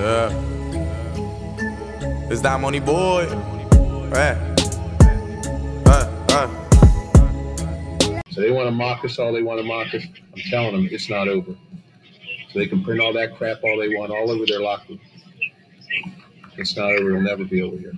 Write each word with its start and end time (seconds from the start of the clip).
Yeah. 0.00 0.32
It's 2.30 2.40
that 2.40 2.58
money 2.58 2.80
boy. 2.80 3.26
Right. 4.08 4.38
So 8.30 8.40
they 8.40 8.50
want 8.50 8.68
to 8.68 8.70
mock 8.70 9.04
us 9.04 9.18
all 9.18 9.30
they 9.30 9.42
want 9.42 9.60
to 9.60 9.66
mock 9.66 9.92
us. 9.92 10.02
I'm 10.34 10.42
telling 10.48 10.72
them 10.72 10.88
it's 10.90 11.10
not 11.10 11.28
over. 11.28 11.52
So 11.52 12.58
they 12.58 12.66
can 12.66 12.82
print 12.82 13.02
all 13.02 13.12
that 13.12 13.36
crap 13.36 13.62
all 13.62 13.76
they 13.78 13.94
want 13.94 14.10
all 14.10 14.30
over 14.30 14.46
their 14.46 14.60
locker. 14.60 14.94
It's 16.56 16.74
not 16.78 16.92
over. 16.92 17.10
It'll 17.10 17.20
never 17.20 17.44
be 17.44 17.60
over 17.60 17.76
here. 17.76 17.92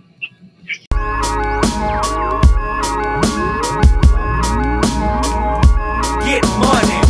Get 6.25 6.43
money. 6.59 7.01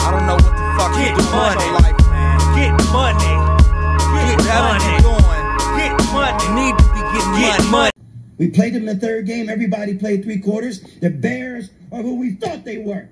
I 0.00 0.10
don't 0.12 0.26
know 0.28 0.34
what 0.34 0.44
the 0.44 0.74
fuck 0.78 0.92
Get 0.92 1.10
you 1.10 1.16
doing 1.16 1.32
money. 1.32 1.77
Money. 4.48 4.84
Get 5.76 5.92
money. 6.12 6.54
need 6.54 6.78
to 6.78 6.84
be 6.84 7.00
getting 7.00 7.40
Get 7.40 7.58
money. 7.60 7.70
money. 7.70 7.90
We 8.38 8.50
played 8.50 8.74
them 8.74 8.88
in 8.88 8.98
the 8.98 9.06
third 9.06 9.26
game. 9.26 9.48
Everybody 9.48 9.96
played 9.96 10.22
three 10.22 10.40
quarters. 10.40 10.80
The 11.00 11.10
Bears 11.10 11.70
are 11.92 12.02
who 12.02 12.16
we 12.16 12.34
thought 12.34 12.64
they 12.64 12.78
were. 12.78 13.08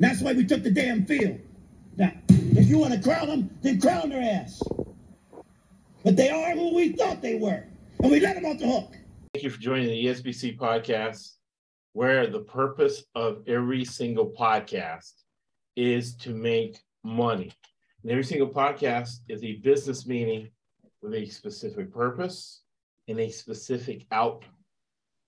That's 0.00 0.20
why 0.20 0.32
we 0.32 0.44
took 0.44 0.62
the 0.62 0.70
damn 0.70 1.06
field. 1.06 1.38
Now, 1.96 2.12
if 2.28 2.68
you 2.68 2.78
want 2.78 2.94
to 2.94 3.00
crown 3.00 3.28
them, 3.28 3.50
then 3.62 3.80
crown 3.80 4.08
their 4.08 4.22
ass. 4.22 4.60
But 6.04 6.16
they 6.16 6.30
are 6.30 6.52
who 6.52 6.74
we 6.74 6.92
thought 6.92 7.22
they 7.22 7.36
were. 7.36 7.64
And 8.00 8.10
we 8.10 8.18
let 8.18 8.34
them 8.34 8.44
off 8.46 8.58
the 8.58 8.66
hook. 8.66 8.96
Thank 9.32 9.44
you 9.44 9.50
for 9.50 9.60
joining 9.60 9.86
the 9.86 10.06
ESBC 10.06 10.58
podcast, 10.58 11.34
where 11.92 12.26
the 12.26 12.40
purpose 12.40 13.04
of 13.14 13.42
every 13.46 13.84
single 13.84 14.26
podcast 14.26 15.12
is 15.76 16.16
to 16.16 16.30
make 16.30 16.80
money. 17.04 17.52
And 18.02 18.10
every 18.10 18.24
single 18.24 18.48
podcast 18.48 19.20
is 19.28 19.44
a 19.44 19.56
business 19.56 20.06
meeting 20.06 20.48
with 21.02 21.14
a 21.14 21.26
specific 21.26 21.92
purpose 21.92 22.62
and 23.06 23.20
a 23.20 23.30
specific 23.30 24.06
outcome. 24.10 24.50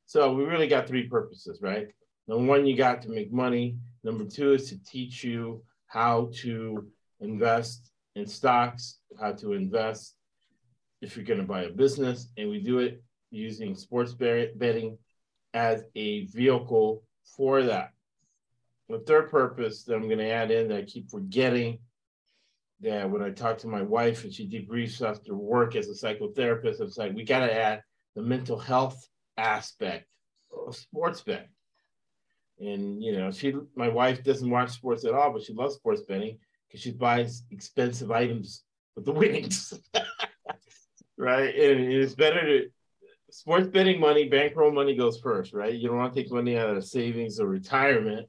So 0.07 0.33
we 0.33 0.45
really 0.45 0.67
got 0.67 0.89
three 0.89 1.09
purposes, 1.09 1.61
right? 1.63 1.89
Number 2.27 2.45
one, 2.45 2.67
you 2.67 2.77
got 2.77 3.03
to 3.03 3.11
make 3.11 3.33
money. 3.33 3.77
Number 4.03 4.25
two 4.25 4.55
is 4.55 4.69
to 4.71 4.83
teach 4.85 5.23
you 5.23 5.63
how 5.87 6.31
to 6.43 6.89
invest 7.21 7.91
in 8.17 8.27
stocks, 8.27 8.99
how 9.21 9.33
to 9.33 9.53
invest 9.53 10.17
if 11.01 11.17
you're 11.17 11.25
going 11.25 11.41
to 11.41 11.47
buy 11.47 11.63
a 11.63 11.71
business. 11.71 12.29
And 12.37 12.51
we 12.51 12.61
do 12.61 12.81
it 12.81 13.03
using 13.31 13.77
sports 13.77 14.13
betting 14.15 14.99
as 15.53 15.85
a 15.95 16.27
vehicle 16.27 17.05
for 17.37 17.63
that. 17.63 17.91
The 18.89 18.99
third 18.99 19.31
purpose 19.31 19.85
that 19.85 19.95
I'm 19.95 20.07
going 20.07 20.19
to 20.19 20.31
add 20.31 20.51
in 20.51 20.69
that 20.69 20.79
I 20.79 20.83
keep 20.83 21.11
forgetting 21.11 21.79
that 22.85 23.11
when 23.11 23.23
I 23.23 23.31
talk 23.31 23.59
to 23.59 23.67
my 23.67 23.83
wife 23.83 24.25
and 24.25 24.33
she 24.33 24.49
debriefs 24.49 25.07
after 25.07 25.35
work 25.35 25.77
as 25.77 25.89
a 25.89 25.93
psychotherapist, 25.93 26.81
I'm 26.81 26.91
like, 26.97 27.15
we 27.15 27.25
got 27.25 27.41
to 27.41 27.53
add 27.53 27.83
the 28.15 28.23
mental 28.23 28.59
health 28.59 29.09
aspect 29.37 30.07
of 30.67 30.77
sports 30.77 31.23
betting. 31.23 31.49
And 32.61 33.03
you 33.03 33.17
know, 33.17 33.31
she, 33.31 33.55
my 33.75 33.89
wife 33.89 34.23
doesn't 34.23 34.49
watch 34.49 34.71
sports 34.71 35.05
at 35.05 35.15
all, 35.15 35.33
but 35.33 35.43
she 35.43 35.53
loves 35.53 35.75
sports 35.75 36.03
betting 36.03 36.39
because 36.69 36.81
she 36.81 36.93
buys 36.93 37.43
expensive 37.51 38.11
items 38.11 38.63
with 38.95 39.05
the 39.05 39.13
winnings. 39.21 39.75
right? 41.17 41.55
And 41.55 41.81
it's 41.93 42.15
better 42.15 42.41
to 42.41 42.69
sports 43.31 43.67
betting 43.67 43.99
money, 43.99 44.29
bankroll 44.29 44.73
money 44.73 44.95
goes 44.95 45.19
first, 45.19 45.53
right? 45.53 45.75
You 45.75 45.89
don't 45.89 45.99
want 45.99 46.15
to 46.15 46.23
take 46.23 46.31
money 46.31 46.57
out 46.57 46.77
of 46.77 46.85
savings 46.85 47.41
or 47.41 47.47
retirement, 47.47 48.29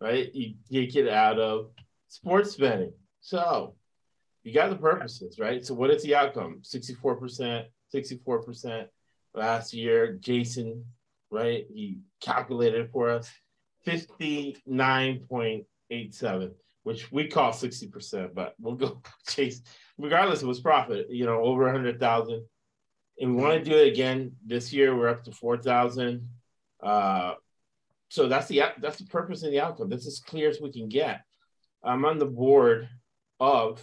right? 0.00 0.32
You 0.32 0.54
take 0.70 0.94
it 0.94 1.08
out 1.08 1.40
of 1.40 1.70
sports 2.08 2.54
betting. 2.54 2.92
So 3.20 3.74
you 4.44 4.54
got 4.54 4.70
the 4.70 4.76
purposes, 4.76 5.38
right? 5.38 5.62
So 5.64 5.74
what 5.74 5.90
is 5.90 6.02
the 6.02 6.14
outcome? 6.14 6.62
64%, 6.62 7.64
64% 7.92 8.86
last 9.34 9.74
year. 9.74 10.16
Jason, 10.20 10.84
right? 11.30 11.66
He 11.72 11.98
calculated 12.20 12.90
for 12.92 13.10
us. 13.10 13.30
59.87, 13.86 16.52
which 16.84 17.12
we 17.12 17.26
call 17.26 17.52
60%, 17.52 18.34
but 18.34 18.54
we'll 18.60 18.76
go 18.76 19.02
chase 19.28 19.60
regardless 19.98 20.42
it 20.42 20.46
was 20.46 20.60
profit, 20.60 21.10
you 21.10 21.26
know, 21.26 21.42
over 21.42 21.68
a 21.68 21.72
hundred 21.72 22.00
thousand. 22.00 22.44
And 23.18 23.36
we 23.36 23.42
want 23.42 23.62
to 23.62 23.70
do 23.70 23.76
it 23.76 23.88
again 23.88 24.32
this 24.44 24.72
year. 24.72 24.96
We're 24.96 25.08
up 25.08 25.24
to 25.24 25.32
four 25.32 25.56
thousand. 25.56 26.28
Uh, 26.82 27.34
so 28.08 28.28
that's 28.28 28.48
the 28.48 28.62
that's 28.80 28.98
the 28.98 29.06
purpose 29.06 29.42
and 29.42 29.52
the 29.52 29.60
outcome. 29.60 29.88
That's 29.88 30.06
as 30.06 30.18
clear 30.18 30.48
as 30.48 30.60
we 30.60 30.72
can 30.72 30.88
get. 30.88 31.22
I'm 31.82 32.04
on 32.04 32.18
the 32.18 32.26
board 32.26 32.88
of 33.38 33.80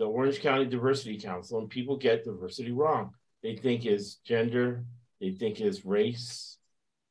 the 0.00 0.06
Orange 0.06 0.40
County 0.40 0.64
Diversity 0.64 1.18
Council, 1.18 1.58
and 1.58 1.68
people 1.68 1.98
get 1.98 2.24
diversity 2.24 2.72
wrong. 2.72 3.10
They 3.42 3.54
think 3.54 3.84
is 3.84 4.14
gender, 4.24 4.82
they 5.20 5.32
think 5.32 5.60
is 5.60 5.84
race, 5.84 6.56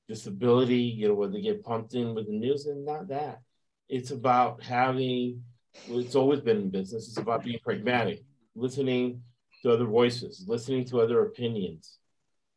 disability. 0.08 0.82
You 0.82 1.10
know, 1.10 1.14
when 1.14 1.32
they 1.32 1.40
get 1.40 1.64
pumped 1.64 1.94
in 1.94 2.16
with 2.16 2.26
the 2.26 2.34
news, 2.34 2.66
and 2.66 2.84
not 2.84 3.08
that. 3.10 3.42
It's 3.90 4.10
about 4.10 4.64
having 4.64 5.44
it's 5.88 6.16
always 6.16 6.40
been 6.40 6.58
in 6.58 6.70
business. 6.72 7.08
It's 7.08 7.20
about 7.20 7.44
being 7.44 7.60
pragmatic, 7.64 8.24
listening 8.56 9.22
to 9.62 9.72
other 9.72 9.86
voices, 9.86 10.46
listening 10.48 10.86
to 10.86 11.00
other 11.00 11.22
opinions. 11.22 12.00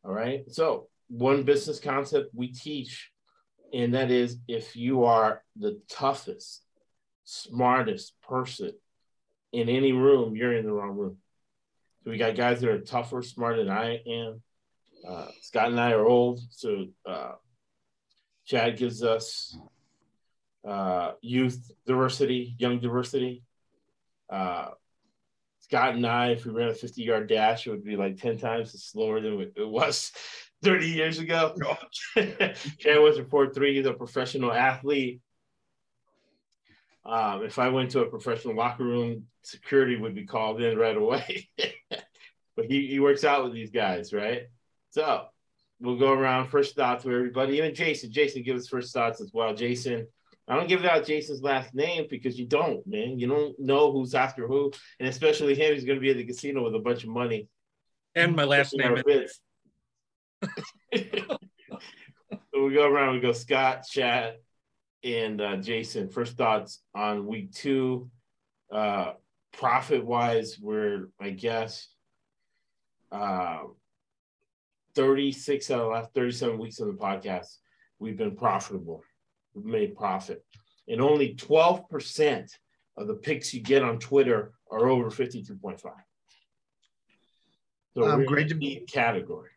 All 0.03 0.15
right. 0.15 0.50
So, 0.50 0.88
one 1.09 1.42
business 1.42 1.78
concept 1.78 2.31
we 2.34 2.53
teach, 2.53 3.10
and 3.75 3.92
that 3.92 4.10
is 4.10 4.38
if 4.48 4.76
you 4.76 5.04
are 5.04 5.42
the 5.56 5.78
toughest, 5.91 6.65
smartest 7.25 8.15
person 8.22 8.72
in 9.53 9.69
any 9.69 9.93
room, 9.93 10.35
you're 10.37 10.57
in 10.57 10.65
the 10.65 10.73
wrong 10.73 10.97
room. 10.97 11.19
So, 12.05 12.11
we 12.11 12.17
got 12.17 12.37
guys 12.37 12.61
that 12.61 12.71
are 12.71 12.81
tougher, 12.81 13.23
smarter 13.23 13.65
than 13.65 13.73
I 13.73 14.01
am. 14.07 14.43
Uh, 15.07 15.29
Scott 15.41 15.69
and 15.69 15.81
I 15.81 15.93
are 15.93 16.05
old. 16.05 16.41
So, 16.51 16.87
uh, 17.07 17.33
Chad 18.45 18.77
gives 18.77 19.03
us 19.03 19.57
uh, 20.67 21.13
youth 21.21 21.71
diversity, 21.87 22.55
young 22.59 22.81
diversity. 22.81 23.43
Uh, 24.31 24.69
Scott 25.61 25.95
and 25.95 26.07
I, 26.07 26.31
if 26.31 26.45
we 26.45 26.53
ran 26.53 26.69
a 26.69 26.75
50 26.75 27.03
yard 27.03 27.29
dash, 27.29 27.67
it 27.67 27.71
would 27.71 27.84
be 27.84 27.97
like 27.97 28.17
10 28.17 28.39
times 28.39 28.73
slower 28.84 29.21
than 29.21 29.53
it 29.57 29.69
was 29.69 30.13
30 30.63 30.89
years 30.89 31.19
ago. 31.19 31.55
Chad 32.15 33.01
was 33.01 33.19
a 33.19 33.25
4 33.25 33.53
3, 33.53 33.77
he's 33.77 33.87
a 33.87 33.93
professional 33.93 34.53
athlete. 34.53 35.21
Um, 37.05 37.45
if 37.45 37.59
I 37.59 37.69
went 37.69 37.91
to 37.93 38.01
a 38.01 38.11
professional 38.11 38.55
locker 38.55 38.85
room, 38.85 39.27
security 39.43 39.97
would 39.97 40.15
be 40.15 40.25
called 40.25 40.63
in 40.63 40.79
right 40.79 40.97
away. 40.97 41.49
but 42.57 42.67
he, 42.67 42.87
he 42.87 43.01
works 43.01 43.25
out 43.25 43.45
with 43.45 43.53
these 43.53 43.71
guys, 43.71 44.13
right? 44.13 44.43
So 44.91 45.27
we'll 45.81 45.99
go 45.99 46.13
around 46.13 46.49
first 46.49 46.77
thoughts 46.77 47.05
with 47.05 47.17
everybody. 47.17 47.59
Even 47.59 47.75
Jason. 47.75 48.13
Jason, 48.13 48.43
give 48.43 48.57
us 48.57 48.69
first 48.69 48.93
thoughts 48.93 49.21
as 49.21 49.31
well. 49.33 49.55
Jason, 49.55 50.07
I 50.49 50.57
don't 50.57 50.69
give 50.69 50.85
out 50.85 51.07
Jason's 51.07 51.43
last 51.43 51.75
name 51.75 52.07
because 52.09 52.39
you 52.39 52.47
don't, 52.47 52.87
man. 52.87 53.19
You 53.19 53.27
don't 53.27 53.59
know 53.59 53.93
who's 53.93 54.15
after 54.15 54.47
who, 54.47 54.73
and 55.01 55.09
especially 55.09 55.55
him. 55.55 55.75
He's 55.75 55.84
going 55.84 55.99
to 55.99 56.01
be 56.01 56.11
at 56.11 56.17
the 56.17 56.25
casino 56.25 56.63
with 56.65 56.75
a 56.75 56.81
bunch 56.81 57.05
of 57.05 57.11
money. 57.11 57.49
And 58.15 58.37
my 58.37 58.45
last 58.45 58.75
name 58.77 59.03
is. 59.07 59.41
so 60.95 61.39
we 62.65 62.75
go 62.75 62.87
around. 62.87 63.15
We 63.15 63.21
go 63.21 63.33
Scott, 63.33 63.84
Chad, 63.89 64.34
and 65.05 65.41
uh, 65.41 65.57
Jason. 65.57 66.09
First 66.09 66.37
thoughts 66.37 66.81
on 66.95 67.27
week 67.27 67.53
two. 67.53 68.11
Uh, 68.71 69.13
profit 69.53 70.05
wise, 70.05 70.59
we're 70.61 71.09
I 71.21 71.31
guess 71.31 71.89
uh, 73.11 73.61
36 74.95 75.71
out 75.71 75.81
of 75.81 75.85
the 75.87 75.89
last 75.93 76.15
37 76.15 76.59
weeks 76.59 76.81
of 76.81 76.87
the 76.87 76.95
podcast, 76.95 77.59
we've 77.99 78.17
been 78.17 78.37
profitable. 78.37 79.03
We've 79.55 79.65
made 79.65 79.97
profit. 79.97 80.45
And 80.89 81.01
only 81.01 81.34
12% 81.34 82.49
of 82.97 83.07
the 83.07 83.15
picks 83.15 83.55
you 83.55 83.61
get 83.61 83.83
on 83.83 83.98
Twitter 83.98 84.53
are 84.71 84.89
over 84.89 85.10
52.5. 85.10 85.81
So 87.95 88.05
Um, 88.05 88.25
great 88.25 88.48
to- 88.48 88.55
the 88.55 88.81
category. 88.91 89.51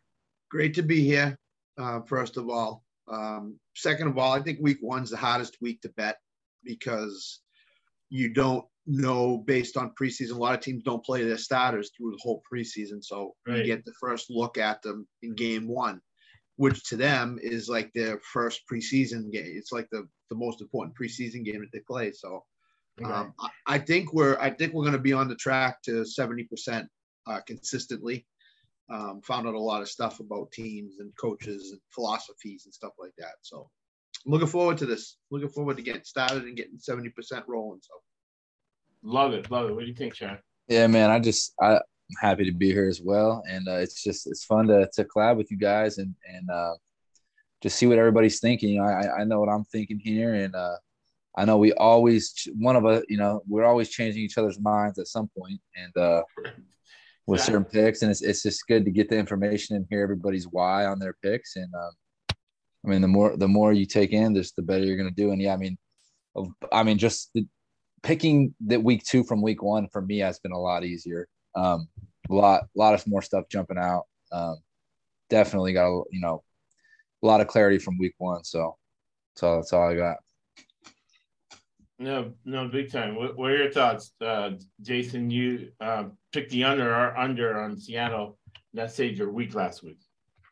Great 0.50 0.74
to 0.74 0.82
be 0.82 1.02
here, 1.02 1.38
uh, 1.78 2.00
first 2.02 2.36
of 2.36 2.48
all. 2.48 2.84
Um, 3.08 3.58
second 3.74 4.08
of 4.08 4.18
all, 4.18 4.32
I 4.32 4.40
think 4.40 4.58
week 4.60 4.78
one's 4.82 5.10
the 5.10 5.16
hottest 5.16 5.58
week 5.60 5.80
to 5.82 5.88
bet 5.90 6.16
because 6.64 7.40
you 8.10 8.32
don't 8.32 8.64
know 8.86 9.38
based 9.38 9.76
on 9.76 9.92
preseason. 10.00 10.32
A 10.32 10.38
lot 10.38 10.54
of 10.54 10.60
teams 10.60 10.82
don't 10.82 11.04
play 11.04 11.24
their 11.24 11.38
starters 11.38 11.90
through 11.96 12.12
the 12.12 12.20
whole 12.22 12.42
preseason. 12.52 13.02
So 13.02 13.34
Right. 13.46 13.58
you 13.58 13.64
get 13.64 13.84
the 13.84 13.94
first 14.00 14.30
look 14.30 14.58
at 14.58 14.82
them 14.82 15.06
in 15.22 15.34
game 15.34 15.68
one, 15.68 16.00
which 16.56 16.84
to 16.88 16.96
them 16.96 17.38
is 17.42 17.68
like 17.68 17.92
their 17.92 18.20
first 18.32 18.62
preseason 18.70 19.30
game. 19.32 19.52
It's 19.56 19.72
like 19.72 19.88
the, 19.90 20.08
the 20.30 20.36
most 20.36 20.60
important 20.60 20.96
preseason 20.96 21.44
game 21.44 21.60
that 21.60 21.72
they 21.72 21.80
play. 21.80 22.12
So 22.12 22.44
um, 23.04 23.34
I, 23.40 23.48
I 23.66 23.78
think 23.78 24.12
we're 24.12 24.38
I 24.40 24.50
think 24.50 24.72
we're 24.72 24.84
going 24.84 24.92
to 24.92 24.98
be 24.98 25.12
on 25.12 25.28
the 25.28 25.34
track 25.36 25.82
to 25.82 26.04
70% 26.18 26.86
uh, 27.26 27.40
consistently. 27.46 28.26
Um, 28.88 29.20
found 29.22 29.48
out 29.48 29.54
a 29.54 29.58
lot 29.58 29.82
of 29.82 29.88
stuff 29.88 30.20
about 30.20 30.52
teams 30.52 31.00
and 31.00 31.10
coaches 31.20 31.72
and 31.72 31.80
philosophies 31.90 32.66
and 32.66 32.74
stuff 32.74 32.92
like 33.00 33.12
that. 33.18 33.34
So 33.42 33.68
I'm 34.24 34.32
looking 34.32 34.46
forward 34.46 34.78
to 34.78 34.86
this. 34.86 35.16
Looking 35.30 35.48
forward 35.48 35.76
to 35.76 35.82
getting 35.82 36.04
started 36.04 36.44
and 36.44 36.56
getting 36.56 36.78
70% 36.78 37.10
rolling. 37.48 37.80
So 37.82 37.94
Love 39.06 39.34
it. 39.34 39.50
Love 39.52 39.70
it. 39.70 39.72
What 39.72 39.82
do 39.82 39.86
you 39.86 39.94
think, 39.94 40.14
Chad? 40.14 40.40
Yeah, 40.66 40.88
man. 40.88 41.10
I 41.10 41.20
just 41.20 41.54
I, 41.60 41.74
I'm 41.76 41.80
happy 42.20 42.44
to 42.44 42.52
be 42.52 42.72
here 42.72 42.88
as 42.88 43.00
well, 43.00 43.44
and 43.48 43.68
uh, 43.68 43.76
it's 43.76 44.02
just 44.02 44.26
it's 44.26 44.44
fun 44.44 44.66
to 44.66 44.88
to 44.94 45.04
collab 45.04 45.36
with 45.36 45.50
you 45.50 45.56
guys 45.56 45.98
and 45.98 46.12
and 46.28 46.50
uh, 46.50 46.74
just 47.62 47.76
see 47.78 47.86
what 47.86 47.98
everybody's 47.98 48.40
thinking. 48.40 48.70
You 48.70 48.80
know, 48.80 48.86
I 48.86 49.20
I 49.20 49.24
know 49.24 49.38
what 49.38 49.48
I'm 49.48 49.64
thinking 49.64 50.00
here, 50.00 50.34
and 50.34 50.56
uh, 50.56 50.76
I 51.36 51.44
know 51.44 51.56
we 51.56 51.72
always 51.74 52.48
one 52.58 52.74
of 52.74 52.84
us. 52.84 53.04
You 53.08 53.18
know, 53.18 53.42
we're 53.46 53.64
always 53.64 53.90
changing 53.90 54.22
each 54.22 54.38
other's 54.38 54.58
minds 54.58 54.98
at 54.98 55.06
some 55.06 55.28
point, 55.38 55.60
and 55.76 55.96
uh, 55.96 56.22
with 57.26 57.40
certain 57.40 57.64
picks, 57.64 58.02
and 58.02 58.10
it's 58.10 58.22
it's 58.22 58.42
just 58.42 58.66
good 58.66 58.84
to 58.84 58.90
get 58.90 59.08
the 59.08 59.18
information 59.18 59.76
and 59.76 59.86
hear 59.90 60.02
everybody's 60.02 60.46
why 60.46 60.86
on 60.86 60.98
their 60.98 61.14
picks, 61.22 61.56
and 61.56 61.72
um, 61.74 61.90
I 62.84 62.88
mean 62.88 63.02
the 63.02 63.08
more 63.08 63.36
the 63.36 63.48
more 63.48 63.72
you 63.72 63.86
take 63.86 64.12
in, 64.12 64.34
just 64.34 64.56
the 64.56 64.62
better 64.62 64.84
you're 64.84 64.96
gonna 64.96 65.10
do. 65.10 65.32
And 65.32 65.42
yeah, 65.42 65.54
I 65.54 65.56
mean, 65.56 65.76
I 66.72 66.82
mean 66.82 66.98
just 66.98 67.30
the, 67.34 67.46
picking 68.02 68.54
that 68.66 68.82
week 68.82 69.04
two 69.04 69.24
from 69.24 69.42
week 69.42 69.62
one 69.62 69.88
for 69.88 70.00
me 70.00 70.18
has 70.18 70.38
been 70.38 70.52
a 70.52 70.60
lot 70.60 70.84
easier. 70.84 71.28
Um, 71.56 71.88
a 72.30 72.34
lot, 72.34 72.62
a 72.62 72.78
lot 72.78 72.94
of 72.94 73.06
more 73.06 73.22
stuff 73.22 73.46
jumping 73.50 73.78
out. 73.78 74.04
Um, 74.30 74.58
definitely 75.30 75.72
got 75.72 75.88
a, 75.88 76.02
you 76.10 76.20
know 76.20 76.42
a 77.22 77.26
lot 77.26 77.40
of 77.40 77.48
clarity 77.48 77.78
from 77.78 77.98
week 77.98 78.14
one. 78.18 78.44
So, 78.44 78.76
so 79.34 79.56
that's 79.56 79.72
all 79.72 79.88
I 79.88 79.96
got. 79.96 80.18
No, 81.98 82.32
no, 82.44 82.68
big 82.68 82.92
time. 82.92 83.14
What, 83.14 83.36
what 83.36 83.50
are 83.50 83.56
your 83.56 83.72
thoughts, 83.72 84.12
uh, 84.20 84.50
Jason? 84.82 85.30
You 85.30 85.70
uh, 85.80 86.04
picked 86.32 86.50
the 86.50 86.64
under 86.64 86.94
or 86.94 87.16
under 87.16 87.58
on 87.60 87.78
Seattle. 87.78 88.36
That 88.74 88.92
saved 88.92 89.18
your 89.18 89.30
week 89.30 89.54
last 89.54 89.82
week. 89.82 89.98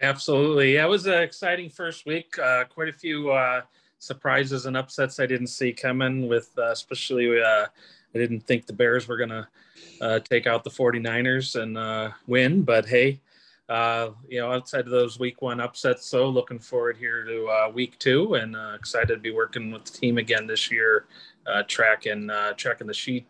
Absolutely. 0.01 0.77
It 0.77 0.89
was 0.89 1.07
an 1.07 1.23
exciting 1.23 1.69
first 1.69 2.07
week. 2.07 2.39
Uh, 2.39 2.65
quite 2.65 2.89
a 2.89 2.93
few 2.93 3.31
uh, 3.31 3.61
surprises 3.99 4.65
and 4.65 4.77
upsets 4.77 5.21
I 5.21 5.27
didn't 5.27 5.49
see 5.49 5.73
coming, 5.73 6.29
with 6.29 6.51
uh, 6.57 6.71
especially 6.71 7.43
uh, 7.43 7.67
I 8.15 8.19
didn't 8.19 8.41
think 8.41 8.67
the 8.67 8.73
Bears 8.73 9.07
were 9.07 9.19
going 9.19 9.31
to 9.31 10.21
take 10.21 10.47
out 10.47 10.65
the 10.65 10.71
49ers 10.71 11.61
and 11.61 12.13
win. 12.27 12.63
But 12.63 12.87
hey, 12.87 13.21
uh, 13.69 14.11
you 14.29 14.41
know, 14.41 14.53
outside 14.53 14.81
of 14.85 14.91
those 14.91 15.19
week 15.19 15.41
one 15.41 15.61
upsets, 15.61 16.07
so 16.07 16.29
looking 16.29 16.59
forward 16.59 16.97
here 16.97 17.25
to 17.25 17.47
uh, 17.47 17.71
week 17.73 17.99
two 17.99 18.35
and 18.35 18.55
uh, 18.55 18.73
excited 18.75 19.09
to 19.09 19.21
be 19.21 19.31
working 19.31 19.71
with 19.71 19.85
the 19.85 19.93
team 19.93 20.19
again 20.19 20.47
this 20.47 20.71
year, 20.71 21.07
uh, 21.47 21.63
tracking, 21.69 22.31
uh, 22.31 22.53
tracking 22.55 22.87
the 22.87 22.95
sheet 22.95 23.27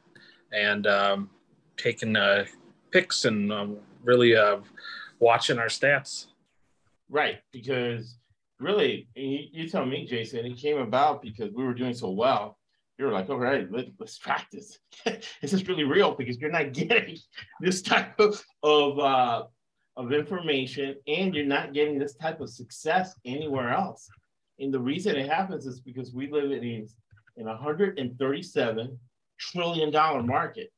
and 0.52 0.86
um, 0.86 1.30
taking 1.76 2.16
uh, 2.16 2.44
picks 2.90 3.24
and 3.24 3.52
um, 3.52 3.76
really 4.02 4.36
uh, 4.36 4.58
watching 5.18 5.58
our 5.58 5.66
stats. 5.66 6.26
Right, 7.08 7.38
because 7.52 8.18
really, 8.60 9.08
you, 9.14 9.68
tell 9.68 9.84
me, 9.84 10.06
Jason, 10.06 10.46
it 10.46 10.56
came 10.56 10.78
about 10.78 11.22
because 11.22 11.52
we 11.52 11.64
were 11.64 11.74
doing 11.74 11.94
so 11.94 12.10
well. 12.10 12.58
You 12.98 13.06
were 13.06 13.12
like, 13.12 13.28
all 13.28 13.38
right, 13.38 13.70
let, 13.70 13.86
let's 13.98 14.18
track 14.18 14.48
this. 14.52 14.78
is 15.42 15.68
really 15.68 15.84
real 15.84 16.14
because 16.14 16.38
you're 16.38 16.50
not 16.50 16.72
getting 16.72 17.18
this 17.60 17.82
type 17.82 18.18
of 18.20 18.42
of, 18.62 18.98
uh, 18.98 19.44
of 19.96 20.12
information 20.12 20.96
and 21.06 21.34
you're 21.34 21.44
not 21.44 21.72
getting 21.72 21.98
this 21.98 22.14
type 22.14 22.40
of 22.40 22.50
success 22.50 23.14
anywhere 23.24 23.70
else. 23.70 24.08
And 24.58 24.72
the 24.72 24.80
reason 24.80 25.16
it 25.16 25.28
happens 25.28 25.66
is 25.66 25.80
because 25.80 26.12
we 26.14 26.30
live 26.30 26.52
in 26.52 26.64
a, 26.64 26.86
in 27.36 27.46
a 27.46 27.54
137 27.54 28.98
trillion 29.38 29.90
dollar 29.90 30.22
market. 30.22 30.70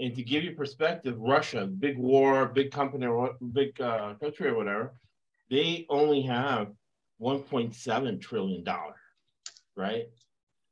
And 0.00 0.14
to 0.16 0.22
give 0.22 0.42
you 0.42 0.52
perspective, 0.52 1.16
Russia, 1.18 1.66
big 1.66 1.96
war, 1.98 2.46
big 2.46 2.72
company, 2.72 3.06
big 3.52 3.80
uh, 3.80 4.14
country 4.14 4.48
or 4.48 4.56
whatever, 4.56 4.94
they 5.50 5.86
only 5.88 6.22
have 6.22 6.68
1.7 7.20 8.20
trillion 8.20 8.64
dollar, 8.64 8.96
right? 9.76 10.06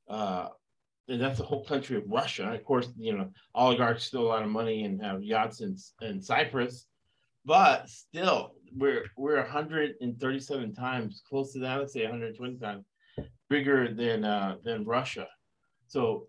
Uh, 0.09 0.49
and 1.09 1.21
that's 1.21 1.39
the 1.39 1.45
whole 1.45 1.65
country 1.65 1.97
of 1.97 2.05
Russia. 2.09 2.45
And 2.45 2.55
Of 2.55 2.65
course, 2.65 2.89
you 2.97 3.17
know, 3.17 3.31
oligarchs 3.55 4.05
steal 4.05 4.23
a 4.23 4.29
lot 4.29 4.43
of 4.43 4.49
money 4.49 4.85
and 4.85 5.03
have 5.03 5.23
yachts 5.23 5.61
in, 5.61 5.77
in 6.01 6.21
Cyprus, 6.21 6.87
but 7.45 7.89
still, 7.89 8.55
we're 8.75 9.05
we're 9.17 9.37
137 9.37 10.75
times 10.75 11.23
close 11.29 11.53
to 11.53 11.59
that. 11.61 11.79
Let's 11.79 11.93
say 11.93 12.03
120 12.03 12.59
times 12.59 12.85
bigger 13.53 13.93
than 13.93 14.25
uh, 14.25 14.57
than 14.65 14.85
Russia. 14.85 15.29
So 15.87 16.27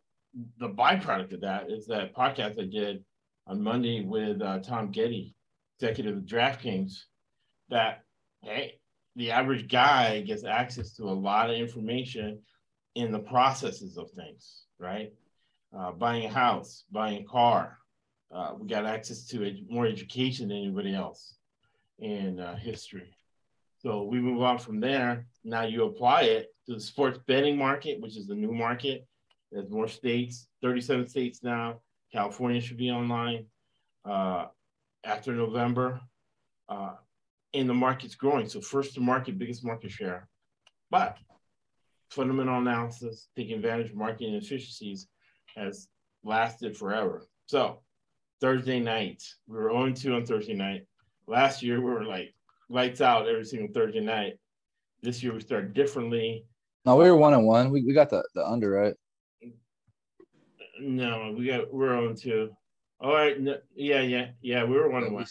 the 0.57 0.67
byproduct 0.67 1.33
of 1.33 1.41
that 1.41 1.71
is 1.71 1.87
that 1.87 2.13
podcast 2.13 2.59
I 2.59 2.65
did 2.65 3.03
on 3.47 3.63
Monday 3.63 4.03
with 4.03 4.41
uh, 4.41 4.59
Tom 4.59 4.91
Getty, 4.91 5.33
executive 5.79 6.17
of 6.17 6.23
DraftKings, 6.23 6.91
that 7.69 8.01
hey, 8.41 8.79
the 9.15 9.31
average 9.31 9.69
guy 9.69 10.21
gets 10.21 10.43
access 10.43 10.93
to 10.95 11.03
a 11.03 11.19
lot 11.29 11.49
of 11.49 11.55
information 11.55 12.39
in 12.95 13.11
the 13.11 13.19
processes 13.19 13.97
of 13.97 14.11
things, 14.11 14.65
right? 14.77 15.13
Uh, 15.75 15.91
buying 15.91 16.25
a 16.25 16.29
house, 16.29 16.83
buying 16.91 17.21
a 17.23 17.25
car. 17.25 17.77
Uh, 18.35 18.51
we 18.59 18.67
got 18.67 18.85
access 18.85 19.25
to 19.27 19.55
more 19.69 19.85
education 19.85 20.49
than 20.49 20.57
anybody 20.57 20.93
else 20.93 21.35
in 21.99 22.39
uh, 22.39 22.55
history. 22.57 23.15
So 23.83 24.03
we 24.03 24.19
move 24.19 24.41
on 24.41 24.59
from 24.59 24.79
there. 24.79 25.25
Now 25.43 25.63
you 25.63 25.83
apply 25.83 26.21
it 26.23 26.47
to 26.67 26.75
the 26.75 26.79
sports 26.79 27.19
betting 27.27 27.57
market, 27.57 27.99
which 27.99 28.17
is 28.17 28.27
the 28.27 28.35
new 28.35 28.53
market. 28.53 29.05
There's 29.51 29.69
more 29.69 29.87
states, 29.87 30.47
37 30.61 31.09
states 31.09 31.43
now. 31.43 31.81
California 32.11 32.61
should 32.61 32.77
be 32.77 32.91
online 32.91 33.45
uh, 34.05 34.45
after 35.03 35.33
November. 35.33 35.99
Uh, 36.69 36.93
and 37.53 37.69
the 37.69 37.73
market's 37.73 38.15
growing. 38.15 38.47
So 38.47 38.61
first 38.61 38.95
to 38.95 39.01
market, 39.01 39.37
biggest 39.37 39.63
market 39.63 39.91
share. 39.91 40.27
But 40.89 41.17
fundamental 42.09 42.59
analysis, 42.59 43.27
taking 43.35 43.55
advantage 43.55 43.89
of 43.89 43.95
market 43.95 44.27
inefficiencies 44.27 45.07
has 45.55 45.87
lasted 46.23 46.77
forever. 46.77 47.27
So 47.47 47.81
Thursday 48.41 48.79
night, 48.79 49.21
we 49.47 49.57
were 49.57 49.69
0 49.69 49.91
2 49.91 50.15
on 50.15 50.25
Thursday 50.25 50.53
night. 50.53 50.87
Last 51.27 51.61
year, 51.61 51.79
we 51.79 51.91
were 51.91 52.05
like 52.05 52.33
lights 52.73 53.01
out 53.01 53.27
every 53.27 53.45
single 53.45 53.73
Thursday 53.73 54.01
night. 54.01 54.33
This 55.01 55.21
year, 55.21 55.33
we 55.33 55.41
started 55.41 55.73
differently. 55.73 56.45
No, 56.85 56.95
we 56.95 57.09
were 57.09 57.17
one 57.17 57.33
and 57.33 57.45
one. 57.45 57.69
We, 57.71 57.83
we 57.83 57.93
got 57.93 58.09
the, 58.09 58.23
the 58.35 58.45
under 58.45 58.71
right. 58.71 58.95
No, 60.79 61.33
we 61.37 61.45
got 61.47 61.73
we're 61.73 61.89
0 61.89 62.15
2. 62.15 62.49
All 62.99 63.13
right. 63.13 63.39
No, 63.39 63.57
yeah, 63.75 64.01
yeah, 64.01 64.29
yeah. 64.41 64.63
We 64.63 64.75
were 64.75 64.89
1 64.89 65.03
on 65.03 65.13
1. 65.13 65.25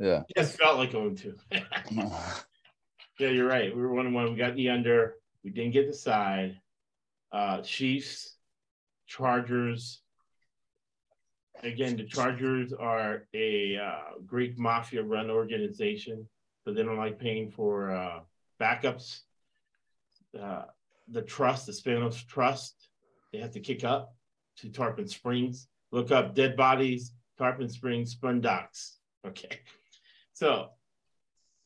Yeah. 0.00 0.22
It 0.28 0.36
just 0.36 0.58
felt 0.58 0.76
like 0.76 0.92
0 0.92 1.14
2. 1.14 1.34
Yeah, 3.18 3.30
you're 3.30 3.48
right. 3.48 3.74
We 3.74 3.82
were 3.82 3.92
one 3.92 4.06
and 4.06 4.14
one. 4.14 4.30
We 4.30 4.36
got 4.36 4.54
the 4.54 4.68
under. 4.68 5.16
We 5.42 5.50
didn't 5.50 5.72
get 5.72 5.88
the 5.88 5.94
side. 5.94 6.60
Uh, 7.32 7.62
Chiefs, 7.62 8.36
Chargers. 9.08 10.00
Again, 11.64 11.96
the 11.96 12.04
Chargers 12.04 12.72
are 12.72 13.26
a 13.34 13.76
uh, 13.76 14.20
Greek 14.24 14.56
mafia 14.56 15.02
run 15.02 15.30
organization, 15.30 16.28
so 16.68 16.74
they 16.74 16.82
don't 16.82 16.98
like 16.98 17.18
paying 17.18 17.50
for 17.50 17.90
uh, 17.90 18.20
backups. 18.60 19.20
Uh, 20.38 20.64
the 21.10 21.22
trust, 21.22 21.64
the 21.64 21.72
Spanos 21.72 22.26
trust, 22.26 22.88
they 23.32 23.38
have 23.38 23.52
to 23.52 23.60
kick 23.60 23.84
up 23.84 24.14
to 24.58 24.68
Tarpon 24.68 25.08
Springs. 25.08 25.66
Look 25.92 26.10
up 26.10 26.34
dead 26.34 26.58
bodies, 26.58 27.12
Tarpon 27.38 27.70
Springs, 27.70 28.10
Sponge 28.12 28.42
Docks. 28.42 28.96
Okay. 29.26 29.58
So 30.32 30.68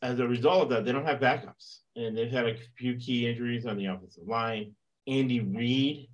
as 0.00 0.18
a 0.18 0.26
result 0.26 0.62
of 0.62 0.68
that, 0.70 0.84
they 0.84 0.90
don't 0.90 1.04
have 1.04 1.20
backups, 1.20 1.80
and 1.94 2.16
they've 2.16 2.30
had 2.30 2.46
a 2.46 2.56
few 2.78 2.96
key 2.96 3.28
injuries 3.28 3.66
on 3.66 3.76
the 3.76 3.86
offensive 3.86 4.26
line. 4.26 4.74
Andy 5.06 5.40
Reid 5.40 6.08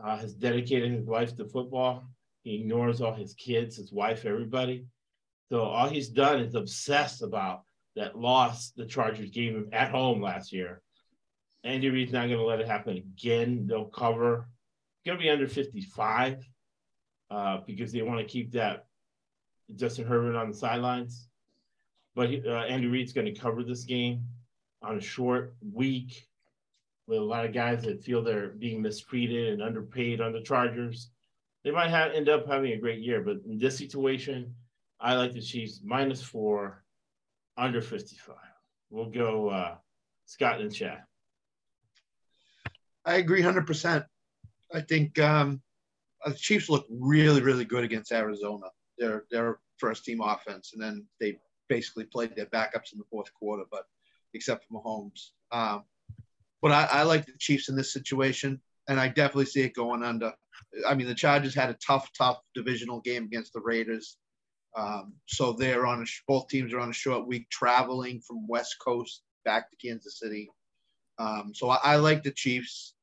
uh, 0.00 0.18
has 0.18 0.34
dedicated 0.34 0.92
his 0.92 1.08
life 1.08 1.34
to 1.36 1.46
football. 1.46 2.04
He 2.42 2.56
ignores 2.56 3.00
all 3.00 3.14
his 3.14 3.32
kids, 3.34 3.76
his 3.76 3.92
wife, 3.92 4.26
everybody. 4.26 4.84
So 5.48 5.62
all 5.62 5.88
he's 5.88 6.10
done 6.10 6.40
is 6.40 6.54
obsess 6.54 7.22
about 7.22 7.62
that 7.96 8.18
lost 8.18 8.76
the 8.76 8.86
Chargers 8.86 9.34
him 9.34 9.68
at 9.72 9.90
home 9.90 10.22
last 10.22 10.52
year. 10.52 10.80
Andy 11.64 11.90
Reid's 11.90 12.12
not 12.12 12.26
going 12.26 12.38
to 12.38 12.44
let 12.44 12.60
it 12.60 12.68
happen 12.68 12.96
again. 12.96 13.66
They'll 13.66 13.86
cover. 13.86 14.48
Going 15.04 15.18
to 15.18 15.22
be 15.22 15.30
under 15.30 15.48
55 15.48 16.46
uh, 17.30 17.58
because 17.66 17.92
they 17.92 18.02
want 18.02 18.20
to 18.20 18.26
keep 18.26 18.52
that 18.52 18.86
Justin 19.74 20.06
Herbert 20.06 20.36
on 20.36 20.50
the 20.50 20.56
sidelines 20.56 21.28
but 22.18 22.30
uh, 22.44 22.64
Andy 22.64 22.88
Reid's 22.88 23.12
going 23.12 23.32
to 23.32 23.40
cover 23.40 23.62
this 23.62 23.84
game 23.84 24.24
on 24.82 24.98
a 24.98 25.00
short 25.00 25.54
week 25.72 26.26
with 27.06 27.18
a 27.18 27.22
lot 27.22 27.44
of 27.44 27.54
guys 27.54 27.84
that 27.84 28.02
feel 28.02 28.24
they're 28.24 28.48
being 28.48 28.82
mistreated 28.82 29.52
and 29.52 29.62
underpaid 29.62 30.20
on 30.20 30.32
the 30.32 30.42
Chargers. 30.42 31.10
They 31.62 31.70
might 31.70 31.90
have 31.90 32.10
end 32.10 32.28
up 32.28 32.44
having 32.48 32.72
a 32.72 32.76
great 32.76 32.98
year, 32.98 33.22
but 33.22 33.36
in 33.48 33.56
this 33.56 33.78
situation, 33.78 34.52
I 34.98 35.14
like 35.14 35.32
the 35.32 35.40
Chiefs 35.40 35.80
minus 35.84 36.20
four, 36.20 36.82
under 37.58 37.82
55. 37.82 38.36
We'll 38.90 39.10
go 39.10 39.50
uh, 39.50 39.74
Scott 40.26 40.60
and 40.60 40.74
Chad. 40.74 41.02
I 43.04 43.16
agree 43.16 43.42
100%. 43.42 44.04
I 44.72 44.80
think 44.82 45.18
um, 45.18 45.60
the 46.24 46.34
Chiefs 46.34 46.68
look 46.68 46.86
really, 46.90 47.42
really 47.42 47.64
good 47.64 47.84
against 47.84 48.12
Arizona. 48.12 48.66
They're, 48.98 49.24
they're 49.30 49.58
first 49.78 50.04
team 50.04 50.20
offense, 50.20 50.72
and 50.72 50.82
then 50.82 51.06
they 51.20 51.38
basically 51.68 52.04
played 52.04 52.34
their 52.36 52.46
backups 52.46 52.92
in 52.92 52.98
the 52.98 53.04
fourth 53.10 53.32
quarter, 53.34 53.64
but 53.70 53.84
except 54.34 54.64
for 54.66 54.80
Mahomes. 54.80 55.30
Um, 55.52 55.84
but 56.60 56.72
I, 56.72 56.88
I 56.90 57.02
like 57.02 57.26
the 57.26 57.32
Chiefs 57.38 57.68
in 57.68 57.76
this 57.76 57.92
situation, 57.92 58.60
and 58.88 58.98
I 59.00 59.08
definitely 59.08 59.46
see 59.46 59.62
it 59.62 59.74
going 59.74 60.02
under. 60.02 60.32
I 60.86 60.94
mean, 60.94 61.06
the 61.06 61.14
Chargers 61.14 61.54
had 61.54 61.70
a 61.70 61.78
tough, 61.84 62.10
tough 62.16 62.38
divisional 62.54 63.00
game 63.00 63.24
against 63.24 63.52
the 63.52 63.60
Raiders. 63.60 64.18
Um, 64.78 65.14
so 65.26 65.52
they're 65.52 65.86
on 65.86 66.02
a, 66.02 66.06
both 66.28 66.46
teams 66.46 66.72
are 66.72 66.78
on 66.78 66.90
a 66.90 66.94
short 66.94 67.26
week 67.26 67.50
traveling 67.50 68.20
from 68.20 68.46
West 68.46 68.76
Coast 68.78 69.22
back 69.44 69.70
to 69.70 69.76
Kansas 69.76 70.20
City. 70.20 70.50
Um, 71.18 71.52
so 71.52 71.68
I, 71.68 71.78
I 71.82 71.96
like 71.96 72.22
the 72.22 72.30
Chiefs, 72.30 72.94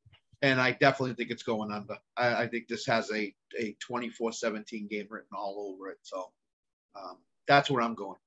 and 0.42 0.62
I 0.62 0.72
definitely 0.72 1.16
think 1.16 1.32
it's 1.32 1.44
going 1.44 1.72
under. 1.72 1.98
I, 2.16 2.44
I 2.44 2.48
think 2.48 2.70
this 2.70 2.86
has 2.86 3.12
a 3.12 3.34
a 3.60 3.76
24-17 3.92 4.90
game 4.90 5.08
written 5.10 5.30
all 5.36 5.74
over 5.74 5.90
it. 5.90 5.98
So 6.02 6.32
um, 6.96 7.18
that's 7.48 7.70
where 7.70 7.82
I'm 7.82 7.96
going. 7.96 8.20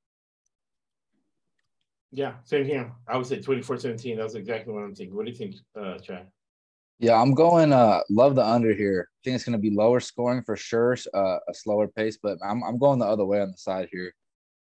Yeah, 2.13 2.35
same 2.45 2.65
here. 2.67 2.93
I 3.07 3.17
would 3.17 3.27
say 3.27 3.39
24-17. 3.39 4.17
That's 4.17 4.35
exactly 4.35 4.73
what 4.73 4.83
I'm 4.83 4.95
thinking. 4.95 5.17
What 5.17 5.27
do 5.27 5.33
you 5.33 5.37
think, 5.37 5.57
uh, 5.79 5.99
Chad? 5.99 6.27
Yeah, 7.01 7.21
I'm 7.21 7.35
going. 7.35 7.73
Uh, 7.73 8.01
love 8.11 8.35
the 8.35 8.45
under 8.45 8.73
here. 8.75 9.09
I 9.09 9.19
think 9.23 9.37
it's 9.37 9.45
going 9.45 9.53
to 9.53 9.59
be 9.59 9.71
lower 9.71 10.01
scoring 10.01 10.43
for 10.43 10.57
sure, 10.57 10.97
uh, 11.15 11.39
a 11.49 11.55
slower 11.55 11.87
pace, 11.87 12.19
but 12.21 12.39
I'm 12.45 12.63
I'm 12.65 12.79
going 12.79 12.99
the 12.99 13.07
other 13.07 13.25
way 13.25 13.41
on 13.41 13.53
the 13.53 13.57
side 13.57 13.89
here. 13.93 14.13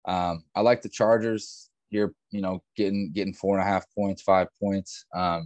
Um, 0.05 0.43
I 0.53 0.61
like 0.61 0.81
the 0.81 0.89
Chargers 0.89 1.69
here. 1.89 2.13
You 2.31 2.41
know, 2.41 2.61
getting 2.75 3.11
getting 3.13 3.33
four 3.33 3.57
and 3.57 3.65
a 3.65 3.71
half 3.71 3.85
points, 3.95 4.21
five 4.21 4.47
points. 4.61 5.05
Um, 5.15 5.45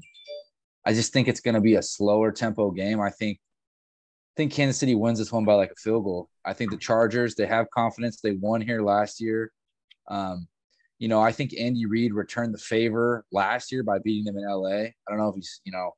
I 0.83 0.93
just 0.93 1.13
think 1.13 1.27
it's 1.27 1.41
going 1.41 1.53
to 1.53 1.61
be 1.61 1.75
a 1.75 1.83
slower 1.83 2.31
tempo 2.31 2.71
game. 2.71 2.99
I 2.99 3.11
think 3.11 3.37
I 3.37 4.33
think 4.37 4.53
Kansas 4.53 4.79
City 4.79 4.95
wins 4.95 5.19
this 5.19 5.31
one 5.31 5.45
by 5.45 5.53
like 5.53 5.71
a 5.71 5.75
field 5.75 6.05
goal. 6.05 6.29
I 6.43 6.53
think 6.53 6.71
the 6.71 6.77
Chargers 6.77 7.35
they 7.35 7.45
have 7.45 7.69
confidence. 7.69 8.19
They 8.19 8.31
won 8.31 8.61
here 8.61 8.81
last 8.81 9.21
year. 9.21 9.51
Um, 10.07 10.47
you 10.97 11.07
know, 11.07 11.21
I 11.21 11.33
think 11.33 11.53
Andy 11.53 11.85
Reid 11.85 12.13
returned 12.13 12.53
the 12.53 12.59
favor 12.59 13.25
last 13.31 13.71
year 13.71 13.83
by 13.83 13.99
beating 13.99 14.25
them 14.25 14.37
in 14.37 14.49
LA. 14.49 14.69
I 14.69 14.93
don't 15.07 15.19
know 15.19 15.29
if 15.29 15.35
he's 15.35 15.61
you 15.65 15.71
know 15.71 15.91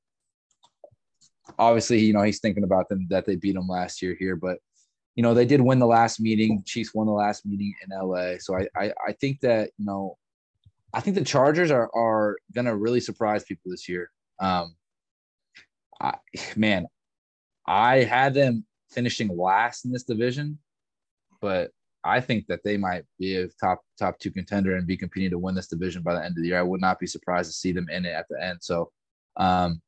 obviously, 1.60 2.00
you 2.00 2.13
know, 2.13 2.22
he's 2.22 2.39
thinking 2.39 2.63
about 2.63 2.89
them 2.89 3.08
that 3.10 3.25
they 3.25 3.36
beat 3.36 3.55
him 3.55 3.67
last 3.67 4.01
year 4.01 4.15
here, 4.20 4.36
but 4.36 4.60
you 5.15 5.24
know, 5.24 5.34
they 5.34 5.46
did 5.46 5.62
win 5.62 5.79
the 5.79 5.86
last 5.86 6.20
meeting. 6.20 6.63
Chiefs 6.65 6.93
won 6.93 7.08
the 7.08 7.13
last 7.13 7.46
meeting 7.46 7.74
in 7.84 7.98
LA. 7.98 8.38
So 8.39 8.55
I 8.58 8.67
I, 8.75 8.93
I 9.08 9.12
think 9.13 9.41
that, 9.41 9.72
you 9.77 9.86
know, 9.86 10.17
I 10.93 11.01
think 11.01 11.15
the 11.15 11.24
Chargers 11.24 11.72
are 11.72 11.89
are 11.96 12.38
gonna 12.53 12.75
really 12.75 13.00
surprise 13.00 13.43
people 13.43 13.72
this 13.72 13.89
year. 13.89 14.10
Um 14.39 14.75
I 16.01 16.15
man, 16.55 16.88
I 17.67 18.03
had 18.03 18.34
them 18.34 18.65
finishing 18.89 19.36
last 19.36 19.86
in 19.86 19.91
this 19.91 20.03
division, 20.03 20.60
but 21.41 21.72
I 22.03 22.20
think 22.20 22.48
that 22.48 22.63
they 22.63 22.77
might 22.77 23.03
be 23.20 23.36
a 23.38 23.48
top 23.60 23.81
top 24.00 24.17
two 24.20 24.31
contender 24.31 24.75
and 24.75 24.88
be 24.88 24.98
competing 24.98 25.29
to 25.31 25.38
win 25.38 25.55
this 25.55 25.67
division 25.67 26.01
by 26.01 26.13
the 26.13 26.24
end 26.24 26.38
of 26.38 26.41
the 26.41 26.48
year. 26.50 26.60
I 26.60 26.63
would 26.63 26.81
not 26.81 27.00
be 27.00 27.08
surprised 27.08 27.50
to 27.51 27.55
see 27.55 27.72
them 27.72 27.89
in 27.89 28.05
it 28.05 28.13
at 28.13 28.27
the 28.29 28.41
end. 28.43 28.60
So 28.62 28.91
um 29.38 29.81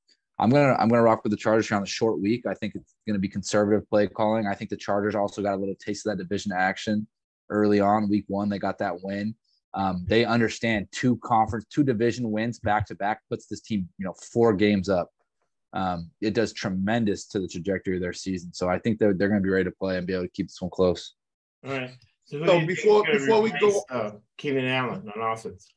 I'm 0.43 0.49
gonna 0.49 0.75
I'm 0.77 0.89
gonna 0.89 1.01
rock 1.01 1.23
with 1.23 1.31
the 1.31 1.37
Chargers 1.37 1.69
here 1.69 1.77
on 1.77 1.83
the 1.83 1.87
short 1.87 2.19
week. 2.19 2.45
I 2.45 2.53
think 2.53 2.75
it's 2.75 2.95
gonna 3.07 3.17
be 3.17 3.29
conservative 3.29 3.89
play 3.89 4.07
calling. 4.07 4.45
I 4.45 4.53
think 4.53 4.69
the 4.69 4.75
Chargers 4.75 5.15
also 5.15 5.41
got 5.41 5.53
a 5.53 5.55
little 5.55 5.75
taste 5.75 6.05
of 6.05 6.11
that 6.17 6.21
division 6.21 6.51
action 6.51 7.07
early 7.49 7.79
on. 7.79 8.09
Week 8.09 8.25
one, 8.27 8.49
they 8.49 8.59
got 8.59 8.77
that 8.79 9.01
win. 9.01 9.35
Um, 9.73 10.05
they 10.05 10.25
understand 10.25 10.87
two 10.91 11.15
conference, 11.23 11.65
two 11.69 11.83
division 11.85 12.29
wins 12.29 12.59
back 12.59 12.85
to 12.87 12.95
back 12.95 13.21
puts 13.29 13.45
this 13.47 13.61
team, 13.61 13.87
you 13.97 14.05
know, 14.05 14.13
four 14.33 14.53
games 14.53 14.89
up. 14.89 15.09
Um, 15.71 16.11
it 16.19 16.33
does 16.33 16.51
tremendous 16.51 17.25
to 17.29 17.39
the 17.39 17.47
trajectory 17.47 17.95
of 17.95 18.01
their 18.01 18.11
season. 18.13 18.53
So 18.53 18.67
I 18.69 18.79
think 18.79 18.99
they're 18.99 19.13
they're 19.13 19.29
gonna 19.29 19.39
be 19.39 19.47
ready 19.49 19.63
to 19.63 19.71
play 19.71 19.97
and 19.97 20.05
be 20.05 20.11
able 20.13 20.23
to 20.25 20.29
keep 20.29 20.49
this 20.49 20.61
one 20.61 20.71
close. 20.71 21.13
All 21.65 21.71
right. 21.71 21.91
So, 22.25 22.39
So 22.39 22.45
do 22.45 22.51
you 22.51 22.57
think 22.57 22.67
before- 22.67 23.01
is 23.01 23.05
gonna 23.07 23.19
before 23.19 23.41
we 23.41 23.51
go- 23.51 23.67
replace, 23.69 23.83
uh, 23.91 24.11
Keenan 24.37 24.65
Allen 24.65 25.09
on 25.15 25.31
offense. 25.31 25.69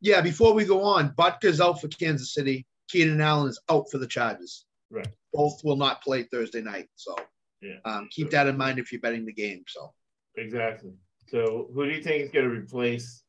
Yeah, 0.00 0.20
before 0.20 0.54
we 0.54 0.64
go 0.64 0.82
on, 0.82 1.14
Butker's 1.16 1.60
out 1.60 1.80
for 1.80 1.88
Kansas 1.88 2.32
City. 2.32 2.64
Keenan 2.88 3.20
Allen 3.20 3.48
is 3.48 3.60
out 3.70 3.90
for 3.90 3.98
the 3.98 4.06
Chargers. 4.06 4.66
Right. 4.90 5.08
Both 5.32 5.62
will 5.64 5.76
not 5.76 6.02
play 6.02 6.24
Thursday 6.24 6.60
night. 6.62 6.88
So 6.94 7.16
Yeah. 7.60 7.78
um, 7.84 8.08
keep 8.10 8.30
that 8.30 8.46
in 8.46 8.56
mind 8.56 8.78
if 8.78 8.92
you're 8.92 9.00
betting 9.00 9.24
the 9.24 9.32
game. 9.32 9.64
So 9.66 9.92
Exactly. 10.36 10.92
So 11.28 11.70
who 11.72 11.86
do 11.86 11.92
you 11.92 12.02
think 12.02 12.24
is 12.24 12.30
going 12.30 12.44
to 12.48 12.50
replace 12.50 13.22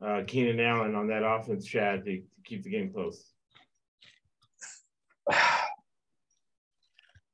uh, 0.00 0.22
Keenan 0.26 0.60
Allen 0.60 0.94
on 0.94 1.08
that 1.08 1.22
offense, 1.24 1.66
Chad, 1.66 2.04
to, 2.04 2.16
to 2.18 2.22
keep 2.44 2.62
the 2.62 2.70
game 2.70 2.92
close? 2.92 3.32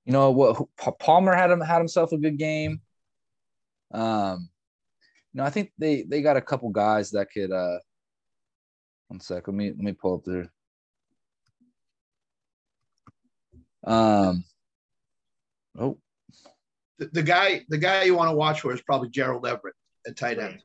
you 0.05 0.13
know 0.13 0.31
what 0.31 0.61
Palmer 0.99 1.35
had 1.35 1.51
him 1.51 1.61
had 1.61 1.79
himself 1.79 2.13
a 2.13 2.19
good 2.19 2.39
game. 2.39 2.81
Um, 3.93 4.49
you 5.33 5.39
know, 5.39 5.45
I 5.45 5.51
think 5.51 5.73
they 5.79 6.03
they 6.03 6.23
got 6.23 6.37
a 6.37 6.43
couple 6.43 6.69
guys 6.71 7.11
that 7.13 7.29
could 7.33 7.53
uh 7.53 7.79
one 9.09 9.21
sec, 9.21 9.47
let 9.47 9.55
me 9.55 9.69
let 9.71 9.79
me 9.79 9.93
pull 9.93 10.15
up 10.15 10.25
there. 10.25 10.53
Um 13.87 14.45
oh 15.79 15.99
the, 16.99 17.07
the 17.13 17.23
guy, 17.23 17.63
the 17.69 17.79
guy 17.79 18.05
you 18.05 18.15
want 18.15 18.31
to 18.31 18.35
watch 18.37 18.63
for 18.63 18.73
is 18.73 18.81
probably 18.81 19.11
Gerald 19.11 19.47
Everett 19.47 19.75
at 20.07 20.17
tight 20.17 20.39
end. 20.39 20.61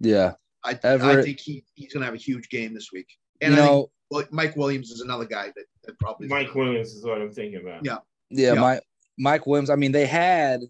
yeah. 0.00 0.32
I, 0.64 0.78
I 0.82 1.20
think 1.20 1.38
he, 1.40 1.62
he's 1.74 1.92
going 1.92 2.00
to 2.00 2.06
have 2.06 2.14
a 2.14 2.16
huge 2.16 2.48
game 2.48 2.72
this 2.72 2.88
week. 2.90 3.06
And 3.42 3.52
you 3.52 3.60
I 3.60 3.66
know, 3.66 3.90
think 4.10 4.32
Mike 4.32 4.56
Williams 4.56 4.90
is 4.90 5.02
another 5.02 5.26
guy 5.26 5.52
that, 5.54 5.64
that 5.82 5.98
probably 5.98 6.26
Mike 6.28 6.54
Williams 6.54 6.94
is 6.94 7.04
what 7.04 7.20
I'm 7.20 7.30
thinking 7.30 7.60
about. 7.60 7.84
Yeah. 7.84 7.98
Yeah, 8.30 8.54
Yeah. 8.54 8.60
my 8.60 8.80
Mike 9.18 9.46
Williams. 9.46 9.68
I 9.68 9.76
mean, 9.76 9.92
they 9.92 10.06
had, 10.06 10.60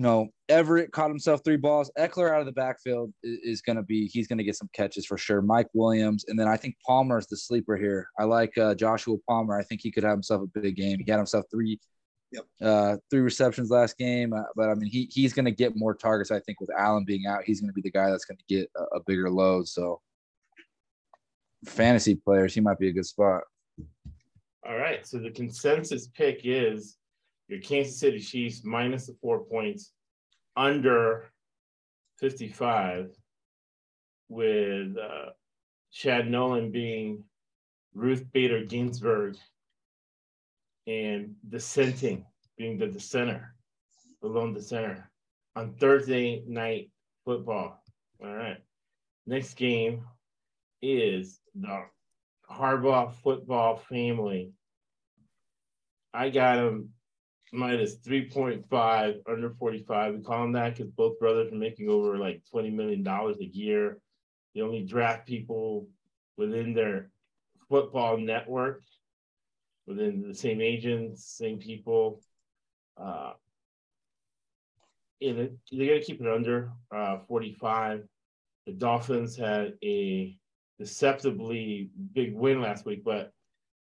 you 0.00 0.06
know, 0.06 0.30
Everett 0.48 0.92
caught 0.92 1.10
himself 1.10 1.42
three 1.44 1.58
balls. 1.58 1.90
Ekeler 1.98 2.32
out 2.32 2.40
of 2.40 2.46
the 2.46 2.52
backfield 2.52 3.12
is, 3.22 3.38
is 3.42 3.60
going 3.60 3.76
to 3.76 3.82
be 3.82 4.06
he's 4.06 4.26
going 4.26 4.38
to 4.38 4.44
get 4.44 4.56
some 4.56 4.70
catches 4.72 5.04
for 5.04 5.18
sure. 5.18 5.42
Mike 5.42 5.68
Williams, 5.74 6.24
and 6.26 6.38
then 6.38 6.48
I 6.48 6.56
think 6.56 6.74
Palmer 6.86 7.18
is 7.18 7.26
the 7.26 7.36
sleeper 7.36 7.76
here. 7.76 8.08
I 8.18 8.24
like 8.24 8.56
uh, 8.56 8.74
Joshua 8.74 9.18
Palmer. 9.28 9.58
I 9.58 9.62
think 9.62 9.82
he 9.82 9.90
could 9.90 10.02
have 10.02 10.12
himself 10.14 10.40
a 10.40 10.58
big 10.58 10.74
game. 10.76 10.96
He 10.96 11.04
got 11.04 11.18
himself 11.18 11.44
three, 11.50 11.78
Yep. 12.32 12.44
uh, 12.62 12.96
three 13.10 13.20
receptions 13.20 13.68
last 13.70 13.98
game. 13.98 14.32
Uh, 14.32 14.44
but 14.56 14.70
I 14.70 14.74
mean, 14.74 14.88
he 14.90 15.06
he's 15.12 15.34
going 15.34 15.44
to 15.44 15.50
get 15.50 15.76
more 15.76 15.94
targets. 15.94 16.30
I 16.30 16.40
think 16.40 16.62
with 16.62 16.70
Allen 16.74 17.04
being 17.04 17.26
out, 17.26 17.42
he's 17.44 17.60
going 17.60 17.68
to 17.68 17.74
be 17.74 17.82
the 17.82 17.90
guy 17.90 18.08
that's 18.08 18.24
going 18.24 18.38
to 18.38 18.44
get 18.48 18.70
a, 18.78 18.96
a 18.96 19.00
bigger 19.06 19.28
load. 19.28 19.68
So, 19.68 20.00
fantasy 21.66 22.14
players, 22.14 22.54
he 22.54 22.62
might 22.62 22.78
be 22.78 22.88
a 22.88 22.92
good 22.92 23.04
spot. 23.04 23.42
All 24.66 24.78
right. 24.78 25.06
So 25.06 25.18
the 25.18 25.30
consensus 25.30 26.06
pick 26.06 26.40
is 26.44 26.96
your 27.50 27.60
Kansas 27.60 27.98
City 27.98 28.20
Chiefs 28.20 28.62
minus 28.64 29.06
the 29.06 29.16
four 29.20 29.44
points 29.44 29.92
under 30.56 31.30
55 32.18 33.10
with 34.28 34.96
uh, 34.96 35.30
Chad 35.92 36.30
Nolan 36.30 36.70
being 36.70 37.24
Ruth 37.92 38.24
Bader 38.32 38.64
Ginsburg 38.64 39.36
and 40.86 41.34
dissenting 41.48 42.24
being 42.56 42.78
the 42.78 42.86
dissenter, 42.86 43.54
the 44.22 44.28
lone 44.28 44.54
dissenter 44.54 45.10
on 45.56 45.74
Thursday 45.74 46.44
night 46.46 46.90
football. 47.24 47.82
All 48.22 48.32
right. 48.32 48.58
Next 49.26 49.54
game 49.54 50.04
is 50.82 51.40
the 51.54 51.84
Harbaugh 52.50 53.12
football 53.12 53.76
family. 53.76 54.52
I 56.14 56.30
got 56.30 56.58
him 56.58 56.90
minus 57.52 57.96
3.5 57.98 59.20
under 59.28 59.50
45. 59.50 60.14
We 60.14 60.20
call 60.22 60.42
them 60.42 60.52
that 60.52 60.76
because 60.76 60.90
both 60.92 61.18
brothers 61.18 61.52
are 61.52 61.56
making 61.56 61.88
over 61.88 62.16
like 62.18 62.42
$20 62.54 62.72
million 62.72 63.06
a 63.06 63.32
year. 63.44 63.98
They 64.54 64.60
only 64.60 64.84
draft 64.84 65.26
people 65.26 65.88
within 66.36 66.74
their 66.74 67.10
football 67.68 68.16
network, 68.18 68.82
within 69.86 70.26
the 70.26 70.34
same 70.34 70.60
agents, 70.60 71.24
same 71.24 71.58
people. 71.58 72.20
Uh, 72.96 73.32
it- 75.20 75.34
they're 75.70 75.86
going 75.86 76.00
to 76.00 76.04
keep 76.06 76.20
it 76.20 76.26
under 76.28 76.72
uh, 76.94 77.18
45. 77.28 78.04
The 78.66 78.72
Dolphins 78.72 79.36
had 79.36 79.74
a 79.82 80.36
deceptively 80.78 81.90
big 82.12 82.34
win 82.34 82.60
last 82.60 82.86
week, 82.86 83.04
but 83.04 83.32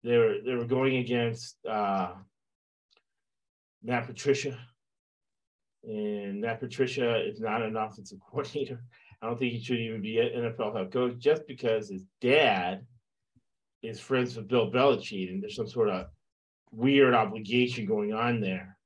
they 0.05 0.17
were 0.17 0.37
they 0.45 0.55
were 0.55 0.65
going 0.65 0.97
against 0.97 1.57
uh, 1.69 2.15
Matt 3.83 4.07
Patricia, 4.07 4.59
and 5.85 6.41
Matt 6.41 6.61
Patricia 6.61 7.17
is 7.25 7.41
not 7.41 7.63
an 7.63 7.77
offensive 7.77 8.19
coordinator. 8.31 8.83
I 9.21 9.27
don't 9.27 9.39
think 9.39 9.53
he 9.53 9.63
should 9.63 9.81
even 9.81 10.01
be 10.01 10.19
an 10.19 10.29
NFL 10.29 10.77
head 10.77 10.93
coach 10.93 11.19
just 11.19 11.47
because 11.47 11.89
his 11.89 12.05
dad 12.21 12.87
is 13.83 14.01
friends 14.01 14.37
with 14.37 14.49
Bill 14.49 14.71
Belichick, 14.71 15.31
and 15.31 15.43
there's 15.43 15.57
some 15.57 15.69
sort 15.69 15.89
of 15.89 16.07
weird 16.71 17.15
obligation 17.15 17.87
going 17.87 18.13
on 18.13 18.41
there. 18.41 18.77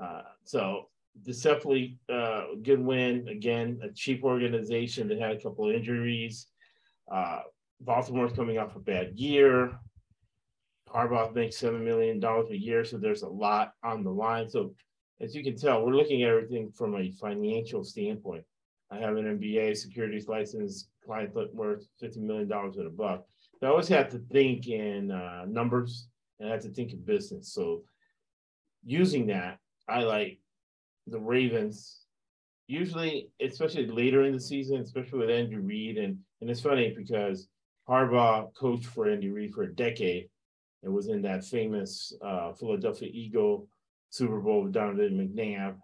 Uh, 0.00 0.22
so 0.44 0.88
deceptively 1.22 1.98
uh, 2.12 2.44
good 2.62 2.80
win 2.80 3.28
again. 3.28 3.80
A 3.82 3.88
cheap 3.90 4.24
organization 4.24 5.08
that 5.08 5.18
had 5.18 5.32
a 5.32 5.40
couple 5.40 5.68
of 5.68 5.74
injuries. 5.74 6.48
Uh, 7.10 7.40
Baltimore's 7.80 8.32
coming 8.32 8.58
off 8.58 8.76
a 8.76 8.80
bad 8.80 9.18
year. 9.18 9.78
Harbaugh 10.94 11.34
makes 11.34 11.56
seven 11.56 11.84
million 11.84 12.20
dollars 12.20 12.50
a 12.50 12.56
year, 12.56 12.84
so 12.84 12.98
there's 12.98 13.22
a 13.22 13.28
lot 13.28 13.72
on 13.82 14.04
the 14.04 14.10
line. 14.10 14.48
So, 14.48 14.74
as 15.20 15.34
you 15.34 15.42
can 15.42 15.56
tell, 15.56 15.84
we're 15.84 15.96
looking 15.96 16.22
at 16.22 16.30
everything 16.30 16.70
from 16.70 16.94
a 16.94 17.10
financial 17.10 17.82
standpoint. 17.82 18.44
I 18.90 18.98
have 18.98 19.16
an 19.16 19.38
MBA 19.38 19.76
securities 19.76 20.28
license, 20.28 20.88
client 21.04 21.34
worth 21.52 21.84
fifty 21.98 22.20
million 22.20 22.48
dollars 22.48 22.76
and 22.76 22.86
above. 22.86 23.24
So 23.58 23.66
I 23.66 23.70
always 23.70 23.88
have 23.88 24.08
to 24.10 24.18
think 24.32 24.68
in 24.68 25.10
uh, 25.10 25.44
numbers 25.48 26.08
and 26.38 26.48
I 26.48 26.52
have 26.52 26.62
to 26.62 26.70
think 26.70 26.92
in 26.92 27.00
business. 27.00 27.52
So, 27.52 27.82
using 28.84 29.26
that, 29.28 29.58
I 29.88 30.02
like 30.02 30.38
the 31.08 31.18
Ravens 31.18 32.04
usually, 32.68 33.30
especially 33.40 33.86
later 33.86 34.24
in 34.24 34.32
the 34.32 34.40
season, 34.40 34.80
especially 34.80 35.18
with 35.18 35.30
Andrew 35.30 35.60
Reid, 35.60 35.98
and 35.98 36.18
and 36.40 36.48
it's 36.48 36.60
funny 36.60 36.94
because 36.96 37.48
Harbaugh 37.88 38.54
coached 38.54 38.86
for 38.86 39.08
Andy 39.08 39.30
Reid 39.30 39.52
for 39.52 39.64
a 39.64 39.74
decade 39.74 40.28
and 40.84 40.92
was 40.92 41.08
in 41.08 41.22
that 41.22 41.44
famous 41.44 42.12
uh, 42.22 42.52
Philadelphia 42.52 43.08
Eagle 43.12 43.66
Super 44.10 44.38
Bowl 44.40 44.62
with 44.62 44.72
Donovan 44.72 45.18
McNabb. 45.18 45.76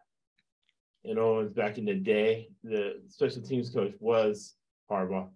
And 1.05 1.19
always 1.19 1.51
back 1.51 1.79
in 1.79 1.87
the 1.87 1.95
day, 1.95 2.51
the 2.63 3.01
special 3.09 3.43
teams 3.43 3.71
coach 3.71 3.95
was 3.99 4.55
Harbaugh. 4.91 5.29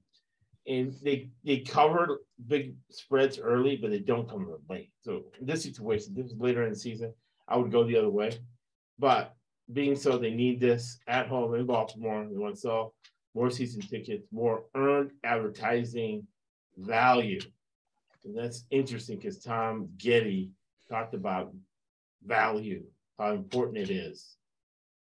And 0.67 0.95
they 1.03 1.31
they 1.45 1.59
covered 1.61 2.19
big 2.47 2.75
spreads 2.91 3.39
early, 3.39 3.77
but 3.77 3.91
they 3.91 3.99
don't 3.99 4.29
cover 4.29 4.61
late. 4.69 4.91
So 5.03 5.25
in 5.41 5.47
this 5.47 5.63
situation, 5.63 6.15
this 6.15 6.31
was 6.31 6.39
later 6.39 6.63
in 6.65 6.71
the 6.71 6.79
season, 6.79 7.13
I 7.49 7.57
would 7.57 7.73
go 7.73 7.85
the 7.85 7.97
other 7.97 8.11
way. 8.11 8.39
But 8.99 9.35
being 9.73 9.97
so, 9.97 10.19
they 10.19 10.31
need 10.31 10.61
this 10.61 10.99
at 11.07 11.27
home 11.27 11.55
in 11.55 11.67
Baltimore. 11.67 12.27
They 12.31 12.37
want 12.37 12.55
to 12.55 12.61
sell 12.61 12.95
more 13.35 13.51
season 13.51 13.83
tickets, 13.83 14.27
more 14.31 14.65
earned 14.75 15.13
advertising 15.25 16.27
value. 16.77 17.41
And 18.25 18.37
that's 18.37 18.65
interesting 18.71 19.19
because 19.19 19.39
Tom 19.39 19.89
Getty 19.99 20.51
talked 20.89 21.15
about 21.15 21.53
value, 22.25 22.85
how 23.19 23.33
important 23.33 23.79
it 23.79 23.91
is, 23.91 24.37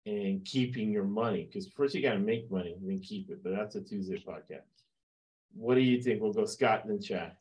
and 0.06 0.44
keeping 0.44 0.90
your 0.90 1.04
money. 1.04 1.44
Because 1.44 1.68
first 1.68 1.94
you 1.94 2.02
got 2.02 2.14
to 2.14 2.18
make 2.18 2.50
money 2.50 2.74
and 2.78 2.88
then 2.88 3.00
keep 3.00 3.30
it. 3.30 3.42
But 3.42 3.54
that's 3.54 3.76
a 3.76 3.80
Tuesday 3.80 4.22
podcast. 4.26 4.62
What 5.54 5.74
do 5.74 5.80
you 5.80 6.02
think? 6.02 6.20
We'll 6.20 6.32
go 6.32 6.46
Scott 6.46 6.84
and 6.84 6.92
then 6.92 7.02
Chad. 7.02 7.32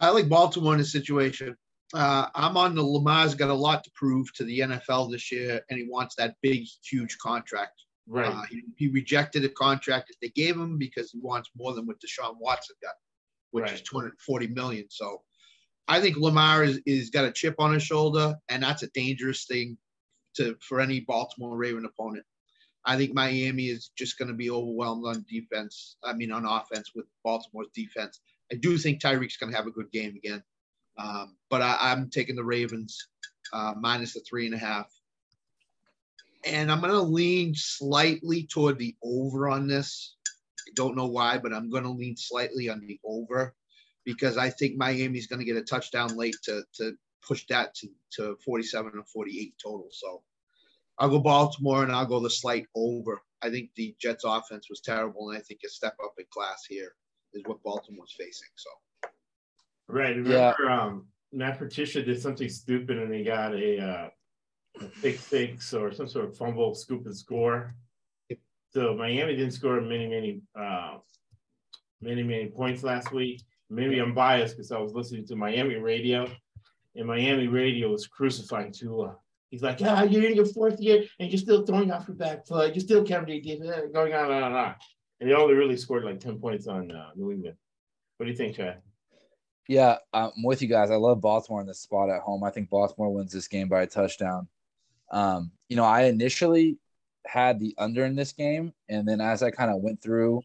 I 0.00 0.10
like 0.10 0.28
Baltimore 0.28 0.72
in 0.72 0.78
this 0.78 0.92
situation. 0.92 1.56
Uh, 1.92 2.26
I'm 2.34 2.56
on 2.56 2.74
the 2.74 2.82
Lamar's 2.82 3.34
got 3.34 3.50
a 3.50 3.54
lot 3.54 3.84
to 3.84 3.90
prove 3.94 4.32
to 4.34 4.44
the 4.44 4.60
NFL 4.60 5.10
this 5.10 5.30
year, 5.32 5.60
and 5.68 5.78
he 5.78 5.86
wants 5.88 6.14
that 6.14 6.36
big, 6.40 6.64
huge 6.84 7.18
contract. 7.18 7.82
Right. 8.06 8.32
Uh, 8.32 8.42
he, 8.48 8.62
he 8.76 8.88
rejected 8.88 9.44
a 9.44 9.48
contract 9.48 10.08
that 10.08 10.16
they 10.22 10.28
gave 10.28 10.56
him 10.56 10.78
because 10.78 11.10
he 11.10 11.18
wants 11.18 11.50
more 11.56 11.74
than 11.74 11.86
what 11.86 12.00
Deshaun 12.00 12.36
Watson 12.38 12.76
got, 12.80 12.94
which 13.50 13.70
is 13.70 13.82
240 13.82 14.48
million. 14.48 14.86
So 14.88 15.22
I 15.88 16.00
think 16.00 16.16
Lamar 16.16 16.64
is, 16.64 16.80
is 16.86 17.10
got 17.10 17.24
a 17.24 17.32
chip 17.32 17.56
on 17.58 17.74
his 17.74 17.82
shoulder, 17.82 18.36
and 18.48 18.62
that's 18.62 18.82
a 18.82 18.88
dangerous 18.88 19.44
thing 19.44 19.76
to 20.36 20.56
for 20.60 20.80
any 20.80 21.00
Baltimore 21.00 21.56
Raven 21.56 21.84
opponent. 21.84 22.24
I 22.84 22.96
think 22.96 23.12
Miami 23.12 23.66
is 23.66 23.90
just 23.96 24.18
going 24.18 24.28
to 24.28 24.34
be 24.34 24.50
overwhelmed 24.50 25.04
on 25.06 25.26
defense. 25.28 25.96
I 26.02 26.14
mean, 26.14 26.32
on 26.32 26.46
offense 26.46 26.92
with 26.94 27.06
Baltimore's 27.24 27.68
defense. 27.74 28.20
I 28.50 28.56
do 28.56 28.78
think 28.78 29.00
Tyreek's 29.00 29.36
going 29.36 29.52
to 29.52 29.56
have 29.56 29.66
a 29.66 29.72
good 29.72 29.90
game 29.92 30.16
again, 30.16 30.42
um, 30.98 31.36
but 31.50 31.62
I, 31.62 31.76
I'm 31.80 32.08
taking 32.08 32.36
the 32.36 32.44
Ravens 32.44 33.08
uh, 33.52 33.74
minus 33.78 34.14
the 34.14 34.20
three 34.20 34.46
and 34.46 34.54
a 34.54 34.58
half 34.58 34.90
and 36.44 36.70
I'm 36.70 36.80
going 36.80 36.92
to 36.92 37.00
lean 37.00 37.54
slightly 37.54 38.44
toward 38.44 38.78
the 38.78 38.96
over 39.02 39.48
on 39.48 39.66
this. 39.66 40.16
I 40.70 40.72
don't 40.74 40.96
know 40.96 41.06
why, 41.06 41.38
but 41.38 41.52
I'm 41.52 41.70
going 41.70 41.84
to 41.84 41.90
lean 41.90 42.16
slightly 42.16 42.68
on 42.68 42.80
the 42.80 42.98
over 43.04 43.54
because 44.04 44.38
I 44.38 44.50
think 44.50 44.76
Miami's 44.76 45.26
going 45.26 45.40
to 45.40 45.44
get 45.44 45.56
a 45.56 45.62
touchdown 45.62 46.16
late 46.16 46.36
to, 46.44 46.62
to 46.74 46.92
push 47.26 47.46
that 47.48 47.74
to, 47.76 47.88
to 48.16 48.36
47 48.44 48.92
or 48.96 49.04
48 49.04 49.54
total. 49.62 49.88
So 49.90 50.22
I'll 50.98 51.10
go 51.10 51.18
Baltimore 51.18 51.82
and 51.82 51.92
I'll 51.92 52.06
go 52.06 52.20
the 52.20 52.30
slight 52.30 52.66
over. 52.74 53.20
I 53.42 53.50
think 53.50 53.70
the 53.74 53.94
Jets 54.00 54.24
offense 54.24 54.68
was 54.68 54.80
terrible, 54.80 55.30
and 55.30 55.38
I 55.38 55.40
think 55.40 55.60
a 55.64 55.68
step 55.68 55.96
up 56.04 56.14
in 56.18 56.26
class 56.30 56.64
here 56.68 56.94
is 57.32 57.42
what 57.46 57.62
Baltimore's 57.62 58.14
facing. 58.18 58.48
So 58.54 58.70
Right. 59.88 60.16
Remember, 60.16 60.70
um, 60.70 61.06
Matt 61.32 61.58
Patricia 61.58 62.02
did 62.02 62.20
something 62.20 62.48
stupid 62.48 62.98
and 62.98 63.12
he 63.12 63.24
got 63.24 63.54
a, 63.54 63.78
uh, 63.80 64.08
a 64.80 64.84
pick 65.02 65.18
six 65.18 65.74
or 65.74 65.92
some 65.92 66.08
sort 66.08 66.26
of 66.26 66.36
fumble, 66.36 66.74
scoop 66.74 67.06
and 67.06 67.16
score. 67.16 67.74
So 68.70 68.94
Miami 68.94 69.36
didn't 69.36 69.52
score 69.52 69.80
many, 69.80 70.06
many, 70.06 70.40
uh, 70.58 70.98
many, 72.00 72.22
many 72.22 72.46
points 72.46 72.82
last 72.82 73.12
week. 73.12 73.42
Maybe 73.68 73.98
I'm 73.98 74.14
biased 74.14 74.56
because 74.56 74.72
I 74.72 74.78
was 74.78 74.92
listening 74.92 75.26
to 75.26 75.36
Miami 75.36 75.76
radio, 75.76 76.28
and 76.96 77.06
Miami 77.06 77.46
radio 77.46 77.90
was 77.90 78.06
crucifying 78.06 78.72
Tua. 78.72 79.16
He's 79.50 79.62
like, 79.62 79.78
ah, 79.82 80.02
you're 80.02 80.24
in 80.24 80.36
your 80.36 80.46
fourth 80.46 80.80
year 80.80 81.04
and 81.18 81.30
you're 81.30 81.38
still 81.38 81.66
throwing 81.66 81.90
off 81.90 82.06
your 82.06 82.16
back 82.16 82.46
foot. 82.46 82.74
You're 82.74 82.80
still 82.80 83.02
the 83.02 83.40
defense, 83.40 83.92
going 83.92 84.14
on 84.14 84.24
and 84.26 84.32
on 84.32 84.42
and 84.44 84.56
on. 84.56 84.74
And 85.18 85.28
they 85.28 85.34
only 85.34 85.54
really 85.54 85.76
scored 85.76 86.04
like 86.04 86.20
10 86.20 86.38
points 86.38 86.68
on 86.68 86.90
uh, 86.92 87.10
New 87.16 87.32
England. 87.32 87.56
What 88.16 88.26
do 88.26 88.30
you 88.30 88.36
think, 88.36 88.56
Chad? 88.56 88.80
Yeah, 89.66 89.96
I'm 90.12 90.30
with 90.44 90.62
you 90.62 90.68
guys. 90.68 90.90
I 90.90 90.96
love 90.96 91.20
Baltimore 91.20 91.60
in 91.60 91.66
this 91.66 91.80
spot 91.80 92.10
at 92.10 92.22
home. 92.22 92.44
I 92.44 92.50
think 92.50 92.70
Baltimore 92.70 93.12
wins 93.12 93.32
this 93.32 93.48
game 93.48 93.68
by 93.68 93.82
a 93.82 93.86
touchdown. 93.86 94.48
Um, 95.10 95.50
you 95.68 95.76
know, 95.76 95.84
I 95.84 96.02
initially 96.04 96.78
had 97.26 97.60
the 97.60 97.74
under 97.78 98.04
in 98.04 98.14
this 98.14 98.32
game, 98.32 98.72
and 98.88 99.06
then 99.06 99.20
as 99.20 99.42
I 99.42 99.50
kind 99.50 99.70
of 99.70 99.82
went 99.82 100.02
through 100.02 100.42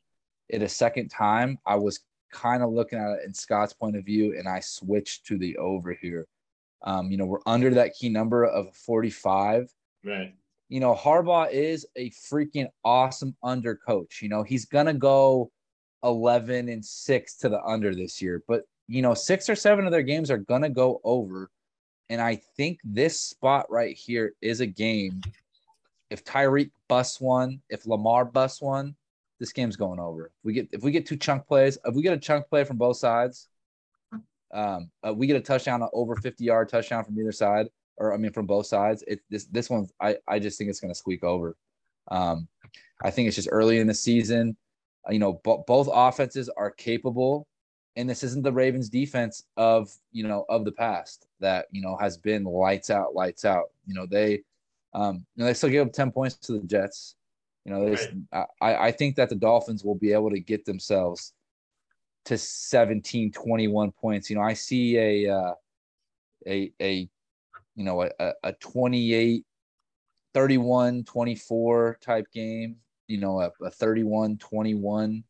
it 0.49 0.61
a 0.61 0.69
second 0.69 1.09
time, 1.09 1.57
I 1.65 1.75
was 1.75 2.01
kind 2.31 2.61
of 2.61 2.71
looking 2.71 2.99
at 2.99 3.11
it 3.11 3.25
in 3.25 3.33
Scott's 3.33 3.73
point 3.73 3.95
of 3.95 4.05
view, 4.05 4.37
and 4.37 4.47
I 4.47 4.59
switched 4.59 5.25
to 5.27 5.37
the 5.37 5.57
over 5.57 5.93
here. 5.93 6.27
Um, 6.83 7.09
you 7.09 7.17
know, 7.17 7.25
we're 7.25 7.39
under 7.45 7.73
that 7.75 7.95
key 7.95 8.09
number 8.09 8.45
of 8.45 8.75
45. 8.75 9.71
Right. 10.03 10.35
You 10.69 10.79
know, 10.79 10.93
Harbaugh 10.93 11.51
is 11.51 11.85
a 11.95 12.09
freaking 12.11 12.67
awesome 12.83 13.35
under 13.43 13.75
coach. 13.75 14.21
You 14.21 14.29
know, 14.29 14.43
he's 14.43 14.65
gonna 14.65 14.93
go 14.93 15.51
11 16.03 16.69
and 16.69 16.83
six 16.83 17.37
to 17.37 17.49
the 17.49 17.61
under 17.63 17.95
this 17.95 18.21
year, 18.21 18.43
but 18.47 18.63
you 18.87 19.01
know, 19.01 19.13
six 19.13 19.49
or 19.49 19.55
seven 19.55 19.85
of 19.85 19.91
their 19.91 20.03
games 20.03 20.29
are 20.29 20.37
gonna 20.37 20.69
go 20.69 21.01
over. 21.03 21.49
And 22.09 22.21
I 22.21 22.35
think 22.55 22.79
this 22.83 23.19
spot 23.19 23.65
right 23.69 23.95
here 23.95 24.33
is 24.41 24.59
a 24.59 24.67
game. 24.67 25.21
If 26.09 26.23
Tyreek 26.23 26.71
busts 26.87 27.19
one, 27.19 27.61
if 27.69 27.85
Lamar 27.85 28.25
busts 28.25 28.61
one, 28.61 28.95
this 29.39 29.51
game's 29.51 29.75
going 29.75 29.99
over. 29.99 30.27
If 30.27 30.31
we 30.43 30.53
get 30.53 30.69
if 30.71 30.83
we 30.83 30.91
get 30.91 31.05
two 31.05 31.17
chunk 31.17 31.47
plays, 31.47 31.77
if 31.85 31.95
we 31.95 32.01
get 32.01 32.13
a 32.13 32.19
chunk 32.19 32.47
play 32.49 32.63
from 32.63 32.77
both 32.77 32.97
sides, 32.97 33.47
um, 34.53 34.89
uh, 35.05 35.13
we 35.13 35.27
get 35.27 35.35
a 35.35 35.41
touchdown, 35.41 35.81
an 35.81 35.89
over 35.93 36.15
50 36.15 36.43
yard 36.43 36.69
touchdown 36.69 37.03
from 37.03 37.19
either 37.19 37.31
side, 37.31 37.67
or 37.97 38.13
I 38.13 38.17
mean 38.17 38.31
from 38.31 38.45
both 38.45 38.67
sides. 38.67 39.03
It 39.07 39.19
this 39.29 39.45
this 39.45 39.69
one's 39.69 39.91
I 39.99 40.17
I 40.27 40.39
just 40.39 40.57
think 40.57 40.69
it's 40.69 40.79
gonna 40.79 40.95
squeak 40.95 41.23
over. 41.23 41.57
Um, 42.09 42.47
I 43.03 43.11
think 43.11 43.27
it's 43.27 43.35
just 43.35 43.49
early 43.51 43.79
in 43.79 43.87
the 43.87 43.93
season. 43.93 44.55
Uh, 45.07 45.13
You 45.13 45.19
know, 45.19 45.33
bo- 45.43 45.63
both 45.67 45.89
offenses 45.91 46.49
are 46.49 46.71
capable 46.71 47.47
and 47.95 48.09
this 48.09 48.23
isn't 48.23 48.43
the 48.43 48.51
Ravens 48.51 48.89
defense 48.89 49.43
of 49.57 49.93
you 50.11 50.27
know 50.27 50.45
of 50.49 50.65
the 50.65 50.71
past 50.71 51.27
that 51.39 51.67
you 51.71 51.81
know 51.81 51.97
has 51.97 52.17
been 52.17 52.43
lights 52.43 52.89
out, 52.89 53.15
lights 53.15 53.45
out. 53.45 53.71
You 53.85 53.93
know 53.95 54.05
they, 54.05 54.43
um, 54.95 55.25
you 55.35 55.41
know 55.41 55.45
they 55.45 55.53
still 55.53 55.69
give 55.69 55.85
up 55.85 55.93
ten 55.93 56.11
points 56.11 56.35
to 56.37 56.53
the 56.53 56.65
Jets. 56.65 57.15
You 57.65 57.73
know, 57.73 57.89
they, 57.95 58.47
I 58.61 58.75
I 58.87 58.91
think 58.91 59.15
that 59.17 59.29
the 59.29 59.35
Dolphins 59.35 59.83
will 59.83 59.95
be 59.95 60.13
able 60.13 60.29
to 60.31 60.39
get 60.39 60.65
themselves 60.65 61.33
to 62.25 62.37
17, 62.37 63.31
21 63.31 63.91
points. 63.91 64.29
You 64.29 64.35
know, 64.37 64.41
I 64.43 64.53
see 64.53 64.97
a 64.97 65.31
uh, 65.35 65.53
a 66.47 66.71
a 66.81 67.09
you 67.75 67.83
know 67.83 68.01
a 68.03 68.09
a- 68.19 68.33
a 68.45 68.53
28 68.53 69.45
31 70.33 71.03
24 71.05 71.97
type 72.01 72.25
game 72.33 72.75
you 73.07 73.17
know 73.17 73.41
a, 73.41 73.51
a 73.63 73.71
31 73.71 74.37
21 74.37 75.23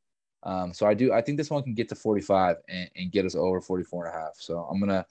um, 0.43 0.73
so 0.73 0.85
I 0.85 0.93
do. 0.93 1.11
I 1.11 1.21
think 1.21 1.39
this 1.39 1.49
one 1.49 1.63
can 1.63 1.73
get 1.73 1.89
to 1.89 1.95
45 1.95 2.57
and, 2.69 2.89
and 2.95 3.11
get 3.11 3.25
us 3.25 3.33
over 3.33 3.59
44 3.59 4.05
and 4.05 4.15
a 4.15 4.19
half. 4.19 4.35
So 4.35 4.59
I'm 4.59 4.79
gonna 4.79 5.03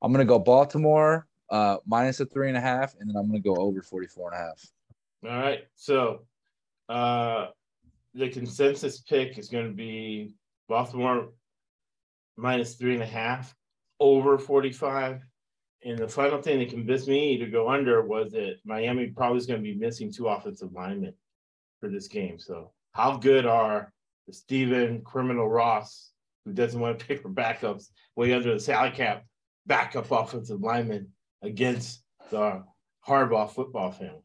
I'm 0.00 0.12
gonna 0.12 0.24
go 0.24 0.38
Baltimore 0.38 1.26
uh, 1.50 1.78
minus 1.86 2.20
a 2.20 2.26
three 2.26 2.48
and 2.48 2.56
a 2.56 2.60
half, 2.60 2.94
and 2.98 3.08
then 3.08 3.16
I'm 3.16 3.26
gonna 3.28 3.40
go 3.40 3.56
over 3.56 3.82
44 3.82 4.32
and 4.32 4.40
a 4.40 4.44
half. 4.44 4.66
All 5.24 5.38
right. 5.42 5.66
So 5.74 6.26
uh 6.88 7.48
the 8.16 8.28
consensus 8.30 9.00
pick 9.00 9.38
is 9.38 9.48
going 9.48 9.66
to 9.66 9.74
be 9.74 10.32
Baltimore 10.68 11.28
minus 12.36 12.74
three 12.74 12.94
and 12.94 13.02
a 13.02 13.06
half 13.06 13.54
over 14.00 14.38
45. 14.38 15.20
And 15.84 15.98
the 15.98 16.08
final 16.08 16.40
thing 16.40 16.58
that 16.58 16.70
convinced 16.70 17.08
me 17.08 17.36
to 17.36 17.46
go 17.46 17.68
under 17.68 18.02
was 18.02 18.32
that 18.32 18.56
Miami 18.64 19.08
probably 19.08 19.38
is 19.38 19.46
going 19.46 19.62
to 19.62 19.70
be 19.70 19.78
missing 19.78 20.10
two 20.10 20.28
offensive 20.28 20.72
linemen 20.72 21.12
for 21.78 21.90
this 21.90 22.08
game. 22.08 22.38
So 22.38 22.72
how 22.92 23.18
good 23.18 23.44
are 23.46 23.92
the 24.26 24.32
Steven 24.32 25.02
Criminal 25.02 25.48
Ross, 25.48 26.10
who 26.44 26.52
doesn't 26.52 26.80
want 26.80 26.98
to 26.98 27.06
pick 27.06 27.20
for 27.20 27.28
backups, 27.28 27.90
way 28.16 28.32
under 28.32 28.54
the 28.54 28.60
salary 28.60 28.92
cap, 28.92 29.24
backup 29.66 30.10
offensive 30.10 30.60
lineman 30.60 31.08
against 31.46 32.02
the 32.30 32.64
Harbaugh 33.06 33.50
football 33.50 33.92
family? 33.92 34.22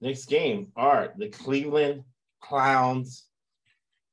Next 0.00 0.26
game 0.26 0.72
are 0.76 1.12
the 1.16 1.28
Cleveland 1.28 2.04
Clowns. 2.40 3.24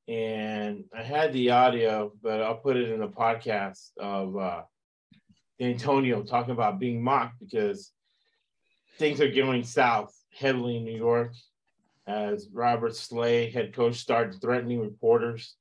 And 0.08 0.86
I 0.96 1.02
had 1.02 1.34
the 1.34 1.52
audio, 1.52 2.12
but 2.22 2.42
I'll 2.42 2.58
put 2.58 2.78
it 2.78 2.90
in 2.90 3.00
the 3.00 3.08
podcast 3.08 3.90
of 3.98 4.38
uh, 4.38 4.64
Antonio 5.60 6.22
talking 6.24 6.52
about 6.52 6.80
being 6.80 7.04
mocked 7.04 7.40
because 7.40 7.92
things 8.98 9.20
are 9.22 9.32
going 9.32 9.64
south 9.64 10.16
heavily 10.32 10.78
in 10.78 10.86
New 10.86 10.96
York 10.96 11.34
as 12.08 12.50
Robert 12.52 12.96
Saleh, 12.96 13.52
head 13.52 13.74
coach, 13.74 13.96
started 13.96 14.40
threatening 14.40 14.80
reporters, 14.80 15.56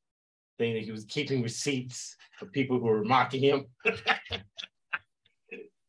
saying 0.58 0.74
that 0.74 0.84
he 0.84 0.92
was 0.92 1.04
keeping 1.04 1.42
receipts 1.42 2.16
of 2.42 2.52
people 2.52 2.78
who 2.78 2.86
were 2.86 3.04
mocking 3.04 3.40
him. 3.40 3.66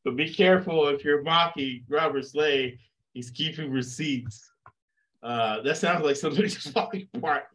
but 0.05 0.15
be 0.15 0.31
careful 0.31 0.87
if 0.87 1.03
you're 1.03 1.23
mocking 1.23 1.83
Robert 1.89 2.23
Saleh, 2.25 2.73
he's 3.13 3.31
keeping 3.31 3.71
receipts 3.71 4.49
Uh, 5.23 5.61
that 5.63 5.75
sounds 5.75 6.05
like 6.05 6.15
somebody's 6.15 6.55
falling 6.71 7.07
apart. 7.15 7.45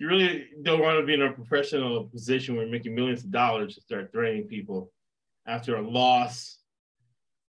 You 0.00 0.08
really 0.08 0.46
don't 0.62 0.80
want 0.80 0.98
to 0.98 1.06
be 1.06 1.14
in 1.14 1.22
a 1.22 1.32
professional 1.32 2.04
position 2.04 2.56
where 2.56 2.64
you're 2.64 2.72
making 2.72 2.96
millions 2.96 3.22
of 3.22 3.30
dollars 3.30 3.76
to 3.76 3.80
start 3.80 4.10
threatening 4.10 4.48
people 4.48 4.90
after 5.46 5.76
a 5.76 5.80
loss. 5.80 6.58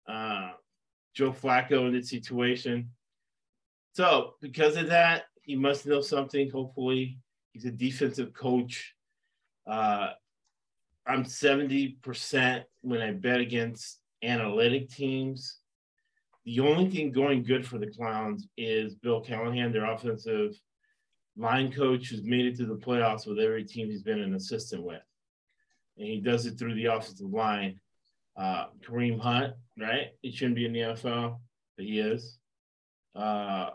Uh, 0.07 0.53
Joe 1.15 1.33
Flacco 1.33 1.89
in 1.89 1.95
this 1.95 2.09
situation. 2.09 2.91
So, 3.95 4.35
because 4.41 4.77
of 4.77 4.87
that, 4.89 5.25
he 5.43 5.57
must 5.57 5.87
know 5.87 6.01
something. 6.01 6.49
Hopefully, 6.49 7.19
he's 7.53 7.65
a 7.65 7.73
defensive 7.73 8.33
coach. 8.33 8.95
Uh, 9.67 10.11
I'm 11.05 11.25
70% 11.25 12.65
when 12.83 13.01
I 13.01 13.11
bet 13.13 13.41
against 13.41 13.99
analytic 14.23 14.91
teams. 14.91 15.59
The 16.45 16.61
only 16.61 16.89
thing 16.91 17.11
going 17.11 17.43
good 17.43 17.67
for 17.67 17.79
the 17.79 17.91
Clowns 17.91 18.47
is 18.57 18.95
Bill 18.95 19.21
Callahan, 19.21 19.73
their 19.73 19.91
offensive 19.91 20.55
line 21.37 21.73
coach, 21.73 22.09
who's 22.09 22.23
made 22.23 22.47
it 22.47 22.57
to 22.57 22.67
the 22.67 22.77
playoffs 22.77 23.27
with 23.27 23.39
every 23.39 23.65
team 23.65 23.89
he's 23.89 24.03
been 24.03 24.21
an 24.21 24.35
assistant 24.35 24.83
with. 24.83 25.03
And 25.99 26.07
he 26.07 26.21
does 26.21 26.47
it 26.47 26.59
through 26.59 26.75
the 26.75 26.87
offensive 26.87 27.31
line. 27.31 27.81
Uh, 28.37 28.67
Kareem 28.87 29.19
Hunt, 29.19 29.55
right? 29.79 30.09
He 30.23 30.31
shouldn't 30.31 30.57
be 30.57 30.67
in 30.67 30.73
the 30.73 30.81
NFL, 30.81 31.39
but 31.77 31.87
he 31.87 31.99
is. 32.01 32.39
Uh, 33.15 33.71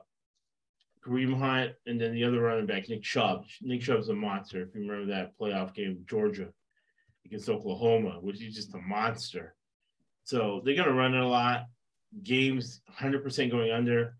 Kareem 1.06 1.38
Hunt, 1.38 1.74
and 1.88 2.00
then 2.00 2.14
the 2.14 2.24
other 2.24 2.42
running 2.42 2.68
back, 2.68 2.88
Nick 2.88 3.02
Chubb. 3.02 3.46
Nick 3.62 3.82
Chubb's 3.82 4.10
a 4.10 4.14
monster. 4.14 4.62
If 4.62 4.76
you 4.76 4.82
remember 4.82 5.12
that 5.12 5.38
playoff 5.38 5.74
game 5.74 6.04
Georgia 6.08 6.50
against 7.26 7.50
Oklahoma, 7.50 8.20
which 8.22 8.42
is 8.42 8.56
just 8.56 8.76
a 8.76 8.78
monster. 8.78 9.56
So 10.24 10.62
they're 10.64 10.76
going 10.76 10.88
to 10.88 10.94
run 10.94 11.14
it 11.14 11.22
a 11.22 11.28
lot. 11.28 11.66
Games 12.24 12.82
100% 13.00 13.52
going 13.52 13.72
under. 13.72 14.16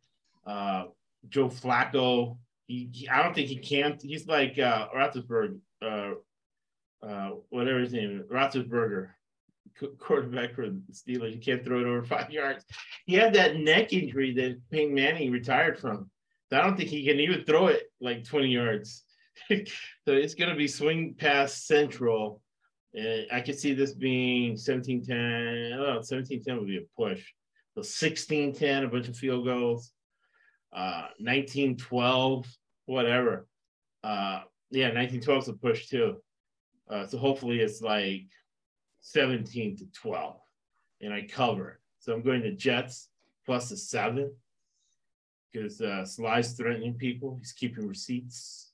Uh, 0.46 0.86
Joe 1.30 1.50
Flacco, 1.50 2.38
he, 2.68 2.90
he, 2.92 3.08
I 3.08 3.22
don't 3.22 3.34
think 3.34 3.48
he 3.48 3.58
can't. 3.58 4.02
He's 4.02 4.28
like 4.28 4.58
uh, 4.58 4.88
Roethlisberger, 4.96 5.60
uh, 5.82 6.12
uh, 7.06 7.30
whatever 7.50 7.80
his 7.80 7.94
name 7.94 8.20
is, 8.20 8.26
Roethlisberger, 8.28 9.10
quarterback 10.00 10.56
for 10.56 10.70
the 10.70 10.82
Steelers. 10.92 11.34
He 11.34 11.40
can't 11.40 11.64
throw 11.64 11.80
it 11.80 11.86
over 11.86 12.04
five 12.04 12.32
yards. 12.32 12.66
He 13.06 13.16
had 13.16 13.34
that 13.34 13.58
neck 13.58 13.94
injury 13.94 14.34
that 14.36 14.60
Peyton 14.72 14.94
Manning 14.94 15.32
retired 15.32 15.80
from. 15.80 16.10
So 16.50 16.60
I 16.60 16.64
don't 16.64 16.76
think 16.76 16.90
he 16.90 17.06
can 17.06 17.20
even 17.20 17.46
throw 17.46 17.68
it 17.68 17.84
like 18.00 18.26
20 18.26 18.48
yards. 18.48 19.04
so 19.50 19.56
it's 20.08 20.36
going 20.36 20.50
to 20.50 20.56
be 20.56 20.68
swing 20.68 21.16
pass 21.18 21.64
central. 21.66 22.42
And 22.94 23.28
I 23.32 23.42
could 23.42 23.58
see 23.58 23.74
this 23.74 23.94
being 23.94 24.58
17 24.58 25.06
10. 25.06 25.74
Oh, 25.80 26.02
17 26.02 26.44
10 26.44 26.58
would 26.58 26.68
be 26.68 26.78
a 26.78 26.82
push. 26.98 27.24
So 27.76 27.82
16 27.82 28.54
10, 28.54 28.84
a 28.84 28.88
bunch 28.88 29.08
of 29.08 29.16
field 29.16 29.46
goals. 29.46 29.92
Uh, 30.74 31.08
19 31.20 31.78
12, 31.78 32.46
whatever. 32.86 33.48
Uh, 34.04 34.42
yeah, 34.72 34.92
19 34.92 35.22
12 35.22 35.44
is 35.44 35.50
a 35.50 35.54
push 35.54 35.88
too. 35.88 36.18
Uh, 36.90 37.06
so 37.08 37.18
hopefully 37.18 37.60
it's 37.60 37.82
like 37.82 38.26
17 39.02 39.78
to 39.78 39.86
12 39.94 40.38
and 41.02 41.14
I 41.14 41.28
cover. 41.30 41.80
So 42.00 42.14
I'm 42.14 42.24
going 42.24 42.42
to 42.42 42.52
Jets 42.52 43.10
plus 43.46 43.72
a 43.72 43.78
seven 43.78 44.34
because 45.52 45.82
uh, 45.82 46.06
Saleh's 46.06 46.54
threatening 46.54 46.96
people. 46.96 47.38
He's 47.40 47.54
keeping 47.54 47.88
receipts 47.88 48.72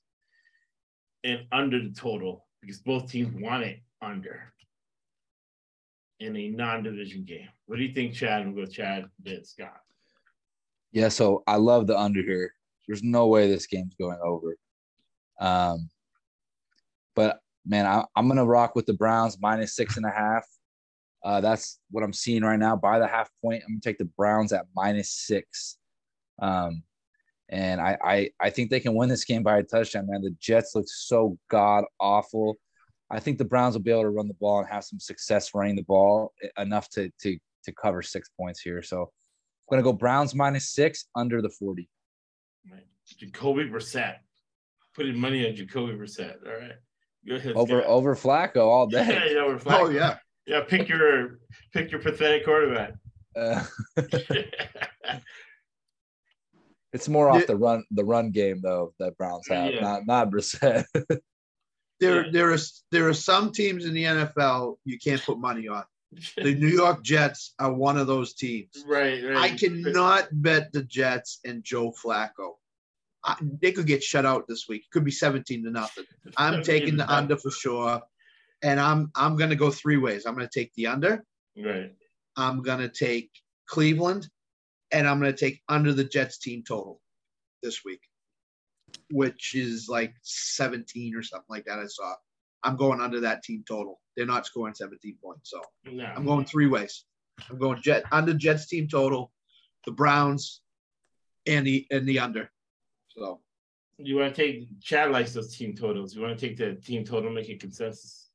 and 1.24 1.40
under 1.52 1.80
the 1.80 1.90
total 1.90 2.46
because 2.60 2.78
both 2.78 3.10
teams 3.10 3.34
want 3.40 3.64
it 3.64 3.80
under 4.02 4.52
in 6.20 6.36
a 6.36 6.48
non-division 6.48 7.24
game. 7.24 7.48
What 7.66 7.76
do 7.76 7.82
you 7.82 7.94
think, 7.94 8.14
Chad? 8.14 8.42
I'm 8.42 8.54
go 8.54 8.66
Chad, 8.66 9.06
then 9.22 9.44
Scott. 9.44 9.80
Yeah, 10.92 11.08
so 11.08 11.42
I 11.46 11.56
love 11.56 11.86
the 11.86 11.98
under 11.98 12.22
here. 12.22 12.52
There's 12.86 13.02
no 13.02 13.28
way 13.28 13.48
this 13.48 13.66
game's 13.66 13.94
going 13.94 14.18
over. 14.24 14.56
Um, 15.40 15.88
but 17.14 17.40
man, 17.66 17.86
I, 17.86 18.04
am 18.16 18.28
gonna 18.28 18.46
rock 18.46 18.74
with 18.74 18.86
the 18.86 18.94
Browns 18.94 19.38
minus 19.40 19.76
six 19.76 19.96
and 19.96 20.06
a 20.06 20.10
half. 20.10 20.44
Uh, 21.24 21.40
that's 21.40 21.80
what 21.90 22.02
I'm 22.02 22.12
seeing 22.12 22.42
right 22.42 22.58
now. 22.58 22.76
By 22.76 22.98
the 22.98 23.06
half 23.06 23.30
point, 23.42 23.62
I'm 23.64 23.74
gonna 23.74 23.80
take 23.82 23.98
the 23.98 24.06
Browns 24.16 24.52
at 24.52 24.66
minus 24.74 25.10
six. 25.10 25.78
Um, 26.40 26.82
and 27.50 27.80
I, 27.80 27.98
I 28.02 28.30
I 28.40 28.50
think 28.50 28.70
they 28.70 28.80
can 28.80 28.94
win 28.94 29.08
this 29.08 29.24
game 29.24 29.42
by 29.42 29.58
a 29.58 29.62
touchdown, 29.62 30.06
man. 30.08 30.22
The 30.22 30.34
Jets 30.40 30.74
look 30.74 30.86
so 30.88 31.38
god 31.50 31.84
awful. 32.00 32.56
I 33.10 33.20
think 33.20 33.38
the 33.38 33.44
Browns 33.44 33.74
will 33.74 33.82
be 33.82 33.90
able 33.90 34.02
to 34.02 34.10
run 34.10 34.28
the 34.28 34.34
ball 34.34 34.60
and 34.60 34.68
have 34.68 34.84
some 34.84 35.00
success 35.00 35.54
running 35.54 35.76
the 35.76 35.82
ball 35.82 36.32
enough 36.58 36.88
to 36.90 37.10
to 37.22 37.38
to 37.64 37.72
cover 37.72 38.02
six 38.02 38.28
points 38.38 38.60
here. 38.60 38.82
So 38.82 39.02
I'm 39.02 39.08
gonna 39.70 39.82
go 39.82 39.92
Browns 39.92 40.34
minus 40.34 40.70
six 40.70 41.06
under 41.14 41.42
the 41.42 41.50
40. 41.50 41.88
Jacoby 43.16 43.64
Brissett. 43.64 44.16
Putting 44.94 45.18
money 45.18 45.48
on 45.48 45.54
Jacoby 45.54 45.94
Brissett. 45.94 46.36
All 46.46 46.52
right. 46.52 46.72
Go 47.26 47.36
ahead. 47.36 47.56
Over 47.56 47.82
over 47.84 48.14
Flacco 48.14 48.66
all 48.66 48.86
day. 48.86 49.32
yeah, 49.32 49.40
over 49.40 49.58
Flacco. 49.58 49.80
Oh 49.80 49.88
yeah. 49.88 50.18
Yeah, 50.46 50.62
pick 50.66 50.88
your 50.88 51.38
pick 51.72 51.90
your 51.90 52.00
pathetic 52.00 52.44
quarterback. 52.44 52.94
Uh, 53.36 53.64
it's 56.92 57.08
more 57.08 57.28
off 57.28 57.46
the 57.46 57.56
run 57.56 57.84
the 57.90 58.04
run 58.04 58.30
game 58.30 58.60
though 58.62 58.94
that 58.98 59.16
Browns 59.18 59.46
have, 59.48 59.72
yeah. 59.74 59.80
not 59.80 60.06
not 60.06 60.30
Brissett. 60.30 60.84
there 62.00 62.24
yeah. 62.24 62.30
there 62.32 62.52
is 62.52 62.82
there 62.90 63.08
are 63.08 63.14
some 63.14 63.52
teams 63.52 63.84
in 63.84 63.94
the 63.94 64.04
NFL 64.04 64.76
you 64.84 64.98
can't 64.98 65.22
put 65.22 65.38
money 65.38 65.68
on. 65.68 65.84
The 66.36 66.54
New 66.54 66.68
York 66.68 67.02
Jets 67.04 67.54
are 67.58 67.72
one 67.72 67.98
of 67.98 68.06
those 68.06 68.34
teams. 68.34 68.70
Right, 68.86 69.22
right. 69.22 69.36
I 69.36 69.56
cannot 69.56 70.28
bet 70.32 70.72
the 70.72 70.82
Jets 70.82 71.40
and 71.44 71.62
Joe 71.62 71.92
Flacco. 71.92 72.54
I, 73.24 73.36
they 73.60 73.72
could 73.72 73.86
get 73.86 74.02
shut 74.02 74.24
out 74.24 74.46
this 74.48 74.66
week. 74.68 74.82
It 74.82 74.90
could 74.90 75.04
be 75.04 75.10
17 75.10 75.64
to 75.64 75.70
nothing. 75.70 76.04
I'm 76.38 76.62
taking 76.62 76.96
the 76.96 77.12
under 77.12 77.36
for 77.36 77.50
sure. 77.50 78.00
And 78.62 78.80
I'm 78.80 79.10
I'm 79.14 79.36
gonna 79.36 79.56
go 79.56 79.70
three 79.70 79.98
ways. 79.98 80.24
I'm 80.24 80.34
gonna 80.34 80.48
take 80.52 80.72
the 80.74 80.86
under. 80.86 81.24
Right. 81.56 81.92
I'm 82.36 82.62
gonna 82.62 82.88
take 82.88 83.30
Cleveland 83.66 84.28
and 84.90 85.06
I'm 85.06 85.20
going 85.20 85.32
to 85.32 85.38
take 85.38 85.62
under 85.68 85.92
the 85.92 86.04
Jets 86.04 86.38
team 86.38 86.62
total 86.66 87.00
this 87.62 87.84
week, 87.84 88.00
which 89.10 89.54
is 89.54 89.88
like 89.88 90.14
17 90.22 91.14
or 91.14 91.22
something 91.22 91.46
like 91.48 91.64
that. 91.64 91.78
I 91.78 91.86
saw. 91.86 92.14
I'm 92.64 92.76
going 92.76 93.00
under 93.00 93.20
that 93.20 93.42
team 93.42 93.64
total. 93.66 94.00
They're 94.16 94.26
not 94.26 94.46
scoring 94.46 94.74
17 94.74 95.16
points, 95.22 95.50
so 95.50 95.62
no. 95.90 96.04
I'm 96.04 96.26
going 96.26 96.44
three 96.44 96.66
ways. 96.66 97.04
I'm 97.48 97.58
going 97.58 97.80
Jet 97.80 98.04
under 98.10 98.34
Jets 98.34 98.66
team 98.66 98.88
total, 98.88 99.32
the 99.86 99.92
Browns, 99.92 100.60
and 101.46 101.66
the 101.66 101.86
and 101.90 102.06
the 102.06 102.18
under. 102.18 102.50
So 103.08 103.40
you 103.98 104.16
want 104.16 104.34
to 104.34 104.42
take 104.42 104.80
Chad 104.80 105.10
likes 105.12 105.32
those 105.32 105.56
team 105.56 105.74
totals. 105.74 106.14
You 106.14 106.22
want 106.22 106.38
to 106.38 106.48
take 106.48 106.56
the 106.56 106.74
team 106.74 107.04
total, 107.04 107.30
make 107.30 107.48
a 107.48 107.56
consensus. 107.56 108.28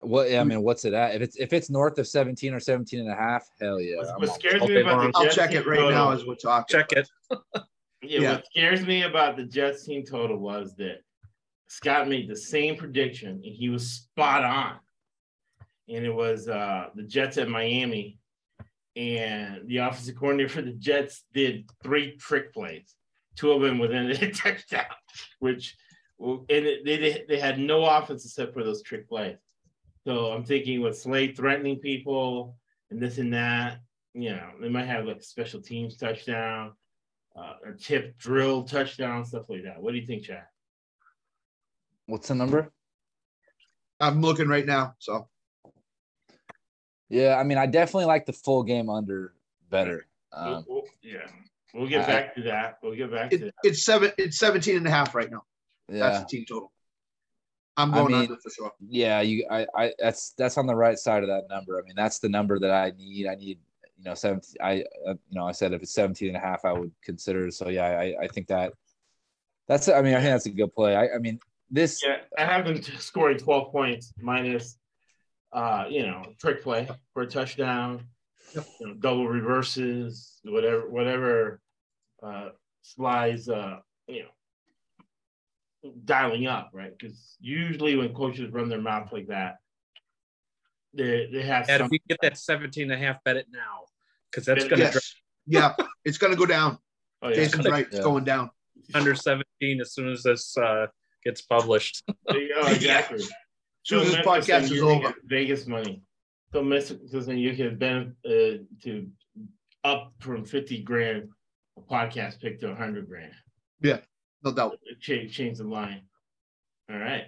What 0.00 0.32
I 0.32 0.44
mean, 0.44 0.62
what's 0.62 0.84
it 0.84 0.94
at? 0.94 1.16
If 1.16 1.22
it's 1.22 1.36
if 1.36 1.52
it's 1.52 1.70
north 1.70 1.98
of 1.98 2.06
17 2.06 2.54
or 2.54 2.60
17 2.60 3.00
and 3.00 3.10
a 3.10 3.14
half, 3.14 3.44
hell 3.60 3.80
yeah. 3.80 3.96
What, 3.96 4.20
what 4.20 4.34
scares 4.34 4.62
me 4.62 4.80
about 4.80 5.12
the 5.12 5.18
I'll 5.18 5.28
check 5.28 5.52
it 5.52 5.66
right 5.66 5.76
total, 5.76 5.90
now 5.90 6.12
as 6.12 6.24
we're 6.24 6.36
talking. 6.36 6.78
Check 6.78 6.92
it. 6.92 7.08
yeah, 8.02 8.20
yeah, 8.20 8.32
what 8.32 8.46
scares 8.46 8.86
me 8.86 9.02
about 9.02 9.36
the 9.36 9.44
Jets 9.44 9.84
team 9.84 10.04
total 10.04 10.38
was 10.38 10.74
that 10.76 10.98
Scott 11.68 12.08
made 12.08 12.28
the 12.28 12.36
same 12.36 12.76
prediction 12.76 13.30
and 13.30 13.44
he 13.44 13.68
was 13.68 13.90
spot 13.90 14.44
on. 14.44 14.76
And 15.88 16.04
it 16.04 16.14
was 16.14 16.48
uh 16.48 16.88
the 16.94 17.02
Jets 17.02 17.38
at 17.38 17.48
Miami. 17.48 18.18
And 18.96 19.68
the 19.68 19.78
offensive 19.78 20.16
coordinator 20.16 20.48
for 20.48 20.62
the 20.62 20.72
Jets 20.72 21.24
did 21.32 21.70
three 21.84 22.16
trick 22.16 22.52
plays, 22.52 22.94
two 23.36 23.52
of 23.52 23.62
them 23.62 23.78
within 23.78 24.10
a 24.10 24.30
touchdown, 24.32 24.86
which 25.38 25.76
and 26.20 26.44
it, 26.48 26.84
they 26.84 27.24
they 27.28 27.38
had 27.38 27.60
no 27.60 27.84
offense 27.84 28.24
except 28.24 28.54
for 28.54 28.64
those 28.64 28.82
trick 28.82 29.08
plays. 29.08 29.36
So 30.04 30.32
I'm 30.32 30.44
thinking 30.44 30.80
with 30.80 30.98
Slade 30.98 31.36
threatening 31.36 31.78
people 31.78 32.56
and 32.90 33.00
this 33.00 33.18
and 33.18 33.32
that, 33.34 33.80
you 34.14 34.30
know, 34.30 34.50
they 34.60 34.68
might 34.68 34.86
have 34.86 35.04
like 35.04 35.22
special 35.22 35.60
teams 35.60 35.96
touchdown, 35.96 36.72
uh, 37.38 37.54
or 37.64 37.72
tip 37.72 38.18
drill 38.18 38.64
touchdown, 38.64 39.24
stuff 39.24 39.44
like 39.48 39.64
that. 39.64 39.80
What 39.80 39.92
do 39.92 39.98
you 39.98 40.06
think, 40.06 40.24
Chad? 40.24 40.44
What's 42.06 42.28
the 42.28 42.34
number? 42.34 42.72
I'm 44.00 44.20
looking 44.20 44.48
right 44.48 44.66
now. 44.66 44.94
So, 44.98 45.28
yeah, 47.08 47.36
I 47.36 47.42
mean, 47.42 47.58
I 47.58 47.66
definitely 47.66 48.06
like 48.06 48.26
the 48.26 48.32
full 48.32 48.62
game 48.62 48.88
under 48.88 49.34
better. 49.70 50.06
Um, 50.32 50.64
we'll, 50.68 50.82
we'll, 50.82 50.84
yeah, 51.02 51.26
we'll 51.74 51.88
get 51.88 52.06
back 52.06 52.32
I, 52.32 52.40
to 52.40 52.46
that. 52.48 52.78
We'll 52.82 52.96
get 52.96 53.10
back 53.10 53.32
it, 53.32 53.38
to 53.38 53.44
that. 53.46 53.54
It's 53.62 53.84
seven. 53.84 54.12
It's 54.18 54.38
17 54.38 54.76
and 54.76 54.86
a 54.86 54.90
half 54.90 55.14
right 55.14 55.30
now. 55.30 55.42
Yeah. 55.88 56.00
That's 56.00 56.20
the 56.20 56.26
team 56.26 56.44
total. 56.48 56.72
I'm 57.76 57.92
going 57.92 58.06
I 58.06 58.08
mean, 58.08 58.20
under 58.22 58.36
for 58.36 58.50
sure. 58.50 58.72
Yeah, 58.88 59.20
you 59.20 59.46
I, 59.48 59.66
I 59.76 59.92
that's 60.00 60.34
that's 60.36 60.58
on 60.58 60.66
the 60.66 60.74
right 60.74 60.98
side 60.98 61.22
of 61.22 61.28
that 61.28 61.44
number. 61.48 61.78
I 61.78 61.84
mean, 61.84 61.94
that's 61.96 62.18
the 62.18 62.28
number 62.28 62.58
that 62.58 62.72
I 62.72 62.92
need. 62.98 63.28
I 63.28 63.36
need, 63.36 63.58
you 63.98 64.04
know, 64.04 64.14
17 64.14 64.54
I 64.62 64.84
uh, 65.06 65.14
you 65.28 65.38
know, 65.38 65.46
I 65.46 65.52
said 65.52 65.72
if 65.72 65.82
it's 65.82 65.94
17 65.94 66.28
and 66.28 66.36
a 66.36 66.40
half, 66.40 66.64
I 66.64 66.72
would 66.72 66.92
consider. 67.02 67.50
So 67.50 67.68
yeah, 67.68 67.86
I, 67.86 68.14
I 68.22 68.28
think 68.28 68.46
that 68.48 68.72
that's 69.66 69.88
I 69.88 70.00
mean, 70.02 70.14
I 70.14 70.20
think 70.20 70.30
that's 70.30 70.46
a 70.46 70.50
good 70.50 70.74
play. 70.74 70.96
I, 70.96 71.16
I 71.16 71.18
mean, 71.18 71.40
this 71.70 72.02
Yeah, 72.04 72.18
I 72.36 72.44
have 72.44 72.64
them 72.64 72.80
scoring 72.98 73.38
12 73.38 73.72
points 73.72 74.12
minus 74.20 74.78
uh, 75.52 75.84
you 75.88 76.06
know, 76.06 76.22
trick 76.38 76.62
play 76.62 76.88
for 77.14 77.22
a 77.22 77.26
touchdown, 77.26 78.04
you 78.54 78.62
know, 78.80 78.94
double 78.94 79.26
reverses, 79.26 80.40
whatever 80.44 80.88
whatever 80.88 81.60
uh, 82.22 82.50
Saleh's, 82.82 83.48
uh, 83.48 83.78
you 84.06 84.24
know, 85.84 85.92
dialing 86.04 86.46
up, 86.46 86.70
right? 86.72 86.92
Because 86.96 87.36
usually 87.40 87.96
when 87.96 88.12
coaches 88.14 88.52
run 88.52 88.68
their 88.68 88.80
mouth 88.80 89.10
like 89.12 89.28
that, 89.28 89.56
they 90.92 91.28
they 91.32 91.42
have 91.42 91.68
And 91.68 91.80
some, 91.80 91.86
if 91.86 91.92
you 91.92 91.98
get 92.08 92.18
that 92.22 92.38
17 92.38 92.90
and 92.90 92.92
a 92.92 93.04
half, 93.04 93.22
bet 93.24 93.36
it 93.36 93.46
now. 93.50 93.84
Because 94.30 94.46
that's 94.46 94.64
going 94.64 94.80
to 94.80 94.84
Yes. 94.92 95.14
Yeah, 95.50 95.74
it's 96.04 96.18
gonna 96.18 96.36
go 96.36 96.44
down. 96.44 96.76
oh, 97.22 97.28
yeah. 97.30 97.34
Jason's 97.36 97.66
right. 97.66 97.86
It's 97.90 98.00
going 98.00 98.24
down. 98.24 98.50
under 98.92 99.14
17 99.14 99.80
as 99.80 99.94
soon 99.94 100.10
as 100.10 100.22
this 100.22 100.54
uh, 100.58 100.86
gets 101.24 101.40
published. 101.40 102.04
There 102.26 102.38
you 102.38 102.54
go, 102.54 102.68
exactly. 102.70 103.24
Soon 103.84 104.00
as 104.00 104.06
this 104.08 104.16
Phil 104.16 104.24
podcast 104.24 104.62
is 104.64 104.72
you're 104.72 104.90
over. 104.90 105.14
Vegas 105.24 105.66
money. 105.66 106.02
So 106.52 106.62
Mickelson, 106.62 107.38
you 107.38 107.56
can 107.56 107.78
ben 107.78 108.14
uh, 108.26 108.58
to 108.82 109.08
up 109.84 110.12
from 110.18 110.44
fifty 110.44 110.82
grand 110.82 111.30
a 111.78 111.80
podcast 111.80 112.40
pick 112.40 112.60
to 112.60 112.74
hundred 112.74 113.08
grand. 113.08 113.32
Yeah, 113.80 114.00
no 114.44 114.52
doubt. 114.52 114.78
Change 115.00 115.34
change 115.34 115.58
the 115.58 115.64
line. 115.64 116.02
All 116.90 116.98
right, 116.98 117.24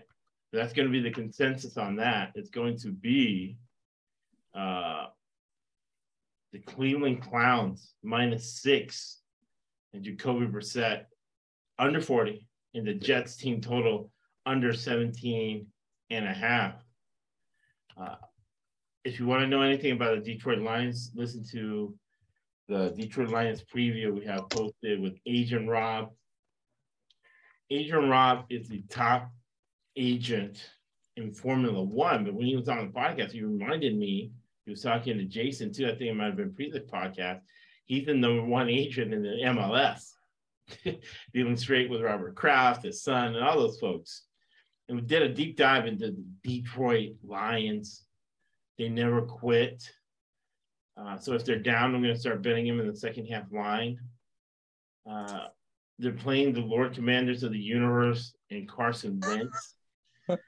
that's 0.53 0.75
going 0.75 0.89
to 0.89 0.93
be 0.93 1.01
the 1.01 1.11
consensus 1.11 1.79
on 1.79 1.97
that. 1.97 2.33
It's 2.35 2.51
going 2.51 2.77
to 2.79 2.89
be 2.93 3.57
uh 4.55 5.07
the 6.53 6.59
Cleveland 6.61 7.23
Clowns 7.23 7.95
minus 8.03 8.61
six 8.61 9.21
and 9.93 10.03
Jacoby 10.03 10.47
Brissett 10.47 11.05
under 11.79 12.01
40 12.01 12.47
and 12.75 12.87
the 12.87 12.95
Jets 12.95 13.37
team 13.37 13.61
total 13.61 14.11
under 14.47 14.73
17 14.73 15.67
and 16.11 16.27
a 16.27 16.33
half. 16.33 16.75
Uh, 18.01 18.17
if 19.05 19.19
you 19.19 19.27
want 19.27 19.43
to 19.43 19.47
know 19.47 19.63
anything 19.63 19.93
about 19.93 20.17
the 20.17 20.35
Detroit 20.35 20.59
Lions, 20.59 21.11
listen 21.15 21.45
to 21.53 21.95
the 22.69 22.91
Detroit 22.97 23.31
Lions 23.31 23.65
preview 23.75 24.13
we 24.13 24.25
have 24.27 24.49
posted 24.51 25.01
with 25.01 25.15
Agent 25.27 25.69
Rob. 25.69 26.11
Agent 27.71 28.09
Rob 28.09 28.45
is 28.51 28.69
the 28.69 28.83
top 28.89 29.31
agent 29.97 30.71
in 31.17 31.33
Formula 31.33 31.83
One, 31.83 32.25
but 32.25 32.35
when 32.35 32.47
he 32.47 32.57
was 32.57 32.69
on 32.69 32.79
the 32.79 32.93
podcast, 32.93 33.33
he 33.33 33.43
reminded 33.43 33.97
me 33.97 34.33
he 34.71 34.75
was 34.75 34.83
talking 34.83 35.19
to 35.19 35.25
Jason 35.25 35.73
too. 35.73 35.87
I 35.87 35.97
think 35.97 36.03
it 36.03 36.15
might 36.15 36.27
have 36.27 36.37
been 36.37 36.55
pre 36.55 36.71
the 36.71 36.79
podcast. 36.79 37.41
He's 37.87 38.07
the 38.07 38.15
number 38.15 38.45
one 38.45 38.69
agent 38.69 39.13
in 39.13 39.21
the 39.21 39.37
MLS, 39.47 40.13
dealing 41.35 41.57
straight 41.57 41.91
with 41.91 42.03
Robert 42.03 42.37
Kraft, 42.37 42.85
his 42.85 43.03
son, 43.03 43.35
and 43.35 43.45
all 43.45 43.59
those 43.59 43.81
folks. 43.81 44.27
And 44.89 45.01
we 45.01 45.05
did 45.05 45.23
a 45.23 45.35
deep 45.35 45.57
dive 45.57 45.87
into 45.87 46.13
the 46.13 46.25
Detroit 46.45 47.17
Lions. 47.25 48.05
They 48.79 48.89
never 48.89 49.23
quit. 49.23 49.83
Uh, 50.97 51.19
so 51.19 51.33
if 51.33 51.45
they're 51.45 51.59
down, 51.59 51.93
I'm 51.93 52.01
going 52.01 52.15
to 52.15 52.21
start 52.21 52.43
betting 52.43 52.69
them 52.69 52.79
in 52.79 52.87
the 52.87 52.97
second 52.97 53.27
half 53.27 53.51
line. 53.51 53.99
Uh, 55.11 55.47
they're 55.99 56.13
playing 56.13 56.53
the 56.53 56.61
Lord 56.61 56.95
Commanders 56.95 57.43
of 57.43 57.51
the 57.51 57.59
Universe 57.59 58.37
and 58.53 58.69
Carson 58.69 59.21
Wentz. 59.21 59.75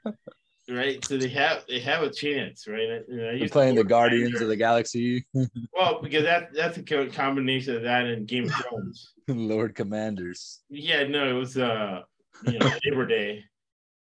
right, 0.69 1.03
so 1.05 1.17
they 1.17 1.29
have 1.29 1.65
they 1.67 1.79
have 1.79 2.03
a 2.03 2.09
chance, 2.09 2.67
right? 2.67 2.89
And 2.89 3.03
I 3.09 3.15
They're 3.15 3.35
used 3.35 3.53
playing 3.53 3.75
the 3.75 3.83
Guardians 3.83 4.41
of 4.41 4.47
the 4.47 4.55
Galaxy, 4.55 5.25
well, 5.73 6.01
because 6.01 6.23
that 6.23 6.53
that's 6.53 6.77
a 6.77 7.07
combination 7.07 7.75
of 7.75 7.83
that 7.83 8.05
and 8.05 8.27
Game 8.27 8.45
of 8.45 8.53
Thrones. 8.53 9.13
Lord 9.27 9.75
Commanders. 9.75 10.61
Yeah, 10.69 11.07
no, 11.07 11.29
it 11.29 11.33
was 11.33 11.57
uh, 11.57 12.01
you 12.45 12.59
know, 12.59 12.71
Labor 12.85 13.05
Day, 13.05 13.43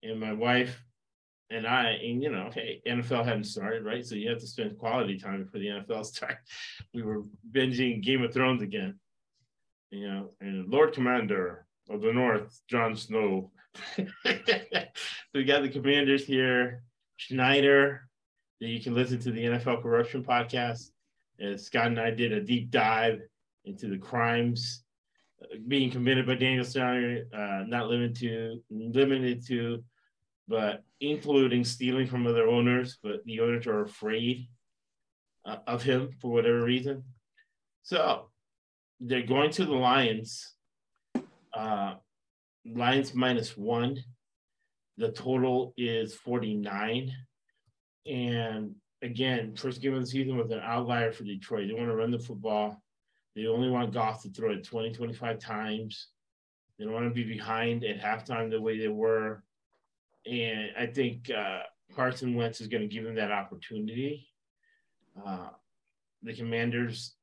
and 0.04 0.20
my 0.20 0.34
wife 0.34 0.82
and 1.52 1.66
I, 1.66 1.92
and 1.92 2.22
you 2.22 2.32
know, 2.32 2.50
hey, 2.54 2.82
NFL 2.88 3.26
hadn't 3.26 3.46
started, 3.46 3.84
right? 3.84 4.06
So 4.06 4.16
you 4.16 4.30
have 4.30 4.40
to 4.40 4.48
spend 4.48 4.78
quality 4.78 5.18
time 5.18 5.44
before 5.44 5.60
the 5.60 5.68
NFL 5.68 6.06
starts. 6.06 6.52
We 6.94 7.02
were 7.02 7.24
binging 7.52 8.04
Game 8.04 8.24
of 8.24 8.34
Thrones 8.34 8.62
again, 8.62 9.00
you 9.92 10.08
know, 10.08 10.30
and 10.42 10.70
Lord 10.70 10.94
Commander 10.94 11.66
of 11.90 12.02
the 12.02 12.14
North, 12.14 12.62
Jon 12.70 12.96
Snow. 12.96 13.52
we 15.34 15.44
got 15.44 15.62
the 15.62 15.70
commanders 15.70 16.26
here, 16.26 16.84
Snyder, 17.18 18.08
that 18.60 18.68
you 18.68 18.82
can 18.82 18.94
listen 18.94 19.20
to 19.20 19.32
the 19.32 19.46
NFL 19.46 19.82
Corruption 19.82 20.24
podcast. 20.24 20.92
As 21.40 21.66
Scott 21.66 21.88
and 21.88 22.00
I 22.00 22.12
did 22.12 22.34
a 22.34 22.42
deep 22.42 22.70
dive 22.70 23.22
into 23.66 23.88
the 23.88 23.98
crimes 23.98 24.84
being 25.68 25.92
committed 25.92 26.26
by 26.26 26.36
Daniel 26.36 26.66
Snyder, 26.66 27.26
uh, 27.34 27.64
not 27.68 27.88
limited 27.88 28.16
to 28.18 28.62
limited 28.70 29.46
to, 29.48 29.84
but 30.48 30.84
including 31.00 31.64
stealing 31.64 32.08
from 32.08 32.28
other 32.28 32.48
owners, 32.48 32.98
but 33.02 33.24
the 33.26 33.40
owners 33.40 33.68
are 33.68 33.84
afraid 33.84 34.48
uh, 35.46 35.58
of 35.68 35.84
him 35.84 36.10
for 36.20 36.32
whatever 36.32 36.64
reason. 36.64 37.04
So 37.84 38.30
they're 39.00 39.24
going 39.24 39.52
to 39.52 39.66
the 39.66 39.74
Lions. 39.74 40.56
Uh, 41.54 41.96
Lions 42.74 43.14
minus 43.14 43.58
one. 43.58 43.98
The 44.98 45.12
total 45.12 45.74
is 45.78 46.14
49. 46.16 47.12
And 48.06 48.76
again, 49.02 49.56
first 49.56 49.82
game 49.82 49.94
of 49.94 50.02
the 50.02 50.08
season 50.08 50.38
was 50.38 50.52
an 50.52 50.62
outlier 50.64 51.12
for 51.12 51.24
Detroit. 51.24 51.68
They 51.68 51.74
want 51.74 51.88
to 51.88 51.96
run 51.96 52.12
the 52.12 52.20
football. 52.20 52.82
They 53.36 53.48
only 53.48 53.70
want 53.70 53.94
Goff 53.94 54.24
to 54.24 54.30
throw 54.30 54.52
it 54.52 54.64
20, 54.64 54.94
25 54.94 55.40
times. 55.40 56.08
They 56.78 56.86
don't 56.86 56.94
want 56.94 57.08
to 57.08 57.14
be 57.14 57.24
behind 57.24 57.84
at 57.84 58.02
halftime 58.02 58.50
the 58.50 58.62
way 58.62 58.78
they 58.78 58.88
were. 58.88 59.44
And 60.26 60.72
I 60.78 60.86
think 60.88 61.30
uh, 61.30 61.60
Carson 61.96 62.36
Wentz 62.36 62.62
is 62.62 62.68
going 62.68 62.88
to 62.88 62.94
give 62.94 63.04
them 63.04 63.16
that 63.16 63.32
opportunity. 63.32 64.28
Uh, 65.26 65.50
the 66.24 66.34
Commanders, 66.34 67.16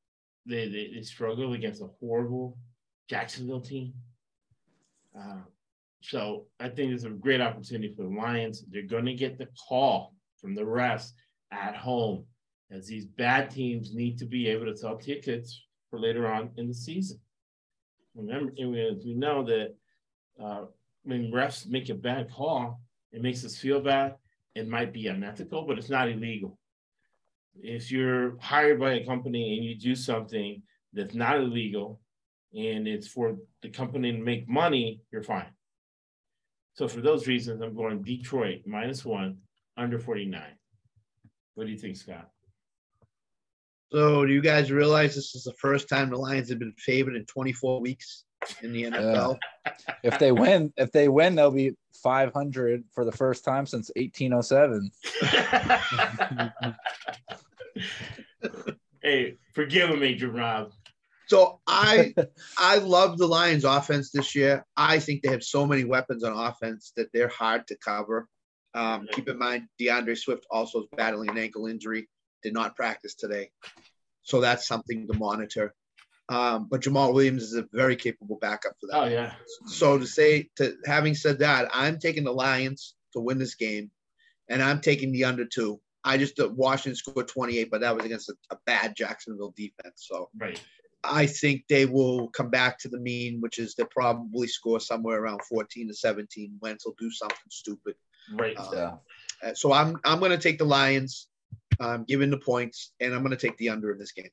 they, 0.45 0.67
they, 0.67 0.91
they 0.95 1.01
struggle 1.01 1.53
against 1.53 1.81
a 1.81 1.89
horrible 1.99 2.57
Jacksonville 3.09 3.61
team. 3.61 3.93
Uh, 5.17 5.41
so 6.01 6.45
I 6.59 6.69
think 6.69 6.93
it's 6.93 7.03
a 7.03 7.09
great 7.09 7.41
opportunity 7.41 7.93
for 7.95 8.03
the 8.03 8.09
Lions. 8.09 8.63
They're 8.69 8.83
going 8.83 9.05
to 9.05 9.13
get 9.13 9.37
the 9.37 9.47
call 9.67 10.13
from 10.39 10.55
the 10.55 10.61
refs 10.61 11.11
at 11.51 11.75
home 11.75 12.25
as 12.71 12.87
these 12.87 13.05
bad 13.05 13.49
teams 13.49 13.93
need 13.93 14.17
to 14.19 14.25
be 14.25 14.47
able 14.47 14.65
to 14.65 14.77
sell 14.77 14.97
tickets 14.97 15.63
for 15.89 15.99
later 15.99 16.27
on 16.27 16.51
in 16.57 16.67
the 16.67 16.73
season. 16.73 17.19
Remember, 18.15 18.51
we, 18.57 18.99
we 19.05 19.13
know 19.13 19.43
that 19.45 19.75
uh, 20.41 20.65
when 21.03 21.31
refs 21.31 21.67
make 21.67 21.89
a 21.89 21.93
bad 21.93 22.31
call, 22.31 22.81
it 23.11 23.21
makes 23.21 23.45
us 23.45 23.57
feel 23.57 23.79
bad. 23.79 24.15
It 24.55 24.67
might 24.67 24.91
be 24.91 25.07
unethical, 25.07 25.63
but 25.63 25.77
it's 25.77 25.89
not 25.89 26.09
illegal. 26.09 26.59
If 27.55 27.91
you're 27.91 28.37
hired 28.39 28.79
by 28.79 28.93
a 28.93 29.05
company 29.05 29.57
and 29.57 29.65
you 29.65 29.75
do 29.75 29.95
something 29.95 30.61
that's 30.93 31.15
not 31.15 31.37
illegal 31.37 31.99
and 32.57 32.87
it's 32.87 33.07
for 33.07 33.37
the 33.61 33.69
company 33.69 34.11
to 34.11 34.17
make 34.17 34.49
money, 34.49 35.01
you're 35.11 35.23
fine. 35.23 35.45
So 36.73 36.87
for 36.87 37.01
those 37.01 37.27
reasons, 37.27 37.61
I'm 37.61 37.75
going 37.75 38.01
Detroit 38.01 38.61
minus 38.65 39.05
one, 39.05 39.37
under 39.77 39.99
49. 39.99 40.41
What 41.53 41.65
do 41.65 41.71
you 41.71 41.77
think, 41.77 41.95
Scott? 41.97 42.29
So, 43.91 44.25
do 44.25 44.33
you 44.33 44.41
guys 44.41 44.71
realize 44.71 45.15
this 45.15 45.33
is 45.33 45.43
the 45.43 45.53
first 45.53 45.87
time 45.87 46.09
the 46.09 46.17
Lions 46.17 46.49
have 46.49 46.59
been 46.59 46.73
favored 46.77 47.15
in 47.15 47.25
24 47.25 47.79
weeks 47.79 48.25
in 48.61 48.73
the 48.73 48.83
NFL? 48.83 49.37
If 50.03 50.19
they 50.19 50.33
win, 50.33 50.73
if 50.75 50.91
they 50.91 51.07
win, 51.07 51.35
they'll 51.35 51.51
be 51.51 51.71
500 52.03 52.83
for 52.93 53.05
the 53.05 53.11
first 53.13 53.45
time 53.45 53.65
since 53.65 53.89
1807. 53.95 54.91
hey, 59.01 59.37
forgive 59.53 59.89
him, 59.89 59.99
Major 60.01 60.31
Rob. 60.31 60.73
So 61.27 61.59
I 61.67 62.13
I 62.57 62.77
love 62.77 63.17
the 63.17 63.27
Lions 63.27 63.63
offense 63.63 64.11
this 64.11 64.35
year. 64.35 64.65
I 64.75 64.99
think 64.99 65.21
they 65.21 65.29
have 65.29 65.43
so 65.43 65.65
many 65.65 65.83
weapons 65.83 66.23
on 66.23 66.33
offense 66.33 66.93
that 66.95 67.09
they're 67.13 67.27
hard 67.27 67.67
to 67.67 67.77
cover. 67.77 68.27
Um, 68.73 69.07
keep 69.11 69.27
in 69.27 69.37
mind, 69.37 69.67
DeAndre 69.79 70.17
Swift 70.17 70.45
also 70.51 70.81
is 70.81 70.87
battling 70.95 71.29
an 71.29 71.37
ankle 71.37 71.67
injury, 71.67 72.07
did 72.43 72.53
not 72.53 72.75
practice 72.75 73.15
today. 73.15 73.49
So 74.23 74.41
that's 74.41 74.67
something 74.67 75.07
to 75.07 75.17
monitor. 75.17 75.73
Um, 76.29 76.67
but 76.69 76.81
Jamaal 76.81 77.13
Williams 77.13 77.43
is 77.43 77.55
a 77.55 77.65
very 77.71 77.95
capable 77.95 78.37
backup 78.39 78.73
for 78.79 78.87
that. 78.87 79.03
Oh 79.03 79.05
yeah. 79.05 79.33
So 79.65 79.97
to 79.97 80.05
say 80.05 80.49
to 80.57 80.75
having 80.85 81.15
said 81.15 81.39
that, 81.39 81.69
I'm 81.73 81.99
taking 81.99 82.25
the 82.25 82.33
Lions 82.33 82.95
to 83.13 83.21
win 83.21 83.37
this 83.37 83.55
game, 83.55 83.89
and 84.49 84.61
I'm 84.61 84.81
taking 84.81 85.11
the 85.11 85.23
under 85.23 85.45
two. 85.45 85.79
I 86.03 86.17
just 86.17 86.39
uh, 86.39 86.49
Washington 86.49 86.95
scored 86.95 87.27
28, 87.27 87.69
but 87.71 87.81
that 87.81 87.95
was 87.95 88.05
against 88.05 88.29
a, 88.29 88.35
a 88.51 88.57
bad 88.65 88.95
Jacksonville 88.95 89.53
defense. 89.55 90.05
So 90.07 90.29
Right. 90.37 90.61
I 91.03 91.25
think 91.25 91.63
they 91.69 91.85
will 91.85 92.29
come 92.29 92.49
back 92.49 92.79
to 92.79 92.89
the 92.89 92.99
mean, 92.99 93.39
which 93.39 93.59
is 93.59 93.75
they'll 93.75 93.87
probably 93.87 94.47
score 94.47 94.79
somewhere 94.79 95.21
around 95.21 95.41
14 95.43 95.87
to 95.87 95.93
17. 95.93 96.57
Wentz 96.61 96.85
will 96.85 96.95
do 96.99 97.11
something 97.11 97.37
stupid. 97.49 97.95
Right. 98.33 98.57
Uh, 98.57 98.69
Yeah. 98.73 98.93
Uh, 99.43 99.53
so 99.53 99.71
I'm 99.71 99.97
I'm 100.03 100.17
going 100.17 100.31
to 100.31 100.37
take 100.37 100.57
the 100.57 100.65
Lions, 100.65 101.27
um, 101.79 102.05
given 102.05 102.31
the 102.31 102.39
points, 102.39 102.93
and 102.99 103.13
I'm 103.13 103.21
going 103.21 103.37
to 103.37 103.47
take 103.47 103.55
the 103.57 103.69
under 103.69 103.91
in 103.91 103.99
this 103.99 104.11
game. 104.11 104.29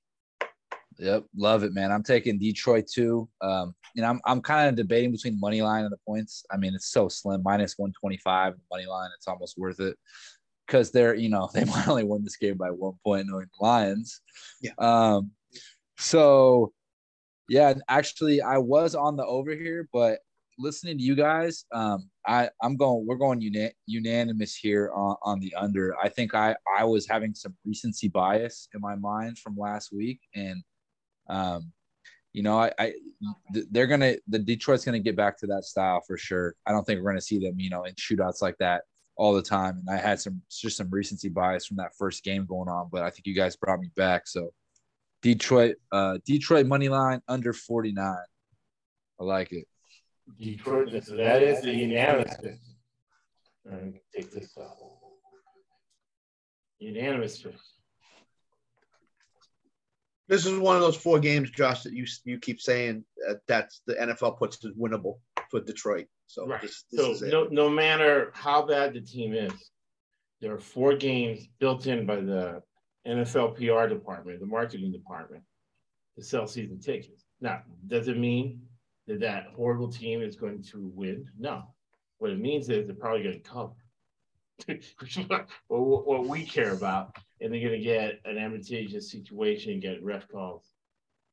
Yep, 0.98 1.24
love 1.37 1.64
it, 1.64 1.74
man. 1.74 1.90
I'm 1.90 2.03
taking 2.03 2.38
Detroit 2.38 2.87
too. 2.87 3.29
Um, 3.40 3.74
you 3.94 4.03
know, 4.03 4.09
I'm 4.09 4.20
I'm 4.24 4.40
kind 4.40 4.68
of 4.68 4.77
debating 4.77 5.12
between 5.12 5.38
money 5.38 5.61
line 5.61 5.85
and 5.85 5.92
the 5.92 5.98
points. 6.07 6.44
I 6.50 6.57
mean, 6.57 6.74
it's 6.74 6.90
so 6.90 7.09
slim, 7.09 7.42
minus 7.44 7.74
125 7.77 8.55
money 8.70 8.87
line. 8.87 9.11
It's 9.16 9.29
almost 9.29 9.59
worth 9.59 9.81
it 9.81 9.96
because 10.66 10.90
they're, 10.90 11.14
you 11.14 11.29
know, 11.29 11.50
they 11.55 11.64
might 11.64 11.88
only 11.88 12.05
win 12.05 12.24
this 12.24 12.37
game 12.37 12.57
by 12.57 12.70
one 12.70 12.94
point, 13.05 13.27
knowing 13.29 13.46
the 13.59 13.64
Lions. 13.64 14.20
Yeah. 14.61 14.72
Um, 14.79 15.33
so 16.04 16.72
Yeah, 17.48 17.74
actually, 17.88 18.40
I 18.42 18.58
was 18.58 18.94
on 18.94 19.16
the 19.16 19.26
over 19.26 19.52
here, 19.54 19.88
but 19.92 20.20
listening 20.58 20.98
to 20.98 21.04
you 21.04 21.14
guys, 21.16 21.66
um, 21.72 22.10
I 22.26 22.50
I'm 22.62 22.76
going. 22.76 23.06
We're 23.06 23.16
going 23.16 23.40
uni- 23.42 23.72
unanimous 23.86 24.56
here 24.56 24.90
on, 24.94 25.16
on 25.22 25.40
the 25.40 25.54
under. 25.56 25.94
I 26.02 26.08
think 26.08 26.34
I 26.34 26.56
I 26.78 26.84
was 26.84 27.06
having 27.08 27.34
some 27.34 27.54
recency 27.66 28.08
bias 28.08 28.68
in 28.74 28.80
my 28.80 28.96
mind 28.96 29.38
from 29.38 29.56
last 29.58 29.92
week, 29.92 30.20
and 30.34 30.62
um, 31.28 31.72
you 32.32 32.42
know, 32.42 32.58
I, 32.58 32.72
I 32.78 32.94
they're 33.70 33.86
gonna 33.86 34.16
the 34.28 34.38
Detroit's 34.38 34.84
gonna 34.84 34.98
get 35.00 35.16
back 35.16 35.38
to 35.40 35.46
that 35.48 35.64
style 35.64 36.02
for 36.06 36.16
sure. 36.18 36.54
I 36.66 36.72
don't 36.72 36.84
think 36.86 37.00
we're 37.02 37.10
gonna 37.12 37.20
see 37.20 37.38
them, 37.40 37.58
you 37.60 37.70
know, 37.70 37.84
in 37.84 37.94
shootouts 37.94 38.42
like 38.42 38.56
that 38.58 38.82
all 39.16 39.34
the 39.34 39.42
time. 39.42 39.78
And 39.78 39.90
I 39.96 40.00
had 40.00 40.20
some 40.20 40.42
just 40.50 40.76
some 40.78 40.90
recency 40.90 41.28
bias 41.28 41.66
from 41.66 41.76
that 41.78 41.92
first 41.98 42.24
game 42.24 42.46
going 42.46 42.68
on, 42.68 42.88
but 42.92 43.02
I 43.02 43.10
think 43.10 43.26
you 43.26 43.34
guys 43.34 43.56
brought 43.56 43.80
me 43.80 43.90
back. 43.96 44.26
So 44.28 44.50
Detroit, 45.24 45.76
uh, 45.90 46.18
Detroit 46.26 46.66
money 46.66 46.90
line 46.90 47.22
under 47.28 47.54
49. 47.54 48.06
I 48.06 49.24
like 49.24 49.52
it. 49.52 49.66
Detroit, 50.38 50.90
so 51.02 51.16
that 51.16 51.42
is 51.42 51.62
the 51.62 51.72
unanimous. 51.72 52.37
pick. 52.42 52.58
Take 54.14 54.30
this 54.30 54.54
off. 54.58 54.76
Unanimous. 56.78 57.42
This 60.28 60.44
is 60.44 60.58
one 60.58 60.76
of 60.76 60.82
those 60.82 60.96
four 60.96 61.18
games, 61.18 61.50
Josh, 61.50 61.84
that 61.84 61.94
you 61.94 62.04
you 62.24 62.38
keep 62.38 62.60
saying 62.60 63.04
that 63.26 63.40
that's 63.48 63.80
the 63.87 63.94
NFL 63.94 64.38
puts 64.38 64.62
as 64.62 64.72
winnable 64.72 65.20
for 65.50 65.60
Detroit. 65.60 66.06
So 66.26 66.46
Right. 66.46 66.60
this, 66.60 66.84
this 66.92 67.00
So 67.00 67.10
is 67.12 67.22
it. 67.22 67.32
no, 67.32 67.44
no 67.44 67.70
matter 67.70 68.30
how 68.34 68.66
bad 68.66 68.92
the 68.92 69.00
team 69.00 69.32
is, 69.32 69.52
there 70.42 70.52
are 70.52 70.58
four 70.60 70.96
games 70.96 71.48
built 71.60 71.87
in 71.87 72.04
by 72.04 72.16
the 72.16 72.62
NFL 73.06 73.56
PR 73.56 73.88
department, 73.92 74.40
the 74.40 74.46
marketing 74.46 74.92
department, 74.92 75.42
to 76.16 76.22
sell 76.22 76.46
season 76.46 76.80
tickets. 76.80 77.24
Now, 77.40 77.62
does 77.86 78.08
it 78.08 78.18
mean 78.18 78.62
that 79.06 79.20
that 79.20 79.48
horrible 79.54 79.88
team 79.88 80.22
is 80.22 80.36
going 80.36 80.62
to 80.64 80.90
win? 80.94 81.28
No. 81.38 81.64
What 82.18 82.30
it 82.30 82.40
means 82.40 82.68
is 82.68 82.86
they're 82.86 82.94
probably 82.94 83.22
going 83.22 83.34
to 83.34 83.40
cover, 83.40 83.72
what 85.68 86.06
what 86.06 86.26
we 86.26 86.44
care 86.44 86.72
about, 86.72 87.16
and 87.40 87.52
they're 87.52 87.60
going 87.60 87.78
to 87.78 87.84
get 87.84 88.20
an 88.24 88.38
advantageous 88.38 89.10
situation, 89.10 89.80
get 89.80 90.02
ref 90.02 90.28
calls, 90.28 90.70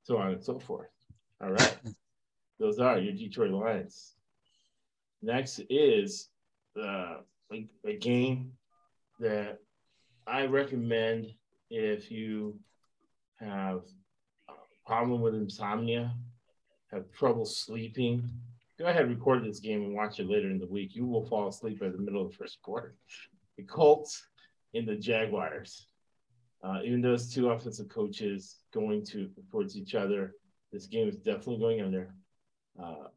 so 0.04 0.18
on 0.18 0.32
and 0.32 0.44
so 0.44 0.60
forth. 0.60 0.90
All 1.42 1.52
right, 1.52 1.78
those 2.60 2.80
are 2.80 3.00
your 3.00 3.14
Detroit 3.14 3.52
Lions. 3.52 4.16
Next 5.22 5.62
is 5.70 6.30
uh, 6.78 7.18
a, 7.52 7.68
a 7.86 7.98
game 7.98 8.52
that 9.20 9.60
I 10.28 10.46
recommend 10.46 11.34
if 11.72 12.12
you 12.12 12.60
have 13.40 13.82
a 14.50 14.54
problem 14.86 15.22
with 15.22 15.34
insomnia, 15.34 16.14
have 16.92 17.12
trouble 17.12 17.46
sleeping. 17.46 18.30
Go 18.78 18.86
ahead, 18.86 19.10
record 19.10 19.44
this 19.44 19.60
game 19.60 19.82
and 19.82 19.96
watch 19.96 20.20
it 20.20 20.30
later 20.30 20.50
in 20.50 20.60
the 20.60 20.68
week. 20.68 20.96
You 20.96 21.06
will 21.06 21.26
fall 21.26 21.48
asleep 21.48 21.80
by 21.80 21.90
the 21.90 21.98
middle 21.98 22.26
of 22.26 22.32
the 22.32 22.38
first 22.38 22.62
quarter. 22.62 22.96
The 23.58 23.64
Colts 23.64 24.24
and 24.74 24.88
the 24.88 24.96
Jaguars. 24.96 25.88
Uh, 26.64 26.80
even 26.84 27.02
those 27.02 27.34
two 27.34 27.50
offensive 27.50 27.90
coaches 27.90 28.58
going 28.74 29.04
to 29.06 29.30
towards 29.52 29.76
each 29.76 29.96
other, 29.96 30.34
this 30.72 30.86
game 30.86 31.08
is 31.08 31.18
definitely 31.18 31.58
going 31.58 31.82
under. 31.82 32.14
Uh, 32.82 33.08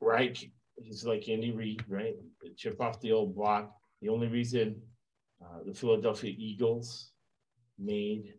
Reich 0.00 0.50
he's 0.76 1.04
like 1.04 1.28
Andy 1.28 1.52
Reid, 1.52 1.84
right? 1.88 2.14
Chip 2.56 2.80
off 2.80 3.00
the 3.00 3.12
old 3.12 3.34
block. 3.34 3.72
The 4.00 4.08
only 4.08 4.28
reason 4.28 4.80
uh, 5.42 5.60
the 5.66 5.74
Philadelphia 5.74 6.34
Eagles 6.36 7.10
made 7.78 8.34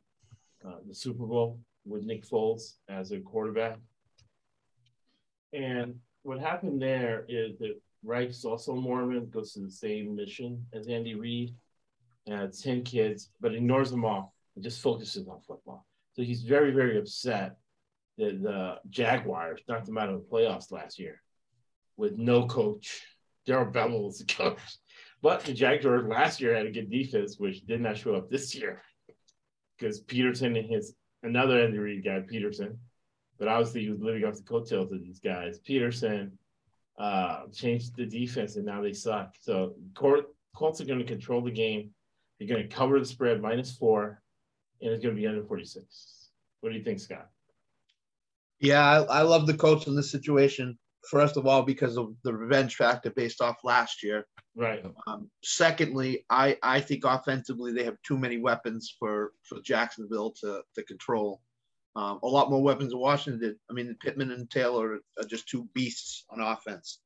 uh, 0.65 0.77
the 0.87 0.95
Super 0.95 1.25
Bowl 1.25 1.59
with 1.85 2.03
Nick 2.03 2.27
Foles 2.27 2.73
as 2.89 3.11
a 3.11 3.19
quarterback. 3.19 3.77
And 5.53 5.95
what 6.23 6.39
happened 6.39 6.81
there 6.81 7.25
is 7.29 7.57
that 7.59 7.79
Reich's 8.03 8.45
also 8.45 8.75
Mormon, 8.75 9.29
goes 9.29 9.53
to 9.53 9.59
the 9.59 9.71
same 9.71 10.15
mission 10.15 10.65
as 10.73 10.87
Andy 10.87 11.15
Reid, 11.15 11.55
has 12.27 12.61
10 12.61 12.83
kids, 12.83 13.29
but 13.39 13.53
ignores 13.53 13.91
them 13.91 14.05
all 14.05 14.33
and 14.55 14.63
just 14.63 14.81
focuses 14.81 15.27
on 15.27 15.39
football. 15.41 15.85
So 16.13 16.23
he's 16.23 16.43
very, 16.43 16.71
very 16.71 16.97
upset 16.97 17.57
that 18.17 18.41
the 18.41 18.79
Jaguars 18.89 19.61
knocked 19.67 19.87
him 19.87 19.97
out 19.97 20.09
of 20.09 20.15
the 20.15 20.25
playoffs 20.25 20.71
last 20.71 20.97
year 20.97 21.21
with 21.97 22.17
no 22.17 22.45
coach. 22.47 23.01
Darrell 23.45 23.71
Bevell 23.71 24.03
was 24.03 24.19
the 24.19 24.25
coach. 24.25 24.59
But 25.21 25.41
the 25.41 25.53
Jaguars 25.53 26.07
last 26.07 26.39
year 26.39 26.55
had 26.55 26.65
a 26.65 26.71
good 26.71 26.89
defense, 26.89 27.37
which 27.37 27.65
did 27.65 27.81
not 27.81 27.97
show 27.97 28.15
up 28.15 28.29
this 28.29 28.55
year 28.55 28.81
because 29.77 30.01
Pederson 30.03 30.57
and 30.57 30.69
his 30.69 30.95
another 31.23 31.59
Andy 31.59 31.77
Reid 31.77 32.03
guy, 32.03 32.19
Pederson, 32.19 32.77
but 33.37 33.47
obviously 33.47 33.83
he 33.83 33.89
was 33.89 33.99
living 33.99 34.23
off 34.23 34.35
the 34.35 34.43
coattails 34.43 34.91
of 34.91 35.01
these 35.01 35.19
guys. 35.19 35.59
Pederson 35.59 36.31
uh, 36.97 37.43
changed 37.53 37.95
the 37.95 38.05
defense, 38.05 38.55
and 38.55 38.65
now 38.65 38.81
they 38.81 38.93
suck. 38.93 39.35
So 39.39 39.75
Col- 39.93 40.23
Colts 40.55 40.81
are 40.81 40.85
going 40.85 40.99
to 40.99 41.05
control 41.05 41.41
the 41.41 41.51
game. 41.51 41.91
They're 42.39 42.47
going 42.47 42.67
to 42.67 42.73
cover 42.75 42.99
the 42.99 43.05
spread 43.05 43.41
minus 43.41 43.75
four, 43.75 44.21
and 44.81 44.91
it's 44.91 45.03
going 45.03 45.15
to 45.15 45.19
be 45.19 45.27
under 45.27 45.43
46. 45.43 46.29
What 46.61 46.71
do 46.71 46.77
you 46.77 46.83
think, 46.83 46.99
Scott? 46.99 47.29
Yeah, 48.59 48.81
I, 48.81 49.19
I 49.19 49.21
love 49.21 49.47
the 49.47 49.53
Colts 49.53 49.87
in 49.87 49.95
this 49.95 50.11
situation. 50.11 50.77
First 51.09 51.37
of 51.37 51.45
all, 51.45 51.63
because 51.63 51.97
of 51.97 52.15
the 52.23 52.33
revenge 52.33 52.75
factor 52.75 53.11
based 53.11 53.41
off 53.41 53.57
last 53.63 54.03
year. 54.03 54.25
Right. 54.55 54.85
Um, 55.07 55.29
secondly, 55.43 56.25
I, 56.29 56.57
I 56.63 56.79
think 56.79 57.03
offensively 57.05 57.73
they 57.73 57.83
have 57.83 58.01
too 58.03 58.17
many 58.17 58.37
weapons 58.37 58.95
for, 58.97 59.33
for 59.43 59.59
Jacksonville 59.61 60.31
to, 60.41 60.61
to 60.75 60.83
control. 60.83 61.41
Um, 61.95 62.19
a 62.23 62.27
lot 62.27 62.49
more 62.49 62.61
weapons 62.61 62.91
than 62.91 62.99
Washington 62.99 63.39
did. 63.39 63.55
I 63.69 63.73
mean, 63.73 63.95
Pittman 64.01 64.31
and 64.31 64.49
Taylor 64.49 64.99
are 65.17 65.27
just 65.27 65.47
two 65.47 65.67
beasts 65.73 66.25
on 66.29 66.41
offense. 66.41 66.99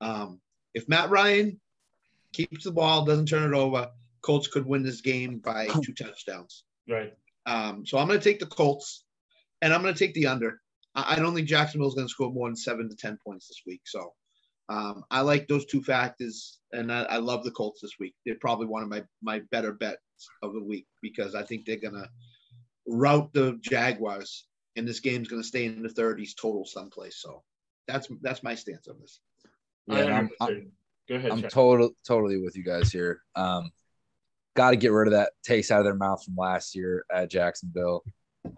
Um, 0.00 0.40
if 0.74 0.88
Matt 0.88 1.10
Ryan 1.10 1.60
keeps 2.32 2.64
the 2.64 2.70
ball, 2.70 3.04
doesn't 3.04 3.26
turn 3.26 3.52
it 3.52 3.56
over, 3.56 3.90
Colts 4.22 4.48
could 4.48 4.66
win 4.66 4.82
this 4.82 5.00
game 5.00 5.38
by 5.38 5.66
two 5.82 5.92
touchdowns. 5.92 6.64
Right. 6.88 7.14
Um, 7.46 7.86
so 7.86 7.98
I'm 7.98 8.06
going 8.06 8.20
to 8.20 8.24
take 8.24 8.40
the 8.40 8.46
Colts, 8.46 9.04
and 9.62 9.72
I'm 9.72 9.82
going 9.82 9.94
to 9.94 9.98
take 9.98 10.14
the 10.14 10.26
under. 10.26 10.60
I, 10.98 11.14
I 11.14 11.16
don't 11.16 11.34
think 11.34 11.48
Jacksonville's 11.48 11.94
going 11.94 12.06
to 12.06 12.12
score 12.12 12.32
more 12.32 12.48
than 12.48 12.56
seven 12.56 12.88
to 12.88 12.96
ten 12.96 13.18
points 13.24 13.48
this 13.48 13.62
week. 13.66 13.82
So 13.86 14.12
um, 14.68 15.04
I 15.10 15.20
like 15.20 15.48
those 15.48 15.64
two 15.66 15.82
factors, 15.82 16.58
and 16.72 16.92
I, 16.92 17.02
I 17.04 17.16
love 17.18 17.44
the 17.44 17.50
Colts 17.50 17.80
this 17.80 17.92
week. 18.00 18.14
They're 18.26 18.36
probably 18.40 18.66
one 18.66 18.82
of 18.82 18.88
my 18.88 19.04
my 19.22 19.40
better 19.50 19.72
bets 19.72 19.98
of 20.42 20.52
the 20.52 20.62
week 20.62 20.86
because 21.00 21.34
I 21.34 21.42
think 21.42 21.64
they're 21.64 21.76
going 21.76 21.94
to 21.94 22.08
route 22.86 23.32
the 23.32 23.58
Jaguars, 23.62 24.46
and 24.76 24.86
this 24.86 25.00
game's 25.00 25.28
going 25.28 25.42
to 25.42 25.48
stay 25.48 25.66
in 25.66 25.82
the 25.82 25.88
30s 25.88 26.30
total 26.40 26.64
someplace. 26.64 27.20
So 27.20 27.42
that's 27.86 28.08
that's 28.20 28.42
my 28.42 28.54
stance 28.54 28.88
on 28.88 28.98
this. 29.00 29.20
Yeah, 29.86 30.18
I'm, 30.18 30.30
I'm, 30.40 30.72
Go 31.08 31.14
ahead. 31.14 31.30
I'm 31.30 31.42
Chuck. 31.42 31.50
total, 31.50 31.90
totally 32.06 32.38
with 32.38 32.56
you 32.56 32.62
guys 32.62 32.92
here. 32.92 33.22
Um, 33.34 33.70
got 34.54 34.70
to 34.70 34.76
get 34.76 34.92
rid 34.92 35.08
of 35.08 35.12
that 35.12 35.32
taste 35.42 35.70
out 35.70 35.78
of 35.78 35.84
their 35.84 35.94
mouth 35.94 36.22
from 36.22 36.36
last 36.36 36.74
year 36.74 37.04
at 37.10 37.30
Jacksonville. 37.30 38.02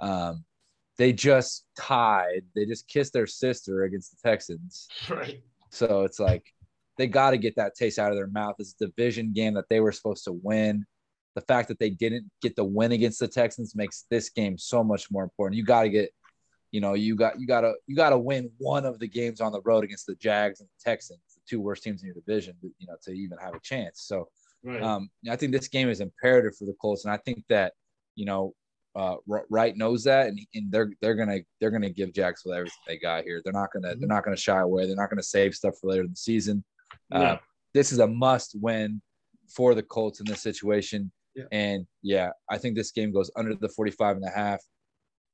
Um, 0.00 0.44
they 0.98 1.12
just 1.12 1.64
tied. 1.76 2.42
They 2.54 2.66
just 2.66 2.88
kissed 2.88 3.12
their 3.12 3.26
sister 3.26 3.84
against 3.84 4.10
the 4.10 4.28
Texans. 4.28 4.92
right. 5.08 5.40
So 5.70 6.02
it's 6.02 6.20
like 6.20 6.44
they 6.98 7.06
got 7.06 7.30
to 7.30 7.38
get 7.38 7.56
that 7.56 7.74
taste 7.74 7.98
out 7.98 8.10
of 8.10 8.16
their 8.16 8.26
mouth. 8.26 8.56
It's 8.58 8.74
a 8.80 8.86
division 8.86 9.32
game 9.32 9.54
that 9.54 9.68
they 9.70 9.80
were 9.80 9.92
supposed 9.92 10.24
to 10.24 10.32
win. 10.32 10.84
The 11.34 11.40
fact 11.42 11.68
that 11.68 11.78
they 11.78 11.90
didn't 11.90 12.30
get 12.42 12.56
the 12.56 12.64
win 12.64 12.92
against 12.92 13.20
the 13.20 13.28
Texans 13.28 13.74
makes 13.76 14.04
this 14.10 14.30
game 14.30 14.58
so 14.58 14.82
much 14.82 15.10
more 15.10 15.22
important. 15.22 15.56
You 15.56 15.64
got 15.64 15.82
to 15.82 15.88
get, 15.88 16.10
you 16.72 16.80
know, 16.80 16.94
you 16.94 17.14
got 17.16 17.40
you 17.40 17.46
got 17.46 17.60
to 17.60 17.74
you 17.86 17.94
got 17.94 18.10
to 18.10 18.18
win 18.18 18.50
one 18.58 18.84
of 18.84 18.98
the 18.98 19.08
games 19.08 19.40
on 19.40 19.52
the 19.52 19.60
road 19.62 19.84
against 19.84 20.06
the 20.06 20.16
Jags 20.16 20.60
and 20.60 20.68
the 20.68 20.90
Texans, 20.90 21.20
the 21.34 21.40
two 21.48 21.60
worst 21.60 21.84
teams 21.84 22.02
in 22.02 22.06
your 22.06 22.16
division, 22.16 22.54
you 22.62 22.86
know, 22.86 22.96
to 23.04 23.12
even 23.12 23.38
have 23.38 23.54
a 23.54 23.60
chance. 23.60 24.02
So 24.02 24.28
Right. 24.62 24.82
um, 24.82 25.10
I 25.28 25.36
think 25.36 25.52
this 25.52 25.68
game 25.68 25.88
is 25.88 26.00
imperative 26.00 26.56
for 26.56 26.66
the 26.66 26.74
Colts, 26.74 27.04
and 27.04 27.12
I 27.12 27.16
think 27.16 27.44
that 27.48 27.72
you 28.14 28.26
know 28.26 28.54
uh, 28.96 29.16
Wright 29.26 29.76
knows 29.76 30.04
that, 30.04 30.26
and, 30.28 30.40
and 30.54 30.72
they're 30.72 30.90
they're 31.00 31.14
gonna 31.14 31.38
they're 31.60 31.70
gonna 31.70 31.90
give 31.90 32.12
Jacksonville 32.12 32.58
everything 32.58 32.78
they 32.88 32.98
got 32.98 33.24
here. 33.24 33.40
They're 33.44 33.52
not 33.52 33.70
gonna 33.72 33.94
they're 33.96 34.08
not 34.08 34.24
gonna 34.24 34.36
shy 34.36 34.58
away. 34.60 34.86
They're 34.86 34.96
not 34.96 35.10
gonna 35.10 35.22
save 35.22 35.54
stuff 35.54 35.74
for 35.80 35.90
later 35.90 36.02
in 36.02 36.10
the 36.10 36.16
season. 36.16 36.64
Uh, 37.12 37.18
No. 37.18 37.38
This 37.72 37.92
is 37.92 38.00
a 38.00 38.06
must 38.06 38.56
win 38.60 39.00
for 39.54 39.74
the 39.76 39.82
Colts 39.82 40.18
in 40.18 40.26
this 40.26 40.42
situation, 40.42 41.12
Yeah. 41.36 41.44
and 41.52 41.86
yeah, 42.02 42.30
I 42.50 42.58
think 42.58 42.74
this 42.76 42.90
game 42.90 43.12
goes 43.12 43.30
under 43.36 43.54
the 43.54 43.68
45 43.68 44.16
and 44.16 44.24
a 44.24 44.30
half. 44.30 44.60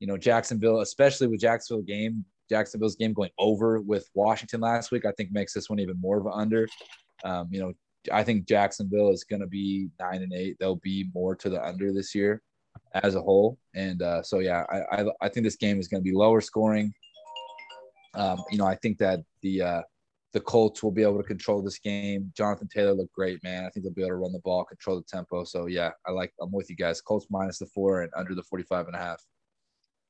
You 0.00 0.07
know, 0.07 0.18
Jacksonville, 0.18 0.80
especially 0.80 1.28
with 1.28 1.40
Jacksonville 1.40 1.82
game, 1.84 2.26
Jacksonville's 2.50 2.96
game 2.96 3.14
going 3.14 3.30
over 3.38 3.80
with 3.80 4.07
Washington 4.14 4.61
last 4.61 4.90
week, 4.90 5.07
I 5.07 5.12
think 5.12 5.32
makes 5.32 5.54
this 5.54 5.70
one 5.70 5.78
even 5.78 5.98
more 5.98 6.18
of 6.18 6.26
an 6.26 6.32
under. 6.34 6.68
Um, 7.24 7.48
you 7.50 7.61
know, 7.61 7.72
I 8.12 8.22
think 8.22 8.46
Jacksonville 8.46 9.11
is 9.11 9.24
going 9.24 9.40
to 9.40 9.46
be 9.46 9.88
nine 9.98 10.22
and 10.22 10.32
eight. 10.34 10.57
They'll 10.61 10.76
be 10.76 11.09
more 11.14 11.34
to 11.36 11.48
the 11.48 11.64
under 11.66 11.92
this 11.94 12.14
year 12.14 12.42
as 13.05 13.14
a 13.14 13.20
whole. 13.20 13.59
And 13.74 14.03
uh, 14.03 14.22
so, 14.22 14.38
yeah, 14.40 14.64
I, 14.70 15.03
I, 15.03 15.05
I 15.22 15.28
think 15.28 15.44
this 15.44 15.57
game 15.57 15.78
is 15.80 15.88
going 15.88 16.03
to 16.03 16.09
be 16.09 16.14
lower 16.16 16.40
scoring. 16.40 16.92
Um, 18.14 18.42
you 18.51 18.59
know, 18.59 18.66
I 18.66 18.76
think 18.76 18.99
that 18.99 19.20
the 19.42 19.62
uh, 19.62 19.82
the 20.32 20.40
Colts 20.40 20.82
will 20.82 20.90
be 20.90 21.03
able 21.03 21.18
to 21.18 21.22
control 21.22 21.62
this 21.62 21.78
game. 21.78 22.32
Jonathan 22.36 22.68
Taylor 22.68 22.92
looked 22.92 23.12
great, 23.12 23.42
man. 23.42 23.64
I 23.64 23.70
think 23.70 23.84
they'll 23.84 23.92
be 23.92 24.03
able 24.03 24.11
to 24.11 24.16
run 24.16 24.32
the 24.32 24.38
ball, 24.40 24.64
control 24.64 24.97
the 24.97 25.05
tempo. 25.05 25.44
So, 25.44 25.66
yeah, 25.66 25.90
I 26.07 26.11
like, 26.12 26.32
I'm 26.40 26.53
with 26.53 26.68
you 26.70 26.76
guys. 26.76 27.01
Colts 27.01 27.26
minus 27.30 27.59
the 27.59 27.66
four 27.66 28.03
and 28.03 28.12
under 28.16 28.34
the 28.34 28.42
45 28.42 28.86
and 28.86 28.97
a 28.97 28.99
half. 28.99 29.22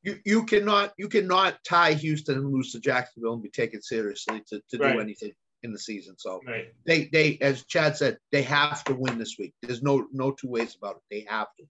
you 0.03 0.19
you 0.25 0.45
cannot 0.45 0.93
you 0.99 1.09
cannot 1.09 1.59
tie 1.65 1.95
Houston 1.95 2.37
and 2.39 2.53
lose 2.53 2.73
to 2.73 2.81
Jacksonville 2.81 3.35
and 3.35 3.43
be 3.43 3.51
taken 3.51 3.83
seriously 3.83 4.43
to, 4.49 4.61
to 4.71 4.79
Right. 4.79 4.93
do 4.95 5.01
anything 5.01 5.33
in 5.63 5.73
the 5.73 5.79
season. 5.79 6.15
So 6.19 6.41
Right. 6.47 6.73
they 6.87 7.07
they 7.13 7.39
as 7.41 7.65
Chad 7.67 7.97
said, 7.97 8.19
they 8.31 8.43
have 8.43 8.85
to 8.85 8.95
win 8.95 9.19
this 9.19 9.37
week. 9.39 9.55
There's 9.63 9.83
no 9.83 10.07
no 10.13 10.31
two 10.33 10.49
ways 10.49 10.77
about 10.77 10.97
it. 10.97 11.03
They 11.11 11.27
have 11.29 11.49
to. 11.59 11.65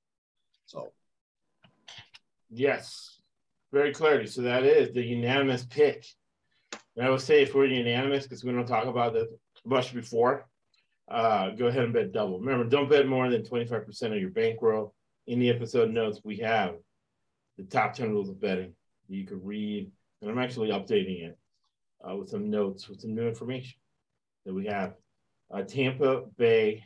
So 0.66 0.92
Yes, 2.51 3.20
very 3.72 3.92
clearly. 3.92 4.26
So 4.26 4.42
that 4.42 4.64
is 4.64 4.92
the 4.92 5.03
unanimous 5.03 5.64
pick. 5.64 6.05
And 6.97 7.07
I 7.07 7.11
would 7.11 7.20
say 7.20 7.42
if 7.42 7.55
we're 7.55 7.66
unanimous, 7.66 8.24
because 8.24 8.44
we 8.44 8.53
don't 8.53 8.66
talk 8.66 8.86
about 8.86 9.12
this 9.12 9.28
much 9.64 9.92
before, 9.92 10.47
uh, 11.09 11.51
go 11.51 11.66
ahead 11.66 11.84
and 11.84 11.92
bet 11.92 12.12
double. 12.12 12.40
Remember, 12.40 12.64
don't 12.64 12.88
bet 12.88 13.07
more 13.07 13.28
than 13.28 13.42
25% 13.42 14.03
of 14.12 14.20
your 14.20 14.30
bankroll. 14.30 14.94
In 15.26 15.38
the 15.38 15.51
episode 15.51 15.90
notes, 15.90 16.20
we 16.24 16.38
have 16.38 16.76
the 17.59 17.64
top 17.64 17.94
10 17.94 18.11
rules 18.11 18.28
of 18.28 18.40
betting 18.40 18.74
that 19.09 19.16
you 19.16 19.26
could 19.26 19.44
read. 19.44 19.90
And 20.22 20.30
I'm 20.30 20.38
actually 20.38 20.70
updating 20.70 21.24
it 21.24 21.38
uh, 22.09 22.16
with 22.16 22.28
some 22.30 22.51
notes, 22.51 22.88
with 22.88 23.01
some 23.01 23.14
new 23.14 23.28
information 23.28 23.78
that 24.44 24.55
we 24.55 24.66
have. 24.66 24.94
Uh, 25.53 25.62
Tampa 25.62 26.22
Bay 26.36 26.84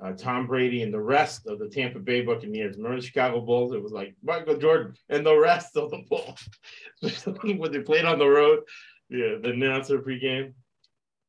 uh, 0.00 0.12
Tom 0.12 0.46
Brady 0.46 0.82
and 0.82 0.94
the 0.94 1.00
rest 1.00 1.46
of 1.46 1.58
the 1.58 1.68
Tampa 1.68 1.98
Bay 1.98 2.20
Buccaneers. 2.20 2.76
Remember 2.76 3.00
the 3.00 3.06
Chicago 3.06 3.40
Bulls? 3.40 3.72
It 3.72 3.82
was 3.82 3.92
like 3.92 4.14
Michael 4.22 4.56
Jordan 4.56 4.94
and 5.08 5.26
the 5.26 5.36
rest 5.36 5.76
of 5.76 5.90
the 5.90 6.04
Bulls. 6.08 6.48
when 7.58 7.72
they 7.72 7.80
played 7.80 8.04
on 8.04 8.18
the 8.18 8.28
road, 8.28 8.60
yeah, 9.08 9.36
the 9.42 9.50
announcer 9.50 9.98
pregame. 9.98 10.52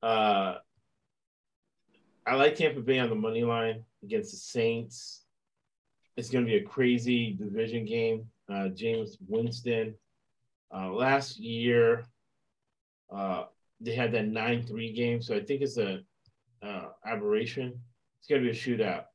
Uh, 0.03 0.55
I 2.25 2.35
like 2.35 2.55
Tampa 2.55 2.81
Bay 2.81 2.99
on 2.99 3.09
the 3.09 3.15
money 3.15 3.43
line 3.43 3.83
against 4.03 4.31
the 4.31 4.37
Saints. 4.37 5.23
It's 6.15 6.29
going 6.29 6.45
to 6.45 6.51
be 6.51 6.57
a 6.57 6.63
crazy 6.63 7.33
division 7.33 7.85
game. 7.85 8.25
Uh, 8.49 8.69
Jameis 8.69 9.17
Winston. 9.27 9.95
Uh, 10.71 10.91
last 10.91 11.39
year, 11.39 12.05
uh, 13.11 13.45
they 13.81 13.95
had 13.95 14.11
that 14.11 14.27
9 14.27 14.63
3 14.63 14.93
game. 14.93 15.21
So 15.21 15.35
I 15.35 15.39
think 15.39 15.61
it's 15.61 15.77
a 15.77 16.01
uh, 16.61 16.89
aberration. 17.05 17.79
It's 18.19 18.27
going 18.27 18.43
to 18.43 18.51
be 18.51 18.57
a 18.57 18.59
shootout. 18.59 19.05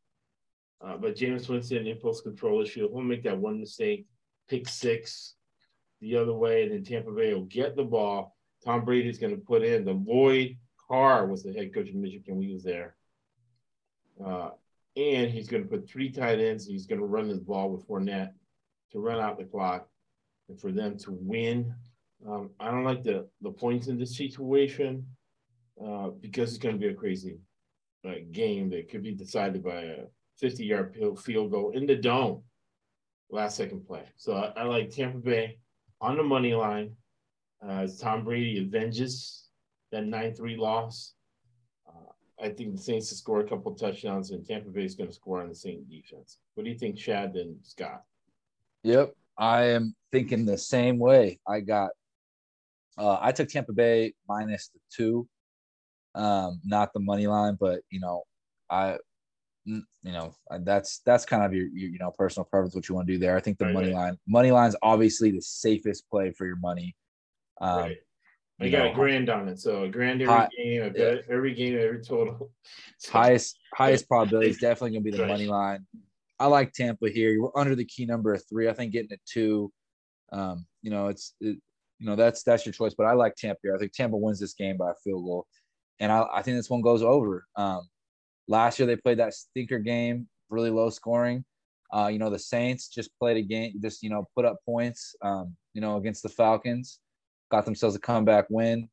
Uh, 0.85 0.97
but 0.97 1.17
Jameis 1.17 1.49
Winston, 1.49 1.87
impulse 1.87 2.21
control 2.21 2.63
issue. 2.63 2.89
He'll 2.89 3.01
make 3.01 3.23
that 3.25 3.39
one 3.39 3.61
mistake, 3.61 4.07
pick 4.49 4.69
six 4.69 5.35
the 6.01 6.17
other 6.17 6.35
way, 6.35 6.65
and 6.65 6.73
then 6.73 6.85
Tampa 6.85 7.11
Bay 7.11 7.33
will 7.33 7.45
get 7.45 7.77
the 7.77 7.85
ball. 7.85 8.37
Tom 8.65 8.85
Brady's 8.85 9.19
going 9.19 9.35
to 9.35 9.41
put 9.41 9.63
in 9.63 9.85
the 9.85 9.93
Lloyd 9.93 10.57
Carr 10.89 11.27
was 11.27 11.43
the 11.43 11.53
head 11.53 11.73
coach 11.75 11.89
of 11.89 11.95
Michigan. 11.95 12.39
We 12.39 12.53
was 12.53 12.63
there. 12.63 12.97
Uh, 14.25 14.51
and 14.97 15.31
he's 15.31 15.49
going 15.49 15.63
to 15.63 15.69
put 15.69 15.89
three 15.89 16.11
tight 16.11 16.41
ends. 16.41 16.67
He's 16.67 16.87
going 16.87 17.01
to 17.01 17.07
run 17.07 17.29
this 17.29 17.41
ball 17.41 17.71
with 17.71 17.87
Fournette 17.89 18.33
to 18.93 18.99
run 19.01 19.19
out 19.19 19.39
the 19.39 19.45
clock 19.45 19.89
and 20.49 20.61
for 20.61 20.71
them 20.71 20.97
to 20.99 21.13
win. 21.13 21.75
Um, 22.29 22.51
I 22.61 22.71
don't 22.71 22.85
like 22.85 23.03
the, 23.03 23.27
the 23.43 23.51
points 23.51 23.89
in 23.89 23.99
this 23.99 24.17
situation 24.17 25.07
uh, 25.85 26.09
because 26.21 26.51
it's 26.51 26.63
going 26.63 26.77
to 26.77 26.81
be 26.81 26.93
a 26.93 26.95
crazy 26.95 27.39
uh, 28.05 28.15
game 28.33 28.71
that 28.71 28.91
could 28.91 29.03
be 29.03 29.13
decided 29.13 29.63
by 29.63 29.81
a 29.81 29.97
50 30.39 30.65
yard 30.65 30.97
field 31.23 31.51
goal 31.51 31.71
in 31.71 31.87
the 31.87 31.97
dome, 31.97 32.43
last 33.31 33.57
second 33.57 33.87
play. 33.87 34.05
So 34.17 34.35
I, 34.35 34.61
I 34.61 34.65
like 34.65 34.91
Tampa 34.91 35.19
Bay 35.19 35.59
on 36.01 36.17
the 36.17 36.23
money 36.23 36.55
line 36.55 36.95
uh, 37.67 37.83
as 37.83 37.99
Tom 37.99 38.25
Brady 38.25 38.61
avenges 38.61 39.49
that 39.93 40.05
9 40.05 40.35
3 40.35 40.57
loss. 40.57 41.15
Uh, 41.87 42.11
I 42.43 42.49
think 42.51 42.77
the 42.77 42.83
Saints 42.83 43.09
to 43.09 43.15
score 43.15 43.41
a 43.41 43.49
couple 43.49 43.75
touchdowns, 43.75 44.31
and 44.31 44.45
Tampa 44.45 44.71
Bay 44.71 44.85
is 44.85 44.95
going 44.95 45.09
to 45.09 45.15
score 45.15 45.41
on 45.41 45.49
the 45.49 45.55
Saint 45.55 45.89
defense. 45.89 46.39
What 46.55 46.65
do 46.65 46.71
you 46.71 46.79
think, 46.79 46.97
Chad 46.97 47.37
and 47.37 47.57
Scott? 47.63 48.03
Yep, 48.83 49.15
I 49.39 49.65
am 49.65 49.95
thinking 50.13 50.45
the 50.45 50.59
same 50.59 50.99
way. 50.99 51.41
I 51.47 51.61
got, 51.61 51.91
uh, 52.99 53.19
I 53.21 53.33
took 53.33 53.49
Tampa 53.49 53.73
Bay 53.73 54.13
minus 54.29 54.69
the 54.69 54.81
two, 54.95 55.27
um, 56.15 56.61
not 56.65 56.93
the 56.93 57.01
money 57.01 57.27
line, 57.27 57.57
but 57.59 57.81
you 57.91 58.01
know, 58.01 58.23
I, 58.71 58.99
you 59.67 59.83
know, 60.05 60.35
that's 60.61 61.01
that's 61.07 61.25
kind 61.25 61.43
of 61.43 61.53
your, 61.55 61.67
your 61.69 61.91
you 61.91 61.99
know 61.99 62.11
personal 62.17 62.45
preference 62.45 62.75
what 62.75 62.89
you 62.89 62.95
want 62.95 63.07
to 63.07 63.13
do 63.15 63.19
there. 63.19 63.37
I 63.37 63.41
think 63.41 63.59
the 63.59 63.65
Right, 63.67 63.75
money 63.75 63.87
right. 63.89 63.95
line, 63.95 64.19
money 64.27 64.51
line's 64.51 64.77
obviously 64.83 65.31
the 65.31 65.41
safest 65.43 66.09
play 66.11 66.33
for 66.33 66.47
your 66.47 66.57
money. 66.57 66.95
Um, 67.61 67.79
right. 67.79 67.97
I 68.61 68.65
you 68.67 68.71
got 68.71 68.85
know, 68.85 68.93
a 68.93 68.95
grand 68.95 69.31
on 69.31 69.49
it. 69.49 69.59
So 69.59 69.85
a 69.85 69.89
grand 69.89 70.23
every 70.23 70.33
High- 70.35 70.49
game. 70.57 70.83
I 70.85 70.89
bet 70.91 71.25
yeah. 71.29 71.35
every 71.35 71.55
game, 71.55 71.79
every 71.79 72.03
total. 72.03 72.51
So- 72.99 73.13
highest 73.13 73.59
highest 73.75 74.07
probability 74.09 74.51
is 74.51 74.59
definitely 74.61 74.93
going 74.93 75.05
to 75.05 75.11
be 75.11 75.17
the 75.17 75.27
money 75.27 75.47
line. 75.47 75.87
I 76.39 76.47
like 76.47 76.73
Tampa 76.73 77.09
here. 77.11 77.31
You're 77.31 77.53
under 77.57 77.75
the 77.75 77.85
key 77.85 78.07
number 78.07 78.35
of 78.35 78.43
three. 78.49 78.69
I 78.69 78.73
think 78.75 78.93
getting 78.93 79.13
a 79.13 79.17
two, 79.27 79.73
um, 80.33 80.67
you 80.83 80.91
know, 80.91 81.09
it's 81.09 81.35
it, 81.41 81.59
you 82.01 82.07
know 82.07 82.17
that's 82.17 82.43
that's 82.43 82.67
your 82.67 82.73
choice. 82.73 82.93
But 82.95 83.07
I 83.07 83.13
like 83.13 83.35
Tampa 83.37 83.61
here. 83.63 83.75
I 83.75 83.79
think 83.79 83.93
Tampa 83.93 84.17
wins 84.17 84.41
this 84.41 84.53
game 84.55 84.77
by 84.77 84.91
a 84.91 84.95
field 85.03 85.25
goal, 85.25 85.47
and 86.01 86.11
I, 86.11 86.27
I 86.33 86.43
think 86.43 86.57
this 86.57 86.71
one 86.71 86.81
goes 86.81 87.03
over. 87.03 87.47
Um, 87.57 87.89
last 88.49 88.79
year 88.79 88.87
they 88.87 88.97
played 88.97 89.19
that 89.19 89.35
stinker 89.35 89.79
game, 89.79 90.29
really 90.51 90.71
low 90.71 90.91
scoring. 90.91 91.45
Uh, 91.93 92.09
you 92.09 92.19
know, 92.19 92.31
the 92.31 92.39
Saints 92.39 92.89
just 92.89 93.17
played 93.19 93.37
a 93.37 93.43
game, 93.43 93.75
just 93.81 94.03
you 94.03 94.11
know, 94.11 94.27
put 94.35 94.45
up 94.45 94.57
points. 94.65 95.15
Um, 95.23 95.55
you 95.75 95.81
know, 95.81 95.97
against 95.97 96.23
the 96.23 96.29
Falcons, 96.29 97.01
got 97.51 97.65
themselves 97.65 97.95
a 97.95 98.01
comeback 98.01 98.47
win. 98.49 98.89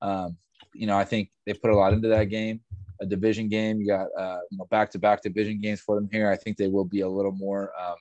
Um, 0.00 0.36
you 0.74 0.86
know, 0.86 0.96
I 0.96 1.04
think 1.04 1.30
they 1.44 1.54
put 1.54 1.70
a 1.70 1.76
lot 1.76 1.92
into 1.92 2.08
that 2.08 2.24
game 2.24 2.60
a 3.00 3.06
division 3.06 3.48
game. 3.48 3.80
You 3.80 3.86
got 3.88 4.06
uh, 4.18 4.38
you 4.50 4.58
know 4.58 4.66
back 4.70 4.90
to 4.92 4.98
back 4.98 5.22
division 5.22 5.60
games 5.60 5.80
for 5.80 5.94
them 5.94 6.08
here. 6.10 6.30
I 6.30 6.36
think 6.36 6.56
they 6.56 6.68
will 6.68 6.84
be 6.84 7.00
a 7.00 7.08
little 7.08 7.32
more. 7.32 7.72
Um, 7.80 7.96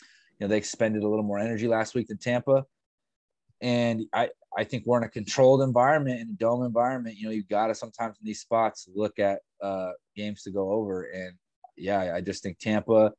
you 0.00 0.46
know, 0.46 0.48
they 0.48 0.58
expended 0.58 1.02
a 1.02 1.08
little 1.08 1.24
more 1.24 1.38
energy 1.38 1.66
last 1.66 1.94
week 1.94 2.08
than 2.08 2.18
Tampa, 2.18 2.64
and 3.60 4.04
I 4.12 4.30
I 4.56 4.64
think 4.64 4.84
we're 4.86 4.98
in 4.98 5.04
a 5.04 5.08
controlled 5.08 5.62
environment 5.62 6.20
in 6.20 6.30
a 6.30 6.32
dome 6.32 6.64
environment. 6.64 7.16
You 7.16 7.26
know, 7.26 7.32
you 7.32 7.44
got 7.44 7.66
to 7.66 7.74
sometimes 7.74 8.16
in 8.18 8.26
these 8.26 8.40
spots 8.40 8.88
look 8.94 9.18
at 9.18 9.40
uh, 9.62 9.90
games 10.16 10.42
to 10.44 10.50
go 10.50 10.70
over, 10.72 11.04
and 11.04 11.32
yeah, 11.76 12.14
I 12.14 12.20
just 12.20 12.42
think 12.42 12.58
Tampa. 12.58 13.12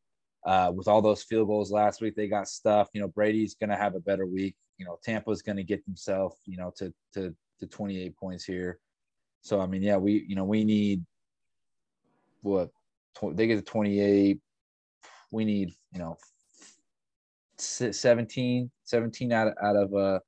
Uh, 0.46 0.72
with 0.74 0.88
all 0.88 1.02
those 1.02 1.24
field 1.24 1.48
goals 1.48 1.72
last 1.72 2.00
week, 2.00 2.16
they 2.16 2.28
got 2.28 2.48
stuff. 2.48 2.88
You 2.94 3.02
know, 3.02 3.08
Brady's 3.10 3.56
going 3.56 3.70
to 3.70 3.76
have 3.76 3.96
a 3.96 4.00
better 4.00 4.26
week. 4.26 4.56
You 4.78 4.86
know, 4.86 4.98
Tampa's 5.04 5.42
going 5.42 5.58
to 5.58 5.64
get 5.64 5.84
themselves, 5.86 6.38
you 6.46 6.58
know, 6.58 6.72
to 6.78 6.94
to 7.14 7.36
to 7.60 7.68
28 7.68 8.16
points 8.16 8.46
here. 8.46 8.80
So 9.42 9.60
I 9.60 9.68
mean, 9.68 9.82
yeah, 9.82 9.98
we 9.98 10.26
you 10.28 10.36
know 10.36 10.46
we 10.46 10.64
need 10.64 11.06
what 12.42 12.70
tw- 13.16 13.36
they 13.36 13.48
get 13.48 13.58
to 13.58 13.62
28. 13.62 14.40
We 15.32 15.46
need 15.46 15.74
you 15.92 16.00
know 16.00 16.18
se- 17.58 17.92
17, 17.92 18.72
17 18.84 19.32
out 19.32 19.48
of, 19.48 19.54
out 19.62 19.76
of 19.76 19.94
uh, 19.94 20.20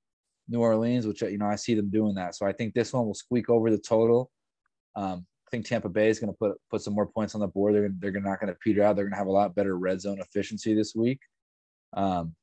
New 0.50 0.60
Orleans, 0.60 1.06
which 1.06 1.22
you 1.22 1.38
know 1.38 1.46
I 1.46 1.56
see 1.56 1.76
them 1.76 1.90
doing 1.90 2.16
that. 2.16 2.36
So 2.36 2.46
I 2.46 2.52
think 2.52 2.74
this 2.74 2.92
one 2.92 3.06
will 3.06 3.14
squeak 3.14 3.50
over 3.50 3.70
the 3.70 3.78
total. 3.78 4.32
Um, 4.96 5.26
I 5.48 5.50
think 5.52 5.66
Tampa 5.66 5.90
Bay 5.90 6.10
is 6.10 6.20
going 6.20 6.32
to 6.32 6.38
put 6.38 6.58
put 6.70 6.82
some 6.82 6.94
more 6.94 7.08
points 7.08 7.36
on 7.36 7.42
the 7.42 7.48
board. 7.48 7.76
They're 7.76 8.12
they're 8.12 8.22
not 8.22 8.40
going 8.40 8.52
to 8.52 8.60
peter 8.60 8.84
out. 8.84 8.96
They're 8.96 9.06
going 9.06 9.14
to 9.14 9.18
have 9.18 9.28
a 9.28 9.32
lot 9.32 9.56
better 9.56 9.78
red 9.78 10.02
zone 10.02 10.20
efficiency 10.20 10.74
this 10.74 10.94
week. 10.96 11.20
Um, 11.96 12.36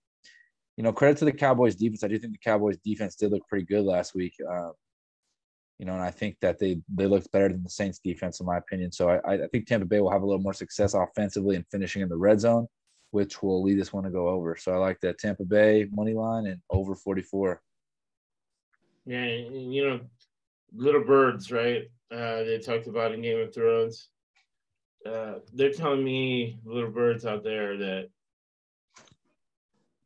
you 0.77 0.85
know, 0.85 0.93
credit 0.93 1.19
to 1.19 1.25
the 1.25 1.33
Cowboys 1.33 1.75
defense. 1.75 2.05
I 2.05 2.09
do 2.09 2.19
think 2.19 2.33
the 2.33 2.39
Cowboys 2.39 2.79
defense 2.85 3.17
did 3.17 3.33
look 3.33 3.47
pretty 3.49 3.65
good 3.65 3.85
last 3.85 4.15
week. 4.15 4.35
Uh, 4.49 4.71
you 5.79 5.87
know, 5.87 5.93
and 5.93 6.03
I 6.03 6.11
think 6.11 6.37
that 6.41 6.59
they 6.59 6.81
they 6.93 7.07
looked 7.07 7.31
better 7.33 7.49
than 7.49 7.63
the 7.63 7.71
Saints 7.71 7.99
defense, 7.99 8.41
in 8.41 8.47
my 8.47 8.59
opinion. 8.59 8.93
So 8.93 9.11
I, 9.11 9.35
I 9.35 9.47
think 9.49 9.67
Tampa 9.67 9.87
Bay 9.87 10.01
will 10.01 10.11
have 10.11 10.23
a 10.23 10.27
little 10.27 10.43
more 10.43 10.55
success 10.55 10.95
offensively 10.95 11.57
and 11.57 11.67
finishing 11.71 12.03
in 12.03 12.09
the 12.09 12.17
red 12.17 12.41
zone, 12.41 12.67
which 13.11 13.43
will 13.43 13.63
lead 13.63 13.79
this 13.79 13.93
one 13.93 14.05
to 14.05 14.11
go 14.11 14.29
over. 14.29 14.57
So 14.57 14.73
I 14.73 14.77
like 14.77 15.01
that 15.01 15.19
Tampa 15.19 15.45
Bay 15.45 15.87
money 15.93 16.15
line 16.15 16.47
and 16.47 16.61
over 16.71 16.95
44. 16.95 17.61
Yeah, 19.07 19.25
you 19.25 19.89
know, 19.89 20.01
little 20.75 21.05
birds, 21.05 21.53
right? 21.53 21.85
Uh, 22.13 22.43
they 22.43 22.59
talked 22.59 22.89
about 22.89 23.13
in 23.13 23.23
Game 23.23 23.41
of 23.41 23.55
Thrones. 23.55 24.09
Uh, 25.09 25.35
they're 25.55 25.73
telling 25.73 26.05
me, 26.05 26.59
little 26.65 26.91
birds 26.91 27.25
out 27.25 27.45
there, 27.45 27.77
that 27.77 28.09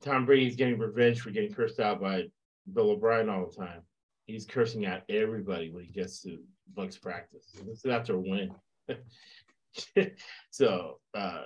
Tom 0.02 0.26
Brady's 0.26 0.56
getting 0.56 0.78
revenge 0.78 1.20
for 1.20 1.30
getting 1.30 1.52
cursed 1.52 1.80
out 1.80 2.00
by 2.00 2.24
Bill 2.72 2.90
O'Brien 2.90 3.28
all 3.28 3.46
the 3.46 3.56
time. 3.56 3.80
He's 4.26 4.46
cursing 4.46 4.86
out 4.86 5.02
everybody 5.08 5.70
when 5.70 5.84
he 5.84 5.92
gets 5.92 6.22
to 6.22 6.38
Bucks 6.74 6.96
practice. 6.96 7.46
This 7.66 7.84
is 7.84 7.90
after 7.90 8.14
a 8.14 8.20
win. 8.20 8.54
so, 10.50 11.00
uh, 11.14 11.44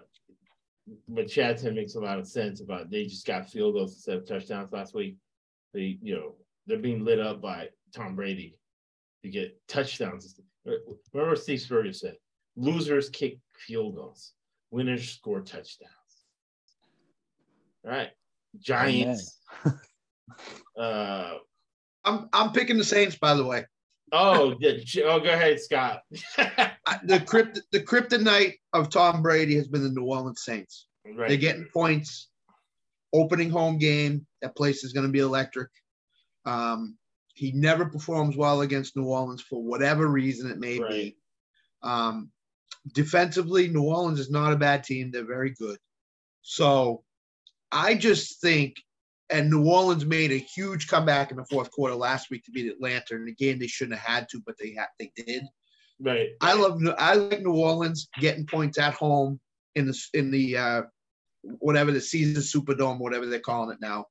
but 1.08 1.30
said 1.30 1.74
makes 1.74 1.94
a 1.94 2.00
lot 2.00 2.18
of 2.18 2.26
sense 2.26 2.60
about 2.60 2.90
they 2.90 3.04
just 3.04 3.26
got 3.26 3.48
field 3.48 3.74
goals 3.74 3.94
instead 3.94 4.18
of 4.18 4.26
touchdowns 4.26 4.72
last 4.72 4.94
week. 4.94 5.16
They, 5.72 5.98
you 6.02 6.14
know, 6.14 6.34
they're 6.66 6.78
being 6.78 7.04
lit 7.04 7.20
up 7.20 7.40
by 7.40 7.68
Tom 7.94 8.14
Brady 8.14 8.56
to 9.22 9.30
get 9.30 9.56
touchdowns. 9.68 10.40
Remember 11.12 11.36
Steve 11.36 11.60
Spurrier 11.60 11.92
said? 11.92 12.16
Losers 12.56 13.08
kick 13.10 13.38
field 13.56 13.96
goals, 13.96 14.32
winners 14.70 15.08
score 15.08 15.40
touchdowns. 15.40 15.90
All 17.84 17.90
right. 17.90 18.10
Giants. 18.60 19.38
uh 20.78 21.34
I'm 22.04 22.28
I'm 22.32 22.52
picking 22.52 22.78
the 22.78 22.84
Saints, 22.84 23.16
by 23.16 23.34
the 23.34 23.44
way. 23.44 23.64
oh, 24.12 24.54
the, 24.60 24.84
oh, 25.04 25.18
go 25.20 25.32
ahead, 25.32 25.60
Scott. 25.60 26.02
The 27.04 27.18
crypt 27.20 27.60
the 27.72 27.80
kryptonite 27.80 28.54
of 28.74 28.90
Tom 28.90 29.22
Brady 29.22 29.56
has 29.56 29.68
been 29.68 29.82
the 29.82 29.88
New 29.88 30.04
Orleans 30.04 30.42
Saints. 30.44 30.86
They're 31.04 31.36
getting 31.38 31.66
points 31.72 32.28
opening 33.14 33.48
home 33.48 33.78
game. 33.78 34.26
That 34.42 34.54
place 34.54 34.84
is 34.84 34.92
going 34.92 35.06
to 35.06 35.12
be 35.12 35.20
electric. 35.20 35.70
Um, 36.44 36.96
he 37.34 37.52
never 37.52 37.86
performs 37.86 38.36
well 38.36 38.60
against 38.60 38.96
New 38.96 39.06
Orleans 39.06 39.42
for 39.42 39.62
whatever 39.62 40.06
reason 40.06 40.50
it 40.50 40.58
may 40.58 40.78
Right. 40.78 40.90
be. 40.90 41.16
Um, 41.82 42.30
defensively, 42.92 43.68
New 43.68 43.82
Orleans 43.82 44.20
is 44.20 44.30
not 44.30 44.52
a 44.52 44.56
bad 44.56 44.84
team. 44.84 45.10
They're 45.10 45.24
very 45.24 45.50
good. 45.50 45.78
So 46.42 47.02
I 47.72 47.94
just 47.94 48.40
think, 48.40 48.76
and 49.30 49.50
New 49.50 49.66
Orleans 49.66 50.04
made 50.04 50.30
a 50.32 50.36
huge 50.36 50.86
comeback 50.86 51.30
in 51.30 51.36
the 51.36 51.46
fourth 51.46 51.70
quarter 51.70 51.94
last 51.94 52.30
week 52.30 52.44
to 52.44 52.52
beat 52.52 52.70
Atlanta 52.70 53.16
in 53.16 53.26
a 53.26 53.32
game 53.32 53.58
they 53.58 53.66
shouldn't 53.66 53.98
have 53.98 54.14
had 54.16 54.28
to, 54.30 54.40
but 54.46 54.56
they 54.58 54.72
had 54.74 54.88
they 54.98 55.10
did. 55.16 55.42
Right. 55.98 56.30
I 56.40 56.54
love 56.54 56.80
I 56.98 57.14
like 57.14 57.42
New 57.42 57.54
Orleans 57.54 58.08
getting 58.20 58.46
points 58.46 58.78
at 58.78 58.94
home 58.94 59.40
in 59.74 59.86
the 59.86 59.98
in 60.12 60.30
the 60.30 60.56
uh, 60.56 60.82
whatever 61.58 61.90
the 61.90 62.00
season 62.00 62.42
Superdome, 62.42 62.98
whatever 62.98 63.26
they're 63.26 63.40
calling 63.40 63.70
it 63.70 63.80
now. 63.80 64.06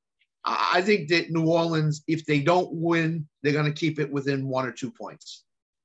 I 0.46 0.82
think 0.82 1.10
that 1.10 1.32
New 1.32 1.46
Orleans, 1.46 2.04
if 2.08 2.26
they 2.26 2.42
don't 2.42 2.70
win, 2.74 3.28
they're 3.42 3.54
going 3.54 3.72
to 3.72 3.80
keep 3.80 4.00
it 4.00 4.12
within 4.12 4.48
one 4.48 4.66
or 4.66 4.72
two 4.72 4.92
points. 4.92 5.44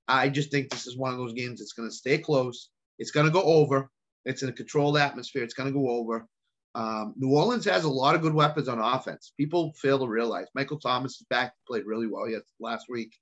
I 0.08 0.28
just 0.28 0.50
think 0.50 0.70
this 0.70 0.86
is 0.86 0.96
one 0.96 1.12
of 1.12 1.18
those 1.18 1.34
games 1.34 1.60
that's 1.60 1.74
going 1.74 1.88
to 1.88 1.94
stay 1.94 2.18
close. 2.18 2.70
It's 2.98 3.10
going 3.10 3.26
to 3.26 3.32
go 3.32 3.42
over. 3.42 3.90
It's 4.24 4.42
in 4.42 4.48
a 4.48 4.52
controlled 4.52 4.96
atmosphere. 4.96 5.44
It's 5.44 5.54
going 5.54 5.72
to 5.72 5.78
go 5.78 5.88
over. 5.88 6.26
Um, 6.74 7.14
New 7.16 7.34
Orleans 7.34 7.64
has 7.66 7.84
a 7.84 7.88
lot 7.88 8.14
of 8.14 8.22
good 8.22 8.34
weapons 8.34 8.68
on 8.68 8.78
offense. 8.78 9.32
People 9.36 9.72
fail 9.80 9.98
to 9.98 10.08
realize 10.08 10.46
Michael 10.54 10.78
Thomas 10.78 11.20
is 11.20 11.26
back, 11.30 11.52
played 11.66 11.86
really 11.86 12.06
well 12.06 12.26
last 12.60 12.86
week. 12.88 13.12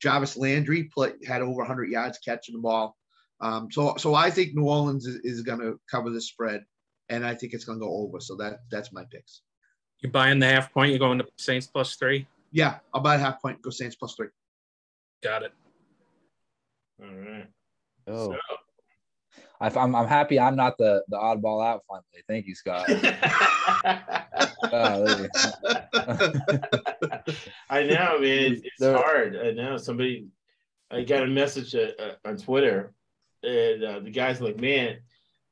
Jarvis 0.00 0.36
Landry 0.36 0.84
played, 0.94 1.14
had 1.26 1.42
over 1.42 1.58
100 1.58 1.90
yards 1.90 2.18
catching 2.18 2.54
the 2.54 2.60
ball. 2.60 2.96
Um, 3.40 3.68
so, 3.70 3.96
so 3.96 4.14
I 4.14 4.30
think 4.30 4.54
New 4.54 4.68
Orleans 4.68 5.06
is, 5.06 5.16
is 5.24 5.42
going 5.42 5.60
to 5.60 5.78
cover 5.90 6.10
the 6.10 6.20
spread, 6.20 6.64
and 7.08 7.26
I 7.26 7.34
think 7.34 7.52
it's 7.52 7.64
going 7.64 7.78
to 7.78 7.84
go 7.84 7.92
over. 7.92 8.20
So 8.20 8.36
that 8.36 8.60
that's 8.70 8.92
my 8.92 9.04
picks. 9.10 9.42
You 10.00 10.10
buying 10.10 10.38
the 10.38 10.46
half 10.46 10.72
point? 10.72 10.92
You 10.92 10.98
going 10.98 11.18
to 11.18 11.26
Saints 11.36 11.66
plus 11.66 11.96
three? 11.96 12.26
Yeah, 12.52 12.78
I'll 12.92 13.00
buy 13.00 13.14
a 13.16 13.18
half 13.18 13.40
point. 13.40 13.60
Go 13.62 13.70
Saints 13.70 13.96
plus 13.96 14.14
three. 14.14 14.28
Got 15.22 15.44
it. 15.44 15.52
All 17.02 17.08
right. 17.08 17.46
Oh, 18.06 18.32
So- 18.32 18.38
I, 19.60 19.68
I'm 19.68 19.94
I'm 19.94 20.06
happy 20.08 20.38
I'm 20.38 20.56
not 20.56 20.76
the 20.78 21.02
the 21.08 21.16
oddball 21.16 21.64
out 21.64 21.82
finally. 21.88 22.04
Thank 22.28 22.46
you, 22.46 22.54
Scott. 22.54 22.86
I 27.70 27.82
know, 27.84 28.18
man. 28.18 28.52
It's, 28.52 28.62
it's 28.64 28.82
hard. 28.84 29.36
I 29.36 29.52
know. 29.52 29.76
Somebody, 29.76 30.26
I 30.90 31.02
got 31.04 31.22
a 31.22 31.26
message 31.28 31.74
uh, 31.74 31.90
uh, 31.98 32.14
on 32.24 32.36
Twitter, 32.36 32.92
and 33.42 33.84
uh, 33.84 34.00
the 34.00 34.10
guy's 34.10 34.40
like, 34.40 34.58
"Man, 34.60 34.98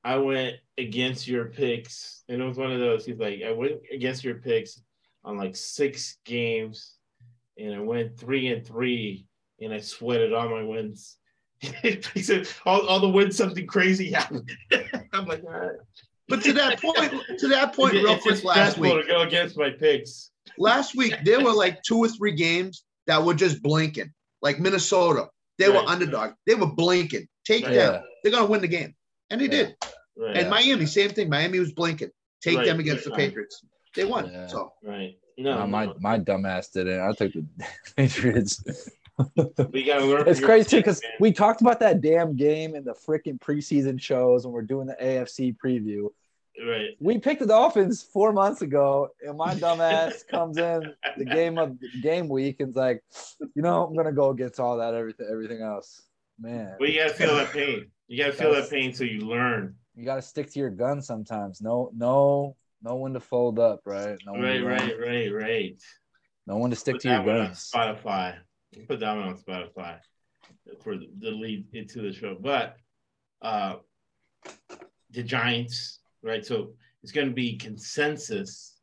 I 0.04 0.16
went 0.16 0.56
against 0.78 1.28
your 1.28 1.46
picks," 1.46 2.24
and 2.28 2.40
it 2.42 2.44
was 2.44 2.58
one 2.58 2.72
of 2.72 2.80
those. 2.80 3.04
He's 3.06 3.18
like, 3.18 3.42
"I 3.46 3.52
went 3.52 3.80
against 3.92 4.24
your 4.24 4.36
picks 4.36 4.80
on 5.24 5.36
like 5.36 5.54
six 5.56 6.18
games, 6.24 6.94
and 7.58 7.74
I 7.74 7.80
went 7.80 8.18
three 8.18 8.48
and 8.48 8.66
three, 8.66 9.26
and 9.60 9.72
I 9.72 9.80
sweated 9.80 10.32
all 10.32 10.48
my 10.48 10.62
wins." 10.64 11.18
he 11.82 12.22
said, 12.22 12.48
"All, 12.66 12.86
all 12.86 13.00
the 13.00 13.08
wins, 13.08 13.36
something 13.36 13.66
crazy 13.66 14.10
happened." 14.10 14.50
I'm 15.12 15.26
like, 15.26 15.44
all 15.44 15.50
right. 15.50 15.76
But 16.28 16.42
to 16.44 16.52
that 16.54 16.80
point, 16.80 17.12
to 17.38 17.48
that 17.48 17.74
point, 17.74 17.94
real 17.94 18.14
it's 18.14 18.22
quick, 18.22 18.44
last 18.44 18.78
week, 18.78 18.92
to 19.02 19.06
go 19.06 19.20
against 19.22 19.56
my 19.56 19.70
picks. 19.70 20.30
last 20.58 20.96
week 20.96 21.14
there 21.24 21.40
were 21.40 21.52
like 21.52 21.82
two 21.82 21.98
or 21.98 22.08
three 22.08 22.32
games 22.32 22.84
that 23.06 23.22
were 23.22 23.34
just 23.34 23.62
blinking. 23.62 24.12
Like 24.40 24.58
Minnesota, 24.58 25.28
they 25.58 25.68
were 25.68 25.84
underdog. 25.86 26.32
They 26.46 26.54
were 26.54 26.72
blinking. 26.72 27.28
Take 27.44 27.64
Right. 27.66 27.74
them. 27.74 28.02
They're 28.22 28.32
gonna 28.32 28.46
win 28.46 28.60
the 28.62 28.68
game, 28.68 28.94
and 29.32 29.40
they 29.40 29.48
did. 29.48 29.74
Right. 30.16 30.36
And 30.36 30.50
Miami, 30.50 30.86
same 30.86 31.10
thing. 31.10 31.28
Miami 31.28 31.58
was 31.58 31.72
blinking. 31.72 32.10
Take 32.42 32.58
Right, 32.58 32.66
them 32.66 32.78
against 32.80 33.04
the 33.04 33.10
right. 33.10 33.18
Patriots. 33.18 33.64
They 33.96 34.04
won. 34.04 34.30
Yeah. 34.30 34.46
So 34.46 34.72
Right. 34.82 35.16
No, 35.38 35.52
uh, 35.52 35.58
No, 35.60 35.66
my 35.66 35.86
no. 35.86 35.96
my 36.00 36.18
dumbass 36.18 36.70
didn't. 36.72 37.00
I 37.00 37.12
took 37.12 37.32
the 37.32 37.46
Patriots. 37.96 38.62
we 39.72 39.84
gotta 39.84 40.04
learn. 40.04 40.28
It's 40.28 40.40
crazy 40.40 40.68
too 40.68 40.76
because 40.78 41.00
we 41.20 41.32
talked 41.32 41.60
about 41.60 41.80
that 41.80 42.00
damn 42.00 42.36
game 42.36 42.74
in 42.74 42.84
the 42.84 42.92
freaking 42.94 43.38
preseason 43.38 44.00
shows 44.00 44.44
when 44.44 44.52
we're 44.52 44.62
doing 44.62 44.86
the 44.86 44.96
AFC 45.00 45.56
preview. 45.64 46.08
right. 46.66 46.90
We 47.00 47.18
picked 47.18 47.40
the 47.40 47.46
Dolphins 47.46 48.02
four 48.02 48.32
months 48.32 48.62
ago, 48.62 49.08
and 49.26 49.36
my 49.38 49.54
dumbass 49.54 50.26
comes 50.28 50.58
in 50.58 50.92
the 51.16 51.24
game 51.24 51.58
of 51.58 51.76
game 52.02 52.28
week 52.28 52.60
and's 52.60 52.76
like, 52.76 53.02
you 53.54 53.62
know, 53.62 53.86
I'm 53.86 53.94
gonna 53.96 54.12
go 54.12 54.30
against 54.30 54.60
all 54.60 54.78
that 54.78 54.94
everything 54.94 55.26
everything 55.30 55.62
else. 55.62 56.02
Man, 56.40 56.76
Well, 56.80 56.88
you 56.88 56.98
gotta 57.00 57.14
feel 57.14 57.36
that 57.36 57.52
pain. 57.52 57.90
You 58.12 58.18
gotta 58.18 58.34
feel 58.34 58.52
that 58.52 58.68
pain 58.68 58.92
so 58.92 59.04
you 59.04 59.20
learn. 59.20 59.74
you 59.94 60.04
got 60.04 60.16
to 60.16 60.22
stick 60.22 60.52
to 60.52 60.58
your 60.58 60.68
gun 60.68 61.00
sometimes. 61.00 61.62
No, 61.62 61.90
no, 61.96 62.56
no 62.82 62.96
when 62.96 63.14
to 63.14 63.20
fold 63.20 63.58
up, 63.58 63.80
right? 63.86 64.18
When 64.26 64.38
Right, 64.38 64.62
right, 64.62 65.00
right, 65.00 65.32
right. 65.32 65.82
Know 66.46 66.58
when 66.58 66.68
to 66.68 66.76
stick 66.76 66.96
Put 66.96 67.02
to 67.02 67.08
your 67.08 67.22
one 67.22 67.36
guns. 67.36 67.70
Spotify. 67.74 68.36
Put 68.86 69.00
that 69.00 69.16
one 69.16 69.28
on 69.28 69.38
Spotify 69.38 69.96
for 70.82 70.98
the, 70.98 71.08
the 71.20 71.30
lead 71.30 71.64
into 71.72 72.02
the 72.02 72.12
show. 72.12 72.36
But 72.38 72.76
uh 73.40 73.76
the 75.10 75.22
Giants, 75.22 76.00
right? 76.22 76.44
So 76.44 76.74
it's 77.02 77.12
gonna 77.12 77.30
be 77.30 77.56
consensus. 77.56 78.78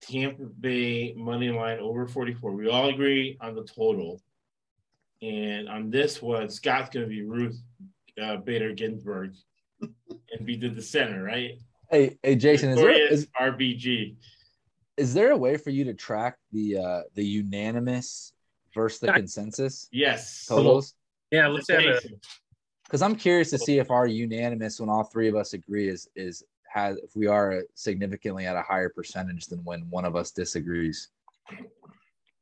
Tampa 0.00 0.44
Bay 0.44 1.12
money 1.18 1.50
line 1.50 1.80
over 1.80 2.06
44. 2.08 2.52
We 2.52 2.70
all 2.70 2.88
agree 2.88 3.36
on 3.42 3.54
the 3.54 3.64
total. 3.64 4.22
And 5.22 5.68
on 5.68 5.88
this 5.90 6.20
one, 6.20 6.48
Scott's 6.50 6.90
gonna 6.90 7.06
be 7.06 7.22
Ruth 7.22 7.56
uh, 8.20 8.36
Bader 8.38 8.72
Ginsburg 8.74 9.34
and 9.80 10.44
be 10.44 10.58
to 10.58 10.68
the 10.68 10.82
center, 10.82 11.22
right? 11.22 11.52
Hey, 11.90 12.18
hey, 12.22 12.34
Jason, 12.34 12.70
is 12.70 12.76
there 12.80 12.88
Victorious 12.88 13.20
is, 13.20 13.26
RBG. 13.40 14.16
is 14.96 15.14
there 15.14 15.30
a 15.30 15.36
way 15.36 15.56
for 15.56 15.70
you 15.70 15.84
to 15.84 15.94
track 15.94 16.36
the 16.50 16.76
uh 16.78 17.00
the 17.14 17.24
unanimous 17.24 18.32
versus 18.74 18.98
the 19.00 19.12
consensus 19.12 19.88
Yes. 19.92 20.44
totals? 20.46 20.94
Yeah, 21.30 21.46
let's 21.48 21.68
have 21.70 21.80
it. 21.80 22.04
Because 22.84 23.00
I'm 23.02 23.14
curious 23.16 23.48
to 23.50 23.58
see 23.58 23.78
if 23.78 23.90
our 23.90 24.06
unanimous, 24.06 24.80
when 24.80 24.88
all 24.90 25.04
three 25.04 25.28
of 25.28 25.36
us 25.36 25.52
agree, 25.54 25.88
is 25.88 26.08
is 26.16 26.42
has 26.68 26.96
if 26.98 27.14
we 27.14 27.26
are 27.26 27.62
significantly 27.74 28.46
at 28.46 28.56
a 28.56 28.62
higher 28.62 28.88
percentage 28.88 29.46
than 29.46 29.60
when 29.64 29.82
one 29.90 30.04
of 30.04 30.16
us 30.16 30.30
disagrees. 30.32 31.08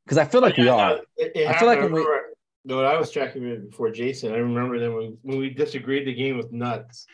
Because 0.04 0.16
I 0.18 0.24
feel 0.24 0.40
like 0.40 0.56
we 0.56 0.64
Yeah, 0.64 0.74
are. 0.74 0.90
no, 0.96 1.02
it- 1.18 1.32
it 1.36 1.46
I 1.48 1.58
feel 1.58 1.68
like 1.68 1.80
when 1.80 1.92
we- 1.92 2.00
remember- 2.00 2.29
No, 2.64 2.82
I 2.84 2.96
was 2.98 3.11
tracking 3.11 3.44
it 3.46 3.70
before 3.70 3.90
Jason. 3.90 4.32
I 4.32 4.36
remember 4.36 4.78
that 4.78 4.92
when, 4.92 5.16
when 5.22 5.38
we 5.38 5.50
disagreed, 5.50 6.06
the 6.06 6.14
game 6.14 6.36
was 6.36 6.50
nuts. 6.52 7.06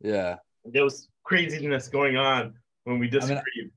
Yeah. 0.00 0.36
There 0.64 0.84
was 0.84 1.08
craziness 1.24 1.88
going 1.88 2.16
on 2.16 2.54
when 2.84 2.98
we 2.98 3.02
mean, 3.06 3.10
disagreed. 3.10 3.70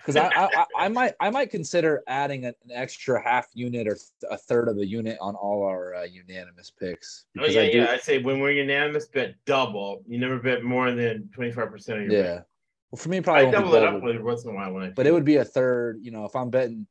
Because 0.00 0.16
I, 0.16 0.26
I 0.28 0.44
I- 0.54 0.66
I 0.84 0.88
might 0.88 1.14
I 1.18 1.30
might 1.30 1.50
consider 1.50 2.02
adding 2.06 2.44
an 2.44 2.54
extra 2.70 3.22
half 3.22 3.46
unit 3.54 3.88
or 3.88 3.96
a 4.30 4.36
third 4.36 4.68
of 4.68 4.76
a 4.78 4.86
unit 4.86 5.18
on 5.20 5.34
all 5.34 5.64
our 5.64 5.94
uh, 5.94 6.02
unanimous 6.04 6.70
picks. 6.70 7.24
oh 7.40 7.46
yeah, 7.46 7.60
I 7.62 7.72
do, 7.72 7.78
yeah. 7.78 7.86
I 7.90 7.96
say 7.96 8.18
when 8.18 8.38
we're 8.40 8.52
unanimous, 8.52 9.06
bet 9.08 9.34
double. 9.46 10.02
You 10.06 10.18
never 10.18 10.38
bet 10.38 10.62
more 10.62 10.92
than 10.92 11.28
twenty 11.34 11.50
five 11.52 11.70
percent 11.70 12.00
of 12.02 12.04
your 12.10 12.12
Yeah. 12.12 12.22
bet. 12.36 12.46
Well, 12.90 12.98
for 12.98 13.08
me, 13.08 13.20
probably 13.20 13.46
I 13.46 13.50
double 13.50 13.74
it 13.74 13.82
up 13.82 14.00
with 14.02 14.20
once 14.20 14.44
in 14.44 14.50
a 14.50 14.54
while 14.54 14.72
when 14.72 14.82
I. 14.84 14.88
but 14.90 15.06
it 15.06 15.12
would 15.12 15.24
be 15.24 15.36
a 15.36 15.44
third. 15.44 15.98
You 16.02 16.12
know, 16.12 16.24
if 16.26 16.36
I'm 16.36 16.50
betting, 16.50 16.86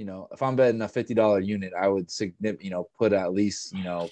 you 0.00 0.06
know, 0.06 0.28
if 0.32 0.42
I'm 0.42 0.56
betting 0.56 0.80
a 0.80 0.88
fifty 0.88 1.12
dollar 1.12 1.40
unit, 1.40 1.74
I 1.78 1.86
would 1.86 2.10
significant, 2.10 2.64
you 2.64 2.70
know, 2.70 2.88
put 2.98 3.12
at 3.12 3.34
least 3.34 3.76
you 3.76 3.84
know 3.84 4.08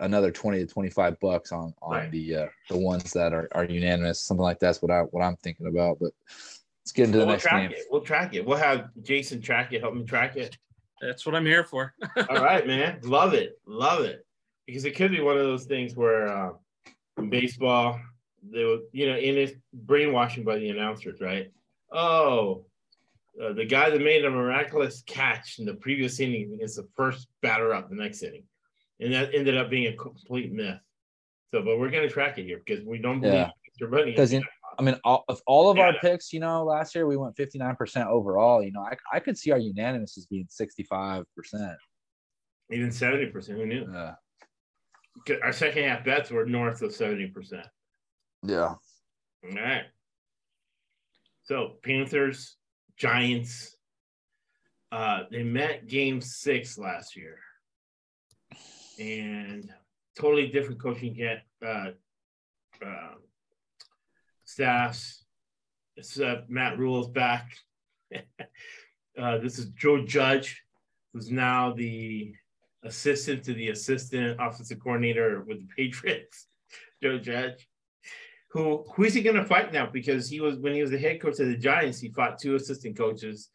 another 0.00 0.32
twenty 0.32 0.58
to 0.58 0.66
twenty 0.66 0.90
five 0.90 1.20
bucks 1.20 1.52
on 1.52 1.72
on 1.80 1.92
Right. 1.92 2.10
the 2.10 2.36
uh, 2.36 2.46
the 2.68 2.76
ones 2.76 3.12
that 3.12 3.32
are, 3.32 3.48
are 3.52 3.64
unanimous. 3.64 4.20
Something 4.20 4.42
like 4.42 4.58
that's 4.58 4.82
what 4.82 4.90
I 4.90 5.02
what 5.02 5.22
I'm 5.22 5.36
thinking 5.36 5.68
about. 5.68 6.00
But 6.00 6.10
let's 6.26 6.90
get 6.92 7.06
into 7.06 7.18
the 7.18 7.24
we'll 7.24 7.34
next 7.34 7.44
track 7.44 7.70
game. 7.70 7.78
it. 7.78 7.84
We'll 7.88 8.00
track 8.00 8.34
it. 8.34 8.44
We'll 8.44 8.58
have 8.58 8.88
Jason 9.00 9.40
track 9.40 9.72
it. 9.72 9.80
Help 9.80 9.94
me 9.94 10.02
track 10.02 10.34
it. 10.36 10.58
That's 11.00 11.24
what 11.24 11.36
I'm 11.36 11.46
here 11.46 11.62
for. 11.62 11.94
All 12.28 12.42
right, 12.42 12.66
man. 12.66 12.98
Love 13.04 13.32
it. 13.32 13.60
Love 13.64 14.02
it. 14.02 14.26
Because 14.66 14.84
it 14.84 14.96
could 14.96 15.12
be 15.12 15.20
one 15.20 15.36
of 15.36 15.44
those 15.44 15.66
things 15.66 15.94
where 15.94 16.26
uh, 16.26 16.50
in 17.18 17.30
baseball, 17.30 18.00
they 18.42 18.64
would, 18.64 18.80
you 18.90 19.06
know, 19.08 19.16
in 19.16 19.36
it's 19.38 19.52
brainwashing 19.72 20.42
by 20.42 20.58
the 20.58 20.70
announcers, 20.70 21.20
right? 21.20 21.52
Oh, 21.92 22.66
uh, 23.40 23.52
the 23.52 23.64
guy 23.64 23.90
that 23.90 24.00
made 24.00 24.24
a 24.24 24.30
miraculous 24.30 25.02
catch 25.06 25.58
in 25.58 25.64
the 25.64 25.74
previous 25.74 26.20
inning 26.20 26.58
is 26.60 26.76
the 26.76 26.86
first 26.96 27.28
batter 27.40 27.72
up 27.72 27.88
the 27.88 27.96
next 27.96 28.22
inning. 28.22 28.44
And 29.00 29.12
that 29.14 29.34
ended 29.34 29.56
up 29.56 29.70
being 29.70 29.92
a 29.92 29.96
complete 29.96 30.52
myth. 30.52 30.78
So, 31.50 31.62
but 31.62 31.78
we're 31.78 31.90
going 31.90 32.06
to 32.06 32.12
track 32.12 32.38
it 32.38 32.44
here 32.44 32.62
because 32.64 32.84
we 32.84 32.98
don't 32.98 33.20
believe 33.20 33.34
Yeah. 33.34 33.50
Mr. 33.80 33.90
Bunny. 33.90 34.12
Because 34.12 34.34
I 34.34 34.82
mean, 34.82 34.96
all, 35.04 35.24
of 35.28 35.40
all 35.46 35.70
of 35.70 35.78
our 35.78 35.92
picks, 36.00 36.32
you 36.32 36.40
know, 36.40 36.64
last 36.64 36.94
year 36.94 37.06
we 37.06 37.16
went 37.16 37.36
59% 37.36 38.06
overall. 38.06 38.62
You 38.62 38.72
know, 38.72 38.80
I, 38.80 38.96
I 39.12 39.20
could 39.20 39.36
see 39.36 39.50
our 39.50 39.58
unanimous 39.58 40.16
as 40.16 40.26
being 40.26 40.46
65%. 40.46 41.24
Even 42.70 42.88
70%, 42.88 43.48
who 43.48 43.66
knew? 43.66 43.86
Yeah. 43.92 44.14
Our 45.42 45.52
second 45.52 45.84
half 45.84 46.04
bets 46.04 46.30
were 46.30 46.46
north 46.46 46.80
of 46.80 46.90
70%. 46.90 47.62
Yeah. 48.44 48.60
All 48.60 48.78
right. 49.44 49.84
So 51.44 51.74
Panthers, 51.82 52.56
Giants. 53.02 53.76
Uh, 54.92 55.24
they 55.28 55.42
met 55.42 55.88
game 55.88 56.20
six 56.20 56.78
last 56.78 57.16
year. 57.16 57.36
And 59.00 59.68
totally 60.16 60.46
different 60.46 60.80
coaching 60.80 61.12
get 61.12 61.42
uh, 61.66 61.90
uh, 62.86 63.14
staffs. 64.44 65.24
It's 65.96 66.20
uh, 66.20 66.42
Matt 66.48 66.78
Rhule's 66.78 67.08
back. 67.08 67.50
uh, 68.14 69.38
this 69.38 69.58
is 69.58 69.70
Joe 69.70 70.04
Judge, 70.06 70.62
who's 71.12 71.28
now 71.28 71.72
the 71.72 72.32
assistant 72.84 73.42
to 73.46 73.54
the 73.54 73.70
assistant 73.70 74.38
offensive 74.40 74.78
coordinator 74.78 75.40
with 75.40 75.58
the 75.58 75.68
Patriots. 75.76 76.46
Joe 77.02 77.18
Judge. 77.18 77.66
Who 78.52 78.84
who 78.94 79.04
is 79.04 79.14
he 79.14 79.22
going 79.22 79.36
to 79.36 79.44
fight 79.44 79.72
now? 79.72 79.86
Because 79.86 80.28
he 80.28 80.40
was 80.40 80.58
when 80.58 80.74
he 80.74 80.82
was 80.82 80.90
the 80.90 80.98
head 80.98 81.20
coach 81.22 81.40
of 81.40 81.46
the 81.46 81.56
Giants, 81.56 82.00
he 82.00 82.10
fought 82.10 82.38
two 82.38 82.54
assistant 82.54 82.96
coaches. 82.98 83.48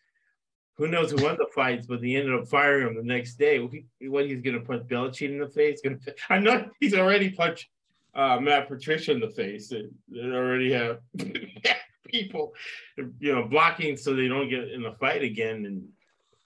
Who 0.78 0.88
knows 0.88 1.12
who 1.12 1.24
won 1.24 1.38
the 1.38 1.48
fights? 1.54 1.86
But 1.86 2.02
they 2.02 2.16
ended 2.16 2.34
up 2.34 2.48
firing 2.48 2.88
him 2.88 2.96
the 2.96 3.04
next 3.04 3.36
day. 3.36 3.60
What 3.60 4.26
he's 4.26 4.42
going 4.42 4.60
to 4.60 4.66
punch 4.66 4.88
Belichick 4.88 5.30
in 5.30 5.40
the 5.40 5.50
face? 5.50 5.82
To 5.82 6.00
I 6.30 6.40
know 6.40 6.70
he's 6.80 6.96
already 6.96 7.30
punched 7.30 7.68
uh, 8.16 8.40
Matt 8.40 8.68
Patricia 8.68 9.12
in 9.12 9.20
the 9.20 9.30
face. 9.30 9.70
They, 9.70 9.86
they 10.10 10.22
already 10.22 10.74
have 10.74 11.00
people, 12.06 12.54
you 12.98 13.36
know, 13.36 13.44
blocking 13.44 13.98
so 13.98 14.16
they 14.16 14.28
don't 14.28 14.50
get 14.50 14.72
in 14.72 14.82
the 14.82 14.94
fight 14.94 15.22
again. 15.22 15.66
And 15.66 15.88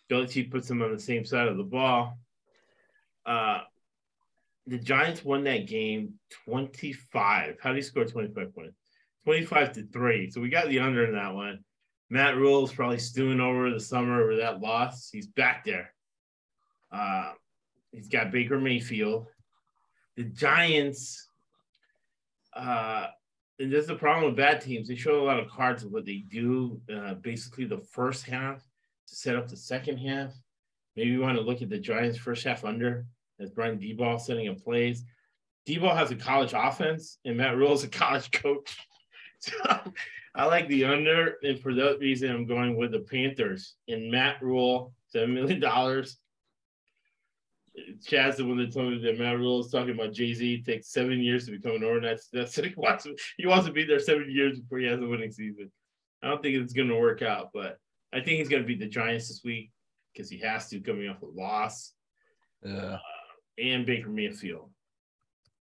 Belichick 0.10 0.52
puts 0.52 0.68
them 0.68 0.82
on 0.82 0.94
the 0.94 1.00
same 1.00 1.24
side 1.24 1.48
of 1.48 1.56
the 1.56 1.64
ball. 1.64 2.18
Uh, 3.26 3.62
the 4.68 4.78
Giants 4.78 5.24
won 5.24 5.44
that 5.46 5.68
game 5.68 6.14
25. 6.46 7.58
How 7.62 7.70
do 7.72 7.76
you 7.76 7.82
score 7.82 8.06
25 8.06 8.56
points? 8.56 8.76
25 9.26 9.74
to 9.74 9.88
3. 9.88 10.30
So 10.32 10.42
we 10.42 10.50
got 10.50 10.68
the 10.68 10.80
under 10.80 11.06
in 11.06 11.14
that 11.14 11.34
one. 11.34 11.64
Matt 12.10 12.36
Rhule 12.36 12.66
is 12.66 12.74
probably 12.74 13.00
stewing 13.00 13.40
over 13.40 13.70
the 13.70 13.80
summer 13.80 14.22
over 14.22 14.36
that 14.38 14.60
loss. 14.60 15.10
He's 15.12 15.28
back 15.28 15.64
there. 15.66 15.94
Uh, 16.92 17.32
he's 17.92 18.10
got 18.10 18.32
Baker 18.32 18.60
Mayfield. 18.60 19.28
The 20.18 20.24
Giants, 20.26 21.30
uh, 22.54 23.08
and 23.60 23.72
this 23.72 23.84
is 23.84 23.88
the 23.88 23.96
problem 23.96 24.26
with 24.26 24.36
bad 24.36 24.60
teams. 24.60 24.88
They 24.88 24.96
show 24.96 25.22
a 25.22 25.24
lot 25.24 25.40
of 25.40 25.50
cards 25.50 25.84
of 25.84 25.92
what 25.92 26.06
they 26.06 26.26
do. 26.30 26.82
Uh, 26.94 27.14
basically, 27.14 27.66
the 27.66 27.80
first 27.80 28.26
half 28.26 28.58
to 29.08 29.16
set 29.16 29.38
up 29.38 29.48
the 29.48 29.56
second 29.56 29.98
half. 29.98 30.34
Maybe 30.98 31.12
you 31.12 31.22
want 31.22 31.38
to 31.38 31.44
look 31.44 31.62
at 31.62 31.70
the 31.70 31.80
Giants' 31.80 32.18
first 32.18 32.44
half 32.44 32.66
under 32.66 33.06
as 33.42 33.52
Brian 33.52 33.80
Daboll 33.80 34.20
setting 34.20 34.48
up 34.48 34.64
plays. 34.64 35.04
Daboll 35.68 35.96
has 35.96 36.12
a 36.12 36.16
college 36.16 36.54
offense, 36.56 37.18
and 37.26 37.38
Matt 37.38 37.58
Rhule 37.58 37.74
is 37.74 37.84
a 37.84 37.88
college 37.90 38.32
coach. 38.32 38.78
So 39.40 39.54
I 40.36 40.46
like 40.46 40.68
the 40.68 40.86
under, 40.86 41.36
and 41.44 41.60
for 41.60 41.74
that 41.74 42.00
reason, 42.00 42.32
I'm 42.32 42.46
going 42.46 42.78
with 42.78 42.92
the 42.92 43.00
Panthers. 43.00 43.76
And 43.88 44.12
Matt 44.12 44.42
Rhule, 44.42 44.94
seven 45.08 45.34
million 45.34 45.60
dollars. 45.60 46.18
Chad's 48.06 48.38
the 48.38 48.46
one 48.46 48.58
that 48.58 48.74
told 48.74 48.92
me 48.92 49.02
that 49.02 49.18
Matt 49.18 49.38
Rhule 49.38 49.62
is 49.62 49.72
talking 49.72 49.96
about 49.96 50.14
Jay 50.14 50.34
Z 50.34 50.64
takes 50.64 50.92
seven 50.92 51.22
years 51.22 51.46
to 51.46 51.52
become 51.52 51.78
an 51.78 51.84
owner. 51.84 52.02
That's 52.02 52.28
that's 52.28 52.56
he 52.56 52.74
wants 52.76 53.06
to, 53.06 53.16
he 53.38 53.48
wants 53.48 53.66
to 53.66 53.72
be 53.72 53.86
there 53.86 54.00
seven 54.00 54.30
years 54.30 54.60
before 54.60 54.80
he 54.80 54.88
has 54.88 55.00
a 55.00 55.08
winning 55.08 55.32
season. 55.32 55.72
I 56.22 56.28
don't 56.28 56.42
think 56.42 56.58
it's 56.58 56.74
going 56.74 56.90
to 56.90 57.00
work 57.00 57.22
out, 57.22 57.50
but 57.54 57.78
I 58.14 58.18
think 58.18 58.40
he's 58.40 58.50
going 58.50 58.62
to 58.62 58.68
beat 58.68 58.80
the 58.80 58.88
Giants 58.88 59.30
this 59.30 59.42
week 59.44 59.72
because 60.14 60.30
he 60.30 60.38
has 60.40 60.70
to 60.70 60.80
coming 60.82 61.10
off 61.10 61.22
a 61.22 61.26
loss. 61.26 61.94
Yeah. 62.64 62.72
Uh, 62.74 63.00
and 63.62 63.86
Baker 63.86 64.10
Mayfield. 64.10 64.70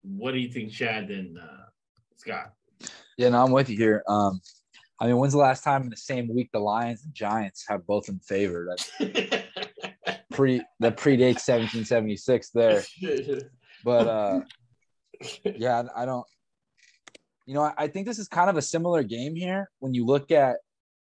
What 0.01 0.31
do 0.33 0.39
you 0.39 0.49
think, 0.49 0.71
Chad 0.71 1.09
and 1.09 1.37
uh, 1.37 1.65
Scott? 2.17 2.53
Yeah, 3.17 3.29
no, 3.29 3.43
I'm 3.43 3.51
with 3.51 3.69
you 3.69 3.77
here. 3.77 4.03
Um, 4.07 4.41
I 4.99 5.07
mean, 5.07 5.17
when's 5.17 5.33
the 5.33 5.39
last 5.39 5.63
time 5.63 5.83
in 5.83 5.89
the 5.89 5.97
same 5.97 6.33
week 6.33 6.49
the 6.51 6.59
Lions 6.59 7.03
and 7.03 7.13
Giants 7.13 7.65
have 7.67 7.85
both 7.85 8.09
in 8.09 8.19
favor? 8.19 8.67
That 8.99 9.43
pre 10.31 10.61
that 10.79 10.97
predates 10.97 11.47
1776 11.47 12.49
there. 12.51 12.83
But 13.83 14.07
uh, 14.07 14.41
yeah, 15.43 15.83
I 15.95 16.05
don't. 16.05 16.25
You 17.45 17.53
know, 17.53 17.61
I, 17.63 17.73
I 17.77 17.87
think 17.87 18.07
this 18.07 18.19
is 18.19 18.27
kind 18.27 18.49
of 18.49 18.57
a 18.57 18.61
similar 18.61 19.03
game 19.03 19.35
here 19.35 19.69
when 19.79 19.93
you 19.93 20.05
look 20.05 20.31
at 20.31 20.57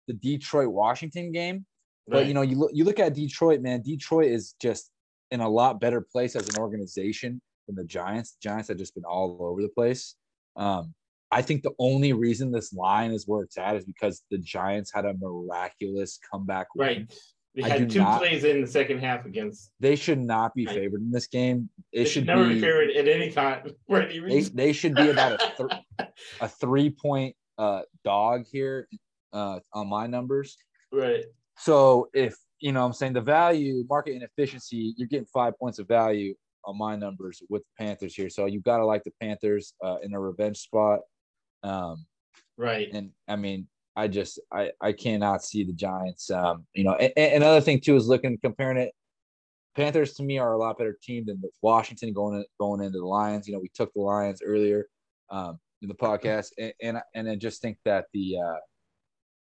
the 0.09 0.15
Detroit 0.15 0.69
Washington 0.69 1.33
game. 1.33 1.67
But 2.07 2.19
Right. 2.19 2.27
you 2.27 2.35
know, 2.35 2.43
you 2.43 2.57
look 2.57 2.71
you 2.75 2.85
look 2.85 2.99
at 2.99 3.15
Detroit, 3.15 3.61
man. 3.61 3.83
Detroit 3.83 4.27
is 4.31 4.55
just 4.61 4.91
in 5.35 5.41
a 5.41 5.49
lot 5.49 5.81
better 5.81 6.01
place 6.01 6.37
as 6.37 6.49
an 6.49 6.57
organization 6.59 7.43
than 7.67 7.75
the 7.77 7.85
Giants. 7.85 8.33
The 8.41 8.49
Giants 8.49 8.69
have 8.69 8.79
just 8.79 8.95
been 8.95 9.05
all 9.05 9.37
over 9.41 9.61
the 9.61 9.69
place. 9.69 10.15
Um, 10.57 10.95
I 11.31 11.43
think 11.43 11.63
the 11.63 11.73
only 11.81 12.13
reason 12.13 12.53
this 12.53 12.73
line 12.73 13.11
is 13.11 13.27
where 13.27 13.43
it's 13.43 13.59
at 13.59 13.75
is 13.77 13.85
because 13.85 14.23
the 14.31 14.39
Giants 14.39 14.93
had 14.95 15.05
a 15.05 15.15
miraculous 15.15 16.19
comeback. 16.31 16.69
win. 16.75 16.87
right. 16.87 17.19
They 17.57 17.63
I 17.63 17.69
had 17.69 17.91
two 17.91 17.99
not- 18.01 18.19
plays 18.21 18.43
in 18.45 18.61
the 18.63 18.67
second 18.67 18.99
half 18.99 19.27
against. 19.27 19.71
They 19.81 19.95
should 19.97 20.19
not 20.21 20.55
be 20.55 20.67
Right. 20.67 20.75
favored 20.77 21.01
in 21.03 21.11
this 21.13 21.27
game. 21.29 21.69
It 21.93 21.99
They 21.99 22.05
should 22.05 22.11
should 22.13 22.27
never 22.27 22.49
be 22.49 22.55
be. 22.55 22.61
favored 22.61 22.91
at 22.91 23.07
any 23.09 23.31
time 23.31 23.71
for 23.89 24.01
any 24.03 24.15
They, 24.15 24.21
reason. 24.21 24.57
they 24.57 24.73
should 24.73 24.95
be 24.95 25.11
about 25.11 25.41
a 25.43 25.69
th- 25.99 26.09
a 26.41 26.49
three 26.49 26.91
point 26.91 27.37
uh, 27.59 27.83
dog 28.05 28.47
here 28.51 28.89
uh, 29.33 29.61
on 29.73 29.89
my 29.89 30.07
numbers. 30.09 30.57
right. 30.93 31.25
So 31.59 32.09
if 32.13 32.35
you 32.65 32.73
know, 32.73 32.83
I'm 32.83 32.95
saying 32.95 33.13
the 33.13 33.21
value 33.21 33.85
market 33.91 34.15
inefficiency, 34.15 34.95
you're 34.97 35.07
getting 35.07 35.27
five 35.27 35.53
points 35.59 35.79
of 35.79 35.87
value 35.87 36.35
on 36.65 36.79
my 36.79 36.97
numbers 36.97 37.43
with 37.51 37.61
the 37.63 37.85
Panthers 37.85 38.15
here. 38.15 38.31
So 38.31 38.47
you 38.47 38.61
got 38.61 38.79
to 38.79 38.87
like 38.87 39.05
the 39.05 39.13
Panthers 39.21 39.75
uh, 39.85 39.97
in 40.03 40.15
a 40.15 40.19
revenge 40.19 40.57
spot. 40.57 41.01
Um, 41.63 42.07
Right. 42.57 42.89
and 42.91 43.11
I 43.29 43.37
mean, 43.37 43.69
I 43.97 44.09
just 44.09 44.41
I 44.51 44.71
I 44.81 44.93
cannot 44.93 45.45
see 45.45 45.63
the 45.65 45.75
Giants. 45.75 46.31
Um, 46.31 46.65
you 46.73 46.85
know, 46.85 46.95
and, 46.95 47.13
and 47.19 47.43
another 47.43 47.61
thing 47.61 47.81
too 47.81 47.97
is 47.97 48.09
looking 48.09 48.39
comparing 48.43 48.79
it. 48.79 48.93
Panthers 49.77 50.15
to 50.15 50.23
me 50.23 50.39
are 50.39 50.55
a 50.55 50.59
lot 50.59 50.79
better 50.79 50.97
team 51.03 51.27
than 51.27 51.43
the 51.43 51.51
Washington 51.61 52.15
going 52.15 52.37
in, 52.37 52.45
going 52.59 52.81
into 52.81 52.99
the 52.99 53.05
Lions. 53.05 53.47
You 53.47 53.53
know, 53.53 53.61
we 53.61 53.71
took 53.75 53.93
the 53.93 54.01
Lions 54.01 54.41
earlier 54.43 54.87
um, 55.29 55.59
in 55.83 55.89
the 55.89 55.95
podcast, 55.95 56.53
and 56.59 56.73
and, 56.81 56.99
and 57.15 57.29
I 57.29 57.37
just 57.37 57.61
think 57.61 57.77
that 57.85 58.07
the, 58.15 58.39
uh, 58.39 58.59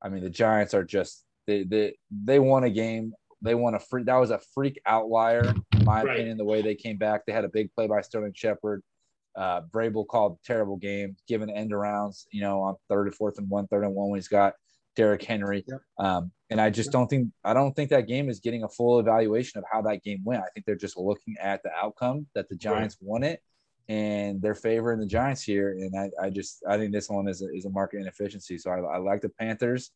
I 0.01 0.07
mean, 0.07 0.23
the 0.23 0.29
Giants 0.29 0.73
are 0.73 0.85
just 0.85 1.25
they 1.47 1.63
they 1.63 1.95
they 2.09 2.39
won 2.39 2.63
a 2.63 2.69
game. 2.69 3.13
They 3.41 3.55
won 3.55 3.73
a 3.75 3.79
free. 3.79 4.03
That 4.03 4.17
was 4.17 4.29
a 4.31 4.39
freak 4.53 4.79
outlier, 4.85 5.53
in 5.73 5.83
my 5.85 6.03
Right. 6.03 6.15
opinion. 6.15 6.37
The 6.37 6.45
way 6.45 6.61
they 6.61 6.75
came 6.75 6.97
back, 6.97 7.25
they 7.25 7.33
had 7.33 7.45
a 7.45 7.49
big 7.49 7.73
play 7.73 7.87
by 7.87 8.01
Sterling 8.01 8.33
Shepard. 8.35 8.83
Uh, 9.35 9.61
Vrabel 9.73 10.05
called 10.05 10.33
a 10.33 10.45
terrible 10.45 10.75
game, 10.77 11.15
given 11.27 11.49
end 11.49 11.71
arounds, 11.71 12.25
you 12.31 12.41
know, 12.41 12.61
on 12.61 12.75
third 12.89 13.07
and 13.07 13.15
fourth 13.15 13.37
and 13.37 13.49
one, 13.49 13.65
third 13.67 13.83
and 13.83 13.95
one 13.95 14.09
when 14.09 14.17
he's 14.17 14.27
got 14.27 14.53
Derrick 14.95 15.23
Henry. 15.23 15.63
Yep. 15.67 15.79
Um, 15.97 16.31
and 16.49 16.59
I 16.59 16.69
just 16.69 16.91
don't 16.91 17.07
think 17.09 17.29
I 17.43 17.53
don't 17.53 17.73
think 17.75 17.89
that 17.91 18.07
game 18.07 18.29
is 18.29 18.41
getting 18.41 18.63
a 18.63 18.69
full 18.69 18.99
evaluation 18.99 19.57
of 19.57 19.63
how 19.71 19.81
that 19.83 20.03
game 20.03 20.21
went. 20.23 20.43
I 20.43 20.47
think 20.53 20.65
they're 20.65 20.75
just 20.75 20.97
looking 20.97 21.35
at 21.39 21.63
the 21.63 21.71
outcome 21.73 22.27
that 22.35 22.49
the 22.49 22.55
Giants 22.57 22.97
won 22.99 23.23
it, 23.23 23.41
and 23.87 24.41
they're 24.41 24.53
favoring 24.53 24.99
the 24.99 25.05
Giants 25.05 25.41
here. 25.41 25.71
And 25.71 25.97
I, 25.97 26.11
I 26.25 26.29
just 26.29 26.61
I 26.67 26.77
think 26.77 26.91
this 26.91 27.09
one 27.09 27.27
is 27.29 27.41
a, 27.41 27.47
is 27.55 27.65
a 27.65 27.69
market 27.69 28.01
inefficiency. 28.01 28.57
So 28.57 28.69
I, 28.69 28.79
I 28.81 28.97
like 28.97 29.21
the 29.21 29.29
Panthers. 29.29 29.91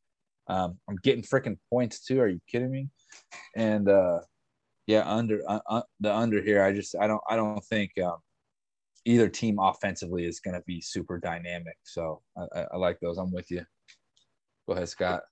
Um, 0.47 0.77
I'm 0.87 0.97
getting 0.97 1.23
freaking 1.23 1.57
points 1.69 2.05
too. 2.05 2.21
Are 2.21 2.27
you 2.27 2.39
kidding 2.47 2.71
me? 2.71 2.89
And 3.55 3.89
uh, 3.89 4.19
yeah, 4.87 5.03
under 5.09 5.41
uh, 5.47 5.59
uh, 5.67 5.81
the 5.99 6.13
under 6.13 6.41
here. 6.41 6.63
I 6.63 6.73
just 6.73 6.95
I 6.99 7.07
don't 7.07 7.21
I 7.29 7.35
don't 7.35 7.63
think 7.65 7.91
um, 7.99 8.17
either 9.05 9.29
team 9.29 9.57
offensively 9.59 10.25
is 10.25 10.39
going 10.39 10.55
to 10.55 10.63
be 10.67 10.81
super 10.81 11.17
dynamic. 11.19 11.77
So 11.83 12.21
I, 12.37 12.59
I, 12.59 12.65
I 12.73 12.77
like 12.77 12.99
those. 12.99 13.17
I'm 13.17 13.31
with 13.31 13.49
you. 13.51 13.65
Go 14.67 14.73
ahead, 14.73 14.89
Scott. 14.89 15.23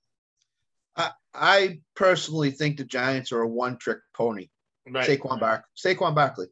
I, 0.96 1.10
I 1.34 1.80
personally 1.96 2.52
think 2.52 2.76
the 2.76 2.84
Giants 2.84 3.32
are 3.32 3.40
a 3.40 3.48
one-trick 3.48 3.98
pony. 4.16 4.48
Right. 4.88 5.08
Saquon 5.08 5.40
Bark, 5.40 5.64
Saquon 5.76 6.14
Barkley. 6.14 6.46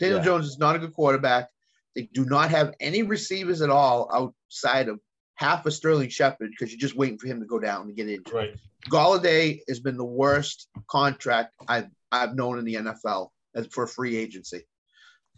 Daniel 0.00 0.18
Yeah. 0.18 0.24
Jones 0.24 0.46
is 0.46 0.58
not 0.58 0.74
a 0.74 0.78
good 0.78 0.94
quarterback. 0.94 1.48
They 1.94 2.08
do 2.12 2.24
not 2.24 2.50
have 2.50 2.74
any 2.80 3.02
receivers 3.02 3.62
at 3.62 3.70
all 3.70 4.10
outside 4.12 4.88
of 4.88 4.98
half 5.36 5.66
a 5.66 5.70
Sterling 5.70 6.08
Shepard 6.08 6.50
because 6.50 6.72
you're 6.72 6.80
just 6.80 6.96
waiting 6.96 7.18
for 7.18 7.26
him 7.26 7.40
to 7.40 7.46
go 7.46 7.58
down 7.58 7.82
and 7.82 7.96
get 7.96 8.08
injured. 8.08 8.32
Right. 8.32 8.56
Golladay 8.90 9.60
has 9.68 9.80
been 9.80 9.96
the 9.96 10.04
worst 10.04 10.68
contract 10.88 11.54
I've 11.68 11.88
I've 12.12 12.34
known 12.34 12.58
in 12.58 12.64
the 12.64 12.74
NFL 12.74 13.30
as 13.54 13.66
for 13.68 13.86
free 13.86 14.16
agency, 14.16 14.62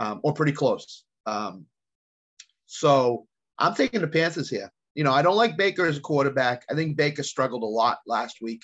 um, 0.00 0.20
or 0.22 0.34
pretty 0.34 0.52
close. 0.52 1.04
Um, 1.26 1.66
so 2.66 3.26
I'm 3.58 3.74
taking 3.74 4.00
the 4.00 4.08
Panthers 4.08 4.50
here. 4.50 4.70
You 4.94 5.04
know, 5.04 5.12
I 5.12 5.22
don't 5.22 5.36
like 5.36 5.56
Baker 5.56 5.86
as 5.86 5.98
a 5.98 6.00
quarterback. 6.00 6.64
I 6.70 6.74
think 6.74 6.96
Baker 6.96 7.22
struggled 7.22 7.62
a 7.62 7.66
lot 7.66 7.98
last 8.06 8.38
week 8.40 8.62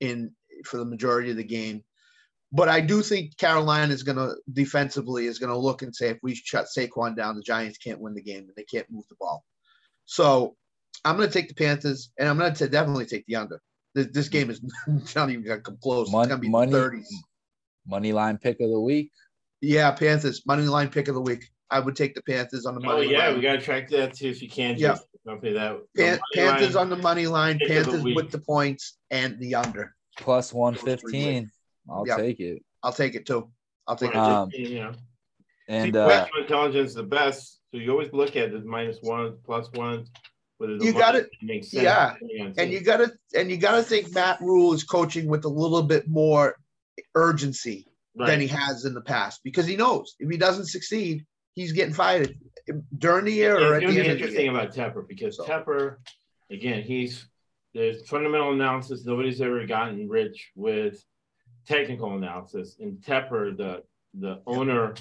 in 0.00 0.32
for 0.64 0.78
the 0.78 0.84
majority 0.84 1.30
of 1.30 1.36
the 1.36 1.44
game. 1.44 1.82
But 2.52 2.68
I 2.68 2.80
do 2.80 3.02
think 3.02 3.36
Carolina 3.38 3.92
is 3.94 4.02
going 4.02 4.18
to 4.18 4.34
defensively 4.52 5.26
is 5.26 5.38
going 5.38 5.50
to 5.50 5.56
look 5.56 5.82
and 5.82 5.94
say 5.94 6.08
if 6.08 6.18
we 6.22 6.34
shut 6.34 6.66
Saquon 6.66 7.16
down, 7.16 7.36
the 7.36 7.42
Giants 7.42 7.78
can't 7.78 8.00
win 8.00 8.14
the 8.14 8.22
game 8.22 8.40
and 8.40 8.52
they 8.56 8.64
can't 8.64 8.90
move 8.90 9.04
the 9.08 9.16
ball. 9.18 9.42
So 10.04 10.56
I'm 11.04 11.16
going 11.16 11.28
to 11.28 11.32
take 11.32 11.48
the 11.48 11.54
Panthers 11.54 12.10
and 12.18 12.28
I'm 12.28 12.38
going 12.38 12.54
to 12.54 12.68
definitely 12.68 13.06
take 13.06 13.26
the 13.26 13.36
under. 13.36 13.60
This, 13.94 14.06
this 14.12 14.28
game 14.28 14.50
is 14.50 14.60
not 15.16 15.30
even 15.30 15.44
going 15.44 15.58
to 15.58 15.62
come 15.62 15.78
close. 15.82 16.10
Mon- 16.10 16.22
it's 16.22 16.28
going 16.28 16.40
to 16.40 16.46
be 16.46 16.48
money- 16.50 16.72
30s. 16.72 17.04
Money 17.86 18.12
line 18.12 18.38
pick 18.38 18.60
of 18.60 18.70
the 18.70 18.80
week. 18.80 19.10
Yeah, 19.60 19.90
Panthers 19.90 20.46
money 20.46 20.62
line 20.64 20.88
pick 20.88 21.08
of 21.08 21.14
the 21.16 21.20
week. 21.20 21.44
I 21.68 21.80
would 21.80 21.96
take 21.96 22.14
the 22.14 22.22
Panthers 22.22 22.64
on 22.64 22.74
the 22.74 22.80
money. 22.80 23.06
Line. 23.06 23.08
Oh 23.08 23.10
yeah, 23.10 23.26
line. 23.26 23.36
we 23.36 23.42
gotta 23.42 23.60
track 23.60 23.88
that 23.90 24.14
too 24.14 24.28
if 24.28 24.40
you 24.42 24.48
can. 24.48 24.76
Yeah. 24.78 24.88
Just 24.90 25.06
Company 25.26 25.52
that. 25.54 25.78
Pan- 25.96 26.20
Panthers 26.34 26.74
line- 26.76 26.82
on 26.84 26.90
the 26.90 26.96
money 26.96 27.26
line. 27.26 27.58
pick 27.58 27.70
of 27.78 27.86
the 27.86 27.92
Panthers 27.92 28.14
with 28.14 28.30
the 28.30 28.38
points 28.38 28.98
and 29.10 29.36
the 29.40 29.56
under. 29.56 29.94
Plus 30.18 30.50
three 30.50 30.58
115. 30.60 31.50
I'll 31.90 32.06
Yep. 32.06 32.18
take 32.18 32.38
it. 32.40 32.62
I'll 32.84 32.92
take 32.92 33.14
it 33.16 33.26
too. 33.26 33.50
I'll 33.88 33.96
take 33.96 34.10
it. 34.14 34.16
Right, 34.16 34.32
Um, 34.32 34.50
you 34.52 34.80
know. 34.80 34.92
And 35.68 35.92
See, 35.92 35.98
uh, 35.98 36.26
intelligence 36.38 36.90
is 36.90 36.94
the 36.94 37.02
best. 37.02 37.60
So 37.72 37.78
you 37.78 37.90
always 37.90 38.12
look 38.12 38.36
at 38.36 38.52
the 38.52 38.60
minus 38.60 38.98
one, 39.00 39.38
plus 39.44 39.68
one 39.72 40.06
whether 40.62 40.84
You 40.84 40.92
gotta- 40.92 41.28
makes 41.42 41.70
sense 41.70 41.82
yeah, 41.82 42.14
and 42.56 42.72
you 42.72 42.80
gotta 42.80 43.12
and 43.34 43.50
you 43.50 43.56
gotta 43.56 43.82
think 43.82 44.14
Matt 44.14 44.40
Rhule 44.40 44.72
is 44.72 44.84
coaching 44.84 45.26
with 45.26 45.44
a 45.44 45.48
little 45.48 45.82
bit 45.82 46.08
more 46.08 46.56
urgency 47.14 47.86
right. 48.16 48.26
than 48.28 48.40
he 48.40 48.46
has 48.46 48.84
in 48.84 48.94
the 48.94 49.00
past 49.00 49.40
because 49.44 49.66
he 49.66 49.76
knows 49.76 50.14
if 50.18 50.30
he 50.30 50.36
doesn't 50.36 50.66
succeed, 50.66 51.26
he's 51.54 51.72
getting 51.72 51.94
fired 51.94 52.38
during 52.96 53.24
the 53.24 53.32
year 53.32 53.56
or 53.56 53.76
it's 53.76 53.84
at 53.84 53.88
the 53.88 53.94
to 53.94 54.00
end 54.00 54.00
of 54.00 54.04
the 54.04 54.10
interesting 54.12 54.44
year. 54.46 54.54
about 54.60 54.74
Tepper 54.74 55.06
because 55.06 55.36
So- 55.36 55.44
Tepper, 55.44 55.96
again, 56.50 56.82
he's 56.82 57.26
there's 57.74 58.06
fundamental 58.08 58.52
analysis. 58.52 59.04
Nobody's 59.04 59.40
ever 59.40 59.66
gotten 59.66 60.08
rich 60.08 60.50
with 60.54 61.02
technical 61.66 62.14
analysis. 62.16 62.76
And 62.80 62.98
Tepper, 62.98 63.56
the 63.56 63.82
the 64.14 64.42
owner 64.46 64.94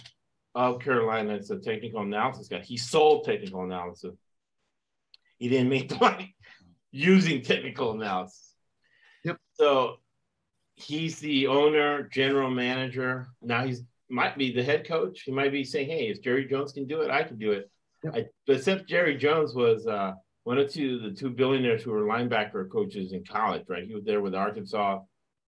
of 0.56 0.80
Carolina, 0.80 1.36
is 1.36 1.52
a 1.52 1.60
technical 1.60 2.02
analysis 2.02 2.48
guy. 2.48 2.60
He 2.62 2.78
sold 2.78 3.26
technical 3.26 3.64
analysis. 3.64 4.16
He 5.42 5.50
didn't 5.50 5.70
make 5.70 5.90
the 5.90 5.96
money 6.00 6.36
using 6.92 7.42
technical 7.42 7.94
analysis. 7.94 8.54
Yep. 9.26 9.38
So 9.56 9.96
he's 10.76 11.18
the 11.18 11.48
owner, 11.48 12.04
general 12.04 12.52
manager. 12.52 13.28
Now 13.42 13.66
he's 13.66 13.82
might 14.08 14.38
be 14.38 14.54
the 14.54 14.64
head 14.64 14.88
coach. 14.88 15.24
He 15.26 15.32
might 15.32 15.52
be 15.52 15.64
saying, 15.64 15.90
"Hey, 15.90 16.10
if 16.10 16.22
Jerry 16.22 16.46
Jones 16.46 16.74
can 16.74 16.86
do 16.86 17.02
it, 17.02 17.10
I 17.10 17.24
can 17.24 17.40
do 17.40 17.54
it." 17.54 17.72
Yep. 18.04 18.16
I, 18.16 18.26
but 18.46 18.58
except 18.58 18.88
Jerry 18.88 19.18
Jones 19.18 19.56
was 19.56 19.88
uh, 19.88 20.14
one 20.44 20.60
of 20.60 20.72
two 20.72 21.00
the 21.00 21.10
two 21.10 21.32
billionaires 21.32 21.82
who 21.82 21.92
were 21.92 22.04
linebacker 22.04 22.70
coaches 22.70 23.12
in 23.12 23.24
college, 23.26 23.64
right? 23.68 23.88
He 23.88 23.96
was 23.96 24.04
there 24.04 24.22
with 24.22 24.36
Arkansas 24.36 25.00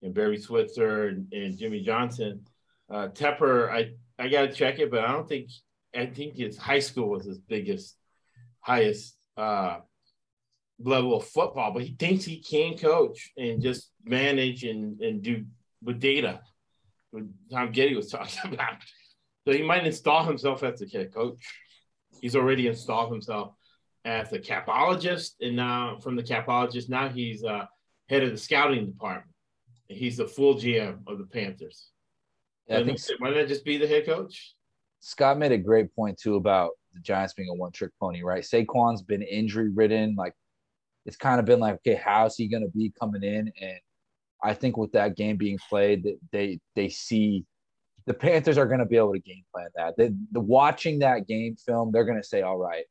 and 0.02 0.14
Barry 0.14 0.38
Switzer 0.38 1.08
and, 1.08 1.30
and 1.30 1.58
Jimmy 1.58 1.82
Johnson. 1.82 2.46
Uh, 2.90 3.08
Tepper, 3.08 3.70
I 3.70 3.90
I 4.18 4.30
got 4.30 4.42
to 4.42 4.52
check 4.52 4.78
it, 4.78 4.90
but 4.90 5.04
I 5.04 5.12
don't 5.12 5.28
think 5.28 5.50
I 5.94 6.06
think 6.06 6.36
his 6.36 6.56
high 6.56 6.80
school 6.80 7.10
was 7.10 7.26
his 7.26 7.38
biggest, 7.38 7.96
highest 8.60 9.14
uh, 9.36 9.78
level 10.78 11.16
of 11.16 11.26
football. 11.26 11.72
But 11.72 11.82
he 11.84 11.94
thinks 11.98 12.24
he 12.24 12.40
can 12.40 12.76
coach 12.76 13.32
and 13.36 13.62
just 13.62 13.90
manage 14.04 14.64
and 14.64 15.00
and 15.00 15.22
do 15.22 15.44
with 15.82 16.00
data. 16.00 16.40
What 17.10 17.24
Tom 17.50 17.72
Getty 17.72 17.94
was 17.94 18.10
talking 18.10 18.38
about. 18.52 18.76
So 19.46 19.52
he 19.52 19.62
might 19.62 19.86
install 19.86 20.24
himself 20.24 20.62
as 20.62 20.80
the 20.80 20.88
head 20.88 21.12
coach. 21.12 21.38
He's 22.20 22.36
already 22.36 22.66
installed 22.66 23.12
himself 23.12 23.54
as 24.04 24.32
a 24.32 24.38
capologist, 24.38 25.32
and 25.40 25.56
now 25.56 25.98
from 25.98 26.16
the 26.16 26.22
capologist, 26.22 26.88
now 26.88 27.08
he's 27.08 27.44
uh, 27.44 27.64
head 28.08 28.22
of 28.22 28.30
the 28.30 28.38
scouting 28.38 28.86
department. 28.86 29.30
And 29.88 29.98
he's 29.98 30.16
the 30.16 30.26
full 30.26 30.54
GM 30.54 31.00
of 31.06 31.18
the 31.18 31.26
Panthers. 31.26 31.90
Yeah, 32.66 32.78
I 32.78 32.84
think 32.84 32.98
why 33.18 33.30
not 33.30 33.48
just 33.48 33.64
be 33.64 33.76
the 33.76 33.86
head 33.86 34.06
coach? 34.06 34.54
Scott 35.00 35.38
made 35.38 35.52
a 35.52 35.58
great 35.58 35.94
point 35.94 36.18
too 36.18 36.36
about 36.36 36.70
the 36.94 37.00
Giants 37.00 37.34
being 37.34 37.48
a 37.48 37.54
one 37.54 37.72
trick 37.72 37.90
pony, 38.00 38.22
right? 38.22 38.42
Saquon's 38.42 39.02
been 39.02 39.22
injury 39.22 39.70
ridden. 39.70 40.14
Like 40.16 40.34
it's 41.06 41.16
kind 41.16 41.38
of 41.38 41.46
been 41.46 41.60
like, 41.60 41.74
okay, 41.76 41.94
how's 41.94 42.36
he 42.36 42.48
gonna 42.48 42.68
be 42.68 42.92
coming 42.98 43.22
in? 43.22 43.52
And 43.60 43.78
I 44.42 44.54
think 44.54 44.76
with 44.76 44.92
that 44.92 45.16
game 45.16 45.36
being 45.36 45.58
played, 45.68 46.04
that 46.04 46.18
they 46.32 46.60
they 46.74 46.88
see 46.88 47.44
the 48.06 48.14
Panthers 48.14 48.58
are 48.58 48.66
gonna 48.66 48.86
be 48.86 48.96
able 48.96 49.12
to 49.12 49.18
game 49.18 49.44
plan 49.52 49.68
that. 49.76 49.96
They, 49.96 50.12
the 50.32 50.40
watching 50.40 51.00
that 51.00 51.26
game 51.26 51.56
film, 51.56 51.92
they're 51.92 52.04
gonna 52.04 52.24
say, 52.24 52.42
all 52.42 52.58
right, 52.58 52.84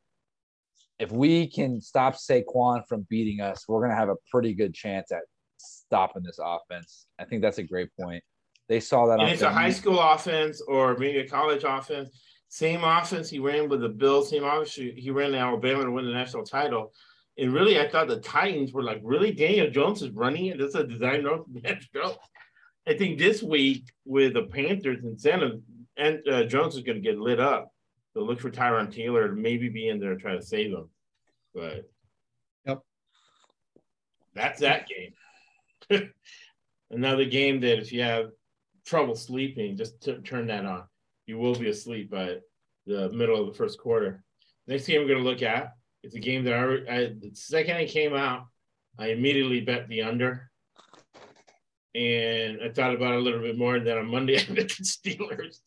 if 0.99 1.12
we 1.12 1.47
can 1.47 1.82
stop 1.82 2.16
Saquon 2.16 2.84
from 2.88 3.08
beating 3.10 3.41
us, 3.41 3.66
we're 3.68 3.82
gonna 3.82 3.99
have 3.99 4.10
a 4.10 4.18
pretty 4.32 4.54
good 4.54 4.74
chance 4.74 5.12
at 5.12 5.22
stopping 5.58 6.24
this 6.24 6.39
offense. 6.43 7.08
I 7.20 7.26
think 7.26 7.41
that's 7.41 7.58
a 7.58 7.64
great 7.64 7.89
point. 7.99 8.24
They 8.70 8.80
saw 8.80 9.08
that 9.08 9.20
And 9.20 9.30
it's 9.30 9.41
a 9.41 9.49
high 9.49 9.72
school 9.72 9.99
offense 9.99 10.62
or 10.62 10.97
maybe 10.97 11.20
a 11.20 11.28
college 11.28 11.64
offense. 11.66 12.10
Same 12.54 12.84
offense 12.84 13.32
he 13.32 13.39
ran 13.39 13.68
with 13.68 13.82
the 13.82 13.89
Bills. 13.89 14.30
Same 14.30 14.43
offense 14.43 14.76
he 14.76 15.10
ran 15.10 15.30
in 15.30 15.39
Alabama 15.39 15.86
to 15.86 15.89
win 15.89 16.06
the 16.06 16.12
national 16.12 16.43
title. 16.43 16.93
And 17.36 17.51
really, 17.51 17.80
I 17.80 17.89
thought 17.89 18.08
the 18.08 18.20
Titans 18.20 18.72
were 18.72 18.84
like, 18.84 19.01
really, 19.04 19.32
Daniel 19.32 19.72
Jones 19.72 20.04
is 20.04 20.12
running 20.12 20.45
it. 20.45 20.60
This 20.60 20.68
is 20.70 20.76
a 20.76 20.84
design 20.86 21.24
run 21.24 21.45
from 21.51 21.62
Jones. 21.95 22.16
I 22.88 22.93
think 22.93 23.18
this 23.18 23.41
week 23.41 23.86
with 24.06 24.36
the 24.36 24.43
Panthers 24.43 24.99
and 24.99 25.14
incentive, 25.14 25.62
and 25.97 26.20
uh, 26.32 26.43
Jones 26.43 26.76
is 26.76 26.84
going 26.84 27.01
to 27.01 27.01
get 27.01 27.18
lit 27.18 27.39
up. 27.39 27.72
So 28.14 28.22
look 28.22 28.39
for 28.39 28.51
Tyrod 28.51 28.93
Taylor 28.93 29.30
to 29.30 29.34
maybe 29.34 29.70
be 29.70 29.89
in 29.89 29.99
there 29.99 30.14
to 30.14 30.22
try 30.22 30.36
to 30.36 30.43
save 30.43 30.74
him. 30.74 30.91
But 31.56 31.89
Yep. 32.68 32.82
that's 34.36 34.60
that 34.60 34.88
game. 34.88 36.12
Another 36.91 37.26
game 37.26 37.62
that 37.62 37.80
if 37.80 37.91
you 37.91 38.04
have 38.04 38.28
trouble 38.86 39.16
sleeping, 39.16 39.76
just 39.76 39.99
t- 40.04 40.20
turn 40.24 40.45
that 40.47 40.66
on. 40.68 40.84
You 41.26 41.38
will 41.38 41.55
be 41.55 41.69
asleep 41.69 42.11
by 42.11 42.38
the 42.86 43.09
middle 43.09 43.39
of 43.39 43.47
the 43.47 43.57
first 43.57 43.80
quarter. 43.80 44.24
Next 44.67 44.88
game 44.88 45.01
we're 45.01 45.07
going 45.07 45.24
to 45.24 45.30
look 45.30 45.41
at 45.41 45.74
it's 46.03 46.15
a 46.15 46.19
game 46.19 46.43
that 46.43 46.53
I, 46.53 46.93
I 46.93 46.99
the 47.19 47.32
second 47.34 47.78
it 47.78 47.89
came 47.89 48.13
out, 48.13 48.47
I 48.99 49.07
immediately 49.07 49.61
bet 49.61 49.88
the 49.88 50.03
under. 50.03 50.49
And 51.95 52.59
I 52.61 52.69
thought 52.69 52.93
about 52.93 53.13
it 53.13 53.19
a 53.19 53.21
little 53.21 53.39
bit 53.39 53.57
more. 53.57 53.76
And 53.76 53.88
then 53.88 53.97
on 53.97 54.07
Monday, 54.07 54.38
I 54.49 54.53
bet 54.53 54.69
the 54.69 54.84
Steelers. 54.84 55.59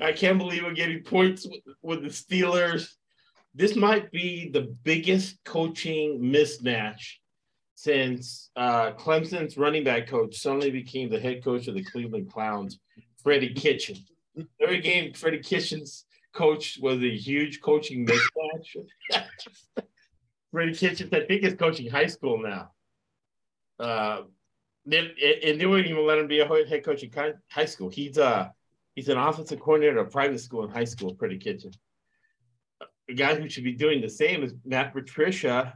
I 0.00 0.12
can't 0.12 0.38
believe 0.38 0.62
we're 0.62 0.74
getting 0.74 1.02
points 1.02 1.46
with, 1.46 1.62
with 1.82 2.02
the 2.02 2.08
Steelers. 2.08 2.88
This 3.54 3.76
might 3.76 4.10
be 4.10 4.50
the 4.50 4.74
biggest 4.82 5.42
coaching 5.44 6.20
mismatch 6.20 7.16
since 7.74 8.50
uh, 8.56 8.92
Clemson's 8.92 9.56
running 9.56 9.84
back 9.84 10.06
coach 10.06 10.36
suddenly 10.36 10.70
became 10.70 11.10
the 11.10 11.20
head 11.20 11.42
coach 11.42 11.66
of 11.68 11.74
the 11.74 11.84
Cleveland 11.84 12.30
Clowns, 12.30 12.78
Freddie 13.22 13.54
Kitchen. 13.54 13.96
Every 14.60 14.80
game, 14.80 15.12
Freddie 15.12 15.40
Kitchen's 15.40 16.04
coach 16.32 16.78
was 16.80 17.02
a 17.02 17.16
huge 17.16 17.60
coaching 17.60 18.06
mismatch. 18.06 18.76
Freddie 20.50 20.74
Kitchens, 20.74 21.12
I 21.12 21.20
think, 21.20 21.42
is 21.42 21.54
coaching 21.54 21.90
high 21.90 22.06
school 22.06 22.42
now. 22.42 22.70
Uh, 23.78 24.22
they, 24.84 25.40
and 25.44 25.60
they 25.60 25.66
wouldn't 25.66 25.88
even 25.88 26.06
let 26.06 26.18
him 26.18 26.26
be 26.26 26.40
a 26.40 26.46
head 26.46 26.84
coach 26.84 27.02
in 27.02 27.10
high 27.50 27.64
school. 27.64 27.88
He's 27.88 28.18
uh 28.18 28.48
he's 28.94 29.08
an 29.08 29.18
offensive 29.18 29.60
coordinator 29.60 30.00
at 30.00 30.06
a 30.06 30.10
private 30.10 30.40
school 30.40 30.64
in 30.64 30.70
high 30.70 30.84
school, 30.84 31.14
Freddie 31.14 31.38
Kitchen. 31.38 31.72
A 33.08 33.14
guy 33.14 33.34
who 33.34 33.48
should 33.48 33.64
be 33.64 33.72
doing 33.72 34.00
the 34.00 34.08
same 34.08 34.42
is 34.42 34.54
Matt 34.64 34.92
Patricia. 34.92 35.74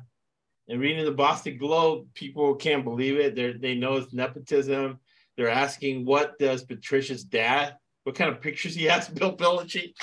And 0.68 0.80
reading 0.80 1.04
the 1.04 1.12
Boston 1.12 1.58
Globe, 1.58 2.08
people 2.14 2.56
can't 2.56 2.82
believe 2.82 3.18
it. 3.18 3.36
They 3.36 3.52
they 3.52 3.74
know 3.76 3.96
it's 3.96 4.12
nepotism. 4.12 4.98
They're 5.36 5.48
asking, 5.48 6.04
what 6.04 6.38
does 6.38 6.64
Patricia's 6.64 7.22
dad? 7.22 7.76
What 8.06 8.14
kind 8.14 8.30
of 8.30 8.40
pictures 8.40 8.76
he 8.76 8.84
has? 8.84 9.08
Bill 9.08 9.36
Belichick. 9.36 9.94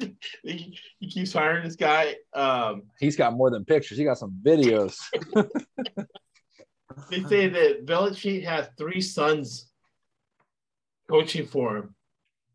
he, 0.42 0.76
he 0.98 1.08
keeps 1.08 1.32
hiring 1.32 1.62
this 1.62 1.76
guy. 1.76 2.16
Um, 2.34 2.82
He's 2.98 3.14
got 3.14 3.34
more 3.34 3.50
than 3.50 3.64
pictures. 3.64 3.98
He 3.98 4.02
got 4.02 4.18
some 4.18 4.36
videos. 4.42 4.96
they 7.08 7.22
say 7.22 7.46
that 7.46 7.86
Belichick 7.86 8.44
has 8.44 8.68
three 8.76 9.00
sons 9.00 9.70
coaching 11.08 11.46
for 11.46 11.76
him, 11.76 11.94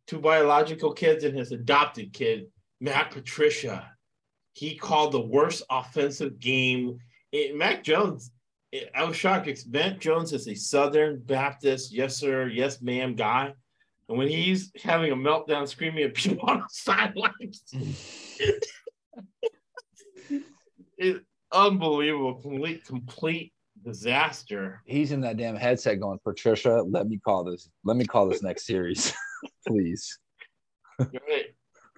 two 0.08 0.20
biological 0.20 0.92
kids 0.92 1.24
and 1.24 1.38
his 1.38 1.54
adopted 1.54 2.12
kid, 2.12 2.48
Matt 2.82 3.12
Patricia. 3.12 3.90
He 4.52 4.76
called 4.76 5.14
the 5.14 5.22
worst 5.22 5.64
offensive 5.70 6.38
game. 6.38 6.98
It, 7.32 7.56
Mac 7.56 7.82
Jones, 7.82 8.30
I 8.94 9.06
was 9.06 9.16
shocked 9.16 9.46
because 9.46 9.66
Mac 9.66 10.02
Jones 10.02 10.34
is 10.34 10.50
a 10.50 10.54
Southern 10.54 11.22
Baptist, 11.22 11.94
yes 11.94 12.18
sir, 12.18 12.50
yes 12.50 12.82
ma'am 12.82 13.16
guy. 13.16 13.54
And 14.08 14.18
when 14.18 14.28
he's 14.28 14.72
having 14.84 15.12
a 15.12 15.16
meltdown 15.16 15.68
screaming 15.68 16.04
at 16.04 16.14
people 16.14 16.48
on 16.50 16.60
the 16.60 16.66
sidelines, 16.70 17.64
it's 20.98 21.20
unbelievable, 21.52 22.36
complete, 22.36 22.86
complete 22.86 23.54
disaster. 23.84 24.82
He's 24.86 25.12
in 25.12 25.22
that 25.22 25.38
damn 25.38 25.56
headset 25.56 26.00
going, 26.00 26.20
Patricia, 26.24 26.84
let 26.88 27.08
me 27.08 27.20
call 27.20 27.44
this. 27.44 27.70
Let 27.84 27.98
me 27.98 28.06
call 28.06 28.28
this 28.28 28.44
next 28.44 28.66
series, 28.66 29.14
please. 29.68 30.20
Great, 30.98 31.56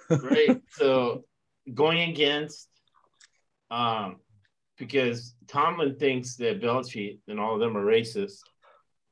great. 0.10 0.62
so 0.72 1.24
going 1.74 2.10
against, 2.10 2.70
um, 3.70 4.18
because 4.78 5.36
Tomlin 5.48 5.98
thinks 5.98 6.36
that 6.38 6.62
Belichick 6.62 7.20
and 7.28 7.40
all 7.40 7.56
of 7.56 7.60
them 7.60 7.76
are 7.76 7.86
racist. 7.86 8.40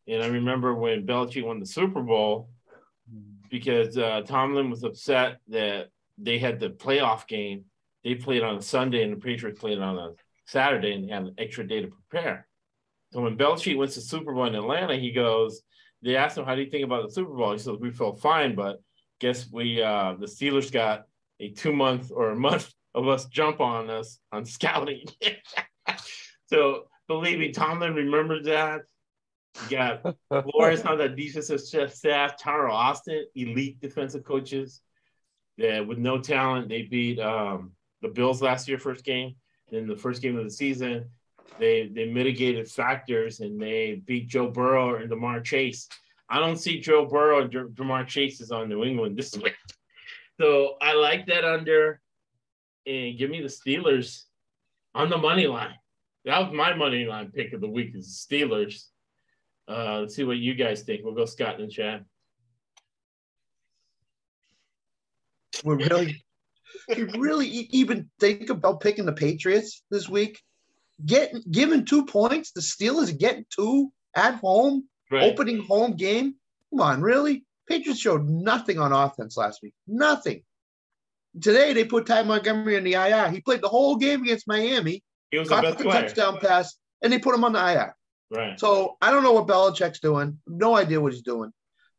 And 0.07 0.23
I 0.23 0.27
remember 0.27 0.75
when 0.75 1.05
Belichick 1.05 1.45
won 1.45 1.59
the 1.59 1.65
Super 1.65 2.01
Bowl, 2.01 2.49
because 3.59 3.97
uh, 3.97 4.21
Tomlin 4.25 4.69
was 4.69 4.83
upset 4.83 5.37
that 5.47 5.87
they 6.17 6.37
had 6.37 6.59
the 6.59 6.69
playoff 6.69 7.25
game. 7.25 7.63
They 8.03 8.15
played 8.15 8.43
on 8.43 8.57
a 8.57 8.61
Sunday 8.61 9.01
and 9.01 9.13
the 9.13 9.17
Patriots 9.17 9.59
played 9.59 9.79
on 9.79 9.97
a 9.97 10.11
Saturday 10.45 10.93
and 10.93 11.05
they 11.07 11.13
had 11.13 11.23
an 11.23 11.35
extra 11.37 11.65
day 11.65 11.81
to 11.81 11.87
prepare. 11.87 12.47
So 13.13 13.21
when 13.21 13.37
Belichick 13.37 13.77
went 13.77 13.91
to 13.91 14.01
Super 14.01 14.33
Bowl 14.33 14.45
in 14.45 14.55
Atlanta, 14.55 14.97
he 14.97 15.11
goes, 15.13 15.61
they 16.01 16.17
asked 16.17 16.37
him, 16.37 16.43
how 16.43 16.55
do 16.55 16.61
you 16.63 16.69
think 16.69 16.83
about 16.83 17.07
the 17.07 17.13
Super 17.13 17.33
Bowl? 17.33 17.53
He 17.53 17.59
says, 17.59 17.77
we 17.79 17.91
felt 17.91 18.19
fine, 18.19 18.55
but 18.55 18.81
guess 19.21 19.49
we, 19.49 19.81
uh, 19.81 20.15
the 20.19 20.25
Steelers 20.25 20.69
got 20.69 21.05
a 21.39 21.49
two 21.51 21.71
month 21.71 22.11
or 22.13 22.31
a 22.31 22.35
month 22.35 22.73
of 22.93 23.07
us 23.07 23.25
jump 23.25 23.61
on 23.61 23.89
us 23.89 24.19
on 24.33 24.45
scouting. 24.45 25.05
so 26.47 26.83
believe 27.07 27.39
me, 27.39 27.51
Tomlin 27.53 27.95
remembers 27.95 28.45
that. 28.47 28.81
You 29.63 29.77
got 29.77 30.15
Flores 30.43 30.81
on 30.81 30.97
the 30.97 31.09
defensive 31.09 31.61
staff, 31.61 32.37
Teryl 32.41 32.71
Austin, 32.71 33.25
elite 33.35 33.79
defensive 33.79 34.23
coaches 34.23 34.81
that 35.57 35.87
with 35.87 35.97
no 35.97 36.19
talent, 36.19 36.67
they 36.69 36.83
beat 36.83 37.19
um, 37.19 37.71
the 38.01 38.09
Bills 38.09 38.41
last 38.41 38.67
year, 38.67 38.77
first 38.77 39.05
game. 39.05 39.35
in 39.71 39.87
the 39.87 39.95
first 39.95 40.21
game 40.21 40.37
of 40.37 40.43
the 40.43 40.49
season. 40.51 41.09
They 41.57 41.87
they 41.87 42.05
mitigated 42.11 42.69
factors 42.69 43.39
and 43.39 43.61
they 43.61 44.01
beat 44.05 44.27
Joe 44.27 44.49
Burrow 44.49 44.95
and 44.95 45.09
Ja'Marr 45.09 45.43
Chase. 45.43 45.87
I 46.27 46.39
don't 46.39 46.57
see 46.57 46.81
Joe 46.81 47.05
Burrow 47.05 47.43
and 47.43 47.51
Ja'Marr 47.51 48.07
Chase 48.07 48.41
is 48.41 48.51
on 48.51 48.67
New 48.67 48.83
England 48.83 49.17
this 49.17 49.37
week. 49.43 49.55
So 50.39 50.75
I 50.81 50.93
like 50.93 51.27
that 51.27 51.45
under 51.45 52.01
and 52.85 53.17
give 53.17 53.29
me 53.29 53.41
the 53.41 53.47
Steelers 53.47 54.23
on 54.93 55.09
the 55.09 55.17
money 55.17 55.47
line. 55.47 55.75
That 56.25 56.39
was 56.39 56.53
my 56.53 56.73
money 56.73 57.05
line 57.05 57.31
pick 57.31 57.53
of 57.53 57.61
the 57.61 57.69
week 57.69 57.95
is 57.95 58.25
Steelers. 58.29 58.85
Uh, 59.67 59.99
let's 60.01 60.15
see 60.15 60.23
what 60.23 60.37
you 60.37 60.53
guys 60.53 60.83
think. 60.83 61.03
We'll 61.03 61.15
go 61.15 61.25
Scott 61.25 61.59
and 61.59 61.71
Chad. 61.71 62.05
We're 65.63 65.77
really, 65.77 66.23
you 66.95 67.09
really 67.17 67.47
even 67.47 68.09
think 68.19 68.49
about 68.49 68.81
picking 68.81 69.05
the 69.05 69.13
Patriots 69.13 69.83
this 69.89 70.07
week? 70.09 70.41
Getting 71.05 71.41
given 71.51 71.85
two 71.85 72.05
points, 72.05 72.51
the 72.51 72.61
Steelers 72.61 73.17
getting 73.17 73.45
two 73.49 73.91
at 74.15 74.35
home, 74.35 74.87
Right. 75.11 75.23
opening 75.31 75.59
home 75.63 75.95
game. 75.95 76.35
Come 76.71 76.81
on, 76.81 77.01
really? 77.01 77.45
Patriots 77.67 77.99
showed 77.99 78.27
nothing 78.27 78.79
on 78.79 78.91
offense 78.91 79.37
last 79.37 79.59
week. 79.63 79.73
Nothing. 79.87 80.43
Today 81.41 81.73
they 81.73 81.85
put 81.85 82.05
Ty 82.05 82.23
Montgomery 82.23 82.75
in 82.75 82.83
the 82.83 82.93
IR. 82.93 83.29
He 83.29 83.41
played 83.41 83.61
the 83.61 83.67
whole 83.69 83.97
game 83.97 84.21
against 84.23 84.47
Miami, 84.47 85.03
He 85.31 85.37
was 85.39 85.47
the 85.49 85.55
caught 85.55 85.63
best 85.63 85.77
the 85.79 85.83
player. 85.85 86.01
touchdown 86.01 86.37
pass, 86.39 86.75
and 87.01 87.11
they 87.11 87.19
put 87.19 87.35
him 87.35 87.43
on 87.43 87.53
the 87.53 87.59
IR. 87.59 87.95
Right. 88.31 88.59
So 88.59 88.97
I 89.01 89.11
don't 89.11 89.23
know 89.23 89.33
what 89.33 89.47
Belichick's 89.47 89.99
doing. 89.99 90.39
No 90.47 90.75
idea 90.75 90.99
what 90.99 91.13
he's 91.13 91.21
doing. 91.21 91.51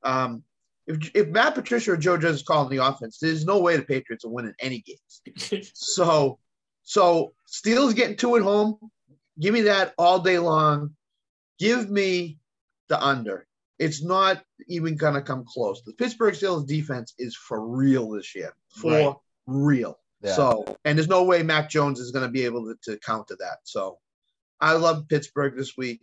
Um, 0.02 0.42
if 0.86 1.10
if 1.14 1.28
Matt 1.28 1.54
Patricia 1.54 1.92
or 1.92 1.96
Joe 1.96 2.16
Judge 2.16 2.34
is 2.36 2.42
calling 2.42 2.70
the 2.70 2.84
offense, 2.84 3.18
there's 3.20 3.44
no 3.44 3.60
way 3.60 3.76
the 3.76 3.82
Patriots 3.82 4.24
are 4.24 4.30
winning 4.30 4.54
any 4.60 4.80
games. 4.80 5.70
So, 5.74 6.38
so 6.82 7.32
Steelers 7.48 7.94
getting 7.94 8.16
two 8.16 8.36
at 8.36 8.42
home. 8.42 8.78
Give 9.40 9.52
me 9.52 9.62
that 9.62 9.94
all 9.98 10.20
day 10.20 10.38
long. 10.38 10.94
Give 11.58 11.90
me 11.90 12.38
the 12.88 13.02
under. 13.02 13.46
It's 13.78 14.02
not 14.02 14.42
even 14.68 14.96
gonna 14.96 15.22
come 15.22 15.44
close. 15.46 15.82
The 15.84 15.92
Pittsburgh 15.92 16.34
Steelers 16.34 16.66
defense 16.66 17.14
is 17.18 17.36
for 17.36 17.66
real 17.66 18.10
this 18.10 18.34
year. 18.34 18.54
For 18.68 18.90
Right. 18.90 19.14
real. 19.46 19.98
Yeah. 20.22 20.34
So, 20.34 20.78
and 20.84 20.96
there's 20.96 21.08
no 21.08 21.24
way 21.24 21.42
Mac 21.42 21.68
Jones 21.68 22.00
is 22.00 22.10
gonna 22.10 22.30
be 22.30 22.44
able 22.44 22.64
to, 22.66 22.76
to 22.84 22.98
counter 23.00 23.36
that. 23.40 23.58
So, 23.64 23.98
I 24.60 24.72
love 24.74 25.08
Pittsburgh 25.08 25.56
this 25.56 25.76
week, 25.76 26.00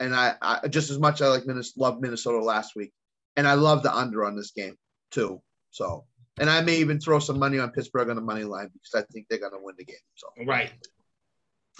and 0.00 0.14
I, 0.14 0.34
I 0.42 0.68
just 0.68 0.90
as 0.90 0.98
much 0.98 1.22
I 1.22 1.28
like 1.28 1.46
Minnesota, 1.46 1.80
love 1.80 2.00
Minnesota 2.00 2.38
last 2.42 2.76
week, 2.76 2.92
and 3.36 3.46
I 3.48 3.54
love 3.54 3.82
the 3.82 3.94
under 3.94 4.24
on 4.24 4.36
this 4.36 4.50
game 4.52 4.76
too. 5.10 5.40
So, 5.70 6.04
and 6.40 6.48
I 6.50 6.60
may 6.62 6.76
even 6.76 7.00
throw 7.00 7.18
some 7.18 7.38
money 7.38 7.58
on 7.58 7.70
Pittsburgh 7.70 8.08
on 8.10 8.16
the 8.16 8.22
money 8.22 8.44
line 8.44 8.70
because 8.72 8.94
I 8.94 9.06
think 9.12 9.26
they're 9.28 9.38
gonna 9.38 9.62
win 9.62 9.74
the 9.78 9.84
game. 9.84 9.96
So, 10.14 10.28
Right. 10.46 10.72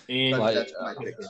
And 0.09 0.39
Like- 0.39 0.55
that's 0.55 0.73
my 0.81 0.95
picks. 0.99 1.27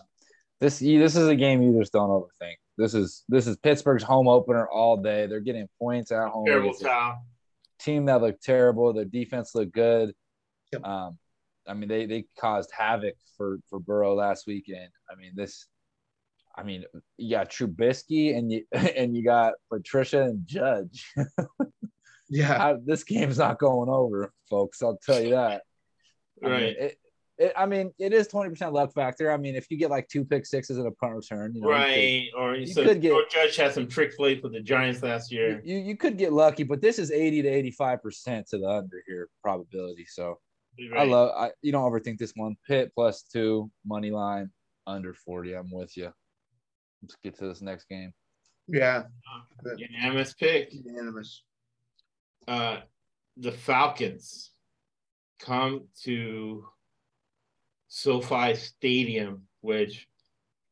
This 0.59 0.79
this 0.79 1.17
is 1.17 1.29
a 1.29 1.37
game 1.37 1.61
you 1.63 1.79
just 1.79 1.93
don't 1.93 2.09
overthink. 2.09 2.55
This 2.79 2.95
is 2.95 3.25
this 3.29 3.47
is 3.47 3.57
Pittsburgh's 3.59 4.03
home 4.03 4.27
opener 4.27 4.67
all 4.69 4.97
day. 4.97 5.27
They're 5.27 5.41
getting 5.41 5.69
points 5.79 6.11
at 6.13 6.29
home. 6.29 6.47
terrible 6.47 6.71
It's 6.71 6.81
a 6.83 6.87
foul. 6.87 7.27
team 7.79 8.07
that 8.07 8.23
looked 8.23 8.43
terrible. 8.43 8.93
Their 8.95 9.05
defense 9.05 9.55
looked 9.55 9.73
good. 9.73 10.15
Yep. 10.73 10.85
Um, 10.85 11.19
I 11.69 11.75
mean, 11.75 11.89
they 11.89 12.07
they 12.07 12.25
caused 12.39 12.71
havoc 12.73 13.15
for 13.37 13.59
for 13.69 13.79
Burrow 13.79 14.15
last 14.15 14.47
weekend. 14.47 14.91
I 15.11 15.15
mean, 15.15 15.33
this. 15.35 15.67
I 16.57 16.63
mean, 16.63 16.85
you 17.19 17.31
got 17.37 17.51
Trubisky 17.51 18.37
and 18.37 18.51
you 18.51 18.65
and 18.73 19.17
you 19.17 19.23
got 19.25 19.55
Patricia 19.73 20.23
and 20.23 20.47
Judge. 20.47 21.13
Yeah, 22.29 22.61
I- 22.71 22.77
this 22.85 23.05
game's 23.05 23.39
not 23.39 23.59
going 23.61 23.89
over, 23.89 24.33
folks. 24.51 24.83
I'll 24.83 24.99
tell 24.99 25.21
you 25.23 25.31
that. 25.31 25.63
I 26.43 26.49
mean, 26.49 26.53
Right. 26.53 26.63
it, 26.77 26.99
it, 27.39 27.53
I 27.57 27.67
mean, 27.67 27.93
it 28.01 28.13
is 28.13 28.27
twenty 28.27 28.51
percent 28.51 28.73
luck 28.73 28.93
factor. 28.93 29.31
I 29.31 29.37
mean, 29.37 29.55
if 29.55 29.71
you 29.71 29.77
get 29.77 29.91
like 29.91 30.09
two 30.09 30.25
pick 30.25 30.45
sixes 30.45 30.77
and 30.79 30.89
a 30.89 30.91
punt 30.91 31.15
return, 31.15 31.53
you 31.55 31.61
know, 31.61 31.69
you 31.69 31.75
could- 31.77 31.81
Right. 31.83 32.29
Or 32.37 32.57
you 32.57 32.67
so 32.67 32.83
could 32.83 33.01
get- 33.01 33.11
Joe 33.11 33.23
Judge 33.31 33.55
had 33.57 33.73
some 33.75 33.87
trick 33.87 34.17
plays 34.17 34.43
with 34.43 34.55
the 34.55 34.61
Giants 34.61 35.05
last 35.05 35.31
year. 35.31 35.61
you, 35.65 35.77
you 35.79 35.97
could 35.97 36.19
get 36.19 36.33
lucky, 36.33 36.65
but 36.65 36.81
this 36.81 36.99
is 36.99 37.13
80 37.13 37.43
to 37.43 37.49
85 37.49 38.03
percent 38.03 38.49
to 38.49 38.59
the 38.59 38.69
under 38.69 39.05
here 39.07 39.29
probability. 39.41 40.07
So 40.09 40.41
I 40.97 41.05
love 41.05 41.31
I 41.37 41.53
you 41.63 41.71
don't 41.71 41.89
overthink 41.89 42.19
this 42.19 42.33
one. 42.35 42.57
Pitt 42.67 42.91
plus 42.93 43.23
two, 43.23 43.71
money 43.87 44.11
line, 44.11 44.51
under 44.85 45.15
40. 45.15 45.55
I'm 45.55 45.71
with 45.71 45.97
you. 45.97 46.13
Let's 47.07 47.17
get 47.23 47.39
to 47.39 47.47
this 47.47 47.63
next 47.63 47.89
game. 47.89 48.13
yeah, 48.67 49.05
Unanimous 49.77 50.35
pick. 50.35 50.73
unanimous. 50.73 51.45
Uh, 52.49 52.79
the 53.37 53.53
Falcons 53.53 54.51
come 55.39 55.87
to 56.03 56.67
SoFi 57.87 58.57
Stadium, 58.57 59.43
which 59.61 60.09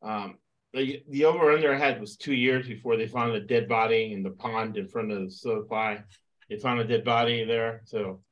um, 0.03 0.39
the, 0.73 1.05
the 1.09 1.27
over 1.27 1.53
under 1.53 1.73
I 1.73 1.79
had 1.79 2.01
was 2.01 2.17
two 2.17 2.35
years 2.35 2.67
before 2.67 2.97
they 2.97 3.07
found 3.07 3.33
a 3.33 3.41
dead 3.41 3.69
body 3.69 4.13
in 4.13 4.25
the 4.25 4.31
pond 4.31 4.77
in 4.77 4.89
front 4.89 5.13
of 5.13 5.21
the 5.23 5.31
SoFi. 5.31 6.03
They 6.51 6.57
found 6.57 6.81
a 6.81 6.85
dead 6.85 7.05
body 7.05 7.45
there, 7.45 7.83
so 7.85 8.23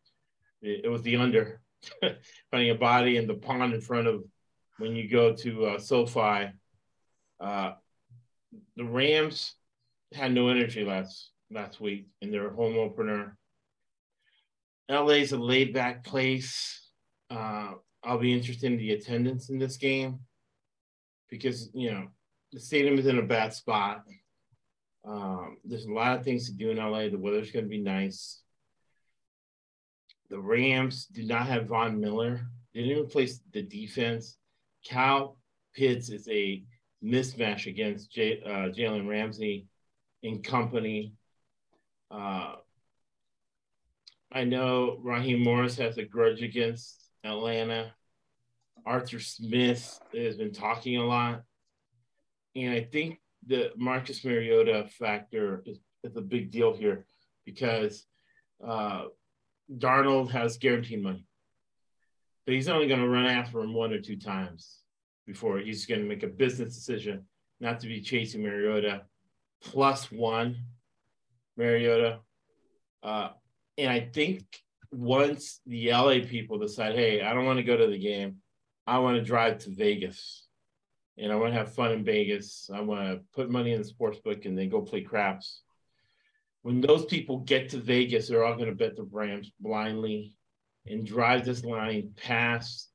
it, 0.61 0.87
it 0.87 0.89
was 0.89 1.03
the 1.03 1.17
under 1.17 1.61
finding 2.51 2.71
a 2.71 2.75
body 2.75 3.17
in 3.17 3.29
the 3.29 3.35
pond 3.35 3.75
in 3.75 3.81
front 3.81 4.09
of 4.09 4.25
when 4.79 4.97
you 4.97 5.09
go 5.09 5.35
to 5.37 5.67
uh, 5.67 5.79
SoFi. 5.79 6.49
Uh, 7.39 7.73
the 8.77 8.85
Rams 8.85 9.55
had 10.13 10.33
no 10.33 10.49
energy 10.49 10.85
last 10.85 11.31
last 11.51 11.81
week 11.81 12.09
in 12.21 12.31
their 12.31 12.51
home 12.51 12.77
opener. 12.77 13.37
LA's 14.91 15.33
a 15.33 15.39
laid 15.39 15.73
back 15.73 16.05
place. 16.05 16.91
Uh, 17.31 17.73
I'll 18.05 18.19
be 18.19 18.33
interested 18.33 18.73
in 18.73 18.79
the 18.79 18.93
attendance 18.93 19.49
in 19.49 19.59
this 19.59 19.77
game 19.77 20.21
because 21.31 21.71
you 21.73 21.91
know 21.91 22.09
the 22.53 22.61
stadium 22.61 22.99
is 22.99 23.07
in 23.07 23.19
a 23.19 23.23
bad 23.23 23.55
spot. 23.55 24.03
Um, 25.05 25.57
there's 25.65 25.87
a 25.87 25.93
lot 25.93 26.19
of 26.19 26.25
things 26.25 26.47
to 26.47 26.53
do 26.53 26.71
in 26.71 26.77
LA. 26.77 27.09
The 27.09 27.19
weather's 27.19 27.51
going 27.51 27.65
to 27.65 27.71
be 27.71 27.81
nice. 27.81 28.43
The 30.31 30.39
Rams 30.39 31.07
do 31.07 31.25
not 31.25 31.47
have 31.47 31.67
Von 31.67 32.01
Miller. 32.01 32.47
They 32.75 32.83
didn't 32.83 33.05
replace 33.05 33.41
the 33.53 33.63
defense. 33.63 34.37
Kyle 34.89 35.39
Pitts 35.75 36.09
is 36.09 36.29
a 36.29 36.63
mismatch 37.03 37.67
against 37.67 38.13
J, 38.13 38.41
uh, 38.45 38.71
Jalen 38.71 39.09
Ramsey 39.09 39.67
and 40.23 40.43
company. 40.43 41.15
Uh, 42.11 42.57
I 44.31 44.45
know 44.45 44.99
Raheem 45.03 45.43
Morris 45.43 45.77
has 45.77 45.99
a 45.99 46.05
grudge 46.05 46.43
against 46.43 47.03
Atlanta. 47.25 47.93
Arthur 48.87 49.21
Smith 49.21 50.01
has 50.15 50.37
been 50.37 50.53
talking 50.53 50.97
a 50.97 51.05
lot. 51.05 51.43
And 52.55 52.73
I 52.73 52.83
think 52.83 53.21
the 53.47 53.71
Marcus 53.77 54.25
Mariota 54.25 54.89
factor 54.99 55.63
is, 55.67 55.79
is 56.05 56.17
a 56.17 56.21
big 56.21 56.51
deal 56.51 56.75
here 56.75 57.07
because 57.45 58.07
uh, 58.67 59.05
Donald 59.79 60.31
has 60.33 60.59
guaranteed 60.59 61.03
money. 61.03 61.27
But 62.45 62.55
he's 62.55 62.69
only 62.69 62.89
going 62.89 63.01
to 63.01 63.09
run 63.09 63.27
after 63.27 63.61
him 63.61 63.75
one 63.75 63.93
or 63.93 64.01
two 64.01 64.17
times 64.17 64.82
before 65.33 65.59
he's 65.59 65.87
going 65.87 66.01
to 66.01 66.07
make 66.07 66.23
a 66.23 66.29
business 66.29 66.75
decision 66.75 67.25
not 67.61 67.81
to 67.81 67.87
be 67.87 68.01
chasing 68.01 68.43
Mariota 68.43 69.03
plus 69.63 70.11
one 70.11 70.57
Mariota. 71.57 72.21
Uh, 73.03 73.31
and 73.79 73.91
I 73.91 74.01
think 74.01 74.45
once 74.91 75.61
the 75.67 75.91
LA 75.91 76.19
people 76.27 76.59
decide, 76.59 76.95
hey, 76.95 77.23
I 77.23 77.33
don't 77.33 77.47
want 77.47 77.59
to 77.59 77.65
go 77.65 77.77
to 77.77 77.87
the 77.87 77.99
game, 77.99 78.37
I 78.87 78.99
want 78.99 79.17
to 79.17 79.25
drive 79.25 79.59
to 79.59 79.71
Vegas 79.71 80.47
and 81.19 81.33
I 81.33 81.37
want 81.37 81.53
to 81.53 81.59
have 81.59 81.75
fun 81.75 81.93
in 81.93 82.05
Vegas. 82.05 82.71
I 82.73 82.81
want 82.81 83.01
to 83.03 83.21
put 83.35 83.51
money 83.51 83.73
in 83.73 83.83
the 83.83 83.89
sports 83.89 84.19
book 84.19 84.45
and 84.45 84.57
then 84.57 84.69
go 84.69 84.81
play 84.81 85.03
craps. 85.03 85.63
When 86.63 86.81
those 86.81 87.05
people 87.07 87.39
get 87.39 87.71
to 87.71 87.79
Vegas, 87.79 88.29
they're 88.29 88.45
all 88.45 88.55
going 88.55 88.69
to 88.69 88.75
bet 88.75 88.97
the 88.97 89.03
Rams 89.11 89.51
blindly 89.61 90.35
and 90.87 91.07
drive 91.07 91.45
this 91.45 91.65
line 91.65 92.13
past. 92.17 92.89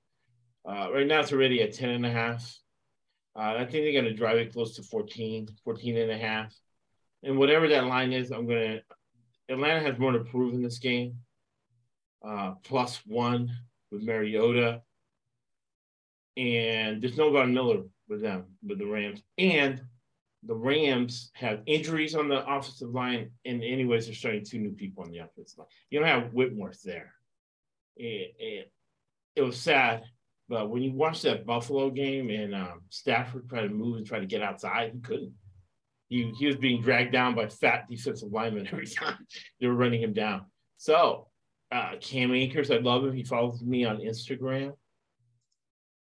Uh, 0.68 0.90
right 0.92 1.08
now, 1.08 1.22
it's 1.22 1.32
already 1.32 1.62
at 1.62 1.74
10 1.74 1.90
and 1.90 2.06
a 2.06 2.12
half. 2.12 2.60
Uh, 3.36 3.56
I 3.58 3.60
think 3.60 3.86
they're 3.86 3.94
going 3.94 4.06
to 4.06 4.14
drive 4.14 4.38
it 4.38 4.52
close 4.52 4.76
to 4.76 4.84
14, 4.84 5.48
14 5.64 5.98
and 5.98 6.12
a 6.12 6.18
half. 6.18 6.54
And 7.24 7.38
whatever 7.38 7.68
that 7.70 7.86
line 7.86 8.12
is, 8.12 8.32
I'm 8.32 8.48
going 8.48 8.78
to. 8.78 8.82
Atlanta 9.50 9.80
has 9.80 9.98
more 9.98 10.12
to 10.12 10.20
prove 10.26 10.54
in 10.54 10.62
this 10.62 10.80
game. 10.80 11.16
Uh, 12.28 12.56
plus 12.64 13.00
one 13.06 13.50
with 13.92 14.04
Mariota. 14.04 14.82
And 16.36 17.02
there's 17.02 17.18
no 17.18 17.32
Von 17.32 17.54
Miller 17.54 17.84
with 18.10 18.22
them, 18.22 18.46
with 18.62 18.80
the 18.80 18.86
Rams. 18.86 19.22
And 19.38 19.82
the 20.44 20.56
Rams 20.56 21.32
have 21.34 21.62
injuries 21.66 22.14
on 22.14 22.28
the 22.28 22.46
offensive 22.46 22.90
line. 22.90 23.32
And, 23.46 23.64
anyways, 23.64 24.06
they're 24.06 24.16
starting 24.16 24.44
two 24.44 24.60
new 24.60 24.72
people 24.72 25.04
on 25.04 25.12
the 25.12 25.20
offensive 25.20 25.60
line. 25.60 25.68
You 25.90 26.00
don't 26.00 26.10
have 26.10 26.34
Whitworth 26.34 26.82
there. 26.84 27.14
It, 27.96 28.36
it, 28.38 28.72
it 29.36 29.42
was 29.42 29.60
sad. 29.60 30.04
But 30.50 30.70
when 30.70 30.82
you 30.82 30.94
watch 30.94 31.22
that 31.24 31.46
Buffalo 31.46 31.90
game 31.90 32.30
and 32.30 32.56
um, 32.56 32.82
Stafford 32.90 33.50
tried 33.50 33.64
to 33.64 33.70
move 33.70 33.98
and 33.98 34.06
try 34.06 34.20
to 34.20 34.26
get 34.26 34.42
outside, 34.42 34.92
he 34.94 35.00
couldn't. 35.00 35.34
He, 36.08 36.32
he 36.40 36.46
was 36.46 36.56
being 36.56 36.82
dragged 36.82 37.12
down 37.12 37.36
by 37.36 37.48
fat 37.48 37.86
defensive 37.90 38.32
linemen 38.32 38.68
every 38.72 38.88
time 38.88 39.18
they 39.60 39.68
were 39.68 39.76
running 39.76 40.02
him 40.02 40.14
down. 40.14 40.46
So, 40.78 41.28
uh, 41.72 41.94
Cam 42.00 42.34
Akers, 42.34 42.72
I 42.72 42.78
love 42.78 43.04
him. 43.04 43.14
He 43.14 43.24
follows 43.24 43.62
me 43.62 43.84
on 43.84 43.98
Instagram. 43.98 44.74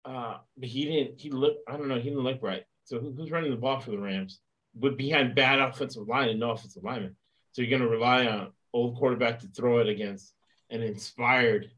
Uh, 0.04 0.38
but 0.58 0.70
he 0.70 0.86
didn't. 0.86 1.20
He 1.20 1.32
looked. 1.32 1.68
I 1.68 1.78
don't 1.78 1.88
know. 1.88 1.98
He 1.98 2.10
didn't 2.10 2.24
look 2.24 2.44
right. 2.44 2.64
So 2.84 3.00
who, 3.00 3.12
who's 3.12 3.32
running 3.32 3.52
the 3.52 3.58
ball 3.58 3.80
for 3.80 3.92
the 3.92 3.98
Rams? 3.98 4.40
But 4.76 4.98
behind 4.98 5.34
bad 5.34 5.60
offensive 5.60 6.08
line 6.08 6.30
and 6.30 6.40
no 6.40 6.52
offensive 6.52 6.84
lineman. 6.84 7.16
So 7.54 7.62
you're 7.62 7.72
going 7.72 7.82
to 7.82 7.96
rely 7.96 8.28
on 8.28 8.52
old 8.74 8.98
quarterback 8.98 9.40
to 9.40 9.48
throw 9.48 9.80
it 9.80 9.88
against 9.88 10.34
an 10.70 10.84
inspired 10.84 11.72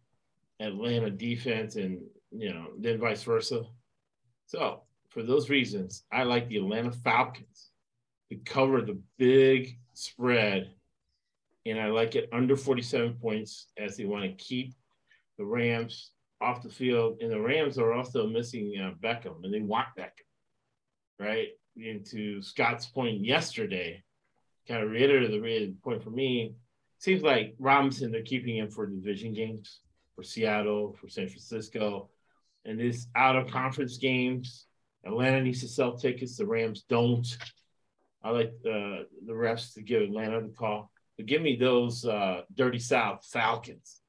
Atlanta 0.60 1.12
defense, 1.12 1.76
and 1.76 2.02
you 2.32 2.54
know 2.54 2.68
then 2.78 3.00
vice 3.00 3.24
versa. 3.24 3.64
So 4.46 4.82
for 5.10 5.24
those 5.24 5.50
reasons, 5.50 6.04
I 6.12 6.24
like 6.24 6.48
the 6.48 6.58
Atlanta 6.58 6.92
Falcons 6.92 7.72
to 8.30 8.36
cover 8.38 8.82
the 8.82 9.00
big 9.18 9.78
spread, 9.94 10.72
and 11.66 11.80
I 11.80 11.88
like 11.88 12.16
it 12.16 12.30
under 12.32 12.56
47 12.56 13.16
points 13.16 13.68
as 13.78 13.98
they 13.98 14.06
want 14.06 14.24
to 14.24 14.44
keep 14.44 14.74
the 15.38 15.46
Rams 15.46 16.12
off 16.42 16.64
the 16.64 16.70
field. 16.70 17.18
And 17.22 17.32
the 17.32 17.40
Rams 17.40 17.78
are 17.78 17.94
also 17.94 18.28
missing 18.28 18.74
uh, 18.80 18.92
Beckham, 19.02 19.44
and 19.44 19.54
they 19.54 19.62
want 19.62 19.88
Beckham, 19.98 20.28
right? 21.20 21.50
Into 21.76 22.42
Scott's 22.42 22.86
point 22.88 23.24
yesterday, 23.24 24.04
kind 24.68 24.84
of 24.84 24.92
reiterated 24.92 25.32
the 25.32 25.76
point 25.84 26.04
for 26.04 26.10
me. 26.10 26.56
Seems 27.00 27.22
like 27.22 27.56
Robinson, 27.60 28.12
they're 28.12 28.24
keeping 28.24 28.58
him 28.58 28.70
for 28.70 28.88
division 28.88 29.34
games 29.34 29.82
for 30.16 30.24
Seattle, 30.24 30.96
for 31.00 31.08
San 31.08 31.28
Francisco. 31.28 32.10
And 32.68 32.80
this 32.80 33.08
out 33.16 33.38
of 33.38 33.50
conference 33.50 33.98
games, 33.98 34.66
Atlanta 35.06 35.42
needs 35.42 35.62
to 35.62 35.68
sell 35.68 35.98
tickets. 35.98 36.38
The 36.38 36.46
Rams 36.46 36.84
don't. 36.88 37.26
I 38.22 38.32
like 38.32 38.54
uh, 38.66 39.08
the 39.26 39.34
refs 39.34 39.74
to 39.76 39.82
give 39.82 40.04
Atlanta 40.04 40.42
the 40.42 40.50
call. 40.50 40.92
But 41.16 41.28
give 41.28 41.42
me 41.42 41.56
those 41.56 42.06
uh, 42.06 42.42
dirty 42.54 42.80
South 42.80 43.26
Falcons 43.32 44.02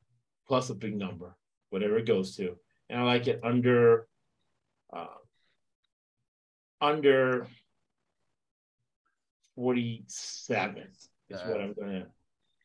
plus 0.46 0.70
a 0.70 0.74
big 0.74 0.96
number, 0.96 1.36
whatever 1.70 1.98
it 1.98 2.06
goes 2.06 2.36
to. 2.36 2.56
And 2.90 3.00
I 3.00 3.04
like 3.04 3.28
it 3.28 3.40
under 3.44 4.08
uh, 4.92 5.06
under 6.80 7.46
47 9.54 10.86
is 11.28 11.40
what 11.46 11.60
I'm 11.60 11.74
going 11.74 11.90
to. 11.90 12.06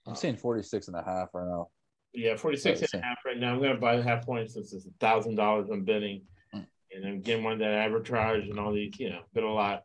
I'm 0.06 0.16
saying 0.16 0.38
46 0.38 0.88
and 0.88 0.98
a 0.98 1.04
half 1.04 1.30
right 1.34 1.48
now. 1.48 1.70
Yeah, 2.14 2.36
46 2.36 2.82
and 2.94 3.02
a 3.02 3.06
half 3.06 3.18
right 3.26 3.38
now. 3.38 3.54
I'm 3.54 3.60
going 3.60 3.74
to 3.74 3.80
buy 3.80 3.96
the 3.96 4.04
half 4.04 4.26
point 4.26 4.52
since 4.52 4.72
it's 4.74 4.86
a 4.86 4.92
thousand 5.00 5.36
dollars 5.36 5.70
I'm 5.72 5.84
bidding. 5.84 6.22
Mm. 6.56 6.66
And 6.92 7.06
I'm 7.06 7.22
getting 7.22 7.44
one 7.44 7.58
that 7.60 7.90
arbitrage 7.90 8.50
and 8.50 8.60
all 8.60 8.72
these, 8.72 9.00
you 9.00 9.10
know, 9.10 9.22
bid 9.34 9.44
a 9.44 9.50
lot. 9.50 9.84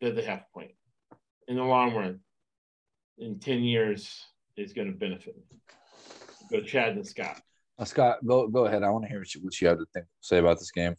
Bid 0.00 0.16
the 0.16 0.22
half 0.22 0.42
point. 0.52 0.72
In 1.48 1.56
the 1.56 1.62
long 1.62 1.94
run, 1.94 2.20
in 3.18 3.38
10 3.38 3.62
years, 3.62 4.22
it's 4.56 4.72
going 4.72 4.88
to 4.88 4.96
benefit 4.96 5.36
me. 5.36 5.58
Go 6.50 6.60
Chad 6.60 6.94
and 6.94 7.06
Scott. 7.06 7.40
Uh, 7.78 7.84
Scott, 7.84 8.18
go 8.24 8.48
go 8.48 8.66
ahead. 8.66 8.82
I 8.82 8.90
want 8.90 9.04
to 9.04 9.08
hear 9.08 9.18
what 9.18 9.34
you, 9.34 9.42
what 9.42 9.60
you 9.60 9.68
have 9.68 9.78
to 9.78 9.86
think 9.92 10.06
say 10.20 10.38
about 10.38 10.58
this 10.58 10.70
game. 10.70 10.94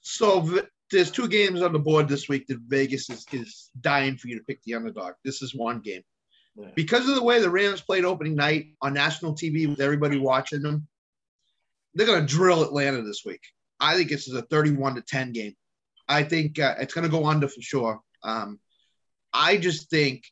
So 0.00 0.40
v- 0.40 0.62
there's 0.90 1.10
two 1.10 1.28
games 1.28 1.62
on 1.62 1.72
the 1.72 1.78
board 1.78 2.08
this 2.08 2.28
week 2.28 2.46
that 2.46 2.58
Vegas 2.68 3.10
is, 3.10 3.26
is 3.32 3.70
dying 3.80 4.16
for 4.16 4.28
you 4.28 4.38
to 4.38 4.44
pick 4.44 4.62
the 4.62 4.74
underdog. 4.74 5.14
This 5.24 5.42
is 5.42 5.54
one 5.54 5.80
game. 5.80 6.02
Because 6.74 7.08
of 7.08 7.14
the 7.14 7.22
way 7.22 7.40
the 7.40 7.50
Rams 7.50 7.80
played 7.80 8.04
opening 8.04 8.34
night 8.34 8.68
on 8.80 8.94
national 8.94 9.34
TV 9.34 9.68
with 9.68 9.80
everybody 9.80 10.18
watching 10.18 10.62
them, 10.62 10.86
they're 11.94 12.06
going 12.06 12.26
to 12.26 12.34
drill 12.34 12.62
Atlanta 12.62 13.02
this 13.02 13.22
week. 13.24 13.42
I 13.78 13.94
think 13.94 14.10
this 14.10 14.28
is 14.28 14.34
a 14.34 14.42
31 14.42 14.96
to 14.96 15.02
10 15.02 15.32
game. 15.32 15.54
I 16.08 16.22
think 16.22 16.58
uh, 16.58 16.74
it's 16.78 16.94
going 16.94 17.04
to 17.04 17.10
go 17.10 17.26
under 17.26 17.48
for 17.48 17.60
sure. 17.60 18.00
Um, 18.22 18.60
I 19.32 19.56
just 19.56 19.90
think 19.90 20.24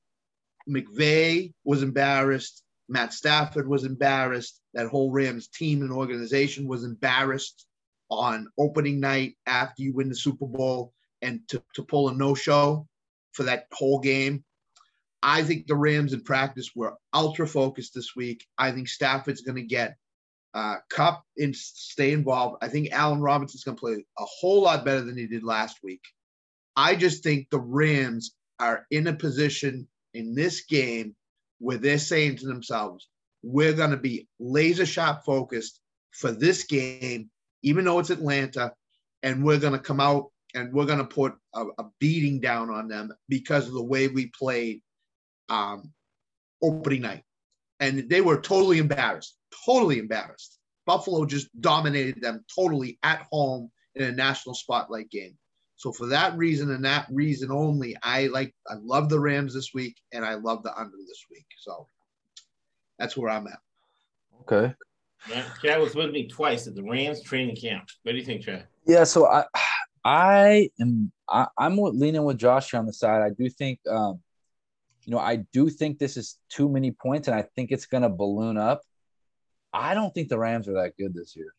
McVay 0.68 1.53
was 1.64 1.83
embarrassed. 1.83 2.62
Matt 2.89 3.12
Stafford 3.12 3.68
was 3.68 3.85
embarrassed. 3.85 4.61
That 4.75 4.89
whole 4.89 5.11
Rams 5.11 5.49
team 5.49 5.83
and 5.83 5.93
organization 5.93 6.66
was 6.66 6.85
embarrassed 6.85 7.66
on 8.11 8.49
opening 8.59 9.01
night 9.01 9.37
after 9.47 9.83
you 9.83 9.93
win 9.93 10.09
the 10.09 10.14
Super 10.14 10.47
Bowl 10.47 10.93
and 11.22 11.41
to, 11.49 11.62
to 11.75 11.83
pull 11.83 12.09
a 12.09 12.14
no 12.14 12.35
show 12.35 12.87
for 13.33 13.45
that 13.45 13.66
whole 13.72 14.01
game. 14.01 14.45
I 15.27 15.43
think 15.43 15.66
the 15.66 15.75
Rams 15.75 16.12
in 16.12 16.20
practice 16.20 16.72
were 16.77 16.99
ultra 17.14 17.47
focused 17.47 17.95
this 17.95 18.14
week. 18.14 18.45
I 18.59 18.72
think 18.72 18.89
Stafford's 18.89 19.41
going 19.41 19.57
to 19.57 19.62
get 19.62 19.97
uh, 20.53 20.77
Kupp 20.91 21.25
and 21.39 21.57
stay 21.57 22.12
involved. 22.12 22.59
I 22.62 22.68
think 22.68 22.93
Allen 22.93 23.22
Robinson's 23.22 23.64
going 23.64 23.77
to 23.77 23.81
play 23.81 24.05
a 24.18 24.25
whole 24.25 24.62
lot 24.62 24.85
better 24.85 25.01
than 25.01 25.16
he 25.16 25.27
did 25.27 25.43
last 25.43 25.79
week. 25.83 26.03
I 26.77 26.95
just 26.95 27.22
think 27.22 27.49
the 27.49 27.59
Rams 27.59 28.35
are 28.61 28.87
in 28.91 29.07
a 29.07 29.14
position 29.14 29.89
in 30.12 30.35
this 30.35 30.66
game 30.66 31.16
where 31.59 31.79
they're 31.79 31.99
saying 31.99 32.37
to 32.37 32.47
themselves, 32.47 33.09
we're 33.43 33.72
going 33.72 33.93
to 33.93 33.97
be 33.97 34.29
laser 34.39 34.85
sharp 34.85 35.25
focused 35.25 35.81
for 36.11 36.33
this 36.33 36.64
game, 36.64 37.31
even 37.62 37.87
though 37.87 37.99
it's 37.99 38.11
Atlanta, 38.11 38.75
and 39.22 39.43
we're 39.43 39.59
going 39.59 39.72
to 39.72 39.79
come 39.79 40.01
out 40.01 40.31
and 40.55 40.70
we're 40.72 40.85
going 40.85 40.99
to 40.99 41.05
put 41.05 41.35
a, 41.55 41.64
a 41.79 41.85
beating 41.99 42.41
down 42.41 42.68
on 42.68 42.89
them 42.89 43.11
because 43.31 43.66
of 43.66 43.72
the 43.72 43.83
way 43.83 44.09
we 44.09 44.27
played 44.27 44.83
um, 45.49 45.92
opening 46.62 47.03
night. 47.03 47.22
And 47.80 48.09
they 48.09 48.20
were 48.20 48.40
totally 48.40 48.78
embarrassed, 48.78 49.36
totally 49.66 49.99
embarrassed. 49.99 50.59
Buffalo 50.86 51.24
just 51.24 51.49
dominated 51.61 52.20
them 52.20 52.45
totally 52.55 52.99
at 53.03 53.26
home 53.30 53.70
in 53.95 54.05
a 54.05 54.12
national 54.12 54.55
spotlight 54.55 55.11
game. 55.11 55.36
So 55.76 55.92
for 55.92 56.07
that 56.07 56.36
reason 56.36 56.70
and 56.70 56.84
that 56.84 57.07
reason 57.11 57.51
only, 57.51 57.97
I 58.03 58.28
like 58.28 58.55
I 58.68 58.74
love 58.82 59.09
the 59.09 59.18
Rams 59.18 59.55
this 59.55 59.74
week 59.74 59.97
and 60.12 60.24
I 60.24 60.34
love 60.34 60.62
the 60.62 60.74
under 60.78 60.97
this 60.97 61.24
week. 61.30 61.47
So 61.59 61.88
that's 62.99 63.16
where 63.16 63.30
I'm 63.30 63.47
at. 63.47 63.59
Okay. 64.42 64.74
Yeah, 65.28 65.45
Chad 65.62 65.80
was 65.80 65.95
with 65.95 66.11
me 66.11 66.28
twice 66.28 66.66
at 66.66 66.74
the 66.74 66.82
Rams 66.82 67.22
training 67.22 67.57
camp. 67.57 67.88
What 68.03 68.12
do 68.12 68.18
you 68.18 68.24
think, 68.24 68.42
Chad? 68.42 68.66
Yeah, 68.86 69.05
so 69.05 69.26
I 69.26 69.45
I 70.05 70.70
am 70.80 71.11
I, 71.28 71.47
I'm 71.59 71.76
leaning 71.78 72.24
with 72.24 72.38
Josh 72.38 72.70
here 72.70 72.80
on 72.80 72.86
the 72.86 72.92
side. 72.92 73.22
I 73.22 73.30
do 73.30 73.49
think 73.49 73.80
um, 73.90 74.20
you 75.05 75.13
know, 75.13 75.19
I 75.19 75.37
do 75.53 75.69
think 75.69 75.99
this 75.99 76.17
is 76.17 76.39
too 76.49 76.69
many 76.69 76.91
points 76.91 77.29
and 77.29 77.37
I 77.37 77.43
think 77.55 77.71
it's 77.71 77.87
gonna 77.87 78.09
balloon 78.09 78.57
up. 78.57 78.83
I 79.73 79.95
don't 79.95 80.15
think 80.15 80.29
the 80.29 80.39
Rams 80.39 80.69
are 80.69 80.75
that 80.75 80.97
good 80.97 81.15
this 81.15 81.37
year. 81.37 81.55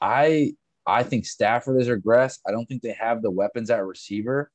I 0.00 0.54
I 0.86 1.02
think 1.02 1.26
Stafford 1.26 1.78
has 1.78 1.88
regressed. 1.88 2.38
I 2.46 2.50
don't 2.50 2.66
think 2.66 2.82
they 2.82 2.96
have 2.98 3.22
the 3.22 3.30
weapons 3.30 3.70
at 3.70 3.84
receiver 3.84 4.50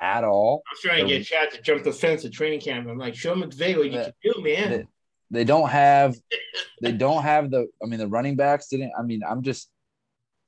at 0.00 0.24
all. 0.24 0.62
I 0.68 0.72
was 0.72 0.80
trying 0.80 1.06
to 1.06 1.14
get 1.18 1.24
Chad 1.24 1.50
to 1.52 1.62
jump 1.62 1.82
the 1.82 1.92
fence 1.92 2.24
at 2.24 2.32
training 2.32 2.60
camp. 2.60 2.88
I'm 2.88 2.98
like, 2.98 3.14
show 3.14 3.34
McVay 3.34 3.76
what 3.76 3.86
you 3.86 3.92
can 3.92 4.12
do, 4.22 4.34
man. 4.42 4.70
They, 4.70 4.86
they 5.30 5.44
don't 5.44 5.68
have 5.68 6.16
they 6.82 6.92
don't 6.92 7.22
have 7.22 7.50
the 7.50 7.68
I 7.82 7.86
mean 7.86 7.98
the 7.98 8.08
running 8.08 8.36
backs 8.36 8.68
didn't 8.68 8.92
I 8.98 9.02
mean 9.02 9.22
I'm 9.28 9.42
just 9.42 9.70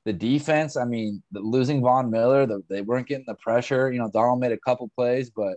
the 0.07 0.13
defense, 0.13 0.77
I 0.77 0.85
mean, 0.85 1.23
the 1.31 1.41
losing 1.41 1.83
Von 1.83 2.11
Miller, 2.11 2.47
the, 2.47 2.63
they 2.69 2.81
weren't 2.81 3.07
getting 3.07 3.27
the 3.27 3.35
pressure. 3.35 3.93
You 3.93 3.99
know, 3.99 4.11
Donald 4.11 4.41
made 4.41 4.53
a 4.53 4.59
couple 4.59 4.91
plays, 4.97 5.31
but 5.31 5.57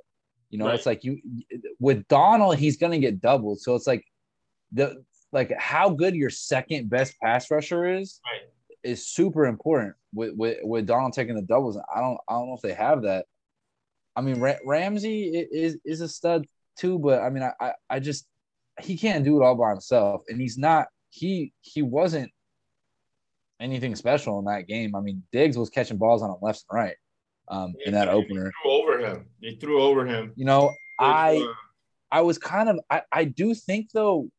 you 0.54 0.60
know, 0.60 0.68
Right. 0.68 0.76
it's 0.76 0.86
like 0.86 1.04
you 1.04 1.20
with 1.80 2.08
Donald, 2.08 2.58
he's 2.58 2.78
gonna 2.78 3.00
get 3.00 3.20
doubled. 3.20 3.60
So 3.60 3.74
it's 3.74 3.88
like 3.88 4.06
the 4.72 5.04
like 5.32 5.52
how 5.58 5.90
good 5.90 6.14
your 6.14 6.30
second 6.30 6.92
best 6.92 7.20
pass 7.20 7.50
rusher 7.50 7.88
is 7.88 8.22
Right. 8.24 8.42
is 8.84 9.08
super 9.08 9.48
important 9.48 9.96
with, 10.14 10.36
with 10.36 10.60
with 10.62 10.86
Donald 10.86 11.14
taking 11.14 11.34
the 11.36 11.42
doubles. 11.42 11.76
I 11.76 12.00
don't 12.02 12.20
I 12.30 12.34
don't 12.34 12.50
know 12.50 12.54
if 12.54 12.62
they 12.62 12.76
have 12.76 13.02
that. 13.02 13.26
I 14.16 14.22
mean, 14.22 14.40
Ra- 14.40 14.60
Ramsey 14.64 15.24
is 15.30 15.80
is 15.84 16.02
a 16.02 16.08
stud 16.08 16.46
too, 16.78 17.00
but 17.00 17.24
I 17.24 17.32
mean, 17.32 17.42
I, 17.42 17.54
I 17.60 17.74
I 17.90 18.00
just 18.00 18.28
he 18.80 18.96
can't 18.96 19.26
do 19.26 19.42
it 19.42 19.44
all 19.44 19.56
by 19.56 19.72
himself, 19.72 20.22
and 20.30 20.40
he's 20.40 20.60
not 20.60 20.88
he 21.10 21.52
he 21.62 21.82
wasn't 21.82 22.32
anything 23.60 23.96
special 23.96 24.38
in 24.38 24.46
that 24.46 24.68
game. 24.68 24.96
I 24.96 25.00
mean, 25.00 25.24
Diggs 25.32 25.58
was 25.58 25.72
catching 25.72 25.98
balls 25.98 26.22
on 26.22 26.30
him 26.30 26.38
left 26.44 26.64
and 26.70 26.78
right 26.80 26.96
um, 27.48 27.74
in 27.86 27.94
that 27.94 28.10
opener. 28.10 28.52
threw 28.64 28.72
over 28.72 29.00
him. 29.00 29.26
They 29.42 29.56
threw 29.56 29.82
over 29.82 30.06
him. 30.06 30.34
You 30.36 30.46
know, 30.46 30.76
I 31.00 31.38
Uh, 31.38 31.54
I 32.12 32.22
was 32.22 32.38
kind 32.38 32.70
of 32.70 32.80
I, 32.92 33.02
I 33.12 33.24
do 33.26 33.56
think 33.56 33.92
though 33.92 34.30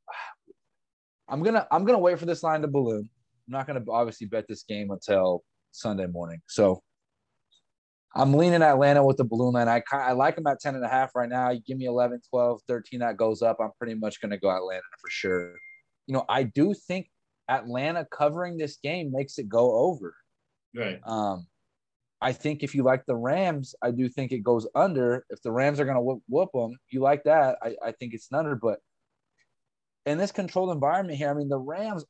I'm 1.29 1.43
gonna 1.43 1.67
I'm 1.73 1.85
gonna 1.85 1.99
wait 1.99 2.19
for 2.19 2.27
this 2.27 2.43
line 2.43 2.63
to 2.63 2.69
balloon. 2.69 3.09
I'm 3.49 3.53
not 3.53 3.67
gonna 3.67 3.83
obviously 3.91 4.29
bet 4.29 4.47
this 4.49 4.63
game 4.63 4.91
until 4.91 5.43
Sunday 5.73 6.07
morning. 6.07 6.41
So 6.47 6.83
I'm 8.15 8.33
leaning 8.33 8.63
Atlanta 8.63 9.05
with 9.05 9.17
the 9.17 9.25
balloon 9.25 9.55
line. 9.55 9.69
I 9.69 9.83
I 9.91 10.13
like 10.13 10.37
them 10.37 10.47
at 10.47 10.61
10 10.61 10.77
and 10.77 10.85
a 10.85 10.89
half 10.89 11.17
right 11.17 11.29
now. 11.29 11.51
You 11.51 11.61
give 11.67 11.77
me 11.77 11.87
11, 11.87 12.21
12, 12.31 12.61
13 12.69 13.01
that 13.01 13.17
goes 13.17 13.43
up. 13.43 13.57
I'm 13.61 13.73
pretty 13.77 13.95
much 13.95 14.21
gonna 14.21 14.39
go 14.39 14.51
Atlanta 14.55 14.83
for 15.01 15.11
sure. 15.11 15.57
You 16.07 16.15
know, 16.15 16.25
I 16.29 16.45
do 16.45 16.75
think 16.75 17.09
Atlanta 17.49 18.07
covering 18.11 18.57
this 18.57 18.77
game 18.77 19.11
makes 19.11 19.39
it 19.39 19.49
go 19.49 19.75
over. 19.75 20.15
right. 20.75 21.01
Um, 21.05 21.47
I 22.21 22.33
think 22.33 22.63
if 22.63 22.75
you 22.75 22.83
like 22.83 23.05
the 23.07 23.17
Rams, 23.17 23.75
I 23.83 23.91
do 23.91 24.09
think 24.09 24.33
it 24.33 24.39
goes 24.39 24.67
under. 24.75 25.27
If 25.31 25.43
the 25.43 25.53
Rams 25.53 25.79
are 25.81 25.85
going 25.85 25.97
to 25.97 26.01
whoop, 26.01 26.23
whoop 26.29 26.51
them, 26.55 26.77
you 26.89 27.01
like 27.01 27.25
that. 27.25 27.59
I, 27.63 27.75
I 27.85 27.93
think 27.93 28.15
it's 28.15 28.29
an 28.31 28.39
under. 28.39 28.55
But 28.55 28.79
in 30.07 30.19
this 30.19 30.33
controlled 30.33 30.71
environment 30.71 31.19
here, 31.19 31.31
I 31.31 31.35
mean, 31.35 31.49
the 31.49 31.59
Rams 31.59 32.05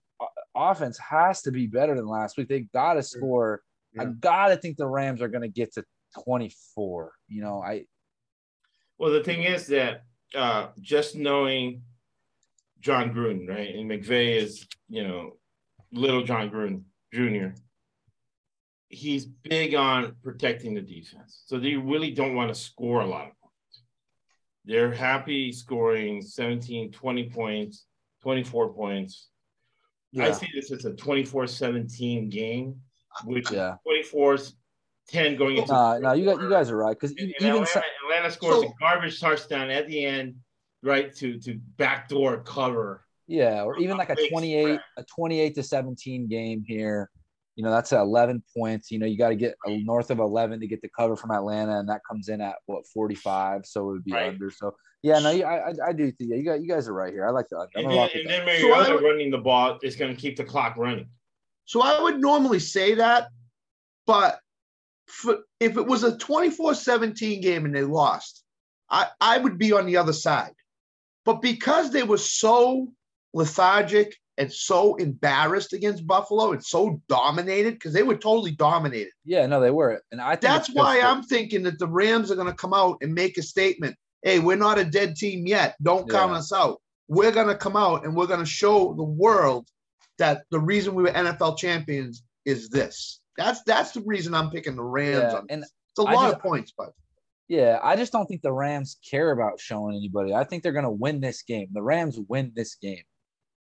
offense 0.55 0.99
has 0.99 1.43
to 1.43 1.51
be 1.51 1.67
better 1.67 1.95
than 1.95 2.07
last 2.07 2.37
week. 2.37 2.49
They 2.49 2.61
got 2.61 2.95
to 2.95 3.03
score. 3.03 3.63
I 3.99 4.07
got 4.07 4.49
to 4.49 4.57
think 4.57 4.77
the 4.77 4.89
Rams 4.89 5.23
are 5.23 5.29
going 5.29 5.43
to 5.43 5.49
get 5.49 5.75
to 5.75 5.85
24. 6.25 7.13
You 7.29 7.43
know, 7.43 7.63
I 7.63 7.85
Well, 8.99 9.13
the 9.13 9.23
thing 9.23 9.43
is 9.43 9.67
that 9.69 10.03
uh, 10.35 10.69
just 10.81 11.17
knowing 11.17 11.83
Jon 12.81 13.15
Gruden, 13.15 13.49
right, 13.49 13.75
and 13.75 13.91
McVay 13.91 14.37
is, 14.37 14.67
you 14.89 15.07
know, 15.07 15.37
little 15.93 16.23
Jon 16.23 16.51
Gruden 16.51 16.83
Jr. 17.13 17.57
he's 18.95 19.27
big 19.27 19.75
on 19.75 20.15
protecting 20.23 20.75
the 20.75 20.81
defense. 20.81 21.43
So 21.47 21.59
they 21.59 21.75
really 21.75 22.11
don't 22.11 22.35
want 22.35 22.49
to 22.49 22.55
score 22.55 23.01
a 23.01 23.07
lot 23.07 23.23
of 23.29 23.33
points. 23.41 23.83
They're 24.65 24.93
happy 24.93 25.53
scoring 25.53 26.23
17, 26.23 26.93
20 26.93 27.31
points, 27.31 27.87
24 28.23 28.73
points. 28.73 29.29
I 30.19 30.31
see 30.31 30.47
this 30.55 30.71
as 30.71 30.85
a 30.85 30.93
24-17 30.93 32.31
game, 32.31 32.81
which 33.25 33.51
Yeah. 33.51 33.77
24 33.85 34.39
10 35.09 35.37
going 35.37 35.59
into 35.59 35.73
No, 35.73 35.99
no, 35.99 36.13
you 36.13 36.25
got 36.25 36.41
you 36.41 36.49
guys 36.49 36.71
are 36.71 36.77
right 36.77 36.97
because 36.99 37.11
And, 37.11 37.21
and 37.21 37.31
even 37.41 37.47
Atlanta, 37.49 37.67
so- 37.67 37.83
Atlanta 38.07 38.31
scores 38.31 38.55
So- 38.63 38.69
a 38.69 38.73
garbage 38.81 39.21
touchdown 39.21 39.71
at 39.71 39.87
the 39.87 40.05
end, 40.05 40.37
right 40.83 41.15
to 41.17 41.39
to 41.41 41.59
backdoor 41.77 42.43
cover. 42.45 43.05
yeah, 43.27 43.65
or 43.65 43.79
even 43.79 43.97
like 43.99 44.09
a 44.11 44.17
28 44.29 44.63
spread. 44.65 44.81
a 44.97 45.05
28 45.05 45.55
to 45.57 45.63
17 45.63 46.27
game 46.29 46.63
here. 46.65 47.11
You 47.57 47.63
know, 47.65 47.71
that's 47.71 47.93
at 47.93 48.01
11 48.01 48.43
points. 48.57 48.91
You 48.91 48.99
know, 48.99 49.07
you 49.07 49.17
got 49.17 49.29
to 49.29 49.37
get 49.37 49.55
a, 49.67 49.79
north 49.85 50.11
of 50.11 50.19
11 50.19 50.59
to 50.61 50.67
get 50.67 50.83
the 50.83 50.89
cover 50.89 51.15
from 51.17 51.31
Atlanta, 51.31 51.79
and 51.79 51.89
that 51.89 52.01
comes 52.09 52.29
in 52.29 52.41
at 52.41 52.57
what 52.67 52.87
45, 52.89 53.65
so 53.65 53.83
it 53.89 53.93
would 53.93 54.05
be 54.05 54.13
Right. 54.13 54.29
under. 54.29 54.51
So 54.51 54.75
yeah, 55.03 55.19
no, 55.21 55.31
you- 55.31 55.45
I 55.45 55.71
I, 55.71 55.75
I 55.89 55.93
do 55.93 56.11
think 56.11 56.31
yeah, 56.31 56.37
you 56.37 56.45
got 56.45 56.61
you 56.63 56.69
guys 56.69 56.89
are 56.89 56.95
right 56.95 57.13
here. 57.13 57.27
I 57.27 57.31
like 57.31 57.49
the 57.49 57.59
under. 57.59 57.71
I'm 57.79 57.85
And 57.85 57.93
then, 57.93 57.99
rock 57.99 58.11
and 58.15 58.29
that. 58.29 58.45
then 58.47 58.61
So 58.61 58.69
Mariota 58.69 58.95
would- 58.95 59.05
running 59.05 59.31
the 59.31 59.39
ball 59.39 59.79
is 59.83 59.95
going 59.97 60.15
to 60.15 60.21
keep 60.21 60.37
the 60.37 60.45
clock 60.45 60.77
running. 60.77 61.09
So 61.67 61.81
I 61.83 62.03
would 62.03 62.21
normally 62.21 62.59
say 62.59 62.95
that, 62.97 63.29
but 64.07 64.39
for, 65.07 65.39
if 65.61 65.77
it 65.77 65.87
was 65.87 66.03
a 66.05 66.17
24-17 66.17 67.41
game 67.41 67.65
and 67.65 67.75
they 67.75 67.83
lost, 67.85 68.43
I, 68.91 69.09
I 69.21 69.39
would 69.39 69.59
be 69.59 69.73
on 69.73 69.87
the 69.87 69.97
other 69.97 70.13
side. 70.13 70.53
But 71.25 71.41
because 71.41 71.91
they 71.91 72.03
were 72.03 72.19
so 72.19 72.89
lethargic 73.35 74.15
and 74.39 74.51
so 74.53 74.97
embarrassed 74.97 75.73
against 75.75 76.07
Buffalo 76.07 76.53
and 76.53 76.65
so 76.65 77.01
dominated, 77.09 77.75
because 77.75 77.93
they 77.93 78.03
were 78.03 78.17
totally 78.17 78.51
dominated. 78.53 79.13
Yeah, 79.25 79.47
no, 79.47 79.61
they 79.61 79.71
were, 79.71 80.03
and 80.11 80.21
I 80.21 80.31
think 80.31 80.41
That's 80.43 80.69
why 80.73 81.01
I'm 81.01 81.23
thinking 81.23 81.63
that 81.65 81.79
the 81.79 81.87
Rams 81.87 82.31
are 82.31 82.35
going 82.37 82.49
to 82.49 82.55
come 82.55 82.75
out 82.75 82.97
and 83.03 83.15
make 83.15 83.37
a 83.39 83.43
statement. 83.43 83.95
Hey, 84.23 84.39
we're 84.41 84.57
not 84.57 84.79
a 84.79 84.85
dead 84.85 85.17
team 85.17 85.47
yet. 85.47 85.77
Don't 85.83 86.09
count 86.11 86.33
Yeah. 86.33 86.39
us 86.39 86.53
out. 86.53 86.81
We're 87.09 87.31
going 87.33 87.49
to 87.49 87.55
come 87.57 87.77
out 87.77 88.05
and 88.05 88.17
we're 88.17 88.27
going 88.27 88.41
to 88.41 88.47
show 88.47 88.95
the 88.95 89.05
world 89.05 89.69
that 90.19 90.45
the 90.51 90.59
reason 90.59 90.95
we 90.95 91.03
were 91.03 91.11
NFL 91.11 91.59
champions 91.59 92.23
is 92.47 92.71
this. 92.71 93.21
That's 93.37 93.63
that's 93.65 93.93
the 93.93 94.01
reason 94.03 94.35
I'm 94.35 94.51
picking 94.51 94.77
the 94.77 94.83
Rams. 94.83 95.33
Yeah, 95.33 95.39
on. 95.39 95.47
and 95.51 95.63
It's 95.63 95.99
a 95.99 96.03
I 96.03 96.15
lot 96.15 96.23
just- 96.31 96.37
of 96.37 96.43
points, 96.43 96.73
but 96.77 96.91
Yeah, 97.49 97.79
I 97.83 97.95
just 97.97 98.11
don't 98.13 98.27
think 98.27 98.43
the 98.43 98.53
Rams 98.53 98.97
care 99.09 99.31
about 99.33 99.61
showing 99.61 99.95
anybody. 99.97 100.33
I 100.35 100.45
think 100.45 100.63
they're 100.63 100.73
going 100.73 100.85
to 100.87 100.91
win 100.91 101.21
this 101.21 101.43
game. 101.43 101.69
The 101.73 101.83
Rams 101.83 102.19
win 102.29 102.53
this 102.57 102.75
game 102.77 103.03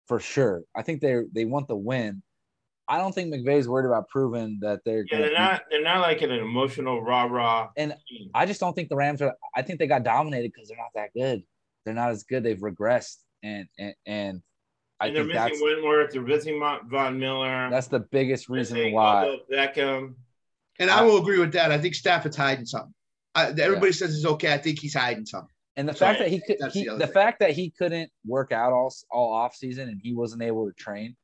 for 0.07 0.19
sure. 0.19 0.63
I 0.75 0.81
think 0.81 1.01
they 1.01 1.21
they 1.33 1.45
want 1.45 1.67
the 1.67 1.75
win. 1.75 2.21
I 2.89 2.99
don't 2.99 3.13
think 3.13 3.33
McVay's 3.33 3.67
worried 3.67 3.85
about 3.85 4.07
proving 4.07 4.59
that 4.61 4.79
they're. 4.85 5.05
Yeah, 5.11 5.17
they're 5.19 5.33
not 5.33 5.63
they're 5.69 5.83
not 5.83 5.99
like 6.01 6.21
an 6.21 6.31
emotional 6.31 7.01
rah 7.01 7.25
rah. 7.25 7.69
And 7.75 7.95
I 8.33 8.45
just 8.45 8.59
don't 8.59 8.73
think 8.73 8.89
the 8.89 8.95
Rams 8.95 9.21
are. 9.21 9.33
I 9.55 9.61
think 9.61 9.79
they 9.79 9.87
got 9.87 10.03
dominated 10.03 10.51
because 10.53 10.69
they're 10.69 10.77
not 10.77 10.91
that 10.95 11.09
good. 11.13 11.43
They're 11.85 11.93
not 11.93 12.09
as 12.11 12.23
good. 12.23 12.43
They've 12.43 12.57
regressed, 12.57 13.17
and 13.43 13.67
and 13.77 13.93
and 14.05 14.41
I 14.99 15.07
And 15.07 15.15
they're 15.15 15.23
think 15.23 15.33
missing 15.35 15.49
that's 15.49 15.61
Whitworth. 15.61 16.11
They're 16.13 16.21
missing 16.21 16.59
Mon- 16.59 16.89
Von 16.89 17.19
Miller. 17.19 17.69
that's 17.69 17.87
the 17.87 17.99
biggest 17.99 18.47
reason 18.49 18.93
why. 18.93 19.37
Beckham. 19.51 20.15
and 20.79 20.89
I 20.89 21.03
will 21.03 21.17
agree 21.17 21.39
with 21.39 21.51
that. 21.53 21.71
I 21.71 21.77
think 21.77 21.93
Stafford's 21.93 22.37
hiding 22.37 22.65
something. 22.65 22.93
I, 23.35 23.49
everybody 23.49 23.91
says 23.91 24.15
he's 24.15 24.25
okay. 24.25 24.53
I 24.53 24.57
think 24.57 24.79
he's 24.79 24.95
hiding 24.95 25.25
something. 25.25 25.53
And 25.77 25.87
the 25.87 25.93
fact 25.93 26.19
that 26.19 26.27
he 26.29 26.41
could, 26.41 26.57
he, 26.73 26.85
the, 26.85 26.95
the 26.97 27.07
fact 27.07 27.39
that 27.39 27.51
he 27.51 27.69
couldn't 27.77 28.09
work 28.25 28.51
out 28.51 28.73
all 28.73 28.93
all 29.11 29.31
off 29.31 29.55
season 29.55 29.87
and 29.89 30.01
he 30.03 30.13
wasn't 30.13 30.41
able 30.41 30.67
to 30.67 30.73
train, 30.73 31.15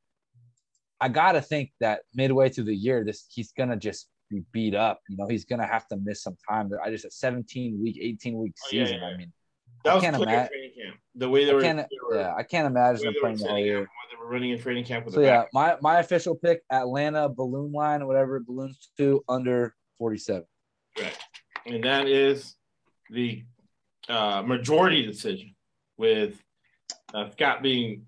I 1.00 1.08
gotta 1.08 1.42
think 1.42 1.72
that 1.80 2.02
midway 2.14 2.48
through 2.48 2.64
the 2.64 2.74
year, 2.74 3.04
this 3.04 3.26
he's 3.28 3.52
gonna 3.52 3.76
just 3.76 4.08
be 4.30 4.42
beat 4.52 4.74
up. 4.74 5.00
You 5.08 5.16
know, 5.16 5.26
he's 5.26 5.44
gonna 5.44 5.66
have 5.66 5.86
to 5.88 5.96
miss 5.96 6.22
some 6.22 6.36
time. 6.48 6.70
I 6.82 6.90
just 6.90 7.04
a 7.04 7.10
17 7.10 7.80
week, 7.82 7.98
18 8.00 8.38
week 8.38 8.52
Oh, 8.64 8.68
yeah, 8.70 8.84
season. 8.84 9.00
yeah. 9.02 9.08
I 9.08 9.16
mean, 9.16 9.32
That 9.84 9.96
I 9.96 10.00
can't 10.00 10.16
clear 10.16 10.28
ima- 10.28 10.48
training 10.48 10.70
camp. 10.80 10.96
The 11.16 11.28
way 11.28 11.44
they 11.44 11.50
I 11.50 11.54
were, 11.54 11.60
can't, 11.60 11.78
they 11.78 11.86
were, 12.08 12.16
yeah, 12.20 12.34
I 12.36 12.42
can't 12.44 12.66
imagine 12.68 13.00
way 13.00 13.12
them 13.12 13.14
playing 13.20 13.36
the 13.38 13.42
setting 13.42 13.64
year. 13.64 13.80
they 14.10 14.16
were 14.18 14.28
running 14.28 14.50
in 14.50 14.58
training 14.60 14.84
camp 14.84 15.04
with 15.04 15.14
So 15.14 15.20
the 15.20 15.26
yeah, 15.26 15.40
back. 15.42 15.48
my 15.52 15.76
my 15.80 15.98
official 15.98 16.36
pick: 16.36 16.62
Atlanta 16.70 17.28
balloon 17.28 17.72
line 17.72 18.02
or 18.02 18.06
whatever 18.06 18.38
balloons 18.40 18.90
to 18.98 19.22
under 19.28 19.74
47. 19.98 20.44
Right. 20.98 21.18
And 21.66 21.82
that 21.84 22.06
is 22.06 22.54
the 23.10 23.42
uh, 24.08 24.42
majority 24.42 25.04
decision 25.06 25.54
with 25.96 26.42
uh, 27.12 27.30
Scott 27.30 27.62
being 27.62 28.06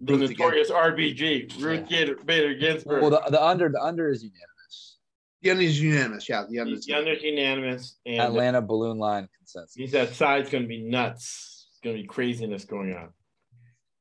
the 0.00 0.14
Ruth 0.14 0.30
again. 0.30 0.36
notorious 0.38 0.70
RBG, 0.70 1.62
Ruth 1.62 1.88
Gator, 1.88 2.16
Bader 2.24 2.54
Ginsburg. 2.54 3.02
Well, 3.02 3.10
the, 3.10 3.22
the 3.30 3.42
under 3.42 3.68
the 3.68 3.82
under 3.82 4.10
is 4.10 4.22
unanimous. 4.22 4.98
The 5.42 5.50
under 5.50 5.62
is 5.62 5.80
unanimous. 5.80 6.28
Yeah, 6.28 6.44
the 6.48 6.60
under. 6.60 6.74
He's 6.74 6.84
the 6.84 6.94
under's 6.94 7.22
unanimous. 7.22 7.96
And 8.06 8.20
Atlanta 8.20 8.60
balloon 8.62 8.98
line 8.98 9.28
consensus. 9.38 9.74
he 9.74 9.86
said 9.86 10.14
side's 10.14 10.50
going 10.50 10.64
to 10.64 10.68
be 10.68 10.82
nuts. 10.82 11.68
It's 11.70 11.80
going 11.82 11.96
to 11.96 12.02
be 12.02 12.08
craziness 12.08 12.64
going 12.64 12.94
on. 12.94 13.10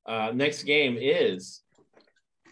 Uh, 0.06 0.32
next 0.34 0.64
game 0.64 0.98
is 1.00 1.62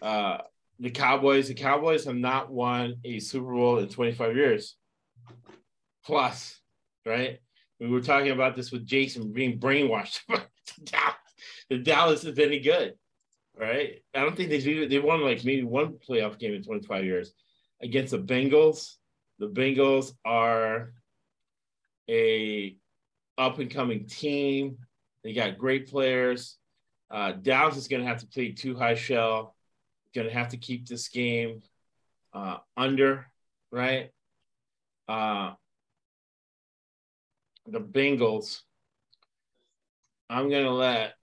uh, 0.02 0.38
the 0.78 0.90
Cowboys. 0.90 1.48
The 1.48 1.54
Cowboys 1.54 2.04
have 2.04 2.16
not 2.16 2.50
won 2.50 2.96
a 3.04 3.18
Super 3.18 3.52
Bowl 3.52 3.78
in 3.78 3.88
25 3.88 4.36
years. 4.36 4.76
Plus, 6.04 6.60
right? 7.04 7.40
We 7.80 7.88
were 7.88 8.00
talking 8.00 8.30
about 8.30 8.56
this 8.56 8.72
with 8.72 8.86
Jason 8.86 9.32
being 9.32 9.58
brainwashed. 9.58 10.20
The 11.68 11.78
Dallas 11.78 12.24
is 12.24 12.38
any 12.38 12.60
good, 12.60 12.94
right? 13.58 14.00
I 14.14 14.20
don't 14.20 14.36
think 14.36 14.50
they've 14.50 14.88
they 14.88 14.98
won 14.98 15.22
like 15.22 15.44
maybe 15.44 15.64
one 15.64 15.94
playoff 15.94 16.38
game 16.38 16.54
in 16.54 16.62
25 16.62 17.04
years 17.04 17.34
against 17.82 18.12
the 18.12 18.18
Bengals. 18.18 18.94
The 19.38 19.48
Bengals 19.48 20.12
are 20.24 20.92
a 22.08 22.76
up 23.36 23.58
and 23.58 23.70
coming 23.70 24.06
team. 24.06 24.78
They 25.24 25.32
got 25.32 25.58
great 25.58 25.90
players. 25.90 26.56
Uh, 27.10 27.32
Dallas 27.32 27.76
is 27.76 27.88
going 27.88 28.02
to 28.02 28.08
have 28.08 28.20
to 28.20 28.26
play 28.26 28.52
two 28.52 28.76
high 28.76 28.94
shell. 28.94 29.54
Going 30.14 30.28
to 30.28 30.32
have 30.32 30.50
to 30.50 30.56
keep 30.56 30.86
this 30.86 31.08
game 31.08 31.62
uh, 32.32 32.58
under, 32.76 33.26
right? 33.70 34.10
Uh, 35.08 35.52
the 37.66 37.80
Bengals. 37.80 38.60
I'm 40.28 40.50
going 40.50 40.64
to 40.64 40.72
let 40.72 41.14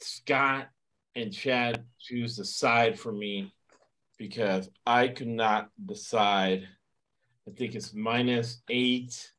Scott 0.00 0.68
and 1.14 1.32
Chad 1.32 1.84
choose 2.00 2.36
the 2.36 2.44
side 2.44 2.98
for 2.98 3.12
me 3.12 3.52
because 4.18 4.68
I 4.86 5.08
could 5.08 5.28
not 5.28 5.68
decide. 5.84 6.68
I 7.46 7.52
think 7.52 7.74
it's 7.74 7.94
minus 7.94 8.62
eight. 8.68 9.32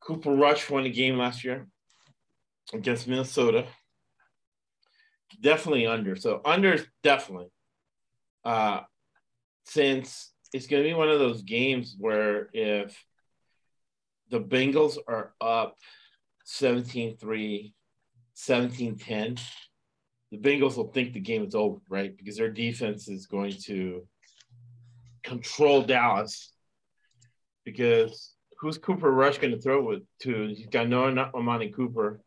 Cooper 0.00 0.32
Rush 0.32 0.70
won 0.70 0.84
a 0.84 0.90
game 0.90 1.16
last 1.16 1.44
year 1.44 1.66
against 2.72 3.08
Minnesota. 3.08 3.66
Definitely 5.40 5.86
under. 5.86 6.16
So 6.16 6.40
under 6.44 6.74
is 6.74 6.86
definitely. 7.02 7.50
Uh, 8.44 8.80
since 9.64 10.32
it's 10.52 10.66
going 10.66 10.82
to 10.82 10.88
be 10.88 10.94
one 10.94 11.08
of 11.08 11.18
those 11.18 11.42
games 11.42 11.96
where 11.98 12.48
if 12.52 13.04
the 14.30 14.40
Bengals 14.40 14.98
are 15.06 15.32
up 15.40 15.76
17 16.44 17.16
3, 17.16 17.74
17 18.34 18.98
10, 18.98 19.36
the 20.30 20.38
Bengals 20.38 20.76
will 20.76 20.88
think 20.88 21.12
the 21.12 21.20
game 21.20 21.44
is 21.44 21.54
over, 21.54 21.78
right? 21.88 22.16
Because 22.16 22.36
their 22.36 22.50
defense 22.50 23.08
is 23.08 23.26
going 23.26 23.54
to 23.64 24.06
control 25.22 25.82
Dallas. 25.82 26.52
Because 27.64 28.32
who's 28.60 28.78
Cooper 28.78 29.10
Rush 29.10 29.38
going 29.38 29.52
to 29.52 29.60
throw 29.60 29.82
with 29.82 30.02
to? 30.22 30.48
He's 30.48 30.66
got 30.66 30.88
no 30.88 31.04
Amari 31.34 31.70
Cooper, 31.70 32.20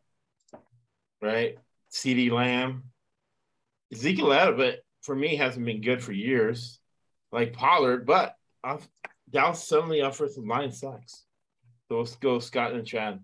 right? 1.22 1.58
CeeDee 1.92 2.30
Lamb. 2.30 2.84
Ezekiel 3.92 4.32
Elliott, 4.32 4.84
for 5.02 5.16
me, 5.16 5.34
hasn't 5.36 5.66
been 5.66 5.80
good 5.80 6.02
for 6.02 6.12
years, 6.12 6.78
like 7.32 7.52
Pollard, 7.52 8.06
but 8.06 8.36
Dallas 9.28 9.66
suddenly 9.66 10.00
offers 10.00 10.32
offensive 10.32 10.46
line 10.46 10.72
sucks. 10.72 11.24
Go 11.90 12.38
Scott 12.38 12.72
and 12.72 12.86
Chad. 12.86 13.20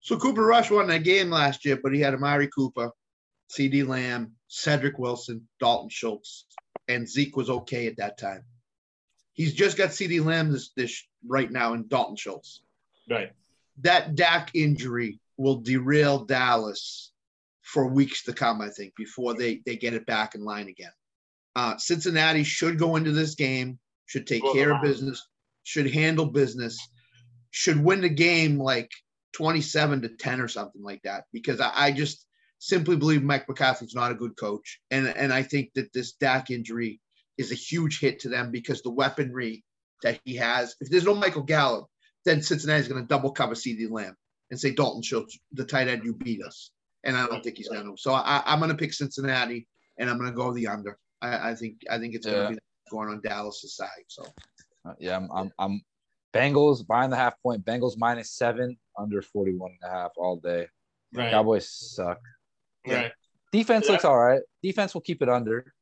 So 0.00 0.18
Cooper 0.18 0.44
Rush 0.44 0.70
won 0.70 0.88
that 0.88 1.04
game 1.04 1.30
last 1.30 1.64
year, 1.64 1.78
but 1.80 1.92
he 1.92 2.00
had 2.00 2.14
Amari 2.14 2.48
Cooper, 2.48 2.90
CeeDee 3.50 3.86
Lamb, 3.86 4.32
Cedric 4.48 4.98
Wilson, 4.98 5.46
Dalton 5.60 5.90
Schultz, 5.90 6.46
and 6.88 7.08
Zeke 7.08 7.36
was 7.36 7.50
okay 7.50 7.86
at 7.86 7.98
that 7.98 8.18
time. 8.18 8.42
He's 9.34 9.54
just 9.54 9.76
got 9.76 9.90
CeeDee 9.90 10.24
Lamb 10.24 10.50
this, 10.50 10.70
this 10.76 11.06
right 11.26 11.50
now 11.50 11.74
and 11.74 11.88
Dalton 11.88 12.16
Schultz. 12.16 12.62
Right. 13.08 13.32
That 13.82 14.14
Dak 14.14 14.50
injury 14.54 15.20
will 15.36 15.56
derail 15.56 16.24
Dallas 16.24 17.12
for 17.60 17.86
weeks 17.86 18.24
to 18.24 18.32
come, 18.32 18.60
I 18.60 18.70
think, 18.70 18.94
before 18.96 19.34
they, 19.34 19.62
they 19.64 19.76
get 19.76 19.94
it 19.94 20.06
back 20.06 20.34
in 20.34 20.44
line 20.44 20.68
again. 20.68 20.92
Uh, 21.54 21.76
Cincinnati 21.76 22.44
should 22.44 22.78
go 22.78 22.96
into 22.96 23.12
this 23.12 23.34
game, 23.34 23.78
should 24.06 24.26
take 24.26 24.42
Well, 24.42 24.54
care 24.54 24.74
of 24.74 24.82
business, 24.82 25.26
should 25.64 25.92
handle 25.92 26.26
business, 26.26 26.78
should 27.50 27.82
win 27.82 28.00
the 28.00 28.08
game 28.08 28.58
like 28.58 28.90
27 29.34 30.02
to 30.02 30.08
10 30.08 30.40
or 30.40 30.48
something 30.48 30.82
like 30.82 31.02
that 31.02 31.24
because 31.32 31.60
I, 31.60 31.70
I 31.74 31.92
just 31.92 32.26
simply 32.58 32.96
believe 32.96 33.22
Mike 33.22 33.48
McCarthy's 33.48 33.94
not 33.94 34.12
a 34.12 34.16
good 34.16 34.36
coach. 34.36 34.80
And, 34.90 35.06
and 35.08 35.32
I 35.32 35.42
think 35.42 35.72
that 35.74 35.92
this 35.92 36.12
Dak 36.12 36.50
injury 36.50 37.00
is 37.38 37.50
a 37.50 37.56
huge 37.56 37.98
hit 38.00 38.20
to 38.20 38.28
them 38.28 38.50
because 38.50 38.82
the 38.82 38.90
weaponry 38.90 39.64
that 40.02 40.20
he 40.24 40.36
has. 40.36 40.74
If 40.80 40.90
there's 40.90 41.04
no 41.04 41.14
Michael 41.14 41.42
Gallup, 41.42 41.86
then 42.24 42.42
Cincinnati's 42.42 42.88
going 42.88 43.02
to 43.02 43.06
double 43.08 43.32
cover 43.32 43.54
CeeDee 43.54 43.90
Lamb 43.90 44.16
and 44.50 44.60
say 44.60 44.72
Dalton 44.72 45.02
Schultz, 45.02 45.38
the 45.52 45.64
tight 45.64 45.88
end, 45.88 46.04
you 46.04 46.14
beat 46.14 46.42
us. 46.44 46.70
And 47.04 47.16
I 47.16 47.26
don't 47.26 47.42
think 47.42 47.56
he's 47.56 47.68
going 47.68 47.84
to. 47.84 47.94
So 47.96 48.12
I, 48.12 48.42
I'm 48.46 48.58
going 48.60 48.70
to 48.70 48.76
pick 48.76 48.92
Cincinnati, 48.92 49.66
and 49.98 50.08
I'm 50.08 50.18
going 50.18 50.30
to 50.30 50.36
go 50.36 50.52
the 50.52 50.68
under. 50.68 50.98
I, 51.20 51.50
I 51.50 51.54
think 51.56 51.78
I 51.90 51.98
think 51.98 52.14
it's 52.14 52.26
Yeah. 52.26 52.32
going 52.34 52.48
to 52.48 52.54
be 52.54 52.60
going 52.90 53.08
on 53.08 53.20
Dallas' 53.22 53.74
side. 53.76 53.88
So 54.06 54.24
yeah, 54.98 55.16
I'm, 55.16 55.28
I'm, 55.32 55.52
I'm 55.58 55.82
Bengals 56.34 56.86
buying 56.86 57.10
the 57.10 57.16
half 57.16 57.34
point. 57.42 57.64
Bengals 57.64 57.96
minus 57.96 58.32
seven, 58.32 58.76
under 58.98 59.22
41 59.22 59.70
and 59.82 59.90
a 59.90 59.94
half 59.94 60.12
all 60.16 60.36
day. 60.36 60.66
Right. 61.14 61.30
Cowboys 61.30 61.68
suck. 61.70 62.18
Right. 62.86 63.12
Defense 63.52 63.86
Yeah. 63.86 63.92
looks 63.92 64.04
all 64.04 64.18
right. 64.18 64.40
Defense 64.62 64.94
will 64.94 65.02
keep 65.02 65.22
it 65.22 65.28
under, 65.28 65.72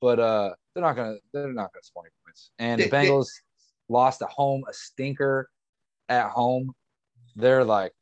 but 0.00 0.18
uh, 0.18 0.54
they're 0.74 0.82
not 0.82 0.96
gonna 0.96 1.16
they're 1.32 1.52
not 1.52 1.72
gonna 1.72 1.82
score 1.82 2.04
any 2.04 2.10
points. 2.24 2.50
And 2.58 2.80
the 2.80 2.88
Bengals 2.90 3.30
lost 3.88 4.20
at 4.22 4.28
home, 4.28 4.64
a 4.68 4.72
stinker 4.72 5.48
at 6.08 6.30
home. 6.30 6.72
They're 7.36 7.64
like, 7.64 7.92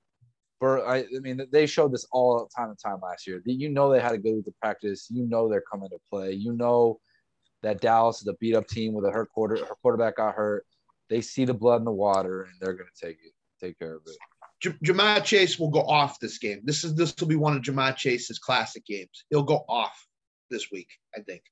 for 0.59 0.87
I, 0.87 1.01
I 1.01 1.19
mean, 1.21 1.47
they 1.53 1.67
showed 1.67 1.93
this 1.93 2.07
all 2.11 2.49
time 2.57 2.71
and 2.71 2.79
time 2.79 3.01
last 3.03 3.27
year. 3.27 3.43
You 3.45 3.69
know 3.69 3.91
they 3.93 4.01
had 4.01 4.13
to 4.13 4.19
go 4.19 4.41
to 4.41 4.55
practice. 4.63 5.09
You 5.11 5.25
know 5.27 5.49
they're 5.49 5.63
coming 5.71 5.91
to 5.91 5.99
play. 6.11 6.33
You 6.33 6.55
know 6.55 6.99
that 7.63 7.81
Dallas 7.81 8.21
is 8.21 8.27
a 8.29 8.35
beat 8.35 8.55
up 8.55 8.67
team 8.69 8.93
with 8.93 9.05
a 9.05 9.11
hurt 9.11 9.31
quarter. 9.31 9.57
Her 9.57 9.75
quarterback 9.83 10.17
got 10.17 10.35
hurt. 10.35 10.65
They 11.09 11.21
see 11.21 11.45
the 11.45 11.55
blood 11.55 11.77
in 11.77 11.85
the 11.85 11.93
water 11.93 12.43
and 12.43 12.53
they're 12.61 12.75
gonna 12.75 12.89
take 13.01 13.19
it, 13.25 13.33
take 13.65 13.79
care 13.79 13.95
of 13.95 14.03
it. 14.07 14.17
J- 14.61 14.77
Ja'Marr 14.85 15.23
Chase 15.25 15.59
will 15.59 15.71
go 15.71 15.83
off 15.83 16.19
this 16.19 16.39
game. 16.39 16.61
This 16.65 16.85
is 16.85 16.95
this 16.95 17.15
will 17.19 17.29
be 17.29 17.37
one 17.37 17.57
of 17.57 17.63
Ja'Marr 17.63 17.97
Chase's 17.97 18.39
classic 18.39 18.85
games. 18.87 19.25
He'll 19.31 19.43
go 19.43 19.65
off 19.69 20.07
this 20.51 20.71
week, 20.71 20.89
I 21.17 21.21
think. 21.21 21.43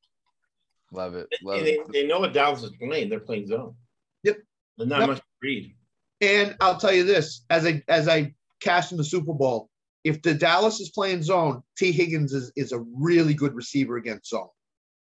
Love 0.93 1.14
it, 1.14 1.28
love 1.43 1.60
they, 1.60 1.74
it. 1.74 1.93
they 1.93 2.06
know 2.06 2.20
what 2.20 2.32
Dallas 2.32 2.62
is 2.62 2.72
playing. 2.78 3.09
They're 3.09 3.20
playing 3.20 3.48
zone. 3.48 3.74
Yep. 4.22 4.39
There's 4.78 4.89
not 4.89 5.01
Yep. 5.01 5.09
much 5.09 5.18
to 5.18 5.24
read. 5.43 5.74
And 6.20 6.56
I'll 6.60 6.78
tell 6.78 6.93
you 6.93 7.05
this: 7.05 7.44
as 7.51 7.66
I 7.66 7.82
as 7.89 8.09
I 8.09 8.35
cash 8.60 8.93
in 8.93 8.98
the 8.98 9.05
Super 9.05 9.32
Bowl, 9.35 9.70
if 10.05 10.22
the 10.22 10.35
Dallas 10.35 10.81
is 10.81 10.90
playing 10.90 11.22
zone, 11.22 11.62
Tee 11.76 11.93
Higgins 11.93 12.32
is, 12.32 12.52
is 12.56 12.72
a 12.72 12.78
really 12.78 13.35
good 13.35 13.55
receiver 13.55 13.97
against 13.97 14.31
zone. 14.31 14.48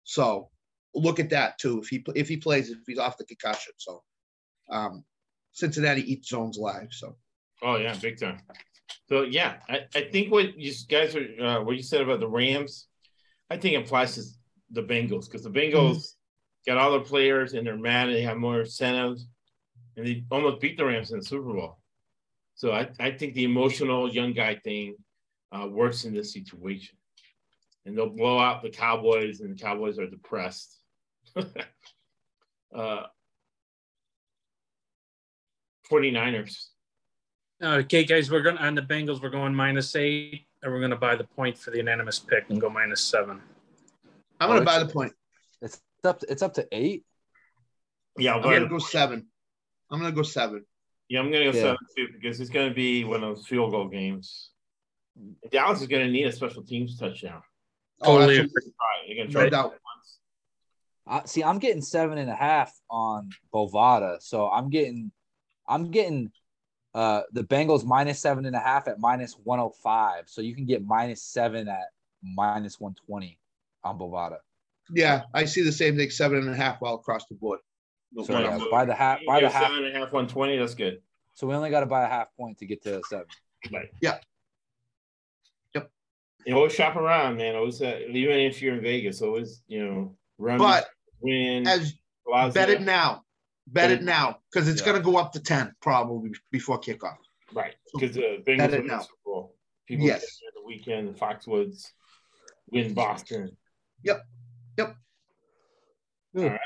So 0.04 0.50
look 0.98 1.20
at 1.20 1.30
that 1.30 1.58
too. 1.58 1.80
If 1.82 1.88
he 1.88 2.04
if 2.16 2.28
he 2.28 2.38
plays, 2.38 2.70
if 2.70 2.80
he's 2.86 3.00
off 3.00 3.18
the 3.18 3.26
concussion, 3.26 3.74
so 3.78 4.04
um, 4.70 5.04
Cincinnati 5.52 6.12
eats 6.12 6.30
zones 6.30 6.58
live. 6.58 6.90
So 6.92 7.16
Oh 7.64 7.78
yeah, 7.78 7.96
big 7.96 8.20
time. 8.20 8.40
So 9.10 9.24
yeah, 9.24 9.56
I, 9.70 9.82
I 9.96 10.02
think 10.12 10.32
what 10.32 10.58
you 10.58 10.74
guys 10.90 11.16
are 11.16 11.44
uh, 11.44 11.62
what 11.64 11.76
you 11.76 11.84
said 11.84 12.02
about 12.02 12.20
the 12.20 12.28
Rams, 12.28 12.88
I 13.50 13.58
think 13.58 13.84
applies 13.84 14.16
to 14.16 14.24
the 14.72 14.84
Bengals 14.84 15.26
because 15.26 15.44
the 15.44 15.50
Bengals 15.50 16.14
got 16.66 16.78
all 16.78 16.92
their 16.92 17.00
players 17.00 17.54
and 17.54 17.66
they're 17.66 17.78
mad 17.78 18.08
and 18.08 18.16
they 18.16 18.22
have 18.22 18.38
more 18.38 18.62
incentives 18.62 19.28
and 19.96 20.06
they 20.06 20.24
almost 20.30 20.62
beat 20.62 20.78
the 20.78 20.86
Rams 20.86 21.12
in 21.12 21.20
the 21.20 21.26
Super 21.26 21.54
Bowl. 21.54 21.80
So 22.56 22.72
I, 22.72 22.90
I 23.00 23.12
think 23.12 23.34
the 23.34 23.46
emotional 23.46 24.12
young 24.12 24.34
guy 24.34 24.56
thing 24.56 24.96
uh, 25.52 25.68
works 25.68 26.06
in 26.06 26.14
this 26.14 26.34
situation. 26.34 26.98
And 27.86 27.98
they'll 27.98 28.10
blow 28.10 28.38
out 28.38 28.64
the 28.64 28.70
Cowboys 28.70 29.40
and 29.40 29.58
the 29.58 29.62
Cowboys 29.62 29.98
are 29.98 30.10
depressed. 30.10 30.77
uh, 32.76 33.04
49ers. 35.92 36.68
Okay, 37.64 38.04
guys, 38.04 38.30
we're 38.30 38.42
going 38.42 38.58
to 38.58 38.64
on 38.64 38.76
the 38.76 38.82
Bengals. 38.82 39.22
We're 39.22 39.30
going 39.30 39.56
minus 39.56 39.96
eight, 39.96 40.46
and 40.62 40.72
we're 40.72 40.80
going 40.80 40.92
to 40.92 40.98
buy 40.98 41.16
the 41.16 41.24
point 41.24 41.58
for 41.58 41.72
the 41.72 41.78
unanimous 41.78 42.20
pick 42.20 42.46
and 42.50 42.62
go 42.62 42.70
minus 42.70 43.02
seven. 43.02 43.42
I'm 44.40 44.50
Oh, 44.50 44.54
going 44.54 44.60
to 44.60 44.66
buy 44.66 44.80
the 44.80 44.86
point. 44.92 45.14
It's 45.62 45.82
up. 46.04 46.20
To, 46.20 46.32
it's 46.32 46.42
up 46.44 46.54
to 46.56 46.68
eight. 46.72 47.04
Yeah, 48.18 48.36
I'm 48.36 48.42
going 48.44 48.62
to 48.62 48.68
go 48.70 48.78
seven. 48.80 49.28
I'm 49.90 50.00
going 50.00 50.12
to 50.12 50.16
go 50.16 50.24
seven. 50.24 50.66
Yeah, 51.10 51.22
I'm 51.22 51.32
gonna 51.32 51.46
go 51.46 51.52
Yeah. 51.52 51.62
seven 51.62 51.78
too 51.96 52.08
because 52.12 52.42
it's 52.42 52.50
gonna 52.50 52.74
be 52.74 53.06
one 53.06 53.24
of 53.24 53.36
those 53.38 53.48
field 53.48 53.72
goal 53.72 53.88
games. 53.88 54.50
Dallas 55.50 55.80
is 55.80 55.88
gonna 55.88 56.10
need 56.10 56.26
a 56.26 56.34
special 56.34 56.64
teams 56.64 57.00
touchdown. 57.00 57.42
Oh, 58.02 58.18
Totally 58.18 58.40
absolutely. 58.40 58.74
Try. 58.74 59.08
They're 59.08 59.16
gonna 59.16 59.32
try. 59.32 59.44
No 59.44 59.50
try 59.50 59.58
doubt. 59.62 59.74
Once. 61.08 61.24
I 61.24 61.28
see. 61.28 61.44
I'm 61.44 61.60
getting 61.60 61.82
seven 61.82 62.18
and 62.18 62.30
a 62.30 62.36
half 62.36 62.74
on 62.90 63.30
Bovada, 63.54 64.22
so 64.22 64.50
I'm 64.50 64.70
getting, 64.70 65.12
I'm 65.68 65.92
getting, 65.92 66.32
uh, 66.94 67.22
the 67.32 67.44
Bengals 67.44 67.86
minus 67.86 68.20
seven 68.20 68.46
and 68.46 68.56
a 68.56 68.60
half 68.60 68.88
at 68.88 69.00
minus 69.00 69.34
one 69.44 69.60
hundred 69.60 69.76
five. 69.84 70.24
So 70.28 70.42
you 70.42 70.56
can 70.56 70.66
get 70.66 70.86
minus 70.86 71.22
seven 71.22 71.68
at 71.68 71.88
minus 72.24 72.80
one 72.80 72.96
twenty 73.06 73.38
on 73.84 73.98
Bovada. 74.00 74.38
Yeah, 74.94 75.24
I 75.34 75.46
see 75.46 75.62
the 75.64 75.72
same 75.72 75.98
thing. 75.98 76.10
Seven 76.10 76.40
and 76.40 76.50
a 76.50 76.56
half 76.56 76.82
all 76.82 76.96
across 76.96 77.26
the 77.26 77.36
board. 77.36 77.60
No 78.14 78.24
So 78.24 78.34
problem. 78.34 78.60
yeah, 78.62 78.66
buy 78.72 78.86
the 78.86 78.96
half, 78.96 79.20
You 79.22 79.28
buy 79.28 79.36
the 79.36 79.48
get 79.48 79.52
half. 79.52 79.64
seven 79.64 79.84
and 79.84 79.96
a 79.96 80.00
half, 80.00 80.12
one 80.14 80.28
twenty. 80.28 80.58
That's 80.58 80.76
good. 80.76 81.02
So 81.34 81.46
we 81.46 81.54
only 81.54 81.70
got 81.70 81.82
to 81.82 81.86
buy 81.86 82.04
a 82.06 82.08
half 82.08 82.28
point 82.38 82.58
to 82.60 82.66
get 82.66 82.82
to 82.84 83.02
seven. 83.10 83.26
Right. 83.72 83.90
Yeah. 84.02 84.18
Yep. 85.76 85.92
You 86.46 86.56
always 86.56 86.74
shop 86.74 86.96
around, 86.96 87.38
man. 87.38 87.56
Always, 87.56 87.82
uh, 87.82 88.00
even 88.10 88.38
if 88.40 88.62
you're 88.62 88.76
in 88.76 88.82
Vegas, 88.82 89.22
always 89.22 89.62
you 89.68 89.86
know 89.86 90.16
run, 90.38 90.58
But 90.58 90.88
win. 91.22 91.68
as 91.68 91.94
Plaza. 92.26 92.54
bet 92.54 92.70
it 92.70 92.82
now, 92.82 93.24
bet 93.68 93.92
it 93.92 94.04
now, 94.04 94.40
because 94.52 94.68
it's 94.68 94.82
Yeah. 94.82 94.88
going 94.88 94.98
to 94.98 95.04
go 95.04 95.18
up 95.18 95.32
to 95.34 95.40
ten 95.40 95.74
probably 95.82 96.32
before 96.52 96.80
kickoff. 96.80 97.18
right? 97.54 97.76
Because 97.94 98.16
the 98.16 98.44
Bengals 98.46 98.58
Bet 98.58 98.74
it 98.74 98.78
win 98.80 98.88
the 98.88 98.94
now. 98.94 99.00
Super 99.02 99.14
Bowl. 99.26 99.56
People 99.88 100.06
Yes. 100.06 100.40
the 100.54 100.64
weekend. 100.66 101.08
The 101.16 101.18
Foxwoods 101.20 101.92
win 102.70 102.94
Boston. 102.94 103.56
Yep. 104.04 104.22
Yep. 104.78 104.98
All 106.38 106.44
right. 106.44 106.60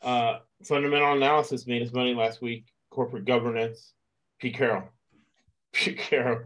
Uh, 0.00 0.40
fundamental 0.64 1.12
analysis 1.16 1.66
made 1.66 1.82
his 1.82 1.92
money 1.92 2.14
last 2.14 2.40
week. 2.40 2.66
Corporate 2.90 3.24
governance. 3.24 3.92
Pete 4.38 4.54
Carroll. 4.54 4.88
Pete 5.72 5.98
Carroll. 5.98 6.44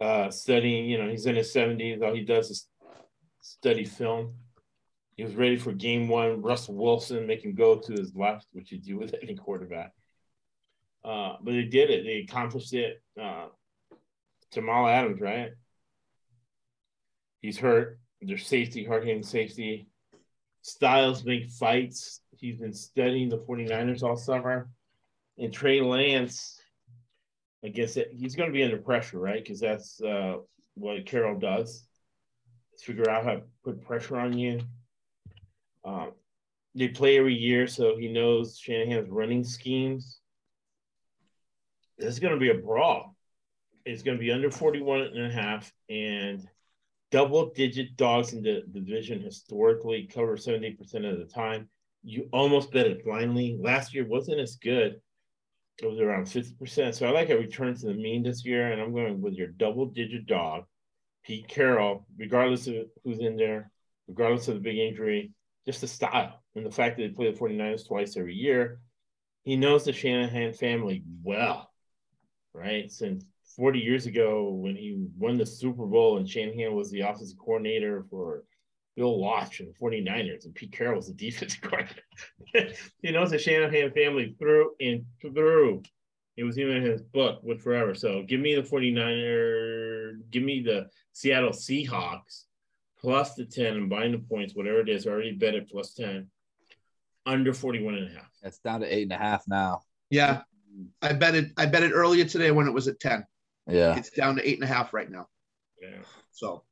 Uh, 0.00 0.30
studying. 0.30 0.88
You 0.90 0.98
know, 0.98 1.08
he's 1.08 1.26
in 1.26 1.36
his 1.36 1.52
seventies. 1.52 2.02
All 2.02 2.14
he 2.14 2.22
does 2.24 2.50
is 2.50 2.68
study 3.42 3.84
film. 3.84 4.34
He 5.16 5.24
was 5.24 5.34
ready 5.34 5.56
for 5.56 5.72
game 5.72 6.08
one. 6.08 6.42
Russell 6.42 6.74
Wilson 6.74 7.26
make 7.26 7.44
him 7.44 7.54
go 7.54 7.76
to 7.76 7.92
his 7.92 8.14
left, 8.14 8.46
which 8.52 8.70
you 8.70 8.78
do 8.78 8.98
with 8.98 9.14
any 9.22 9.34
quarterback. 9.34 9.92
Uh, 11.04 11.36
but 11.40 11.52
they 11.52 11.62
did 11.62 11.90
it. 11.90 12.04
They 12.04 12.26
accomplished 12.28 12.74
it. 12.74 13.02
Uh, 13.20 13.46
Jamal 14.52 14.86
Adams, 14.86 15.20
right? 15.20 15.50
He's 17.40 17.58
hurt. 17.58 17.98
There's 18.20 18.46
safety, 18.46 18.84
hitting 18.84 19.22
safety. 19.22 19.88
Styles 20.62 21.24
make 21.24 21.48
fights. 21.50 22.20
He's 22.36 22.58
been 22.58 22.74
studying 22.74 23.28
the 23.28 23.38
49ers 23.38 24.02
all 24.02 24.16
summer. 24.16 24.68
And 25.38 25.52
Trey 25.52 25.80
Lance, 25.80 26.60
I 27.64 27.68
guess 27.68 27.96
it, 27.96 28.10
he's 28.12 28.34
going 28.34 28.48
to 28.48 28.54
be 28.54 28.64
under 28.64 28.78
pressure, 28.78 29.18
right? 29.18 29.42
Because 29.42 29.60
that's 29.60 30.00
uh, 30.02 30.36
what 30.74 31.06
Carroll 31.06 31.38
does. 31.38 31.86
Figure 32.80 33.08
out 33.08 33.24
how 33.24 33.34
to 33.34 33.42
put 33.64 33.82
pressure 33.82 34.18
on 34.18 34.36
you. 34.36 34.60
Um, 35.86 36.12
they 36.74 36.88
play 36.88 37.16
every 37.16 37.34
year, 37.34 37.66
so 37.66 37.96
he 37.96 38.08
knows 38.08 38.58
Shanahan's 38.58 39.08
running 39.08 39.44
schemes. 39.44 40.18
This 41.96 42.08
is 42.08 42.20
going 42.20 42.34
to 42.34 42.40
be 42.40 42.50
a 42.50 42.54
brawl. 42.54 43.16
It's 43.86 44.02
going 44.02 44.18
to 44.18 44.22
be 44.22 44.32
under 44.32 44.50
41 44.50 45.00
and 45.00 45.26
a 45.26 45.30
half, 45.30 45.72
and 45.88 46.46
double 47.12 47.52
digit 47.54 47.96
dogs 47.96 48.32
in 48.32 48.42
the 48.42 48.62
division 48.72 49.22
historically 49.22 50.08
cover 50.12 50.36
70% 50.36 50.76
of 51.10 51.18
the 51.18 51.32
time. 51.32 51.68
You 52.02 52.28
almost 52.32 52.72
bet 52.72 52.86
it 52.86 53.04
blindly. 53.04 53.56
Last 53.58 53.94
year 53.94 54.06
wasn't 54.06 54.40
as 54.40 54.56
good. 54.56 55.00
It 55.82 55.86
was 55.86 56.00
around 56.00 56.24
50%. 56.24 56.94
So 56.94 57.06
I 57.06 57.10
like 57.10 57.30
a 57.30 57.38
return 57.38 57.74
to 57.74 57.86
the 57.86 57.94
mean 57.94 58.22
this 58.22 58.44
year, 58.44 58.72
and 58.72 58.80
I'm 58.80 58.92
going 58.92 59.20
with 59.20 59.34
your 59.34 59.48
double 59.48 59.86
digit 59.86 60.26
dog, 60.26 60.64
Pete 61.24 61.48
Carroll, 61.48 62.06
regardless 62.18 62.66
of 62.66 62.74
who's 63.04 63.20
in 63.20 63.36
there, 63.36 63.70
regardless 64.08 64.48
of 64.48 64.54
the 64.54 64.60
big 64.60 64.78
injury, 64.78 65.32
just 65.66 65.80
the 65.80 65.86
style 65.86 66.42
and 66.54 66.64
the 66.64 66.70
fact 66.70 66.96
that 66.96 67.02
they 67.02 67.08
play 67.08 67.30
the 67.30 67.38
49ers 67.38 67.86
twice 67.86 68.16
every 68.16 68.34
year. 68.34 68.80
He 69.42 69.56
knows 69.56 69.84
the 69.84 69.92
Shanahan 69.92 70.52
family 70.54 71.02
well, 71.22 71.70
right? 72.54 72.90
Since 72.90 73.24
40 73.56 73.80
years 73.80 74.06
ago 74.06 74.50
when 74.50 74.76
he 74.76 75.06
won 75.18 75.38
the 75.38 75.46
Super 75.46 75.86
Bowl 75.86 76.18
and 76.18 76.28
Shanahan 76.28 76.74
was 76.74 76.90
the 76.90 77.00
offensive 77.00 77.38
coordinator 77.38 78.04
for 78.10 78.44
Bill 78.96 79.18
Walsh 79.18 79.60
and 79.60 79.68
the 79.68 79.78
49ers 79.78 80.46
and 80.46 80.54
Pete 80.54 80.72
Carroll 80.72 80.96
was 80.96 81.08
the 81.08 81.14
defensive 81.30 81.60
coordinator. 81.60 82.02
he 83.02 83.10
knows 83.10 83.30
the 83.30 83.38
Shanahan 83.38 83.92
family 83.92 84.34
through 84.38 84.70
and 84.80 85.04
through. 85.20 85.82
It 86.36 86.44
was 86.44 86.58
even 86.58 86.76
in 86.76 86.82
his 86.82 87.02
book, 87.02 87.40
Wood 87.42 87.62
Forever. 87.62 87.94
So 87.94 88.22
give 88.22 88.40
me 88.40 88.54
the 88.54 88.62
49er, 88.62 90.18
give 90.30 90.42
me 90.42 90.60
the 90.60 90.88
Seattle 91.12 91.50
Seahawks 91.50 92.45
plus 93.00 93.34
the 93.34 93.44
10 93.44 93.74
and 93.76 93.90
buying 93.90 94.12
the 94.12 94.18
points, 94.18 94.54
whatever 94.54 94.80
it 94.80 94.88
is. 94.88 95.06
I 95.06 95.10
already 95.10 95.32
bet 95.32 95.54
it 95.54 95.68
plus 95.70 95.94
10, 95.94 96.28
under 97.26 97.52
41 97.52 97.94
and 97.94 98.06
a 98.10 98.14
half. 98.14 98.30
It's 98.42 98.58
down 98.58 98.80
to 98.80 98.86
eight 98.94 99.02
and 99.02 99.12
a 99.12 99.16
half 99.18 99.44
now. 99.48 99.82
Yeah, 100.10 100.42
I 101.02 101.12
bet 101.14 101.34
it. 101.34 101.50
I 101.56 101.66
bet 101.66 101.82
it 101.82 101.90
earlier 101.92 102.24
today 102.24 102.50
when 102.52 102.68
it 102.68 102.72
was 102.72 102.86
at 102.86 103.00
ten. 103.00 103.26
Yeah, 103.66 103.96
It's 103.96 104.10
down 104.10 104.36
to 104.36 104.48
eight 104.48 104.54
and 104.54 104.62
a 104.62 104.72
half 104.72 104.94
right 104.94 105.10
now. 105.10 105.26
Yeah. 105.82 105.98
So 106.30 106.62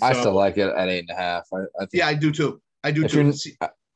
I 0.00 0.12
So- 0.12 0.20
still 0.20 0.32
like 0.34 0.56
it 0.56 0.68
at 0.68 0.88
eight 0.88 1.00
and 1.00 1.10
a 1.10 1.14
half. 1.20 1.48
I, 1.52 1.56
I 1.80 1.86
think 1.86 1.90
yeah, 1.94 2.06
I 2.06 2.14
do 2.14 2.30
too. 2.30 2.62
I 2.84 2.92
do 2.92 3.04
If 3.06 3.10
too. 3.10 3.22
you're- 3.22 3.30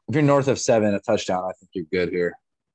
If 0.09 0.15
you're 0.15 0.23
north 0.23 0.49
of 0.49 0.59
seven, 0.59 0.93
a 0.95 1.01
touchdown, 1.01 1.45
I 1.45 1.53
think 1.61 1.71
you're 1.75 1.85
good 1.93 2.13
here. 2.13 2.33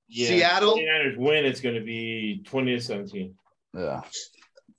Yeah, 0.07 0.27
Seattle? 0.27 0.75
49ers 0.77 1.17
win, 1.17 1.45
it's 1.45 1.59
going 1.59 1.75
to 1.75 1.81
be 1.81 2.41
20 2.45 2.75
to 2.75 2.79
17. 2.81 3.35
Yeah, 3.75 4.01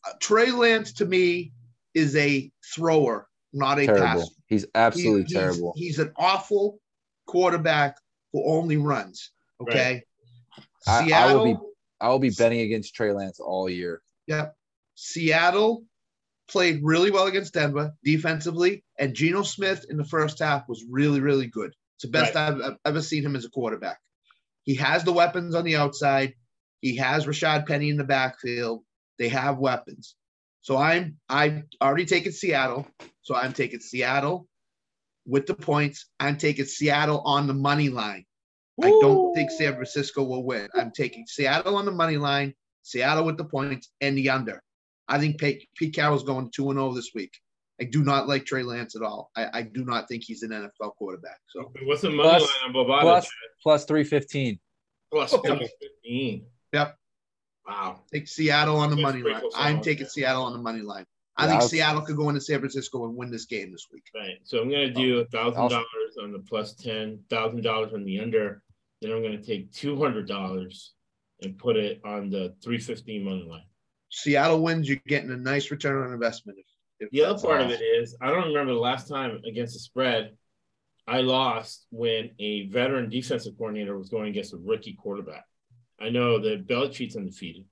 uh, 0.07 0.13
Trey 0.21 0.53
Lance 0.53 0.93
to 0.95 1.05
me 1.05 1.53
is 1.95 2.15
a 2.17 2.51
thrower, 2.75 3.27
not 3.55 3.79
a 3.79 3.87
terrible. 3.87 4.05
passer. 4.07 4.33
He's 4.49 4.67
absolutely 4.75 5.23
He's- 5.23 5.31
he's- 5.33 5.43
terrible. 5.43 5.73
He's, 5.77 5.99
an 5.99 6.13
awful 6.17 6.81
quarterback 7.27 7.97
who 8.33 8.45
only 8.47 8.77
runs. 8.77 9.31
Okay. 9.61 10.03
I- 10.87 10.99
I 10.99 11.05
Seattle. 11.05 11.39
will 11.45 11.55
be- 11.55 11.61
I 12.01 12.09
will 12.09 12.19
be 12.19 12.31
betting 12.31 12.61
against 12.61 12.95
Trey 12.95 13.13
Lance 13.13 13.41
all 13.41 13.71
year. 13.71 14.03
Yep. 14.27 14.55
Seattle 14.97 15.85
played 16.49 16.81
really 16.83 17.11
well 17.11 17.27
against 17.27 17.55
Denver 17.55 17.93
defensively, 18.03 18.85
and 18.99 19.15
Geno 19.15 19.43
Smith 19.43 19.87
in 19.89 19.97
the 19.97 20.05
first 20.05 20.39
half 20.41 20.69
was 20.69 20.85
really, 20.91 21.21
really 21.21 21.47
good. 21.47 21.73
It's 21.97 22.03
the 22.05 22.11
best 22.11 22.37
I've, 22.37 22.61
I've 22.61 22.77
ever 22.85 23.01
seen 23.01 23.25
him 23.25 23.37
as 23.37 23.45
a 23.45 23.51
quarterback. 23.51 23.99
He 24.65 24.75
has 24.75 25.05
the 25.05 25.13
weapons 25.13 25.55
on 25.55 25.65
the 25.65 25.77
outside. 25.77 26.35
He 26.81 26.97
has 26.97 27.25
Rashaad 27.27 27.67
Penny 27.67 27.89
in 27.89 27.97
the 27.97 28.05
backfield. 28.05 28.85
They 29.19 29.29
have 29.29 29.59
weapons. 29.59 30.17
So 30.61 30.77
I'm 30.77 31.19
I've 31.29 31.63
already 31.81 32.05
taken 32.07 32.33
Seattle. 32.33 32.87
So 33.25 33.35
I'm 33.35 33.53
taking 33.53 33.81
Seattle 33.81 34.47
with 35.27 35.47
the 35.47 35.55
points. 35.55 36.07
I'm 36.21 36.37
taking 36.37 36.67
Seattle 36.67 37.23
on 37.25 37.47
the 37.47 37.55
money 37.55 37.89
line. 37.89 38.25
I 38.83 38.89
don't 38.89 39.35
think 39.35 39.51
San 39.51 39.75
Francisco 39.75 40.23
will 40.25 40.45
win. 40.45 40.69
I'm 40.75 40.91
taking 40.91 41.27
Seattle 41.27 41.77
on 41.77 41.85
the 41.85 41.93
money 41.93 42.17
line, 42.17 42.55
Seattle 42.83 43.25
with 43.25 43.37
the 43.37 43.45
points, 43.45 43.91
and 44.01 44.17
the 44.19 44.31
under. 44.31 44.63
I 45.09 45.19
think 45.19 45.39
Pete, 45.39 45.69
Pete 45.77 45.95
Carroll's 45.95 46.25
going 46.25 46.51
2 46.55 46.73
0 46.73 46.93
this 46.93 47.11
week. 47.15 47.33
I 47.81 47.85
do 47.85 48.05
not 48.05 48.29
like 48.29 48.47
Trey 48.47 48.63
Lance 48.63 48.95
at 48.97 49.03
all. 49.03 49.31
I, 49.37 49.47
I 49.53 49.63
do 49.63 49.85
not 49.85 50.09
think 50.09 50.25
he's 50.25 50.43
an 50.43 50.51
NFL 50.51 50.95
quarterback. 50.97 51.39
So 51.49 51.73
What's 51.85 52.03
the 52.03 52.11
money 52.11 52.29
Plus- 52.29 52.43
line 52.43 52.51
on 52.69 52.73
Bovada? 52.73 53.01
Plus 53.01 53.25
Chad? 53.25 53.33
plus 53.63 53.85
three 53.85 54.05
fifteen. 54.05 54.59
Oh. 55.13 55.27
15. 55.27 56.45
Yep. 56.73 56.97
Wow. 57.69 58.01
take 58.13 58.27
Seattle 58.27 58.77
on 58.77 58.91
the 58.91 58.97
That's 58.97 59.03
money 59.05 59.23
line. 59.23 59.41
close 59.41 59.53
I'm 59.55 59.79
oh, 59.79 59.83
taking. 59.83 60.07
Seattle 60.07 60.43
on 60.43 60.53
the 60.53 60.59
money 60.59 60.81
line. 60.81 61.07
I 61.37 61.45
Yeah, 61.45 61.49
think 61.49 61.61
I 61.61 61.65
was- 61.65 61.71
Seattle 61.71 62.03
could 62.03 62.17
go 62.17 62.29
into 62.29 62.41
San 62.41 62.61
Francisco 62.61 63.05
and 63.07 63.17
win 63.17 63.31
this 63.31 63.45
game 63.47 63.73
this 63.73 63.89
week. 63.93 64.05
Right. 64.15 64.39
So 64.45 64.61
I'm 64.63 64.71
going 64.71 64.89
to 64.89 64.95
do 64.95 65.19
a 65.19 65.25
thousand 65.27 65.69
dollars 65.71 66.17
on 66.23 66.33
the 66.33 66.39
plus 66.39 66.75
ten, 66.75 67.21
thousand 67.31 67.63
dollars 67.63 67.93
on 67.93 68.05
the 68.05 68.21
under. 68.21 68.63
Then 69.03 69.11
I'm 69.13 69.21
going 69.23 69.39
to 69.39 69.45
take 69.45 69.73
two 69.73 69.97
hundred 69.97 70.29
dollars 70.29 70.95
and 71.43 71.59
put 71.59 71.77
it 71.77 72.01
on 72.05 72.31
the 72.31 72.55
three 72.63 72.79
fifteen 72.79 73.25
money 73.25 73.43
line. 73.49 73.65
Seattle 74.11 74.63
wins, 74.63 74.89
you're 74.89 75.01
getting 75.09 75.31
a 75.33 75.37
nice 75.37 75.71
return 75.73 76.07
on 76.07 76.13
investment. 76.13 76.59
If, 76.59 76.67
if 77.01 77.11
The 77.11 77.25
other 77.25 77.43
part 77.43 77.61
all. 77.61 77.67
of 77.67 77.73
it 77.73 77.83
is 77.83 78.17
I 78.21 78.31
don't 78.31 78.49
remember 78.49 78.73
the 78.73 78.79
last 78.79 79.09
time 79.09 79.41
against 79.45 79.75
the 79.75 79.81
spread 79.81 80.37
I 81.07 81.21
lost 81.21 81.87
when 81.91 82.31
a 82.39 82.67
veteran 82.69 83.11
defensive 83.11 83.59
coordinator 83.59 83.99
was 83.99 84.09
going 84.09 84.29
against 84.29 84.55
a 84.55 84.57
rookie 84.59 84.95
quarterback. 84.95 85.45
I 86.01 86.09
know 86.11 86.39
that 86.39 86.67
Belichick's 86.69 87.17
undefeated. 87.17 87.65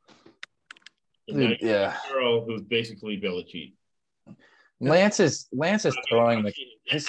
Dude, 1.33 1.59
yeah. 1.61 1.97
Carroll, 2.09 2.45
who's 2.45 2.63
basically 2.63 3.21
Belichick. 3.21 3.75
Lance 4.81 5.21
is 5.21 5.47
Lance 5.53 5.85
is 5.85 5.97
throwing 6.09 6.43
the 6.43 6.53
his 6.87 7.09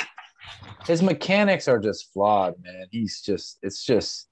his 0.86 1.02
mechanics 1.02 1.68
are 1.68 1.80
just 1.80 2.14
flawed, 2.14 2.54
man. 2.62 2.88
He's 2.92 3.22
just 3.22 3.58
it's 3.64 3.84
just 3.84 4.28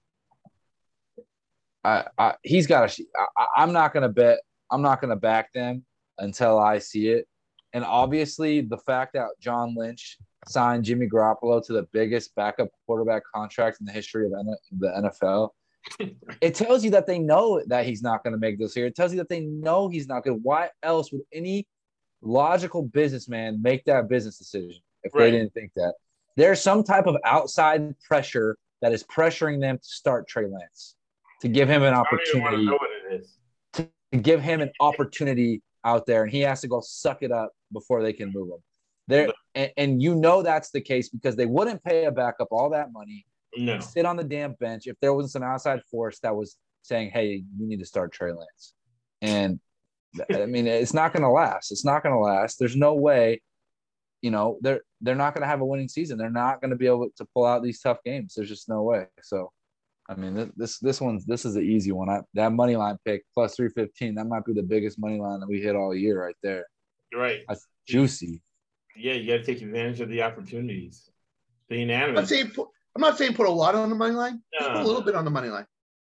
I, 1.84 2.05
I 2.18 2.35
he's 2.43 2.68
got 2.68 2.89
to 2.89 3.05
I, 3.38 3.47
I'm 3.57 3.73
not 3.73 3.93
going 3.93 4.03
to 4.03 4.09
bet 4.09 4.39
I'm 4.69 4.81
not 4.81 5.01
going 5.01 5.09
to 5.09 5.15
back 5.15 5.51
them 5.53 5.84
until 6.19 6.59
I 6.59 6.77
see 6.77 7.09
it. 7.09 7.27
And 7.73 7.84
obviously 7.84 8.61
the 8.61 8.77
fact 8.77 9.13
that 9.13 9.30
John 9.39 9.76
Lynch 9.76 10.18
signed 10.47 10.84
Jimmy 10.84 11.07
Garoppolo 11.07 11.65
to 11.65 11.73
the 11.73 11.88
biggest 11.93 12.35
backup 12.35 12.69
quarterback 12.85 13.23
contract 13.34 13.77
in 13.80 13.85
the 13.85 13.91
history 13.91 14.26
of 14.26 14.34
N- 14.34 14.55
the 14.77 14.88
NFL 14.88 15.49
it 16.41 16.56
tells 16.56 16.84
you 16.84 16.91
that 16.91 17.08
they 17.08 17.20
know 17.20 17.62
that 17.68 17.86
he's 17.86 18.02
not 18.02 18.24
going 18.24 18.34
to 18.34 18.40
make 18.40 18.60
this 18.60 18.74
here. 18.74 18.86
It 18.86 18.95
tells 18.95 19.12
you 19.12 19.18
that 19.18 19.30
they 19.30 19.41
know 19.41 19.90
he's 19.90 20.08
not 20.08 20.24
going 20.24 20.38
to. 20.38 20.41
Why 20.44 20.70
else 20.84 21.12
would 21.12 21.22
any 21.34 21.68
logical 22.22 22.84
businessman 22.84 23.62
make 23.62 23.84
that 23.86 24.08
business 24.08 24.38
decision 24.38 24.82
if 25.03 25.14
Right. 25.14 25.26
they 25.26 25.32
didn't 25.32 25.53
think 25.53 25.72
that? 25.76 25.94
There's 26.38 26.62
some 26.62 26.84
type 26.84 27.08
of 27.08 27.18
outside 27.26 27.94
pressure 28.02 28.58
that 28.82 28.91
is 28.94 29.03
pressuring 29.03 29.60
them 29.60 29.78
to 29.78 29.84
start 29.84 30.28
Trey 30.28 30.45
Lance, 30.48 30.95
to 31.41 31.48
give 31.48 31.68
him 31.68 31.84
an 31.84 31.94
I 31.94 32.03
don't 32.03 32.20
even 32.28 32.41
want 32.41 32.53
to 32.56 32.58
opportunity, 32.58 32.66
know 32.66 32.74
what 32.74 32.90
it 33.14 33.22
is. 33.22 33.38
to 34.12 34.18
give 34.18 34.41
him 34.41 34.62
an 34.62 34.72
opportunity 34.80 35.62
out 35.84 36.06
there, 36.06 36.24
and 36.24 36.32
he 36.32 36.41
has 36.41 36.62
to 36.62 36.68
go 36.68 36.82
suck 36.82 37.22
it 37.24 37.32
up 37.32 37.52
before 37.74 38.02
they 38.03 38.14
can 38.14 38.32
move 38.32 38.49
him. 38.49 38.60
There, 39.08 39.32
and, 39.56 39.72
and 39.78 40.02
you 40.02 40.16
know 40.16 40.41
that's 40.41 40.70
the 40.72 40.80
case 40.80 41.10
because 41.10 41.36
they 41.36 41.45
wouldn't 41.45 41.84
pay 41.84 42.06
a 42.06 42.12
backup 42.12 42.48
all 42.52 42.70
that 42.70 42.94
money 42.94 43.26
No. 43.57 43.80
sit 43.80 44.06
on 44.06 44.15
the 44.15 44.23
damn 44.23 44.53
bench 44.53 44.88
if 44.88 44.95
there 45.02 45.14
was 45.14 45.32
some 45.32 45.44
outside 45.44 45.82
force 45.90 46.19
that 46.19 46.36
was 46.36 46.57
saying, 46.84 47.11
"Hey, 47.11 47.44
you 47.57 47.68
need 47.68 47.80
to 47.80 47.86
start 47.86 48.11
Trey 48.14 48.32
Lance," 48.32 48.73
and 49.22 49.60
I 50.34 50.45
mean, 50.45 50.68
it's 50.68 50.94
not 50.94 51.14
going 51.14 51.23
to 51.23 51.30
last. 51.30 51.72
It's 51.72 51.86
not 51.86 52.03
going 52.03 52.14
to 52.15 52.19
last. 52.19 52.60
There's 52.60 52.76
no 52.76 52.94
way, 52.95 53.41
you 54.22 54.32
know, 54.32 54.57
they're 54.61 54.82
they're 55.02 55.15
not 55.15 55.34
going 55.34 55.41
to 55.41 55.48
have 55.48 55.61
a 55.61 55.65
winning 55.65 55.88
season. 55.88 56.18
They're 56.18 56.30
not 56.30 56.61
going 56.61 56.72
to 56.72 56.78
be 56.78 56.88
able 56.88 57.10
to 57.15 57.26
pull 57.34 57.45
out 57.45 57.64
these 57.64 57.82
tough 57.82 57.98
games. 58.06 58.34
There's 58.36 58.49
just 58.49 58.69
no 58.69 58.84
way. 58.84 59.06
So, 59.23 59.52
I 60.10 60.15
mean, 60.15 60.52
this 60.56 60.80
this 60.80 61.02
one's 61.02 61.26
this 61.26 61.45
is 61.45 61.56
an 61.56 61.64
easy 61.64 61.91
one. 61.91 62.10
I, 62.10 62.22
that 62.36 62.52
money 62.52 62.76
line 62.76 62.98
pick 63.06 63.23
plus 63.34 63.56
three 63.56 63.69
fifteen. 63.69 64.15
That 64.15 64.26
might 64.26 64.45
be 64.45 64.53
the 64.53 64.64
biggest 64.64 64.99
money 64.99 65.19
line 65.19 65.40
that 65.40 65.49
we 65.49 65.61
hit 65.61 65.76
all 65.76 65.95
year 65.95 66.22
right 66.22 66.36
there. 66.44 66.65
You're 67.11 67.22
right. 67.22 67.41
That's 67.48 67.68
juicy. 67.88 68.41
Yeah, 68.95 69.14
you 69.14 69.32
got 69.32 69.44
to 69.44 69.44
take 69.44 69.61
advantage 69.61 70.02
of 70.02 70.10
the 70.10 70.22
opportunities. 70.22 71.10
The 71.69 71.82
I'm 71.82 71.88
not 71.88 71.94
unanimous. 71.94 72.30
saying 72.30 72.52
put, 72.52 72.68
I'm 72.95 73.01
not 73.01 73.18
saying 73.18 73.34
put 73.35 73.47
a 73.47 73.51
lot 73.51 73.76
on 73.76 73.89
the 73.89 73.95
money 73.95 74.13
line. 74.13 74.41
Just 74.57 74.69
put 74.72 74.81
a 74.81 74.84
little 74.84 75.01
bit 75.01 75.15
on 75.15 75.26
the 75.26 75.31
money 75.31 75.49
line. 75.49 75.65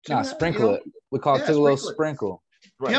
Nah, 0.10 0.20
You 0.20 0.24
sprinkle 0.26 0.64
know, 0.70 0.74
it. 0.76 0.84
We 1.12 1.20
call 1.20 1.36
it 1.36 1.40
Yeah, 1.40 1.46
take 1.48 1.56
a 1.56 1.60
little 1.60 1.78
sprinkle 1.78 1.90
it. 1.90 1.94
sprinkle. 1.96 2.44
Right. 2.80 2.92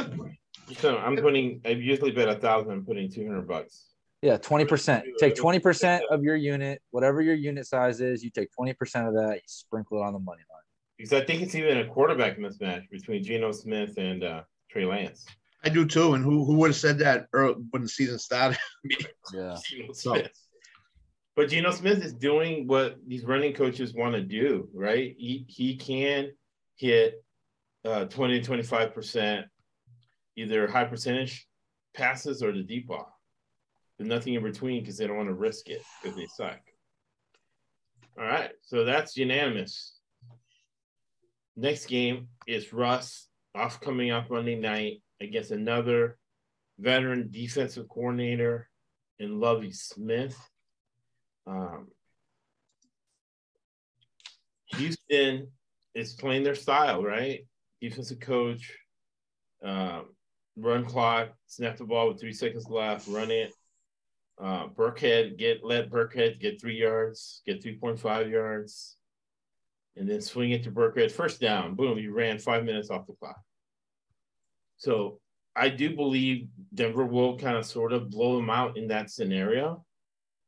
Yep. 0.68 0.78
So 0.78 0.96
I'm 0.96 1.16
putting. 1.16 1.60
I've 1.66 1.82
usually 1.82 2.10
bet 2.10 2.28
a 2.28 2.36
thousand. 2.36 2.72
I'm 2.72 2.84
putting 2.86 3.10
two 3.10 3.26
hundred 3.26 3.46
bucks. 3.46 3.90
Yeah, 4.22 4.38
twenty 4.38 4.64
percent. 4.64 5.04
Take 5.18 5.34
twenty 5.36 5.58
percent 5.58 6.02
of 6.10 6.22
your 6.22 6.36
unit, 6.36 6.80
whatever 6.90 7.20
your 7.20 7.34
unit 7.34 7.66
size 7.66 8.00
is. 8.00 8.24
You 8.24 8.30
take 8.30 8.50
twenty 8.52 8.72
percent 8.72 9.06
of 9.06 9.14
that. 9.14 9.34
You 9.34 9.40
sprinkle 9.46 9.98
it 9.98 10.04
on 10.06 10.14
the 10.14 10.18
money 10.18 10.42
line. 10.50 10.62
Because 10.96 11.12
I 11.12 11.22
think 11.26 11.42
it's 11.42 11.54
even 11.54 11.78
a 11.78 11.86
quarterback 11.86 12.38
mismatch 12.38 12.88
between 12.90 13.22
Geno 13.22 13.52
Smith 13.52 13.98
and 13.98 14.24
uh, 14.24 14.42
Trey 14.70 14.86
Lance. 14.86 15.26
I 15.64 15.68
do 15.68 15.84
too. 15.86 16.14
And 16.14 16.24
who 16.24 16.44
who 16.46 16.54
would 16.54 16.68
have 16.70 16.76
said 16.76 16.98
that 17.00 17.26
early, 17.34 17.56
when 17.70 17.82
the 17.82 17.88
season 17.88 18.18
started? 18.18 18.56
Yeah, 19.34 19.58
Geno 19.68 19.92
So- 19.92 20.14
Smith. 20.14 20.30
But 21.36 21.48
Geno 21.48 21.72
Smith 21.72 22.04
is 22.04 22.12
doing 22.12 22.66
what 22.66 22.96
these 23.06 23.24
running 23.24 23.54
coaches 23.54 23.92
want 23.92 24.14
to 24.14 24.22
do, 24.22 24.68
right? 24.72 25.14
He 25.18 25.44
he 25.48 25.76
can 25.76 26.30
hit 26.76 27.24
uh, 27.84 28.04
20 28.04 28.40
to 28.40 28.46
25 28.46 28.94
percent, 28.94 29.46
either 30.36 30.68
high 30.68 30.84
percentage 30.84 31.46
passes 31.94 32.42
or 32.42 32.52
the 32.52 32.62
deep 32.62 32.88
ball. 32.88 33.08
There's 33.98 34.08
nothing 34.08 34.34
in 34.34 34.42
between 34.42 34.80
because 34.80 34.96
they 34.96 35.06
don't 35.06 35.16
want 35.16 35.28
to 35.28 35.34
risk 35.34 35.68
it 35.68 35.82
because 36.02 36.16
they 36.16 36.26
suck. 36.26 36.60
All 38.18 38.24
right, 38.24 38.50
so 38.62 38.84
that's 38.84 39.16
unanimous. 39.16 39.98
Next 41.56 41.86
game 41.86 42.28
is 42.46 42.72
Russ 42.72 43.28
off 43.54 43.80
coming 43.80 44.12
off 44.12 44.30
Monday 44.30 44.56
night 44.56 45.02
against 45.20 45.50
another 45.50 46.18
veteran 46.78 47.28
defensive 47.30 47.88
coordinator 47.88 48.68
in 49.18 49.40
Lovie 49.40 49.72
Smith. 49.72 50.36
Um, 51.46 51.88
Houston 54.76 55.48
is 55.94 56.14
playing 56.14 56.42
their 56.42 56.54
style, 56.54 57.02
right? 57.02 57.46
Defensive 57.80 58.20
coach, 58.20 58.76
um, 59.62 60.06
run 60.56 60.84
clock, 60.84 61.30
snap 61.46 61.76
the 61.76 61.84
ball 61.84 62.08
with 62.08 62.20
three 62.20 62.32
seconds 62.32 62.66
left, 62.68 63.06
run 63.08 63.30
it. 63.30 63.52
Uh, 64.40 64.66
Burkhead 64.68 65.38
get 65.38 65.62
let 65.62 65.90
Burkhead 65.90 66.40
get 66.40 66.60
three 66.60 66.76
yards, 66.76 67.42
get 67.46 67.62
three 67.62 67.78
point 67.78 68.00
five 68.00 68.28
yards, 68.28 68.96
and 69.96 70.08
then 70.08 70.20
swing 70.20 70.50
it 70.50 70.64
to 70.64 70.72
Burkhead 70.72 71.12
first 71.12 71.40
down. 71.40 71.74
Boom, 71.74 71.98
you 71.98 72.12
ran 72.12 72.38
five 72.38 72.64
minutes 72.64 72.90
off 72.90 73.06
the 73.06 73.12
clock. 73.12 73.40
So 74.76 75.20
I 75.54 75.68
do 75.68 75.94
believe 75.94 76.48
Denver 76.74 77.04
will 77.04 77.38
kind 77.38 77.56
of 77.56 77.64
sort 77.64 77.92
of 77.92 78.10
blow 78.10 78.36
them 78.36 78.50
out 78.50 78.76
in 78.76 78.88
that 78.88 79.08
scenario, 79.08 79.84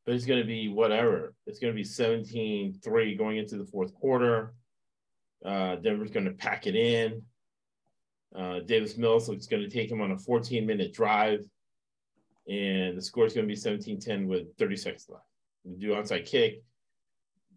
but 0.07 0.15
it's 0.15 0.25
going 0.25 0.41
to 0.41 0.47
be 0.47 0.69
whatever. 0.69 1.35
It's 1.47 1.59
going 1.59 1.73
to 1.73 1.77
be 1.77 1.85
17 1.85 2.81
3 2.83 3.15
going 3.17 3.37
into 3.37 3.59
the 3.59 3.67
fourth 3.67 3.93
quarter. 3.95 4.55
Uh, 5.45 5.77
Denver's 5.77 6.11
going 6.11 6.27
to 6.27 6.33
pack 6.33 6.67
it 6.67 6.77
in. 6.77 7.23
Uh, 8.35 8.61
Davis 8.61 8.97
Mills 8.97 9.29
is 9.29 9.47
going 9.47 9.63
to 9.63 9.69
take 9.69 9.91
him 9.91 10.01
on 10.01 10.13
a 10.13 10.19
14 10.19 10.65
minute 10.65 10.93
drive, 10.93 11.45
and 12.49 12.97
the 12.97 13.03
score 13.03 13.27
is 13.27 13.35
going 13.35 13.47
to 13.47 13.53
be 13.53 13.57
17 13.57 14.01
10 14.01 14.27
with 14.27 14.57
30 14.57 14.77
seconds 14.77 15.07
left. 15.09 15.25
We 15.65 15.77
do 15.77 15.91
onside 15.91 16.27
kick. 16.27 16.63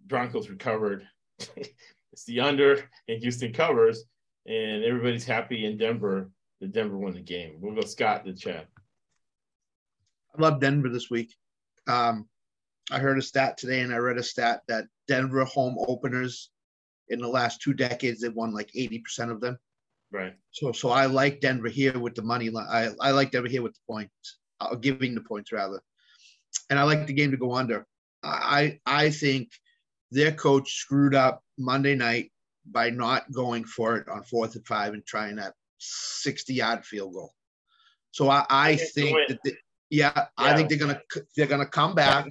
Broncos 0.08 0.50
recovered. 0.50 1.08
it's 1.56 2.26
the 2.26 2.40
under, 2.42 2.90
and 3.08 3.22
Houston 3.22 3.54
covers, 3.54 4.04
and 4.48 4.84
everybody's 4.84 5.26
happy 5.26 5.66
in 5.66 5.78
Denver 5.78 6.32
the 6.60 6.68
Denver 6.68 6.98
won 6.98 7.14
the 7.14 7.22
game. 7.22 7.56
We'll 7.60 7.76
go 7.76 7.82
Scott 7.82 8.26
the 8.26 8.34
chat. 8.34 8.68
I 10.38 10.42
love 10.42 10.60
Denver 10.60 10.90
this 10.90 11.10
week. 11.10 11.36
Um, 11.88 12.28
I 12.92 13.00
heard 13.00 13.18
a 13.18 13.22
stat 13.22 13.58
today, 13.58 13.82
and 13.82 13.94
I 13.94 13.98
read 13.98 14.18
a 14.18 14.24
stat 14.24 14.62
that 14.68 14.86
Denver 15.08 15.46
home 15.46 15.78
openers 15.88 16.50
in 17.10 17.20
the 17.20 17.28
last 17.28 17.62
two 17.62 17.74
decades. 17.74 18.22
They've 18.22 18.34
won 18.34 18.54
like 18.54 18.72
80% 18.72 19.32
of 19.32 19.42
them. 19.42 19.58
Right. 20.12 20.34
So 20.52 20.72
so 20.72 20.90
I 20.90 21.06
like 21.06 21.42
Denver 21.42 21.70
here 21.70 22.00
with 22.00 22.16
the 22.16 22.24
money 22.24 22.50
line. 22.50 22.68
I, 22.70 22.90
I 23.00 23.12
like 23.12 23.32
Denver 23.32 23.48
here 23.48 23.62
with 23.62 23.74
the 23.74 23.94
points, 23.94 24.40
uh, 24.60 24.76
giving 24.76 25.14
the 25.14 25.22
points 25.22 25.52
rather. 25.52 25.82
And 26.70 26.80
I 26.80 26.84
like 26.84 27.06
the 27.06 27.14
game 27.14 27.32
to 27.32 27.38
go 27.38 27.54
under. 27.54 27.86
I 28.24 28.80
I 28.86 29.12
think 29.12 29.52
their 30.12 30.32
coach 30.32 30.74
screwed 30.74 31.14
up 31.14 31.44
Monday 31.58 31.96
night 31.96 32.32
by 32.66 32.90
not 32.90 33.32
going 33.32 33.66
for 33.66 33.98
it 33.98 34.08
on 34.08 34.24
fourth 34.24 34.56
and 34.56 34.66
five 34.66 34.94
and 34.94 35.06
trying 35.06 35.36
that 35.36 35.54
60 35.78 36.54
yard 36.54 36.86
field 36.86 37.14
goal. 37.14 37.34
So 38.12 38.30
I, 38.30 38.46
I 38.50 38.76
think 38.76 39.18
that 39.28 39.40
they, 39.44 39.54
yeah, 39.92 40.26
I 40.38 40.56
think 40.56 40.70
they're 40.70 40.80
gonna 40.80 41.02
they're 41.38 41.46
gonna 41.46 41.68
come 41.68 41.94
back 41.94 42.26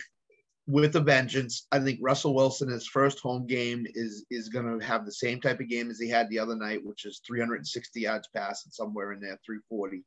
with 0.69 0.95
a 0.97 1.01
vengeance. 1.01 1.66
I 1.73 1.81
think 1.81 1.99
Russell 2.03 2.35
Wilson, 2.35 2.69
his 2.69 2.86
first 2.86 3.20
home 3.20 3.47
game, 3.47 3.86
is 3.95 4.27
is 4.31 4.51
gonna 4.51 4.85
have 4.85 5.05
the 5.05 5.12
same 5.12 5.40
type 5.40 5.61
of 5.61 5.69
game 5.69 5.90
as 5.90 5.99
he 5.99 6.09
had 6.09 6.28
the 6.28 6.39
other 6.39 6.55
night, 6.55 6.85
which 6.85 7.07
is 7.07 7.23
360 7.27 8.01
yards 8.01 8.28
passing 8.36 8.70
somewhere 8.70 9.12
in 9.12 9.20
there, 9.20 9.39
340. 9.45 10.05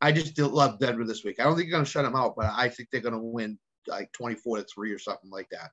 I 0.00 0.10
just 0.10 0.36
love 0.38 0.78
Denver 0.78 1.04
this 1.04 1.22
week. 1.22 1.38
I 1.38 1.44
don't 1.44 1.54
think 1.54 1.68
they're 1.68 1.78
gonna 1.78 1.84
shut 1.84 2.04
them 2.04 2.16
out, 2.16 2.34
but 2.34 2.50
I 2.56 2.70
think 2.70 2.88
they're 2.90 3.02
gonna 3.02 3.22
win 3.22 3.58
like 3.86 4.10
24 4.12 4.56
to 4.56 4.64
three 4.64 4.90
or 4.92 4.98
something 4.98 5.30
like 5.30 5.48
that. 5.50 5.70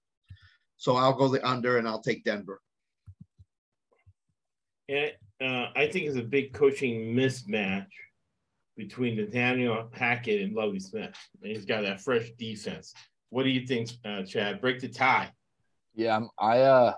So 0.75 0.97
I'll 0.97 1.13
go 1.13 1.29
the 1.29 1.47
under 1.47 1.77
and 1.77 1.87
I'll 1.87 2.01
take 2.01 2.25
Denver. 2.25 2.61
And 4.89 5.11
uh, 5.41 5.69
I 5.75 5.87
think 5.87 6.05
it's 6.05 6.17
a 6.17 6.21
big 6.21 6.53
coaching 6.53 7.15
mismatch 7.15 7.87
between 8.75 9.15
Nathaniel 9.15 9.89
Hackett 9.93 10.41
and 10.41 10.53
Lovie 10.53 10.79
Smith. 10.79 11.15
He's 11.41 11.65
got 11.65 11.81
that 11.81 12.01
fresh 12.01 12.29
defense. 12.37 12.93
What 13.29 13.43
do 13.43 13.49
you 13.49 13.65
think, 13.67 13.89
uh, 14.05 14.23
Chad? 14.23 14.61
Break 14.61 14.79
the 14.79 14.87
tie. 14.87 15.31
Yeah, 15.95 16.15
I'm, 16.15 16.29
I 16.39 16.61
uh, 16.61 16.93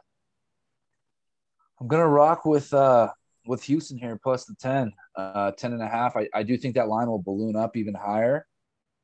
I'm 1.80 1.88
gonna 1.88 2.08
rock 2.08 2.46
with 2.46 2.74
uh 2.74 3.10
with 3.46 3.64
Houston 3.64 3.98
here 3.98 4.20
plus 4.22 4.46
the 4.46 4.56
10, 4.62 4.94
uh, 5.16 5.52
10 5.52 5.74
and 5.74 5.82
a 5.82 5.88
half. 5.88 6.16
I, 6.16 6.28
I 6.36 6.44
do 6.44 6.56
think 6.56 6.76
that 6.76 6.88
line 6.88 7.08
will 7.08 7.22
balloon 7.22 7.56
up 7.56 7.76
even 7.76 7.96
higher. 7.96 8.46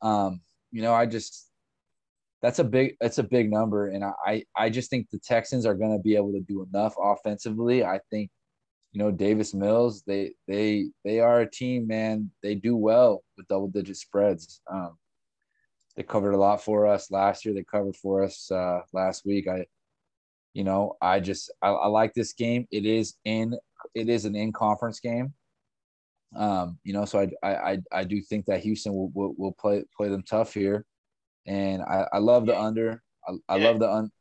Um, 0.04 0.42
you 0.72 0.84
know, 0.84 0.94
I 0.94 1.08
just 1.08 1.50
that's 2.42 2.60
a 2.60 2.64
big 2.64 2.96
that's 3.00 3.18
a 3.18 3.24
big 3.24 3.50
number, 3.50 3.88
and 3.88 4.04
I 4.04 4.44
I, 4.56 4.70
just 4.70 4.90
think 4.90 5.10
the 5.10 5.20
Texans 5.20 5.66
are 5.66 5.74
gonna 5.74 6.00
be 6.00 6.16
able 6.16 6.34
to 6.34 6.42
do 6.42 6.64
enough 6.64 6.94
offensively. 7.02 7.84
I 7.84 8.00
think 8.12 8.30
you 8.92 9.00
know 9.00 9.10
Davis 9.10 9.54
Mills 9.54 10.04
they 10.06 10.34
they 10.48 10.90
they 11.04 11.22
are 11.22 11.42
a 11.42 11.50
team, 11.50 11.88
man. 11.88 12.30
They 12.44 12.54
do 12.54 12.76
well 12.76 13.24
with 13.38 13.48
double 13.48 13.70
digit 13.70 13.98
spreads. 13.98 14.62
Um, 14.72 14.98
they 15.96 16.04
covered 16.04 16.34
a 16.34 16.38
lot 16.38 16.62
for 16.62 16.88
us 16.88 17.10
last 17.12 17.46
year. 17.46 17.54
They 17.54 17.64
covered 17.64 17.96
for 17.96 18.24
us 18.24 18.52
uh, 18.52 18.82
last 18.94 19.26
week. 19.26 19.48
I 19.48 19.66
you 20.54 20.64
know, 20.64 20.96
I 21.02 21.20
just 21.20 21.52
I, 21.62 21.70
I 21.70 21.88
like 21.88 22.14
this 22.14 22.34
game. 22.34 22.68
It 22.72 22.86
is 22.86 23.16
in 23.26 23.56
it 23.94 24.10
is 24.10 24.26
an 24.26 24.36
in 24.36 24.54
conference 24.54 25.00
game. 25.00 25.34
Um, 26.36 26.80
you 26.84 26.94
know, 26.94 27.06
so 27.06 27.20
I 27.20 27.30
I 27.48 27.72
I, 27.72 27.78
I 27.92 28.04
do 28.04 28.22
think 28.22 28.46
that 28.46 28.62
Houston 28.62 28.94
will, 28.94 29.12
will 29.14 29.36
will 29.38 29.54
play 29.54 29.84
play 29.96 30.10
them 30.10 30.24
tough 30.24 30.54
here, 30.54 30.86
and 31.46 31.82
I 31.82 32.08
I 32.14 32.18
love 32.20 32.46
the 32.46 32.58
under. 32.58 33.02
I, 33.28 33.34
I 33.50 33.58
Yeah. 33.58 33.66
love 33.66 33.80
the 33.80 33.92
un. 33.92 34.12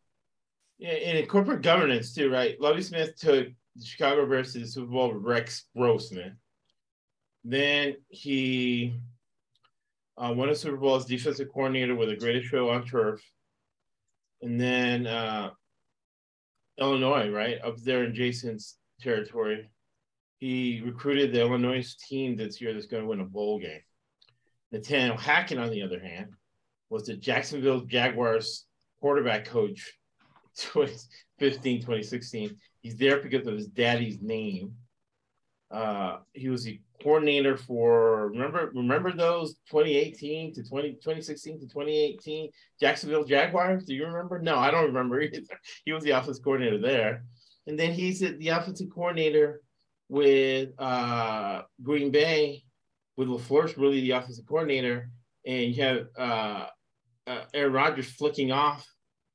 Yeah, 0.78 0.90
and 0.90 1.18
in 1.18 1.26
corporate 1.26 1.62
governance 1.62 2.14
too, 2.14 2.30
right? 2.30 2.60
Lovie 2.60 2.82
Smith 2.82 3.16
took 3.16 3.48
the 3.76 3.84
Chicago 3.84 4.26
the 4.26 4.44
Super 4.44 4.90
Bowl 4.90 5.14
with 5.14 5.22
Rex 5.22 5.66
Grossman. 5.76 6.36
Then 7.44 7.96
he 8.08 8.98
uh, 10.16 10.32
won 10.32 10.48
a 10.48 10.54
Super 10.54 10.76
Bowl 10.76 10.96
as 10.96 11.04
defensive 11.04 11.48
coordinator 11.52 11.94
with 11.94 12.08
the 12.08 12.16
greatest 12.16 12.48
show 12.48 12.70
on 12.70 12.86
turf. 12.86 13.20
And 14.42 14.60
then 14.60 15.06
uh, 15.06 15.50
Illinois, 16.78 17.30
right 17.30 17.58
up 17.62 17.78
there 17.78 18.04
in 18.04 18.14
Jason's 18.14 18.76
territory, 19.00 19.70
he 20.38 20.82
recruited 20.84 21.32
the 21.32 21.40
Illinois 21.40 21.96
team 22.08 22.36
this 22.36 22.60
year 22.60 22.74
that's 22.74 22.86
going 22.86 23.02
to 23.02 23.08
win 23.08 23.20
a 23.20 23.24
bowl 23.24 23.58
game. 23.58 23.80
Nathaniel 24.70 25.16
Hackett, 25.16 25.58
on 25.58 25.70
the 25.70 25.82
other 25.82 26.00
hand, 26.00 26.30
was 26.90 27.04
the 27.04 27.16
Jacksonville 27.16 27.80
Jaguars 27.80 28.66
quarterback 29.00 29.46
coach 29.46 29.92
2015, 30.56 31.80
2016. 31.80 32.56
He's 32.80 32.96
there 32.96 33.20
because 33.20 33.46
of 33.46 33.54
his 33.54 33.68
daddy's 33.68 34.20
name. 34.20 34.74
Uh, 35.70 36.18
he 36.32 36.48
was 36.48 36.64
the 36.64 36.80
coordinator 37.04 37.56
for 37.56 38.28
remember 38.30 38.72
remember 38.74 39.12
those 39.12 39.54
2018 39.70 40.54
to 40.54 40.64
20, 40.64 40.94
2016 40.94 41.60
to 41.60 41.66
2018 41.66 42.50
Jacksonville 42.80 43.24
Jaguars. 43.24 43.84
Do 43.84 43.94
you 43.94 44.06
remember? 44.06 44.40
No, 44.40 44.56
I 44.56 44.70
don't 44.70 44.86
remember 44.86 45.20
either. 45.22 45.42
He 45.84 45.92
was 45.92 46.02
the 46.02 46.12
offensive 46.12 46.42
coordinator 46.42 46.78
there, 46.78 47.24
and 47.66 47.78
then 47.78 47.92
he's 47.92 48.20
the 48.20 48.48
offensive 48.48 48.88
coordinator 48.92 49.60
with 50.08 50.70
uh, 50.78 51.62
Green 51.82 52.10
Bay 52.10 52.64
with 53.16 53.28
LaFleur's 53.28 53.78
really 53.78 54.00
the 54.00 54.12
offensive 54.12 54.46
coordinator, 54.46 55.10
and 55.46 55.74
you 55.74 55.82
have 55.82 56.06
uh, 56.18 56.66
uh, 57.26 57.44
Aaron 57.52 57.72
Rodgers 57.72 58.10
flicking 58.10 58.50
off 58.50 58.86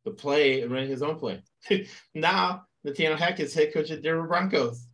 the 0.05 0.11
play 0.11 0.61
and 0.61 0.71
running 0.71 0.89
his 0.89 1.03
own 1.03 1.17
play. 1.19 1.41
now 2.15 2.63
Nathaniel 2.83 3.17
is 3.37 3.53
head 3.53 3.73
coach 3.73 3.91
at 3.91 4.01
Denver 4.01 4.27
Broncos. 4.27 4.88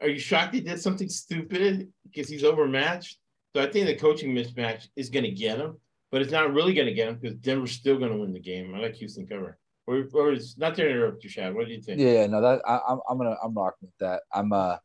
Are 0.00 0.08
you 0.08 0.18
shocked 0.18 0.54
he 0.54 0.60
did 0.60 0.80
something 0.80 1.08
stupid 1.08 1.92
because 2.04 2.28
he's 2.28 2.44
overmatched? 2.44 3.18
So 3.54 3.62
I 3.62 3.70
think 3.70 3.86
the 3.86 3.96
coaching 3.96 4.34
mismatch 4.34 4.88
is 4.96 5.10
going 5.10 5.24
to 5.24 5.30
get 5.30 5.58
him, 5.58 5.78
but 6.10 6.22
it's 6.22 6.32
not 6.32 6.54
really 6.54 6.72
going 6.72 6.86
to 6.86 6.94
get 6.94 7.08
him 7.08 7.18
because 7.20 7.36
Denver's 7.36 7.72
still 7.72 7.98
going 7.98 8.12
to 8.12 8.16
win 8.16 8.32
the 8.32 8.40
game. 8.40 8.74
I 8.74 8.78
like 8.78 8.94
Houston 8.94 9.26
cover. 9.26 9.58
Or, 9.86 10.06
or 10.14 10.32
it's 10.32 10.56
not 10.56 10.76
to 10.76 10.88
interrupt 10.88 11.24
you, 11.24 11.30
Chad. 11.30 11.54
What 11.54 11.66
do 11.66 11.72
you 11.72 11.82
think? 11.82 12.00
Yeah, 12.00 12.12
yeah, 12.12 12.26
no, 12.28 12.40
that 12.40 12.62
I, 12.64 12.78
I'm 12.88 13.00
I'm 13.08 13.18
gonna 13.18 13.34
I'm 13.42 13.52
rocking 13.52 13.88
with 13.88 13.98
that. 13.98 14.22
I'm 14.32 14.52
uh 14.52 14.76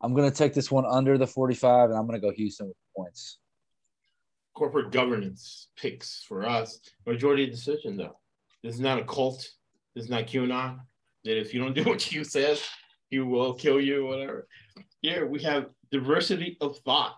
I'm 0.00 0.14
gonna 0.14 0.32
take 0.32 0.52
this 0.52 0.68
one 0.68 0.84
under 0.84 1.16
the 1.16 1.28
45, 1.28 1.90
and 1.90 1.98
I'm 1.98 2.06
gonna 2.06 2.18
go 2.18 2.32
Houston 2.32 2.66
with 2.66 2.76
points. 2.96 3.38
Corporate 4.54 4.90
governance 4.90 5.68
picks 5.76 6.24
for 6.26 6.44
us. 6.44 6.80
Majority 7.06 7.46
decision, 7.46 7.96
though. 7.96 8.18
This 8.64 8.74
is 8.74 8.80
not 8.80 8.98
a 8.98 9.04
cult. 9.04 9.46
This 9.94 10.04
is 10.04 10.10
not 10.10 10.26
QAnon. 10.26 10.80
That 11.24 11.38
if 11.38 11.54
you 11.54 11.60
don't 11.60 11.74
do 11.74 11.84
what 11.84 12.00
Q 12.00 12.24
says, 12.24 12.62
he 13.10 13.20
will 13.20 13.54
kill 13.54 13.80
you, 13.80 14.06
whatever. 14.06 14.48
Here 15.02 15.26
we 15.26 15.42
have 15.42 15.66
diversity 15.90 16.56
of 16.60 16.78
thought, 16.78 17.16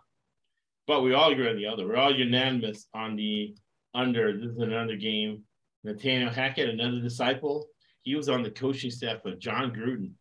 but 0.86 1.02
we 1.02 1.14
all 1.14 1.32
agree 1.32 1.48
on 1.48 1.56
the 1.56 1.66
other. 1.66 1.86
We're 1.86 1.96
all 1.96 2.14
unanimous 2.14 2.86
on 2.94 3.16
the 3.16 3.54
under. 3.94 4.36
This 4.38 4.50
is 4.50 4.58
another 4.58 4.96
game. 4.96 5.44
Nathaniel 5.84 6.30
Hackett, 6.30 6.68
another 6.68 7.00
disciple, 7.00 7.68
he 8.02 8.14
was 8.14 8.28
on 8.28 8.42
the 8.42 8.50
coaching 8.50 8.90
staff 8.90 9.24
of 9.24 9.38
Jon 9.38 9.70
Gruden, 9.72 10.12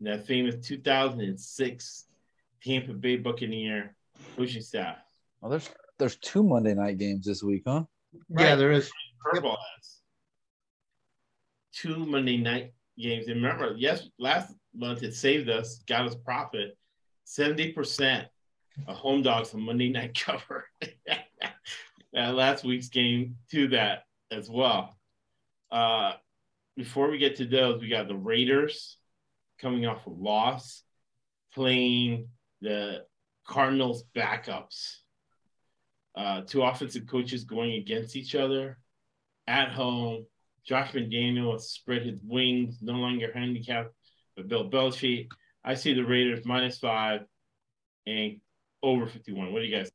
in 0.00 0.04
that 0.04 0.26
famous 0.26 0.56
2006 0.66 2.04
Tampa 2.62 2.92
Bay 2.92 3.16
Buccaneer 3.16 3.94
coaching 4.36 4.62
staff. 4.62 4.96
Well, 5.40 5.50
there's 5.50 5.70
there's 5.98 6.16
two 6.16 6.42
Monday 6.42 6.74
night 6.74 6.98
games 6.98 7.26
this 7.26 7.42
week, 7.42 7.62
huh? 7.66 7.84
Yeah, 8.28 8.54
there 8.54 8.72
is. 8.72 8.90
Curveball 9.24 9.56
has 9.76 9.98
two 11.72 12.06
Monday 12.06 12.36
night 12.36 12.72
games. 12.98 13.28
And 13.28 13.42
remember, 13.42 13.74
yes, 13.76 14.08
last 14.18 14.54
month 14.74 15.02
it 15.02 15.14
saved 15.14 15.48
us, 15.48 15.82
got 15.86 16.06
us 16.06 16.14
profit. 16.14 16.76
70% 17.26 18.26
of 18.86 18.96
home 18.96 19.22
dogs 19.22 19.54
on 19.54 19.62
Monday 19.62 19.90
night 19.90 20.14
cover. 20.18 20.66
last 22.12 22.64
week's 22.64 22.88
game 22.88 23.36
to 23.50 23.68
that 23.68 24.04
as 24.30 24.48
well. 24.48 24.96
Uh, 25.70 26.12
before 26.76 27.10
we 27.10 27.18
get 27.18 27.36
to 27.36 27.46
those, 27.46 27.80
we 27.80 27.88
got 27.88 28.08
the 28.08 28.16
Raiders 28.16 28.96
coming 29.60 29.86
off 29.86 30.06
a 30.06 30.10
loss, 30.10 30.82
playing 31.54 32.28
the 32.60 33.04
Cardinals 33.46 34.04
backups. 34.14 34.96
Uh, 36.14 36.42
two 36.42 36.62
offensive 36.62 37.06
coaches 37.06 37.44
going 37.44 37.74
against 37.74 38.16
each 38.16 38.34
other 38.34 38.78
at 39.46 39.70
home. 39.70 40.26
Josh 40.64 40.92
McDaniel 40.92 41.52
has 41.52 41.70
spread 41.70 42.02
his 42.02 42.20
wings, 42.22 42.78
no 42.80 42.92
longer 42.92 43.30
handicapped 43.34 43.94
by 44.36 44.42
Bill 44.42 44.70
Belichick. 44.70 45.28
I 45.64 45.74
see 45.74 45.94
the 45.94 46.04
Raiders 46.04 46.44
minus 46.44 46.78
five 46.78 47.22
and 48.06 48.40
over 48.82 49.06
51. 49.06 49.52
What 49.52 49.60
do 49.60 49.66
you 49.66 49.76
guys? 49.76 49.90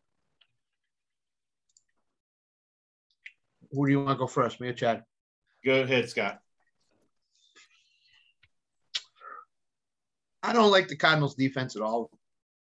Who 3.72 3.86
do 3.86 3.92
you 3.92 4.04
want 4.04 4.18
to 4.18 4.20
go 4.20 4.28
first? 4.28 4.62
Me 4.62 4.70
or 4.70 4.74
Chad? 4.74 5.04
Go 5.66 5.82
ahead, 5.82 6.10
Scott. 6.10 6.40
I 10.42 10.54
don't 10.54 10.72
like 10.72 10.88
the 10.88 10.96
Cardinals 10.96 11.36
defense 11.36 11.76
at 11.76 11.82
all. 11.82 12.10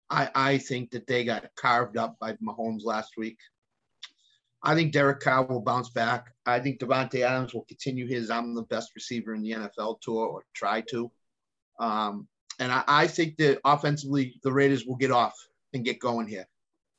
I, 0.08 0.30
I 0.34 0.58
think 0.58 0.92
that 0.92 1.06
they 1.06 1.24
got 1.24 1.50
carved 1.56 1.98
up 1.98 2.16
by 2.18 2.32
Mahomes 2.34 2.84
last 2.84 3.16
week. 3.18 3.38
I 4.62 4.74
think 4.74 4.92
Derek 4.92 5.20
Carr 5.20 5.44
will 5.44 5.60
bounce 5.60 5.90
back. 5.90 6.32
I 6.46 6.60
think 6.60 6.80
Davante 6.80 7.20
Adams 7.20 7.54
will 7.54 7.64
continue 7.66 8.06
his 8.06 8.30
I'm 8.30 8.54
the 8.54 8.62
best 8.62 8.92
receiver 8.94 9.34
in 9.34 9.42
the 9.42 9.52
NFL 9.52 10.00
tour 10.00 10.26
or 10.26 10.42
try 10.54 10.80
to. 10.90 11.10
Um, 11.78 12.28
and 12.58 12.72
I, 12.72 12.84
I 12.86 13.06
think 13.06 13.36
that 13.38 13.60
offensively, 13.64 14.38
the 14.42 14.52
Raiders 14.52 14.84
will 14.86 14.96
get 14.96 15.10
off 15.10 15.34
and 15.72 15.84
get 15.84 16.00
going 16.00 16.26
here. 16.26 16.46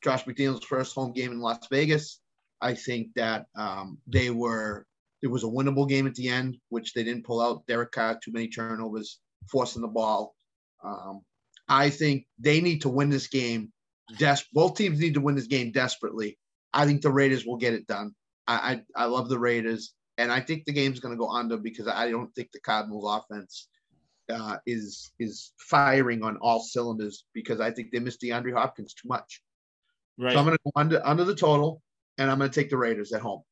Josh 0.03 0.25
McDaniel's 0.25 0.63
first 0.63 0.93
home 0.93 1.13
game 1.13 1.31
in 1.31 1.39
Las 1.39 1.67
Vegas. 1.71 2.19
I 2.61 2.73
think 2.73 3.09
that 3.15 3.45
um, 3.55 3.97
they 4.07 4.29
were 4.29 4.85
it 5.21 5.27
was 5.27 5.43
a 5.43 5.47
winnable 5.47 5.89
game 5.89 6.05
at 6.05 6.15
the 6.15 6.29
end, 6.29 6.57
which 6.69 6.93
they 6.93 7.03
didn't 7.03 7.25
pull 7.25 7.41
out. 7.41 7.65
Derek 7.67 7.91
Carr, 7.91 8.19
too 8.23 8.31
many 8.31 8.47
turnovers, 8.47 9.19
forcing 9.51 9.81
the 9.81 9.87
ball. 9.87 10.35
Um, 10.83 11.21
I 11.67 11.89
think 11.89 12.25
they 12.39 12.61
need 12.61 12.81
to 12.81 12.89
win 12.89 13.09
this 13.09 13.27
game. 13.27 13.71
Des- 14.17 14.45
both 14.53 14.75
teams 14.75 14.99
need 14.99 15.15
to 15.15 15.21
win 15.21 15.35
this 15.35 15.47
game 15.47 15.71
desperately. 15.71 16.37
I 16.73 16.85
think 16.85 17.01
the 17.01 17.11
Raiders 17.11 17.45
will 17.45 17.57
get 17.57 17.73
it 17.73 17.87
done. 17.87 18.13
I 18.47 18.81
I, 18.95 19.03
I 19.03 19.05
love 19.05 19.27
the 19.29 19.39
Raiders, 19.39 19.93
and 20.17 20.31
I 20.31 20.39
think 20.39 20.65
the 20.65 20.73
game's 20.73 20.99
going 20.99 21.13
to 21.13 21.19
go 21.19 21.29
under 21.29 21.57
because 21.57 21.87
I 21.87 22.09
don't 22.11 22.33
think 22.35 22.51
the 22.51 22.59
Cardinals' 22.59 23.05
offense 23.07 23.67
uh, 24.29 24.57
is 24.65 25.11
is 25.19 25.51
firing 25.57 26.23
on 26.23 26.37
all 26.37 26.59
cylinders 26.59 27.25
because 27.33 27.59
I 27.59 27.71
think 27.71 27.91
they 27.91 27.99
missed 27.99 28.21
DeAndre 28.21 28.53
Hopkins 28.53 28.93
too 28.93 29.07
much. 29.07 29.41
Right. 30.17 30.33
So 30.33 30.39
I'm 30.39 30.45
going 30.45 30.57
to 30.57 30.63
go 30.63 30.71
under 30.75 31.05
under 31.05 31.23
the 31.23 31.35
total, 31.35 31.81
and 32.17 32.29
I'm 32.29 32.37
going 32.37 32.49
to 32.49 32.59
take 32.59 32.69
the 32.69 32.77
Raiders 32.77 33.13
at 33.13 33.21
home. 33.21 33.43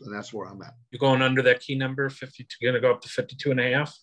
So 0.00 0.10
that's 0.10 0.32
where 0.32 0.48
I'm 0.48 0.60
at. 0.62 0.74
You're 0.90 0.98
going 0.98 1.22
under 1.22 1.42
that 1.42 1.60
key 1.60 1.76
number, 1.76 2.10
52. 2.10 2.46
You're 2.60 2.72
going 2.72 2.82
to 2.82 2.86
go 2.86 2.92
up 2.92 3.02
to 3.02 3.08
52 3.08 3.50
and 3.52 3.60
a 3.60 3.72
half. 3.72 3.96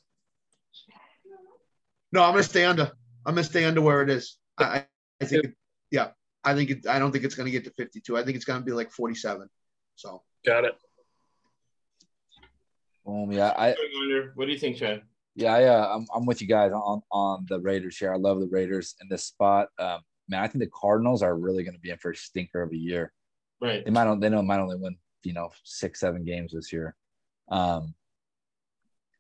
No, 2.12 2.24
I'm 2.24 2.32
going 2.32 2.44
to 2.44 2.50
stay 2.50 2.66
under. 2.66 2.92
I'm 3.26 3.36
going 3.36 3.44
to 3.44 3.50
stay 3.50 3.66
under 3.66 3.82
where 3.82 4.02
it 4.02 4.10
is. 4.10 4.38
I, 4.58 4.64
I- 4.64 4.86
I 5.22 5.26
think, 5.26 5.44
it, 5.44 5.54
yeah, 5.92 6.12
I 6.46 6.56
think 6.56 6.70
it, 6.70 6.88
I 6.88 6.98
don't 6.98 7.12
think 7.12 7.26
it's 7.26 7.36
going 7.36 7.46
to 7.46 7.52
get 7.52 7.66
to 7.66 7.72
52. 7.72 8.18
I 8.18 8.24
think 8.24 8.38
it's 8.38 8.46
going 8.46 8.58
to 8.62 8.66
be 8.66 8.72
like 8.72 8.90
47. 8.90 9.50
So 9.98 10.24
Got 10.46 10.64
it. 10.64 10.76
Boom. 13.06 13.30
Yeah, 13.34 13.54
I 13.58 13.74
Going. 13.74 14.32
What 14.36 14.46
do 14.46 14.52
you 14.54 14.58
think, 14.58 14.78
Chad? 14.78 15.02
Yeah, 15.40 15.54
I, 15.54 15.64
uh, 15.66 15.96
I'm 15.96 16.06
I'm 16.14 16.26
with 16.26 16.42
you 16.42 16.48
guys 16.48 16.72
on 16.72 17.02
on 17.12 17.46
the 17.50 17.60
Raiders 17.60 17.98
here. 17.98 18.14
I 18.14 18.18
love 18.18 18.40
the 18.40 18.48
Raiders 18.48 18.96
in 19.02 19.08
this 19.10 19.24
spot. 19.26 19.70
Um, 19.80 20.02
man, 20.28 20.44
I 20.44 20.48
think 20.48 20.64
the 20.64 20.70
Cardinals 20.70 21.24
are 21.24 21.38
really 21.38 21.64
going 21.64 21.74
to 21.76 21.80
be 21.80 21.90
in 21.92 21.98
for 21.98 22.12
a 22.12 22.16
stinker 22.16 22.62
of 22.62 22.72
a 22.72 22.78
year. 22.78 23.14
Right. 23.62 23.84
They 23.84 23.92
might 23.92 24.08
on- 24.08 24.20
they 24.20 24.30
know 24.30 24.42
might 24.42 24.60
only 24.60 24.78
win 24.78 24.98
you 25.24 25.34
know 25.34 25.50
six 25.64 26.00
seven 26.00 26.24
games 26.26 26.52
this 26.54 26.72
year. 26.74 26.96
Um, 27.50 27.94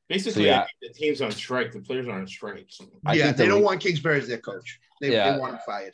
Basically, 0.08 0.46
yeah. 0.48 0.66
The 0.82 0.90
team's 0.90 1.22
on 1.22 1.32
strike. 1.32 1.72
The 1.72 1.82
players 1.82 2.08
are 2.08 2.14
on 2.20 2.26
strike. 2.28 2.68
I 3.06 3.14
yeah, 3.14 3.32
they 3.32 3.44
the 3.44 3.50
don't 3.52 3.62
Ra- 3.62 3.68
want 3.68 3.82
Kingsbury 3.82 4.18
as 4.20 4.28
their 4.28 4.40
coach. 4.40 4.80
They, 5.02 5.12
Yeah. 5.12 5.34
they 5.34 5.40
want 5.40 5.54
him 5.54 5.60
fired. 5.66 5.94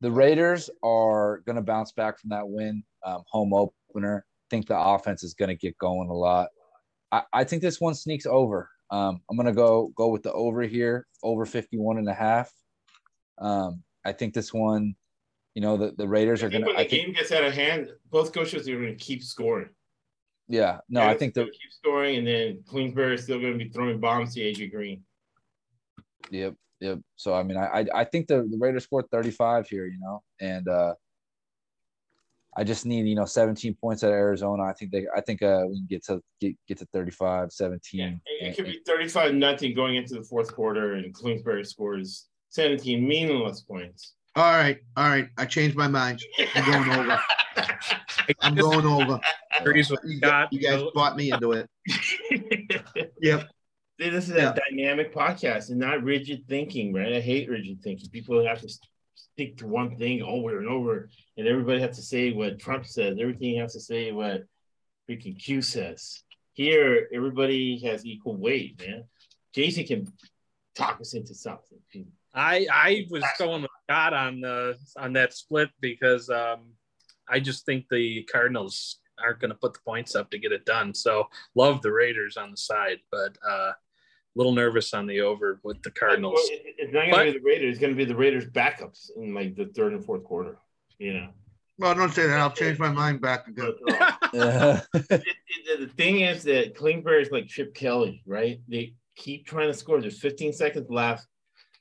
the 0.00 0.10
Raiders 0.10 0.70
are 0.82 1.42
going 1.46 1.56
to 1.56 1.62
bounce 1.62 1.92
back 1.92 2.18
from 2.18 2.30
that 2.30 2.48
win, 2.48 2.82
um, 3.04 3.22
home 3.28 3.52
opener. 3.52 4.24
think 4.48 4.66
the 4.66 4.78
offense 4.78 5.22
is 5.22 5.34
going 5.34 5.50
to 5.50 5.54
get 5.54 5.76
going 5.78 6.08
a 6.08 6.14
lot. 6.14 6.48
I, 7.12 7.22
I 7.32 7.44
think 7.44 7.60
this 7.62 7.78
one 7.80 7.94
sneaks 7.94 8.24
over. 8.26 8.70
Um, 8.92 9.22
I'm 9.28 9.36
going 9.36 9.46
to 9.46 9.52
go 9.54 9.90
go 9.96 10.08
with 10.08 10.22
the 10.22 10.32
over 10.32 10.62
here, 10.62 11.06
over 11.22 11.46
51 11.46 11.96
and 11.96 12.08
a 12.08 12.12
half. 12.12 12.52
Um, 13.38 13.82
I 14.04 14.12
think 14.12 14.34
this 14.34 14.52
one, 14.52 14.94
you 15.54 15.62
know, 15.62 15.78
the, 15.78 15.94
the 15.96 16.06
Raiders 16.06 16.42
are 16.42 16.50
think 16.50 16.64
going 16.64 16.76
when 16.76 16.76
the 16.76 16.82
I 16.82 16.88
think, 16.88 17.06
game 17.06 17.14
gets 17.14 17.32
out 17.32 17.42
of 17.42 17.54
hand, 17.54 17.88
both 18.10 18.34
coaches 18.34 18.68
are 18.68 18.76
going 18.76 18.96
to 18.96 19.04
keep 19.04 19.22
scoring. 19.22 19.70
yeah, 20.46 20.78
no, 20.90 21.00
I 21.00 21.16
think 21.16 21.30
is 21.30 21.34
the 21.34 21.40
gonna 21.40 21.52
keep 21.52 21.72
scoring, 21.72 22.16
and 22.18 22.26
then 22.26 22.64
Kingsbury 22.70 23.14
is 23.14 23.22
still 23.22 23.40
going 23.40 23.58
to 23.58 23.64
be 23.64 23.70
throwing 23.70 23.98
bombs 23.98 24.34
to 24.34 24.40
AJ 24.40 24.70
Green. 24.70 25.02
Yep, 26.30 26.54
yep. 26.80 26.98
So 27.16 27.34
I 27.34 27.42
mean, 27.42 27.56
I 27.56 27.66
I, 27.80 27.86
I 27.94 28.04
think 28.04 28.28
the, 28.28 28.42
the 28.50 28.58
Raiders 28.60 28.84
scored 28.84 29.06
35 29.10 29.68
here, 29.68 29.86
you 29.86 29.98
know, 30.00 30.22
and 30.40 30.68
uh 30.68 30.94
I 32.56 32.64
just 32.64 32.84
need, 32.84 33.06
you 33.06 33.14
know, 33.14 33.24
17 33.24 33.74
points 33.80 34.02
at 34.04 34.10
Arizona. 34.10 34.64
I 34.64 34.72
think 34.74 34.90
they 34.92 35.06
I 35.16 35.20
think 35.22 35.42
uh 35.42 35.62
we 35.68 35.76
can 35.78 35.86
get 35.88 36.04
to 36.06 36.20
get 36.40 36.54
get 36.68 36.78
to 36.78 36.86
35, 36.92 37.50
17. 37.52 38.00
Yeah, 38.00 38.06
it, 38.06 38.18
it 38.26 38.46
and- 38.48 38.56
could 38.56 38.66
be 38.66 38.80
35 38.86 39.34
nothing 39.34 39.74
going 39.74 39.96
into 39.96 40.14
the 40.14 40.22
fourth 40.24 40.54
quarter, 40.54 40.94
and 40.94 41.16
Kingsbury 41.18 41.64
scores 41.64 42.28
17 42.50 43.06
meaningless 43.06 43.62
points. 43.62 44.14
All 44.34 44.50
right, 44.52 44.78
all 44.96 45.08
right. 45.08 45.28
I 45.38 45.44
changed 45.44 45.76
my 45.76 45.88
mind. 45.88 46.20
I'm 46.54 46.64
going 46.86 46.98
over. 47.00 47.20
I'm 48.40 48.54
going 48.54 48.86
over. 48.86 49.20
You, 49.74 49.84
Scott. 49.84 50.48
you 50.52 50.60
guys 50.60 50.82
brought 50.94 51.16
me 51.16 51.30
into 51.32 51.52
it. 51.52 51.68
Yep. 53.20 53.48
See, 54.00 54.08
This 54.10 54.28
is 54.28 54.36
Yeah. 54.36 54.52
a 54.54 54.58
dynamic 54.70 55.14
podcast 55.14 55.68
and 55.70 55.78
not 55.78 56.02
rigid 56.02 56.44
thinking, 56.48 56.92
right? 56.94 57.12
I 57.12 57.20
hate 57.20 57.48
rigid 57.48 57.82
thinking. 57.82 58.08
People 58.10 58.44
have 58.46 58.60
to 58.62 58.68
stick 59.32 59.56
to 59.58 59.66
one 59.66 59.96
thing 59.96 60.22
over 60.22 60.58
and 60.58 60.68
over, 60.68 61.08
and 61.36 61.46
everybody 61.46 61.80
has 61.80 61.96
to 61.96 62.02
say 62.02 62.32
what 62.32 62.58
Trump 62.58 62.86
says. 62.86 63.18
Everything 63.20 63.58
has 63.58 63.72
to 63.74 63.80
say 63.80 64.12
what 64.12 64.44
freaking 65.08 65.42
Q 65.42 65.62
says. 65.62 66.22
Here, 66.52 67.08
everybody 67.12 67.80
has 67.84 68.04
equal 68.04 68.36
weight, 68.36 68.80
man. 68.80 69.04
Jason 69.54 69.84
can 69.84 70.06
talk 70.74 71.00
us 71.00 71.14
into 71.14 71.34
something. 71.34 71.78
I 72.34 72.66
I 72.72 73.06
was 73.10 73.24
going 73.38 73.62
with 73.62 73.70
Scott 73.84 74.14
on 74.14 74.40
the 74.40 74.76
on 74.96 75.12
that 75.14 75.32
split 75.32 75.70
because 75.80 76.30
um, 76.30 76.72
I 77.28 77.40
just 77.40 77.64
think 77.66 77.86
the 77.90 78.24
Cardinals 78.30 78.98
aren't 79.22 79.40
going 79.40 79.50
to 79.50 79.56
put 79.56 79.74
the 79.74 79.80
points 79.84 80.14
up 80.14 80.30
to 80.30 80.38
get 80.38 80.52
it 80.52 80.64
done. 80.64 80.94
So 80.94 81.28
love 81.54 81.82
the 81.82 81.92
Raiders 81.92 82.36
on 82.36 82.50
the 82.50 82.56
side, 82.56 82.98
but 83.10 83.36
uh, 83.48 83.72
little 84.34 84.52
nervous 84.52 84.94
on 84.94 85.06
the 85.06 85.20
over 85.20 85.60
with 85.62 85.82
the 85.82 85.90
Cardinals. 85.90 86.34
Well, 86.34 86.58
it- 86.58 86.74
It's 86.78 86.92
not 86.92 87.10
going 87.10 87.26
to 87.26 87.32
be 87.32 87.38
the 87.38 87.44
Raiders. 87.44 87.70
It's 87.72 87.78
going 87.80 87.92
to 87.92 87.96
be 87.96 88.04
the 88.04 88.16
Raiders' 88.16 88.46
backups 88.46 89.10
in 89.16 89.34
like 89.34 89.54
the 89.56 89.66
third 89.66 89.92
and 89.92 90.04
fourth 90.04 90.24
quarter. 90.24 90.58
You 90.98 91.14
know. 91.14 91.28
Well, 91.78 91.94
don't 91.94 92.12
say 92.12 92.26
that. 92.26 92.38
I'll 92.38 92.50
change 92.50 92.78
my 92.78 92.90
mind 92.90 93.20
back 93.20 93.48
again. 93.48 93.72
Uh, 93.88 94.12
yeah. 94.32 94.80
it, 94.94 95.10
it- 95.10 95.80
the 95.80 95.88
thing 95.96 96.20
is 96.20 96.42
that 96.44 96.74
Klingberg 96.74 97.22
is 97.22 97.30
like 97.30 97.46
Chip 97.48 97.74
Kelly, 97.74 98.22
right? 98.26 98.60
They 98.68 98.94
keep 99.16 99.46
trying 99.46 99.68
to 99.68 99.74
score. 99.74 100.00
There's 100.00 100.20
15 100.20 100.52
seconds 100.52 100.86
left. 100.90 101.26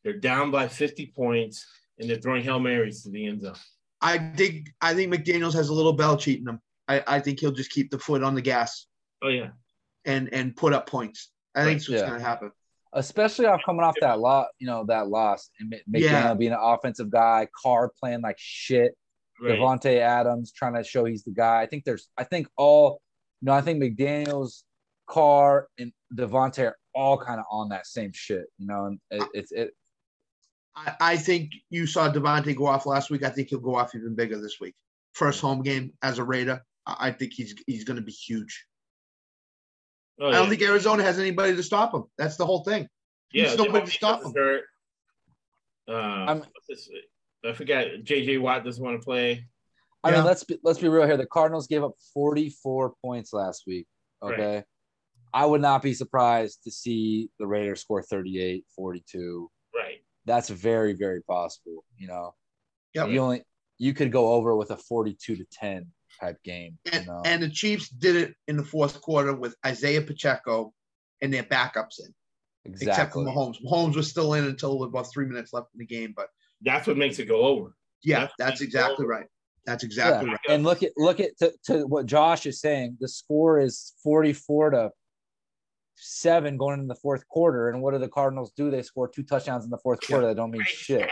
They're 0.03 0.14
down 0.18 0.49
by 0.49 0.68
50 0.68 1.14
points, 1.15 1.65
and 1.99 2.10
they're 2.10 2.18
throwing 2.18 2.44
hail 2.44 2.60
marys 2.60 3.03
to 3.03 3.10
the 3.10 3.28
end 3.28 3.41
zone. 3.41 3.56
I 4.02 4.18
think 4.36 4.72
I 4.82 4.94
think 4.95 5.14
McDaniel's 5.14 5.53
has 5.53 5.69
a 5.69 5.73
little 5.73 5.94
bell 5.94 6.18
cheating 6.18 6.48
him. 6.48 6.60
I, 6.88 7.03
I 7.06 7.19
think 7.19 7.40
he'll 7.40 7.52
just 7.52 7.69
keep 7.69 7.91
the 7.91 7.99
foot 7.99 8.23
on 8.23 8.34
the 8.34 8.41
gas 8.41 8.88
Oh 9.22 9.28
yeah, 9.30 9.49
and 10.06 10.34
and 10.34 10.56
put 10.56 10.73
up 10.73 10.88
points. 10.90 11.30
I 11.56 11.64
think 11.64 11.80
that's 11.80 11.90
what's 11.90 12.02
Yeah. 12.02 12.07
going 12.10 12.19
to 12.19 12.26
happen. 12.26 12.52
Especially 12.94 13.45
off 13.45 13.61
coming 13.65 13.84
off 13.84 13.95
that 14.02 14.19
lot, 14.19 14.48
you 14.60 14.68
know, 14.68 14.84
that 14.86 15.07
loss 15.07 15.49
and 15.60 15.72
McDaniel 15.72 16.02
Yeah. 16.02 16.32
Uh, 16.32 16.36
being 16.36 16.52
an 16.52 16.60
offensive 16.61 17.10
guy, 17.10 17.48
Carr 17.61 17.91
playing 17.99 18.22
like 18.22 18.38
shit. 18.38 18.94
right. 19.41 19.57
Davante 19.57 19.98
Adams 19.98 20.52
trying 20.52 20.76
to 20.76 20.84
show 20.84 21.06
he's 21.06 21.23
the 21.23 21.32
guy. 21.32 21.61
I 21.61 21.65
think 21.65 21.84
there's, 21.86 22.10
I 22.18 22.23
think 22.26 22.48
all, 22.57 23.02
you 23.41 23.48
know, 23.48 23.53
I 23.53 23.61
think 23.61 23.82
McDaniel's, 23.82 24.65
Carr, 25.07 25.68
and 25.80 25.91
Davante 26.14 26.68
are 26.68 26.78
all 26.94 27.18
kind 27.18 27.40
of 27.40 27.45
on 27.49 27.69
that 27.69 27.88
same 27.88 28.11
shit, 28.14 28.45
you 28.57 28.68
know, 28.68 28.86
and 28.86 28.99
it, 29.10 29.28
it's 29.34 29.52
it. 29.52 29.73
I, 30.76 30.95
I 31.02 31.18
think 31.18 31.52
you 31.69 31.86
saw 31.88 32.11
Davante 32.11 32.56
go 32.56 32.68
off 32.68 32.86
last 32.86 33.10
week. 33.10 33.23
I 33.23 33.30
think 33.30 33.49
he'll 33.49 33.60
go 33.60 33.76
off 33.76 33.95
even 33.95 34.15
bigger 34.15 34.40
this 34.40 34.60
week. 34.61 34.76
First 35.14 35.41
home 35.41 35.64
game 35.64 35.94
as 36.02 36.19
a 36.19 36.23
Raider. 36.23 36.61
I 36.86 37.07
I 37.07 37.11
think 37.11 37.34
he's 37.34 37.56
he's 37.68 37.84
going 37.84 37.98
to 37.98 38.03
be 38.03 38.11
huge. 38.11 38.65
Oh, 40.22 40.27
I 40.30 40.31
don't 40.34 40.43
yeah. 40.43 40.49
think 40.52 40.61
Arizona 40.61 41.03
has 41.03 41.18
anybody 41.19 41.56
to 41.56 41.64
stop 41.64 41.93
him. 41.93 42.03
That's 42.18 42.38
the 42.38 42.45
whole 42.45 42.64
thing. 42.64 42.88
yeah, 43.34 43.48
there's 43.48 43.57
nobody 43.57 43.85
to 43.85 43.91
stop 43.91 44.19
doesn't 44.19 44.38
him. 44.38 44.43
hurt. 44.43 44.64
Uh, 45.88 45.91
I'm- 45.93 46.39
what's 46.39 46.68
this? 46.68 46.89
I 47.43 47.53
forgot. 47.53 47.88
JJ 48.03 48.39
Watt 48.39 48.64
doesn't 48.64 48.84
want 48.84 48.99
to 49.02 49.03
play. 49.03 49.48
I 50.03 50.10
Yeah. 50.11 50.18
mean, 50.18 50.26
let's 50.26 50.43
be, 50.43 50.60
let's 50.64 50.80
be 50.80 50.88
real 50.89 51.06
here. 51.07 51.18
The 51.18 51.26
Cardinals 51.26 51.68
gave 51.68 51.84
up 51.84 51.93
44 52.14 52.93
points 53.03 53.34
last 53.34 53.64
week. 53.65 53.88
Right. 54.22 54.34
Okay. 54.39 54.64
I 55.34 55.45
would 55.45 55.61
not 55.61 55.81
be 55.81 55.93
surprised 55.93 56.64
to 56.65 56.72
see 56.72 57.30
the 57.39 57.48
Raiders 57.48 57.81
score 57.81 58.03
38, 58.03 58.65
42. 58.76 59.49
Right. 59.73 60.03
That's 60.26 60.49
very, 60.49 60.93
very 60.93 61.23
possible. 61.23 61.84
You 61.98 62.07
know, 62.07 62.35
Yep. 62.93 63.10
you 63.10 63.19
only, 63.22 63.43
you 63.80 63.93
could 63.93 64.11
go 64.11 64.34
over 64.34 64.56
with 64.56 64.69
a 64.72 64.77
42 64.77 65.35
to 65.38 65.45
10 65.45 65.91
type 66.22 66.41
game. 66.43 66.77
You 66.85 66.91
And, 66.93 67.07
know, 67.07 67.22
and 67.26 67.43
the 67.43 67.49
Chiefs 67.49 67.89
did 67.89 68.15
it 68.15 68.35
in 68.48 68.57
the 68.57 68.64
fourth 68.64 69.02
quarter 69.02 69.34
with 69.35 69.56
Isaiah 69.65 70.02
Pacheco 70.02 70.73
and 71.22 71.34
their 71.34 71.43
backups 71.43 71.99
in, 71.99 72.14
except 72.65 73.14
for 73.14 73.22
exactly. 73.22 73.26
Mahomes. 73.26 73.56
Mahomes 73.65 73.95
was 73.95 74.10
still 74.10 74.34
in 74.35 74.45
until 74.45 74.84
about 74.84 75.11
three 75.11 75.26
minutes 75.26 75.53
left 75.53 75.68
in 75.73 75.80
the 75.80 75.85
game. 75.85 76.14
But 76.15 76.27
That's 76.61 76.88
what 76.88 76.98
makes 76.98 77.19
it 77.19 77.26
go 77.27 77.41
over. 77.41 77.76
yeah, 78.03 78.19
That's- 78.22 78.35
that's 78.38 78.61
exactly 78.61 79.06
right. 79.06 79.26
That's 79.65 79.84
exactly 79.84 80.27
Yeah. 80.27 80.31
right. 80.34 80.39
And 80.56 80.64
look 80.64 80.81
at 80.81 80.91
look 80.98 81.19
at 81.19 81.38
to, 81.38 81.53
to 81.65 81.85
what 81.85 82.07
Josh 82.07 82.48
is 82.48 82.60
saying. 82.60 82.98
The 82.99 83.07
score 83.07 83.60
is 83.60 83.93
44 84.03 84.72
to 84.72 84.89
seven 85.95 86.57
going 86.57 86.80
into 86.80 86.88
the 86.88 86.99
fourth 86.99 87.27
quarter. 87.27 87.69
And 87.69 87.80
what 87.81 87.91
do 87.93 87.99
the 87.99 88.07
Cardinals 88.10 88.52
do? 88.57 88.72
They 88.72 88.81
score 88.81 89.07
two 89.07 89.22
touchdowns 89.22 89.64
in 89.64 89.69
the 89.69 89.77
fourth 89.77 89.99
quarter 90.07 90.26
that 90.27 90.35
don't 90.35 90.49
mean 90.49 90.64
shit. 90.65 91.07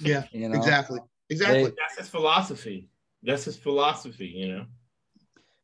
Yeah, 0.00 0.24
You 0.32 0.48
know, 0.48 0.56
exactly. 0.58 0.98
Exactly. 1.30 1.62
They- 1.66 1.70
That's 1.78 1.98
his 1.98 2.08
philosophy. 2.08 2.88
That's 3.22 3.44
his 3.44 3.56
philosophy. 3.56 4.26
You 4.26 4.48
know. 4.48 4.66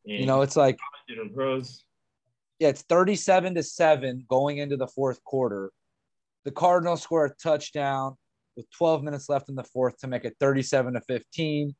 you 0.05 0.25
know, 0.25 0.41
it's 0.41 0.55
like 0.55 0.77
pros. 1.33 1.83
yeah, 2.59 2.69
it's 2.69 2.83
37 2.83 3.55
to 3.55 3.63
7 3.63 4.25
going 4.29 4.57
into 4.59 4.77
the 4.77 4.87
fourth 4.87 5.23
quarter. 5.23 5.71
The 6.45 6.51
Cardinals 6.51 7.03
score 7.03 7.25
a 7.25 7.35
touchdown 7.35 8.15
with 8.55 8.69
12 8.71 9.03
minutes 9.03 9.29
left 9.29 9.49
in 9.49 9.55
the 9.55 9.63
fourth 9.63 9.97
to 9.99 10.07
make 10.07 10.25
it 10.25 10.35
37 10.39 10.93
to 10.93 11.01
15. 11.01 11.75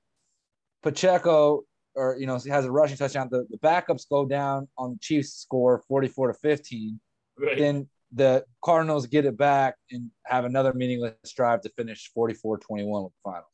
Pacheco, 0.82 1.64
or 1.96 2.18
you 2.18 2.26
know, 2.26 2.38
has 2.50 2.66
a 2.66 2.72
rushing 2.72 2.98
touchdown. 2.98 3.28
The, 3.32 3.46
the 3.50 3.58
backups 3.58 4.08
go 4.10 4.26
down 4.26 4.68
on 4.78 4.92
the 4.92 5.00
Chiefs 5.00 5.34
score 5.34 5.84
44 5.88 6.34
to 6.34 6.34
15. 6.40 7.00
Right. 7.38 7.58
Then 7.58 7.90
the 8.14 8.44
Cardinals 8.64 9.06
get 9.08 9.26
it 9.26 9.38
back 9.38 9.76
and 9.92 10.10
have 10.26 10.46
another 10.46 10.74
meaningless 10.74 11.14
drive 11.36 11.62
to 11.62 11.70
finish 11.78 12.12
44 12.14 12.58
21 12.60 13.04
with 13.04 13.12
the 13.12 13.30
final. 13.30 13.48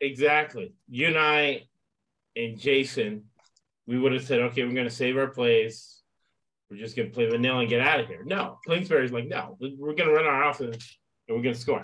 Exactly. 0.00 0.74
You 0.88 1.08
and 1.08 1.18
I 1.18 1.62
and 2.36 2.58
Jason, 2.58 3.24
we 3.86 3.98
would 3.98 4.12
have 4.12 4.24
said, 4.24 4.40
okay, 4.40 4.64
we're 4.64 4.72
going 4.74 4.88
to 4.88 4.94
save 4.94 5.16
our 5.16 5.28
plays. 5.28 6.02
we're 6.70 6.76
just 6.78 6.96
gonna 6.96 7.10
play 7.10 7.28
vanilla 7.28 7.60
and 7.60 7.68
get 7.68 7.80
out 7.80 8.00
of 8.00 8.06
here. 8.06 8.22
No, 8.24 8.58
Kingsbury's 8.66 9.12
like, 9.12 9.26
no, 9.26 9.58
we're 9.60 9.94
gonna 9.94 10.12
run 10.12 10.24
our 10.24 10.48
offense 10.50 10.98
and 11.28 11.36
we're 11.36 11.42
gonna 11.42 11.54
score 11.54 11.82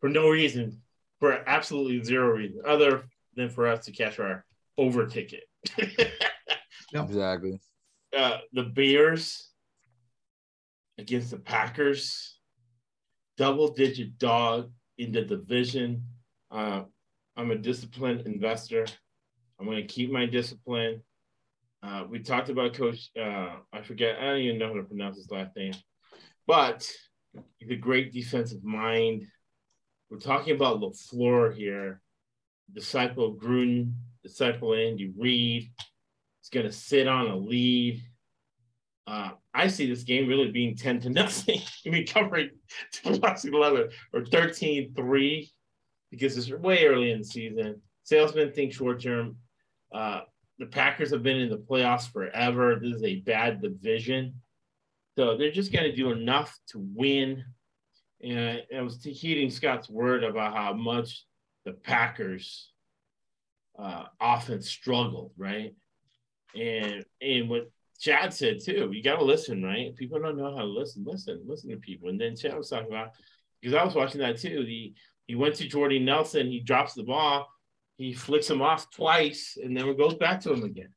for 0.00 0.08
no 0.08 0.28
reason, 0.30 0.80
for 1.20 1.46
absolutely 1.48 2.02
zero 2.04 2.28
reason, 2.30 2.62
other 2.66 3.04
than 3.34 3.50
for 3.50 3.66
us 3.66 3.84
to 3.86 3.92
cash 3.92 4.18
our 4.18 4.44
over 4.76 5.06
ticket. 5.06 5.44
Exactly. 6.94 7.60
uh, 8.16 8.38
the 8.54 8.62
Bears 8.62 9.50
against 10.96 11.30
the 11.30 11.36
Packers, 11.36 12.38
double 13.36 13.68
digit 13.74 14.18
dog 14.18 14.70
in 14.96 15.12
the 15.12 15.20
division. 15.22 16.04
Uh, 16.50 16.84
I'm 17.36 17.50
a 17.50 17.56
disciplined 17.56 18.22
investor. 18.22 18.86
I'm 19.58 19.66
going 19.66 19.78
to 19.78 19.86
keep 19.92 20.10
my 20.10 20.26
discipline. 20.26 21.02
Uh, 21.82 22.04
we 22.08 22.18
talked 22.20 22.48
about 22.48 22.74
Coach, 22.74 23.10
uh, 23.18 23.56
I 23.72 23.82
forget, 23.82 24.18
I 24.18 24.26
don't 24.26 24.38
even 24.38 24.58
know 24.58 24.68
how 24.68 24.74
to 24.74 24.82
pronounce 24.82 25.16
his 25.16 25.30
last 25.30 25.54
name, 25.56 25.74
but 26.46 26.90
he's 27.58 27.70
a 27.70 27.76
great 27.76 28.12
defensive 28.12 28.64
mind. 28.64 29.26
We're 30.10 30.18
talking 30.18 30.56
about 30.56 30.80
LaFleur 30.80 31.54
here, 31.54 32.00
disciple 32.72 33.26
of 33.26 33.36
Gruden, 33.36 33.92
disciple 34.22 34.74
Andy 34.74 35.12
Reid. 35.16 35.70
He's 36.40 36.50
going 36.50 36.66
to 36.66 36.72
sit 36.72 37.06
on 37.06 37.28
a 37.28 37.36
lead. 37.36 38.02
Uh, 39.06 39.30
I 39.54 39.68
see 39.68 39.88
this 39.88 40.02
game 40.02 40.28
really 40.28 40.50
being 40.50 40.76
10 40.76 41.00
to 41.00 41.10
nothing. 41.10 41.60
I 41.86 41.90
mean, 41.90 42.06
covering 42.06 42.50
to 42.92 43.08
11 43.08 43.88
or 44.12 44.24
13 44.24 44.94
3 44.94 45.50
because 46.10 46.36
it's 46.36 46.50
way 46.50 46.86
early 46.86 47.12
in 47.12 47.18
the 47.18 47.24
season. 47.24 47.82
Salesmen 48.02 48.52
think 48.52 48.72
short 48.72 49.02
term. 49.02 49.36
Uh, 49.92 50.20
the 50.58 50.66
Packers 50.66 51.10
have 51.10 51.22
been 51.22 51.38
in 51.38 51.50
the 51.50 51.58
playoffs 51.58 52.10
forever. 52.10 52.78
This 52.80 52.96
is 52.96 53.02
a 53.02 53.20
bad 53.20 53.62
division. 53.62 54.34
So 55.16 55.36
they're 55.36 55.50
just 55.50 55.72
going 55.72 55.84
to 55.84 55.96
do 55.96 56.10
enough 56.10 56.56
to 56.68 56.78
win. 56.94 57.44
And 58.22 58.62
I 58.76 58.82
was 58.82 59.02
heeding 59.02 59.50
Scott's 59.50 59.88
word 59.88 60.24
about 60.24 60.54
how 60.54 60.72
much 60.72 61.24
the 61.64 61.72
Packers 61.72 62.72
uh, 63.78 64.04
offense 64.20 64.68
struggled, 64.68 65.32
right? 65.36 65.74
And 66.56 67.04
and 67.20 67.48
what 67.48 67.70
Chad 68.00 68.32
said 68.32 68.58
too, 68.64 68.90
you 68.92 69.02
got 69.02 69.16
to 69.16 69.24
listen, 69.24 69.62
right? 69.62 69.94
People 69.96 70.20
don't 70.20 70.36
know 70.36 70.54
how 70.56 70.62
to 70.62 70.64
listen. 70.64 71.04
Listen, 71.06 71.42
listen 71.46 71.70
to 71.70 71.76
people. 71.76 72.08
And 72.08 72.20
then 72.20 72.36
Chad 72.36 72.56
was 72.56 72.70
talking 72.70 72.88
about 72.88 73.10
because 73.60 73.74
I 73.74 73.84
was 73.84 73.94
watching 73.94 74.20
that 74.20 74.38
too. 74.38 74.64
The 74.64 74.94
he 75.26 75.34
went 75.34 75.56
to 75.56 75.68
Jordy 75.68 75.98
Nelson, 75.98 76.46
he 76.46 76.60
drops 76.60 76.94
the 76.94 77.02
ball, 77.02 77.48
he 77.98 78.14
flicks 78.14 78.48
him 78.48 78.62
off 78.62 78.90
twice, 78.90 79.58
and 79.62 79.76
then 79.76 79.94
goes 79.96 80.14
back 80.14 80.40
to 80.40 80.52
him 80.52 80.62
again. 80.62 80.90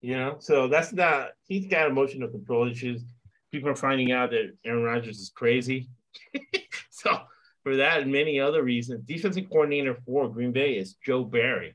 You 0.00 0.16
know, 0.16 0.36
so 0.40 0.66
that's 0.66 0.92
not 0.92 1.28
he's 1.46 1.66
got 1.66 1.86
emotional 1.86 2.28
control 2.28 2.68
issues. 2.68 3.04
People 3.52 3.68
are 3.68 3.76
finding 3.76 4.10
out 4.12 4.30
that 4.30 4.56
Aaron 4.64 4.82
Rodgers 4.82 5.18
is 5.18 5.30
crazy. 5.30 5.90
so 6.90 7.18
for 7.62 7.76
that 7.76 8.00
and 8.00 8.10
many 8.10 8.40
other 8.40 8.62
reasons, 8.62 9.04
defensive 9.04 9.50
coordinator 9.50 9.96
for 10.06 10.30
Green 10.30 10.52
Bay 10.52 10.72
is 10.72 10.94
Joe 11.04 11.24
Barry. 11.24 11.74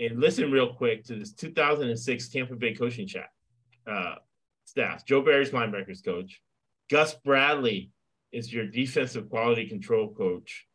And 0.00 0.18
listen 0.18 0.50
real 0.50 0.74
quick 0.74 1.04
to 1.04 1.16
this 1.16 1.32
2006 1.32 2.28
Tampa 2.30 2.56
Bay 2.56 2.74
coaching 2.74 3.06
chat 3.06 3.28
uh, 3.86 4.16
staff. 4.64 5.04
Joe 5.04 5.20
Barry's 5.20 5.50
linebackers 5.50 6.02
coach. 6.02 6.40
Gus 6.90 7.14
Bradley 7.14 7.90
is 8.32 8.50
your 8.50 8.66
defensive 8.66 9.28
quality 9.28 9.68
control 9.68 10.14
coach. 10.14 10.66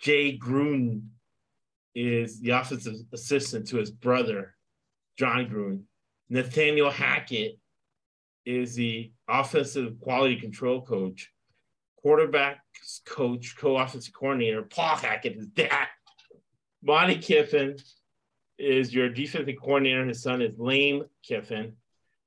Jay 0.00 0.36
Gruden 0.36 1.02
is 1.94 2.40
the 2.40 2.50
offensive 2.50 2.96
assistant 3.12 3.68
to 3.68 3.76
his 3.76 3.90
brother, 3.90 4.54
Jon 5.18 5.46
Gruden. 5.46 5.82
Nathaniel 6.28 6.90
Hackett 6.90 7.58
is 8.44 8.74
the 8.74 9.12
offensive 9.28 10.00
quality 10.00 10.36
control 10.36 10.82
coach. 10.82 11.30
Quarterbacks 12.04 13.04
coach, 13.06 13.56
co-offensive 13.56 14.12
coordinator, 14.12 14.62
Paul 14.62 14.96
Hackett, 14.96 15.36
his 15.36 15.46
dad. 15.46 15.86
Monte 16.82 17.18
Kiffin 17.18 17.76
is 18.58 18.92
your 18.92 19.08
defensive 19.08 19.54
coordinator. 19.60 20.04
His 20.06 20.22
son 20.22 20.42
is 20.42 20.58
Lane 20.58 21.04
Kiffin. 21.22 21.72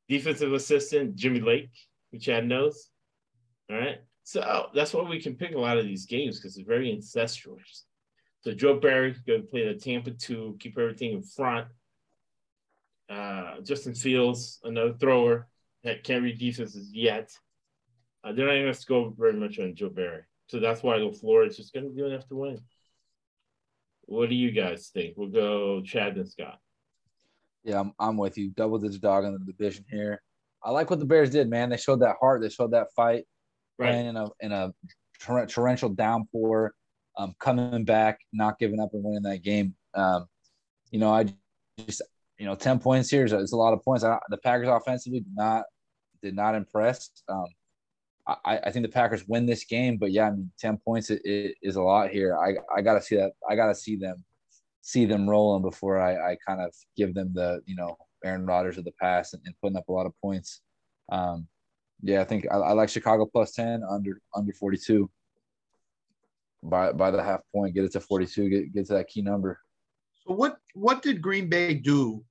Defensive 0.09 0.53
assistant, 0.53 1.15
Jimmy 1.15 1.41
Lake, 1.41 1.69
which 2.11 2.23
Chad 2.23 2.47
knows. 2.47 2.89
All 3.69 3.77
right. 3.77 3.99
So 4.23 4.69
that's 4.73 4.93
why 4.93 5.07
we 5.07 5.21
can 5.21 5.35
pick 5.35 5.53
a 5.53 5.59
lot 5.59 5.77
of 5.77 5.85
these 5.85 6.05
games 6.05 6.39
because 6.39 6.57
it's 6.57 6.67
very 6.67 6.91
incestuous. 6.91 7.85
So 8.47 8.53
Joe 8.53 8.79
Barry's 8.79 9.17
going 9.17 9.41
to 9.41 9.45
play 9.45 9.67
the 9.67 9.77
Tampa 9.77 10.11
2, 10.11 10.55
keep 10.57 10.79
everything 10.79 11.11
in 11.11 11.21
front. 11.21 11.67
Uh, 13.09 13.59
Justin 13.59 13.93
Fields, 13.93 14.61
another 14.63 14.93
thrower 14.93 15.49
that 15.83 16.05
can't 16.05 16.23
read 16.23 16.39
defenses 16.39 16.89
yet. 16.93 17.29
Uh, 18.23 18.31
they're 18.31 18.45
not 18.45 18.53
even 18.53 18.67
going 18.67 18.73
to 18.73 18.85
go 18.87 19.13
very 19.17 19.33
much 19.33 19.59
on 19.59 19.75
Joe 19.75 19.89
Barry. 19.89 20.21
So 20.47 20.61
that's 20.61 20.81
why 20.81 20.95
LaFleur 20.95 21.45
is 21.45 21.57
just 21.57 21.73
going 21.73 21.89
to 21.89 21.93
do 21.93 22.05
enough 22.05 22.25
to 22.29 22.35
win. 22.35 22.61
What 24.03 24.29
do 24.29 24.35
you 24.35 24.51
guys 24.51 24.91
think? 24.93 25.15
We'll 25.17 25.27
go 25.27 25.81
Chad 25.81 26.15
and 26.15 26.29
Scott. 26.29 26.57
Yeah, 27.65 27.81
I'm, 27.81 27.91
I'm 27.99 28.15
with 28.15 28.37
you. 28.37 28.51
Double 28.51 28.77
digit 28.77 29.01
dog 29.01 29.25
in 29.25 29.33
the 29.33 29.39
division 29.39 29.83
here. 29.91 30.21
I 30.63 30.71
like 30.71 30.89
what 30.89 30.99
the 30.99 31.05
Bears 31.05 31.31
did, 31.31 31.49
man. 31.49 31.69
They 31.69 31.75
showed 31.75 31.99
that 31.99 32.15
heart. 32.21 32.41
They 32.41 32.47
showed 32.47 32.71
that 32.71 32.93
fight. 32.95 33.25
Right. 33.77 33.93
In 33.93 34.15
a 34.15 34.29
in 34.39 34.53
a 34.53 34.71
torrential 35.19 35.89
downpour, 35.89 36.73
um, 37.17 37.35
coming 37.39 37.83
back, 37.83 38.19
not 38.31 38.59
giving 38.59 38.79
up 38.79 38.93
and 38.93 39.03
winning 39.03 39.23
that 39.23 39.43
game. 39.43 39.75
Um, 39.93 40.27
you 40.91 40.99
know, 40.99 41.11
I 41.11 41.25
just 41.77 42.01
you 42.37 42.45
know, 42.45 42.55
ten 42.55 42.79
points 42.79 43.09
here 43.09 43.25
is 43.25 43.33
a, 43.33 43.55
lot 43.55 43.73
of 43.73 43.83
points. 43.83 44.03
I, 44.03 44.19
the 44.29 44.37
Packers 44.37 44.67
offensively 44.67 45.21
did 45.21 45.35
not 45.35 45.65
did 46.21 46.35
not 46.35 46.55
impress. 46.55 47.09
Um, 47.27 47.45
I, 48.27 48.59
I 48.65 48.71
think 48.71 48.83
the 48.85 48.91
Packers 48.91 49.27
win 49.27 49.45
this 49.45 49.63
game, 49.63 49.97
but 49.97 50.11
yeah, 50.11 50.27
I 50.27 50.31
mean, 50.31 50.51
ten 50.59 50.77
points 50.77 51.09
it, 51.09 51.21
it 51.25 51.55
is 51.61 51.75
a 51.75 51.81
lot 51.81 52.09
here. 52.09 52.37
I 52.37 52.55
I 52.75 52.81
gotta 52.81 53.01
see 53.01 53.15
that. 53.15 53.31
I 53.49 53.55
gotta 53.55 53.75
see 53.75 53.95
them 53.95 54.23
see 54.81 55.05
them 55.05 55.29
rolling 55.29 55.61
before 55.61 55.99
I, 55.99 56.31
I 56.31 56.37
kind 56.47 56.61
of 56.61 56.73
give 56.95 57.13
them 57.13 57.31
the 57.33 57.61
you 57.65 57.75
know 57.75 57.97
Aaron 58.23 58.45
Rodgers 58.45 58.77
of 58.77 58.85
the 58.85 58.93
past 59.01 59.33
and, 59.33 59.41
and 59.45 59.55
putting 59.61 59.77
up 59.77 59.89
a 59.89 59.91
lot 59.91 60.05
of 60.05 60.13
points. 60.21 60.61
Um, 61.11 61.47
yeah, 62.01 62.21
I 62.21 62.23
think 62.25 62.45
I, 62.51 62.57
I, 62.57 62.71
like 62.73 62.89
Chicago 62.89 63.25
plus 63.25 63.53
ten 63.53 63.81
under 63.89 64.21
under 64.35 64.53
forty 64.53 64.77
two. 64.77 65.09
By 66.63 66.91
by 66.91 67.11
the 67.11 67.21
half 67.23 67.41
point, 67.53 67.73
get 67.75 67.85
it 67.85 67.91
to 67.93 67.99
forty 67.99 68.25
two, 68.25 68.49
get 68.49 68.73
get 68.73 68.87
to 68.87 68.93
that 68.93 69.07
key 69.07 69.21
number. 69.21 69.59
So 70.25 70.33
what 70.33 70.57
what 70.73 71.01
did 71.01 71.21
Green 71.21 71.49
Bay 71.49 71.73
do 71.75 72.23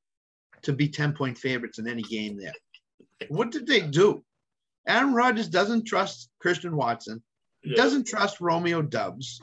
to 0.63 0.73
be 0.73 0.89
10 0.89 1.13
point 1.13 1.39
favorites 1.39 1.79
in 1.79 1.87
any 1.87 2.03
game 2.03 2.37
there? 2.37 2.53
What 3.29 3.51
did 3.53 3.67
they 3.67 3.81
do? 3.81 4.25
Aaron 4.89 5.15
Rodgers 5.15 5.49
doesn't 5.49 5.85
trust 5.87 6.31
Christian 6.41 6.77
Watson. 6.77 7.23
Yeah. 7.63 7.77
doesn't 7.77 8.07
trust 8.07 8.41
Romeo 8.41 8.83
Doubs. 8.83 9.41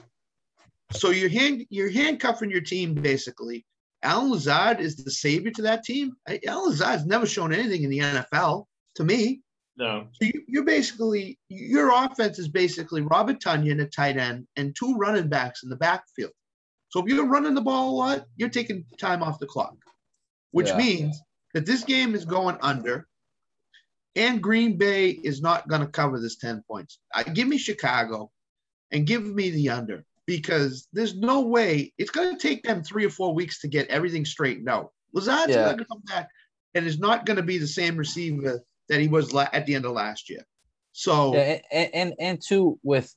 So 0.92 1.10
you're 1.10 1.30
hand 1.30 1.66
you're 1.70 1.92
handcuffing 1.92 2.52
your 2.52 2.62
team 2.62 2.94
basically. 2.94 3.66
Allen 4.04 4.32
Lazard 4.32 4.82
is 4.82 4.98
the 4.98 5.10
savior 5.12 5.52
to 5.52 5.62
that 5.64 5.84
team. 5.84 6.12
I- 6.28 6.42
Allen 6.46 6.72
Lazard's 6.72 7.06
never 7.06 7.26
shown 7.26 7.54
anything 7.54 7.84
in 7.84 7.90
the 7.90 8.00
NFL 8.00 8.66
to 8.96 9.04
me. 9.06 9.42
No. 9.78 10.08
So 10.14 10.28
you, 10.28 10.44
you're 10.48 10.66
basically 10.66 11.40
your 11.50 11.92
offense 11.92 12.38
is 12.40 12.48
basically 12.48 13.02
Robert 13.02 13.40
Tonyan 13.40 13.82
at 13.82 13.92
tight 13.94 14.18
end 14.18 14.48
and 14.56 14.76
two 14.76 14.96
running 14.96 15.30
backs 15.30 15.64
in 15.64 15.70
the 15.70 15.76
backfield. 15.76 16.32
So 16.90 17.02
if 17.02 17.08
you're 17.08 17.28
running 17.28 17.56
the 17.56 17.62
ball 17.62 17.90
a 17.90 17.96
lot, 17.96 18.26
you're 18.36 18.50
taking 18.50 18.86
time 19.00 19.24
off 19.24 19.40
the 19.40 19.48
clock, 19.48 19.76
which 20.52 20.68
Yeah. 20.70 20.78
means 20.78 21.20
that 21.56 21.66
this 21.66 21.84
game 21.84 22.14
is 22.14 22.24
going 22.26 22.58
under, 22.62 23.08
and 24.16 24.44
Green 24.44 24.78
Bay 24.78 25.10
is 25.10 25.42
not 25.42 25.68
going 25.68 25.82
to 25.82 25.88
cover 25.88 26.20
this 26.20 26.38
ten 26.38 26.64
points. 26.68 27.00
I, 27.14 27.24
give 27.24 27.48
me 27.48 27.58
Chicago, 27.58 28.32
and 28.92 29.08
give 29.08 29.24
me 29.26 29.50
the 29.50 29.70
under 29.70 30.06
because 30.28 30.88
there's 30.94 31.16
no 31.18 31.42
way 31.42 31.92
it's 31.98 32.12
going 32.12 32.32
to 32.38 32.40
take 32.42 32.64
them 32.64 32.84
three 32.84 33.06
or 33.06 33.10
four 33.10 33.34
weeks 33.34 33.60
to 33.62 33.68
get 33.68 33.88
everything 33.88 34.24
straightened 34.24 34.70
out. 34.70 34.92
Lazard's 35.14 35.56
Yeah. 35.56 35.64
going 35.66 35.78
to 35.80 35.86
come 35.86 36.02
back 36.06 36.30
and 36.76 36.86
is 36.86 37.00
not 37.00 37.26
going 37.26 37.38
to 37.38 37.44
be 37.44 37.58
the 37.58 37.68
same 37.68 37.98
receiver 37.98 38.62
that 38.94 39.02
he 39.02 39.08
was 39.08 39.34
la- 39.34 39.50
at 39.52 39.66
the 39.66 39.76
end 39.76 39.86
of 39.86 39.92
last 39.92 40.30
year. 40.30 40.46
So 40.92 41.34
Yeah, 41.36 41.60
and 41.72 41.90
and 41.94 42.14
and 42.20 42.42
two 42.42 42.80
with, 42.84 43.14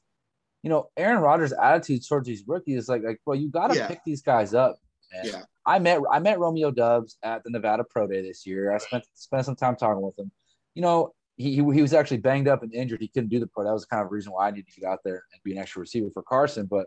you 0.63 0.71
know, 0.71 0.91
Aaron 0.97 1.21
Rodgers' 1.21 1.53
attitude 1.53 2.03
towards 2.09 2.27
these 2.27 2.45
rookies 2.47 2.79
is 2.85 2.89
like 2.89 3.03
like, 3.03 3.21
well, 3.27 3.37
you 3.37 3.49
got 3.51 3.69
to 3.71 3.77
Yeah. 3.77 3.89
pick 3.89 4.01
these 4.05 4.23
guys 4.23 4.55
up. 4.55 4.77
man. 5.13 5.25
Yeah. 5.27 5.43
I 5.67 5.79
met 5.79 6.01
I 6.11 6.19
met 6.21 6.39
Romeo 6.39 6.71
Doubs 6.71 7.19
at 7.23 7.45
the 7.45 7.51
Nevada 7.51 7.85
Pro 7.85 8.07
Day 8.07 8.23
this 8.23 8.47
year. 8.47 8.73
I 8.73 8.79
spent 8.79 9.05
spent 9.15 9.45
some 9.45 9.57
time 9.57 9.77
talking 9.77 10.03
with 10.03 10.19
him. 10.19 10.31
You 10.75 10.83
know, 10.83 11.13
he 11.37 11.51
he, 11.51 11.57
he 11.57 11.83
was 11.83 11.93
actually 11.93 12.19
banged 12.19 12.49
up 12.49 12.63
and 12.63 12.73
injured. 12.75 13.01
He 13.01 13.09
couldn't 13.09 13.29
do 13.31 13.39
the 13.41 13.47
pro. 13.47 13.65
That 13.65 13.73
was 13.73 13.85
kind 13.85 14.03
of 14.03 14.09
the 14.09 14.15
reason 14.15 14.33
why 14.33 14.49
I 14.49 14.51
needed 14.53 14.73
to 14.73 14.81
get 14.81 14.89
out 14.89 15.01
there 15.05 15.25
and 15.33 15.43
be 15.45 15.53
an 15.53 15.59
extra 15.59 15.81
receiver 15.81 16.09
for 16.15 16.23
Carson. 16.23 16.67
But, 16.67 16.87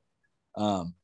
um, 0.58 0.96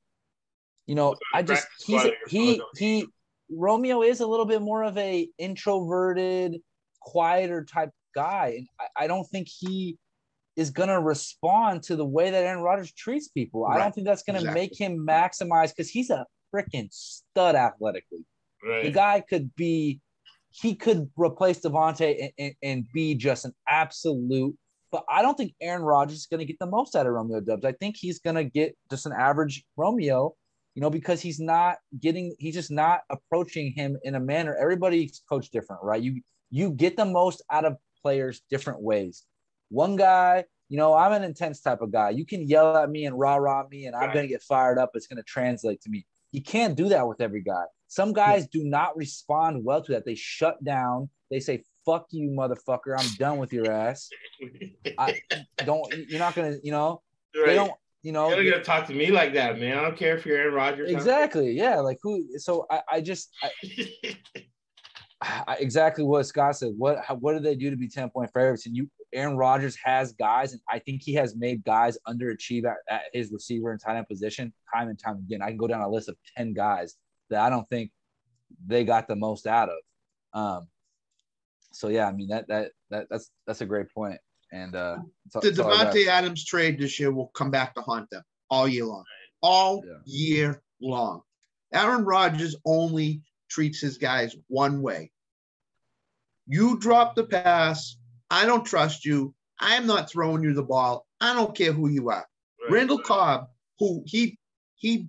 you 0.87 0.95
know, 0.95 1.15
I 1.33 1.41
just 1.43 1.63
Practice 1.67 1.85
he's 1.85 2.01
squad 2.01 2.13
he 2.29 2.61
he 2.77 3.07
Romeo 3.51 4.01
is 4.01 4.21
a 4.21 4.27
little 4.27 4.45
bit 4.47 4.61
more 4.61 4.83
of 4.83 4.97
a 4.97 5.27
introverted, 5.37 6.61
quieter 7.05 7.63
type 7.63 7.91
guy, 8.13 8.55
and 8.57 8.67
I, 8.79 9.03
I 9.03 9.07
don't 9.07 9.25
think 9.25 9.47
he 9.49 9.97
is 10.55 10.69
going 10.69 10.89
to 10.89 10.99
respond 11.01 11.83
to 11.83 11.95
the 11.95 12.05
way 12.05 12.31
that 12.31 12.43
Aaron 12.43 12.61
Rodgers 12.63 12.93
treats 12.93 13.27
people. 13.27 13.65
I 13.65 13.77
don't 13.77 13.93
think 13.93 14.07
that's 14.07 14.23
going 14.23 14.35
to 14.35 14.41
Exactly. 14.41 14.61
make 14.61 14.79
him 14.79 15.05
maximize 15.05 15.69
because 15.69 15.89
he's 15.89 16.09
a 16.09 16.25
freaking 16.53 16.87
stud 16.91 17.55
athletically. 17.55 18.25
The 18.83 18.91
guy 18.91 19.21
could 19.21 19.53
be 19.55 19.99
he 20.49 20.73
could 20.73 21.09
replace 21.17 21.59
Davante 21.59 22.15
and, 22.21 22.31
and, 22.39 22.53
and 22.63 22.85
be 22.93 23.13
just 23.15 23.43
an 23.43 23.53
absolute. 23.67 24.55
But 24.91 25.03
I 25.09 25.21
don't 25.21 25.35
think 25.35 25.53
Aaron 25.61 25.83
Rodgers 25.83 26.19
is 26.19 26.25
going 26.27 26.39
to 26.39 26.45
get 26.45 26.57
the 26.59 26.67
most 26.67 26.95
out 26.95 27.05
of 27.05 27.11
Romeo 27.11 27.41
Doubs. 27.41 27.65
I 27.65 27.73
think 27.73 27.97
he's 27.97 28.19
going 28.19 28.37
to 28.37 28.45
get 28.45 28.73
just 28.89 29.05
an 29.05 29.11
average 29.11 29.65
Romeo, 29.75 30.33
you 30.73 30.81
know, 30.81 30.89
because 30.89 31.19
he's 31.21 31.41
not 31.41 31.75
getting, 31.99 32.33
he's 32.39 32.53
just 32.55 32.71
not 32.71 33.01
approaching 33.09 33.73
him 33.73 33.97
in 34.03 34.15
a 34.15 34.19
manner. 34.21 34.55
Everybody's 34.55 35.21
coached 35.27 35.51
different, 35.51 35.83
right? 35.83 36.01
You 36.01 36.21
you 36.49 36.71
get 36.71 36.97
the 36.97 37.05
most 37.05 37.41
out 37.51 37.65
of 37.65 37.77
players 38.01 38.41
different 38.49 38.81
ways. 38.81 39.23
One 39.69 39.95
guy, 39.95 40.45
you 40.69 40.77
know, 40.77 40.93
I'm 40.93 41.11
an 41.11 41.23
intense 41.23 41.61
type 41.61 41.81
of 41.81 41.91
guy. 41.91 42.11
You 42.11 42.25
can 42.25 42.47
yell 42.47 42.75
at 42.77 42.89
me 42.89 43.05
and 43.05 43.17
rah 43.17 43.35
rah 43.35 43.63
me, 43.69 43.85
and 43.85 43.95
I'm 43.95 44.13
going 44.13 44.23
to 44.25 44.29
get 44.31 44.41
fired 44.43 44.77
up. 44.77 44.91
It's 44.93 45.07
going 45.07 45.17
to 45.17 45.23
translate 45.23 45.81
to 45.81 45.89
me. 45.89 46.05
You 46.31 46.41
can't 46.41 46.75
do 46.75 46.89
that 46.89 47.07
with 47.07 47.21
every 47.21 47.41
guy. 47.41 47.63
Some 47.87 48.13
guys 48.13 48.47
do 48.47 48.63
not 48.63 48.95
respond 48.97 49.63
well 49.63 49.81
to 49.83 49.91
that. 49.93 50.05
They 50.05 50.15
shut 50.15 50.63
down. 50.63 51.09
They 51.31 51.39
say, 51.39 51.63
fuck 51.85 52.07
you, 52.11 52.29
motherfucker. 52.29 52.95
I'm 52.97 53.07
done 53.17 53.37
with 53.37 53.53
your 53.53 53.71
ass. 53.71 54.09
I 54.97 55.21
don't, 55.57 55.93
you're 56.09 56.19
not 56.19 56.35
going 56.35 56.53
to, 56.53 56.59
you 56.65 56.71
know, 56.71 57.01
Right. 57.35 57.47
they 57.47 57.55
don't, 57.55 57.71
you 58.01 58.11
know, 58.11 58.29
You're 58.33 58.49
gonna 58.51 58.63
talk 58.63 58.85
to 58.87 58.93
me 58.93 59.11
like 59.11 59.33
that, 59.33 59.59
man. 59.59 59.77
I 59.77 59.81
don't 59.81 59.97
care 59.97 60.15
if 60.15 60.25
you're 60.25 60.37
Aaron 60.37 60.53
Rodgers. 60.53 60.91
exactly. 60.91 61.51
Yeah. 61.51 61.79
Like 61.79 61.97
who, 62.03 62.37
so 62.37 62.65
I, 62.69 62.81
I 62.89 63.01
just, 63.01 63.29
I, 63.43 63.49
I- 64.05 64.17
exactly 65.59 66.03
what 66.03 66.25
Scott 66.25 66.57
said. 66.57 66.73
What 66.77 67.03
how, 67.03 67.15
what 67.15 67.33
do 67.33 67.39
they 67.39 67.55
do 67.55 67.69
to 67.69 67.77
be 67.77 67.87
10 67.87 68.09
point 68.09 68.31
favorites? 68.33 68.65
And 68.65 68.75
you 68.75 68.89
Aaron 69.13 69.37
Rodgers 69.37 69.77
has 69.83 70.11
guys, 70.13 70.51
and 70.51 70.61
I 70.69 70.79
think 70.79 71.01
he 71.01 71.13
has 71.13 71.35
made 71.35 71.63
guys 71.63 71.97
underachieve 72.07 72.65
at, 72.65 72.77
at 72.89 73.03
his 73.13 73.31
receiver 73.31 73.71
and 73.71 73.79
tight 73.79 73.97
end 73.97 74.07
position 74.07 74.51
time 74.73 74.89
and 74.89 74.99
time 74.99 75.17
again. 75.17 75.41
I 75.41 75.47
can 75.47 75.57
go 75.57 75.67
down 75.67 75.81
a 75.81 75.89
list 75.89 76.09
of 76.09 76.17
10 76.37 76.53
guys 76.53 76.95
that 77.29 77.39
I 77.41 77.49
don't 77.49 77.67
think 77.69 77.91
they 78.65 78.83
got 78.83 79.07
the 79.07 79.15
most 79.15 79.47
out 79.47 79.69
of. 79.69 80.39
Um 80.39 80.67
so 81.71 81.87
yeah, 81.89 82.07
I 82.07 82.11
mean 82.11 82.29
that 82.29 82.47
that 82.47 82.71
that 82.89 83.07
that's 83.09 83.31
that's 83.47 83.61
a 83.61 83.65
great 83.65 83.93
point. 83.93 84.19
And 84.51 84.75
uh 84.75 84.97
The 85.33 85.41
that's 85.41 85.59
all 85.59 85.71
Davante 85.71 86.07
Adams 86.07 86.45
trade 86.45 86.77
this 86.79 86.99
year 86.99 87.11
will 87.11 87.31
come 87.33 87.51
back 87.51 87.73
to 87.75 87.81
haunt 87.81 88.09
them 88.09 88.23
all 88.49 88.67
year 88.67 88.85
long. 88.85 89.03
All 89.41 89.83
Yeah. 89.85 89.93
year 90.05 90.61
long. 90.81 91.21
Aaron 91.73 92.05
Rodgers 92.05 92.55
only 92.65 93.21
treats 93.49 93.79
his 93.81 93.97
guys 93.97 94.35
one 94.47 94.81
way. 94.81 95.11
You 96.47 96.77
drop 96.79 97.15
the 97.15 97.23
pass. 97.23 97.97
I 98.29 98.45
don't 98.45 98.65
trust 98.65 99.05
you. 99.05 99.33
I 99.59 99.75
am 99.75 99.87
not 99.87 100.09
throwing 100.09 100.43
you 100.43 100.53
the 100.53 100.63
ball. 100.63 101.05
I 101.21 101.33
don't 101.33 101.55
care 101.55 101.71
who 101.71 101.89
you 101.89 102.09
are. 102.09 102.27
Right. 102.61 102.71
Randall 102.71 102.99
Cobb, 102.99 103.47
who 103.79 104.03
he 104.05 104.37
he 104.75 105.07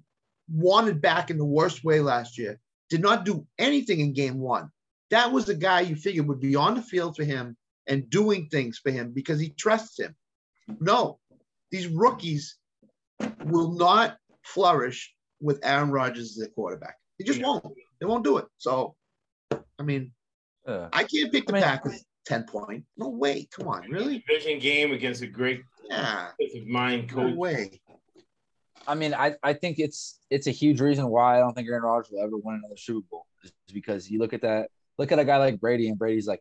wanted 0.48 1.00
back 1.00 1.30
in 1.30 1.38
the 1.38 1.44
worst 1.44 1.82
way 1.84 2.00
last 2.00 2.38
year, 2.38 2.60
did 2.88 3.02
not 3.02 3.24
do 3.24 3.46
anything 3.58 4.00
in 4.00 4.12
game 4.12 4.38
one. 4.38 4.70
That 5.10 5.32
was 5.32 5.46
the 5.46 5.54
guy 5.54 5.80
you 5.80 5.96
figured 5.96 6.26
would 6.28 6.40
be 6.40 6.56
on 6.56 6.74
the 6.74 6.82
field 6.82 7.16
for 7.16 7.24
him 7.24 7.56
and 7.86 8.08
doing 8.10 8.48
things 8.48 8.78
for 8.78 8.90
him 8.90 9.12
because 9.12 9.40
he 9.40 9.50
trusts 9.50 9.98
him. 9.98 10.14
No, 10.80 11.18
these 11.70 11.86
rookies 11.88 12.56
will 13.44 13.72
not 13.72 14.18
flourish 14.42 15.12
with 15.40 15.60
Aaron 15.64 15.90
Rodgers 15.90 16.30
as 16.30 16.36
their 16.36 16.48
quarterback. 16.48 16.96
They 17.18 17.24
just 17.24 17.40
No. 17.40 17.60
won't. 17.64 17.76
They 18.00 18.06
won't 18.06 18.24
do 18.24 18.38
it. 18.38 18.46
So, 18.58 18.94
I 19.52 19.82
mean, 19.82 20.12
Yeah. 20.66 20.88
I 20.92 21.04
can't 21.04 21.30
pick 21.32 21.46
the 21.46 21.52
I 21.52 21.54
mean- 21.54 21.62
Packers 21.62 22.04
10 22.26 22.44
point. 22.44 22.84
No 22.96 23.08
way. 23.08 23.46
Come 23.52 23.68
on, 23.68 23.88
really? 23.90 24.18
Division 24.26 24.58
game 24.58 24.92
against 24.92 25.22
a 25.22 25.26
great 25.26 25.62
Yeah, 25.88 26.30
defensive 26.38 26.68
mind 26.68 27.14
no 27.14 27.34
way. 27.34 27.80
I 28.88 28.94
mean, 28.94 29.14
I, 29.14 29.34
I 29.42 29.52
think 29.52 29.78
it's 29.78 30.20
it's 30.30 30.46
a 30.46 30.50
huge 30.52 30.80
reason 30.80 31.08
why 31.08 31.36
I 31.36 31.40
don't 31.40 31.54
think 31.54 31.68
Aaron 31.68 31.82
Rodgers 31.82 32.10
will 32.12 32.22
ever 32.22 32.36
win 32.36 32.56
another 32.56 32.76
Super 32.76 33.06
Bowl. 33.10 33.26
Is 33.44 33.52
because 33.72 34.08
you 34.10 34.18
look 34.18 34.32
at 34.32 34.42
that, 34.42 34.70
look 34.98 35.10
at 35.12 35.18
a 35.18 35.24
guy 35.24 35.38
like 35.38 35.60
Brady, 35.60 35.88
and 35.88 35.98
Brady's 35.98 36.26
like 36.28 36.40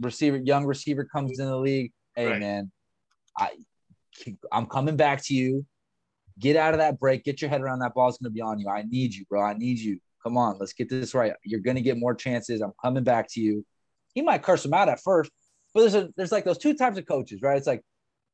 receiver, 0.00 0.36
young 0.36 0.64
receiver 0.66 1.04
comes 1.04 1.38
in 1.38 1.46
the 1.46 1.56
league. 1.56 1.92
Hey 2.16 2.26
Right. 2.28 2.40
man, 2.40 2.70
I 3.36 3.50
I'm 4.52 4.66
coming 4.66 4.96
back 4.96 5.22
to 5.24 5.34
you. 5.34 5.66
Get 6.38 6.56
out 6.56 6.74
of 6.74 6.78
that 6.78 6.98
break. 7.00 7.24
Get 7.24 7.40
your 7.40 7.50
head 7.50 7.60
around 7.60 7.80
that 7.80 7.94
ball's 7.94 8.18
gonna 8.18 8.30
be 8.30 8.40
on 8.40 8.58
you. 8.60 8.68
I 8.68 8.82
need 8.82 9.14
you, 9.14 9.24
bro. 9.28 9.42
I 9.42 9.54
need 9.54 9.78
you. 9.78 10.00
Come 10.24 10.36
on, 10.38 10.56
let's 10.58 10.72
get 10.72 10.88
this 10.88 11.14
right. 11.14 11.32
You're 11.44 11.60
gonna 11.60 11.82
get 11.82 11.98
more 11.98 12.14
chances. 12.14 12.60
I'm 12.62 12.72
coming 12.82 13.04
back 13.04 13.28
to 13.32 13.40
you. 13.40 13.64
He 14.14 14.22
might 14.22 14.42
curse 14.42 14.64
him 14.64 14.72
out 14.74 14.88
at 14.88 15.00
first, 15.00 15.30
but 15.74 15.80
there's 15.80 15.94
a 15.94 16.08
there's 16.16 16.32
like 16.32 16.44
those 16.44 16.58
two 16.58 16.74
types 16.74 16.96
of 16.98 17.06
coaches, 17.06 17.40
right? 17.42 17.56
It's 17.58 17.66
like 17.66 17.82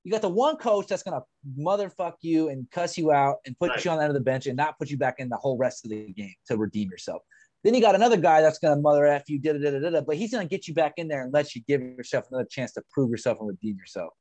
you 0.05 0.13
got 0.13 0.23
the 0.23 0.29
one 0.29 0.57
coach 0.57 0.87
that's 0.87 1.03
gonna 1.03 1.23
motherfuck 1.59 2.15
you 2.23 2.49
and 2.49 2.71
cuss 2.71 2.97
you 2.97 3.11
out 3.13 3.37
and 3.45 3.59
put 3.59 3.71
Right. 3.71 3.85
you 3.85 3.91
on 3.91 3.99
the 3.99 4.05
end 4.05 4.11
of 4.11 4.15
the 4.15 4.21
bench 4.21 4.47
and 4.47 4.57
not 4.57 4.79
put 4.79 4.89
you 4.89 4.97
back 4.97 5.17
in 5.19 5.29
the 5.29 5.37
whole 5.37 5.59
rest 5.59 5.85
of 5.85 5.91
the 5.91 6.13
game 6.13 6.33
to 6.47 6.57
redeem 6.57 6.89
yourself. 6.91 7.23
Then 7.65 7.75
you 7.75 7.81
got 7.83 7.95
another 7.95 8.17
guy 8.17 8.41
that's 8.41 8.59
gonna 8.59 8.81
mother 8.81 9.05
f 9.07 9.29
you, 9.29 9.39
da 9.41 9.53
da 9.53 9.59
da 9.59 9.79
da 9.81 9.91
da, 9.91 10.01
but 10.01 10.17
he's 10.17 10.33
gonna 10.33 10.47
get 10.47 10.69
you 10.69 10.75
back 10.75 10.95
in 10.97 11.09
there 11.09 11.23
and 11.23 11.33
let 11.33 11.55
you 11.55 11.63
give 11.67 11.83
yourself 11.83 12.27
another 12.31 12.47
chance 12.49 12.73
to 12.75 12.83
prove 12.93 13.11
yourself 13.11 13.39
and 13.41 13.49
redeem 13.49 13.77
yourself. 13.77 14.13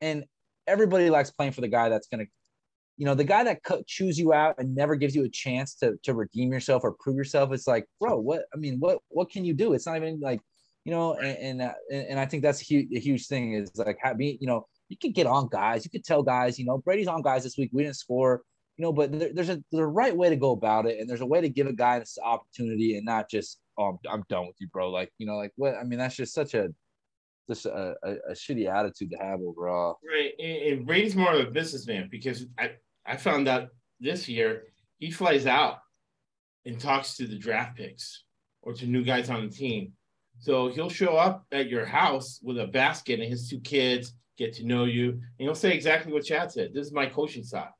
And 0.00 0.24
everybody 0.66 1.10
likes 1.10 1.30
playing 1.30 1.52
for 1.52 1.60
the 1.60 1.68
guy 1.68 1.88
that's 1.88 2.06
gonna, 2.06 2.26
you 3.00 3.06
know, 3.06 3.14
the 3.14 3.24
guy 3.24 3.42
that 3.44 3.64
co- 3.64 3.82
chews 3.86 4.18
you 4.18 4.34
out 4.34 4.56
and 4.58 4.74
never 4.74 4.94
gives 4.94 5.16
you 5.16 5.24
a 5.24 5.28
chance 5.30 5.74
to 5.76 5.98
to 6.02 6.12
redeem 6.12 6.52
yourself 6.52 6.84
or 6.84 6.92
prove 7.00 7.16
yourself. 7.16 7.50
It's 7.50 7.66
like, 7.66 7.86
bro, 7.98 8.18
what? 8.20 8.42
I 8.52 8.58
mean, 8.58 8.78
what 8.78 8.98
what 9.08 9.30
can 9.30 9.42
you 9.42 9.54
do? 9.54 9.72
It's 9.72 9.86
not 9.86 9.96
even 9.96 10.20
like, 10.20 10.42
you 10.84 10.92
know, 10.92 11.14
and 11.14 11.38
and, 11.38 11.62
uh, 11.62 11.72
and, 11.90 12.20
I 12.20 12.26
think 12.26 12.42
that's 12.42 12.60
a 12.60 12.64
huge, 12.64 12.88
a 12.94 13.00
huge 13.00 13.26
thing 13.26 13.54
is 13.54 13.74
like 13.74 13.96
you 14.18 14.46
know, 14.46 14.66
you 14.90 14.98
can 14.98 15.12
get 15.12 15.26
on 15.26 15.48
guys, 15.48 15.82
you 15.82 15.90
could 15.90 16.04
tell 16.04 16.22
guys, 16.22 16.58
you 16.58 16.66
know, 16.66 16.76
Brady's 16.76 17.08
on 17.08 17.22
guys 17.22 17.42
this 17.42 17.56
week. 17.56 17.70
We 17.72 17.84
didn't 17.84 17.96
score, 17.96 18.42
you 18.76 18.82
know, 18.82 18.92
but 18.92 19.18
there, 19.18 19.30
there's 19.32 19.48
a 19.48 19.62
a 19.72 19.86
right 19.86 20.14
way 20.14 20.28
to 20.28 20.36
go 20.36 20.50
about 20.50 20.84
it, 20.84 21.00
and 21.00 21.08
there's 21.08 21.22
a 21.22 21.26
way 21.26 21.40
to 21.40 21.48
give 21.48 21.68
a 21.68 21.72
guy 21.72 22.00
this 22.00 22.18
opportunity 22.22 22.98
and 22.98 23.06
not 23.06 23.30
just, 23.30 23.60
oh, 23.78 23.84
I'm, 23.84 23.98
I'm 24.10 24.24
done 24.28 24.46
with 24.46 24.56
you, 24.60 24.68
bro. 24.68 24.90
Like, 24.90 25.10
you 25.16 25.26
know, 25.26 25.38
like 25.38 25.52
what? 25.56 25.74
I 25.74 25.84
mean, 25.84 25.98
that's 25.98 26.16
just 26.16 26.34
such 26.34 26.52
a 26.52 26.68
just 27.48 27.64
a, 27.64 27.94
a, 28.02 28.10
a 28.28 28.32
shitty 28.34 28.70
attitude 28.70 29.10
to 29.12 29.16
have 29.16 29.40
overall. 29.40 29.98
Right, 30.06 30.32
and, 30.38 30.78
and 30.80 30.86
Brady's 30.86 31.16
more 31.16 31.32
of 31.32 31.48
a 31.48 31.50
businessman 31.50 32.08
because 32.10 32.44
I 32.58 32.72
I 33.06 33.16
found 33.16 33.48
out 33.48 33.68
this 33.98 34.28
year 34.28 34.64
he 34.98 35.10
flies 35.10 35.46
out 35.46 35.78
and 36.64 36.78
talks 36.78 37.16
to 37.16 37.26
the 37.26 37.38
draft 37.38 37.76
picks 37.76 38.24
or 38.62 38.72
to 38.74 38.86
new 38.86 39.04
guys 39.04 39.30
on 39.30 39.42
the 39.42 39.54
team. 39.54 39.92
So 40.38 40.68
he'll 40.68 40.90
show 40.90 41.16
up 41.16 41.44
at 41.52 41.68
your 41.68 41.84
house 41.84 42.40
with 42.42 42.58
a 42.58 42.66
basket 42.66 43.20
and 43.20 43.28
his 43.28 43.48
two 43.48 43.60
kids 43.60 44.14
get 44.40 44.54
to 44.54 44.64
know 44.64 44.84
you, 44.84 45.10
and 45.10 45.22
he'll 45.38 45.54
say 45.54 45.72
exactly 45.72 46.12
what 46.12 46.24
Chad 46.24 46.50
said. 46.50 46.72
This 46.72 46.86
is 46.86 46.92
my 46.94 47.04
coaching 47.04 47.44
style. 47.44 47.74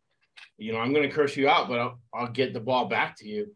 You 0.59 0.73
know, 0.73 0.79
I'm 0.79 0.93
going 0.93 1.09
to 1.09 1.15
curse 1.15 1.35
you 1.35 1.49
out, 1.49 1.69
but 1.69 1.79
I'll, 1.79 1.99
I'll 2.13 2.29
get 2.29 2.53
the 2.53 2.61
ball 2.61 2.87
back 2.87 3.17
to 3.17 3.27
you. 3.27 3.47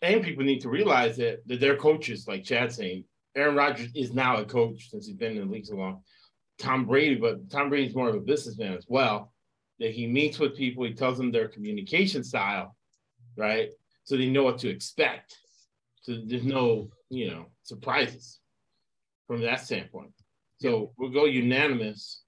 And 0.00 0.22
people 0.22 0.44
need 0.44 0.62
to 0.62 0.70
realize 0.70 1.18
that, 1.18 1.46
that 1.46 1.60
they're 1.60 1.76
coaches, 1.76 2.26
like 2.26 2.44
Chad 2.44 2.72
saying. 2.72 3.04
Aaron 3.36 3.54
Rodgers 3.54 3.90
is 3.94 4.14
now 4.14 4.38
a 4.38 4.46
coach 4.46 4.88
since 4.90 5.06
he's 5.06 5.16
been 5.16 5.36
in 5.36 5.46
the 5.46 5.52
league 5.52 5.66
so 5.66 5.76
long. 5.76 6.02
Tom 6.58 6.86
Brady, 6.86 7.16
but 7.16 7.50
Tom 7.50 7.68
Brady's 7.68 7.94
more 7.94 8.08
of 8.08 8.14
a 8.14 8.20
businessman 8.20 8.72
as 8.72 8.86
well. 8.88 9.32
That 9.78 9.92
he 9.92 10.06
meets 10.06 10.38
with 10.38 10.56
people, 10.56 10.84
he 10.84 10.92
tells 10.92 11.18
them 11.18 11.30
their 11.30 11.48
communication 11.48 12.24
style, 12.24 12.76
right? 13.36 13.70
So 14.04 14.16
they 14.16 14.28
know 14.28 14.42
what 14.42 14.58
to 14.58 14.68
expect. 14.68 15.36
So 16.02 16.20
there's 16.24 16.44
no, 16.44 16.90
you 17.10 17.30
know, 17.30 17.46
surprises 17.62 18.40
from 19.26 19.42
that 19.42 19.60
standpoint. 19.60 20.12
So 20.60 20.92
we'll 20.96 21.10
go 21.10 21.26
unanimous. 21.26 22.22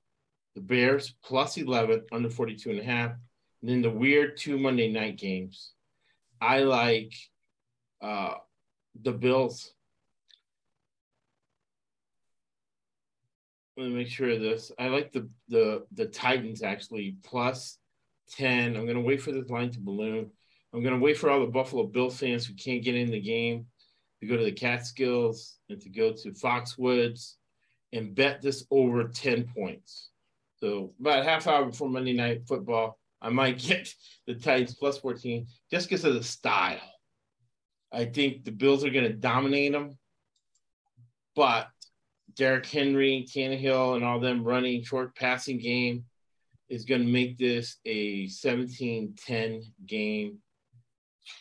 The 0.54 0.60
Bears 0.60 1.14
plus 1.24 1.56
11, 1.56 2.06
under 2.12 2.28
42 2.28 2.70
and 2.70 2.80
a 2.80 2.84
half. 2.84 3.12
And 3.62 3.70
then 3.70 3.82
the 3.82 3.90
weird 3.90 4.36
two 4.36 4.58
Monday 4.58 4.92
night 4.92 5.16
games. 5.16 5.72
I 6.40 6.60
like 6.60 7.12
uh, 8.02 8.34
the 9.02 9.12
Bills 9.12 9.72
let 13.80 13.88
me 13.88 13.94
make 13.94 14.08
sure 14.08 14.30
of 14.30 14.40
this. 14.40 14.70
I 14.78 14.88
like 14.88 15.10
the 15.10 15.28
the 15.48 15.86
the 15.92 16.04
Titans 16.04 16.62
actually 16.62 17.16
plus 17.24 17.78
10. 18.32 18.76
I'm 18.76 18.86
gonna 18.86 19.00
wait 19.00 19.22
for 19.22 19.32
this 19.32 19.48
line 19.48 19.70
to 19.70 19.80
balloon. 19.80 20.30
I'm 20.74 20.82
gonna 20.82 20.98
wait 20.98 21.16
for 21.16 21.30
all 21.30 21.40
the 21.40 21.46
Buffalo 21.46 21.84
Bill 21.84 22.10
fans 22.10 22.46
who 22.46 22.54
can't 22.54 22.84
get 22.84 22.94
in 22.94 23.10
the 23.10 23.20
game 23.20 23.66
to 24.20 24.26
go 24.26 24.36
to 24.36 24.44
the 24.44 24.52
Catskills 24.52 25.56
and 25.70 25.80
to 25.80 25.88
go 25.88 26.12
to 26.12 26.30
Foxwoods 26.32 27.36
and 27.92 28.14
bet 28.14 28.42
this 28.42 28.66
over 28.70 29.04
10 29.04 29.48
points. 29.56 30.10
So 30.56 30.92
about 31.00 31.24
half 31.24 31.46
hour 31.46 31.64
before 31.64 31.88
Monday 31.88 32.12
night 32.12 32.46
football, 32.46 32.98
I 33.22 33.30
might 33.30 33.58
get 33.66 33.88
the 34.26 34.34
Titans 34.34 34.74
plus 34.74 34.98
14 34.98 35.46
just 35.70 35.88
because 35.88 36.04
of 36.04 36.14
the 36.14 36.22
style. 36.22 36.78
I 37.90 38.04
think 38.04 38.44
the 38.44 38.52
Bills 38.52 38.84
are 38.84 38.90
gonna 38.90 39.14
dominate 39.14 39.72
them, 39.72 39.96
but 41.34 41.68
Derrick 42.40 42.64
Henry, 42.64 43.26
Tannehill, 43.28 43.96
and 43.96 44.02
all 44.02 44.18
them 44.18 44.42
running 44.42 44.82
short 44.82 45.14
passing 45.14 45.58
game 45.58 46.06
is 46.70 46.86
going 46.86 47.02
to 47.02 47.06
make 47.06 47.36
this 47.36 47.76
a 47.84 48.28
17-10 48.28 49.64
game. 49.84 50.38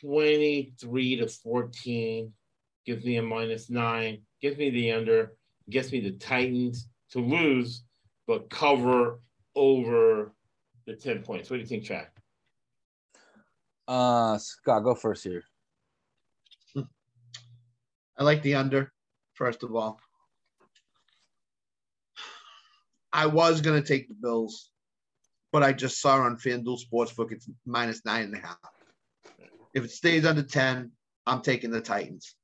23 0.02 1.16
to 1.16 1.28
14 1.30 2.34
gives 2.86 3.06
me 3.06 3.16
a 3.16 3.22
minus 3.22 3.70
nine, 3.70 4.20
gives 4.42 4.58
me 4.58 4.72
the 4.72 4.92
under, 4.92 5.38
gets 5.70 5.90
me 5.94 6.02
the 6.02 6.12
Titans 6.12 6.90
to 7.12 7.20
lose, 7.20 7.86
but 8.28 8.50
cover 8.50 9.22
over 9.56 10.34
the 10.86 10.96
10 10.98 11.24
points. 11.24 11.50
What 11.50 11.56
do 11.56 11.62
you 11.62 11.68
think, 11.68 11.86
Chad? 11.86 12.08
Uh, 13.88 14.38
Scott, 14.38 14.84
go 14.84 14.96
first 14.96 15.24
here. 15.24 15.44
I 16.76 18.24
like 18.24 18.42
the 18.42 18.56
under 18.56 18.92
first 19.40 19.64
of 19.64 19.74
all. 19.74 20.02
I 23.12 23.26
was 23.26 23.62
gonna 23.62 23.82
take 23.82 24.08
the 24.08 24.16
Bills, 24.16 24.72
but 25.52 25.64
I 25.64 25.74
just 25.74 26.02
saw 26.02 26.22
on 26.22 26.38
FanDuel 26.38 26.80
Sportsbook 26.92 27.32
it's 27.32 27.50
minus 27.66 28.06
nine 28.06 28.26
and 28.26 28.36
a 28.36 28.40
half. 28.40 28.58
If 29.74 29.84
it 29.84 29.92
stays 29.92 30.26
under 30.26 30.44
10, 30.44 30.92
I'm 31.28 31.42
taking 31.42 31.72
the 31.72 31.82
Titans. 31.82 32.36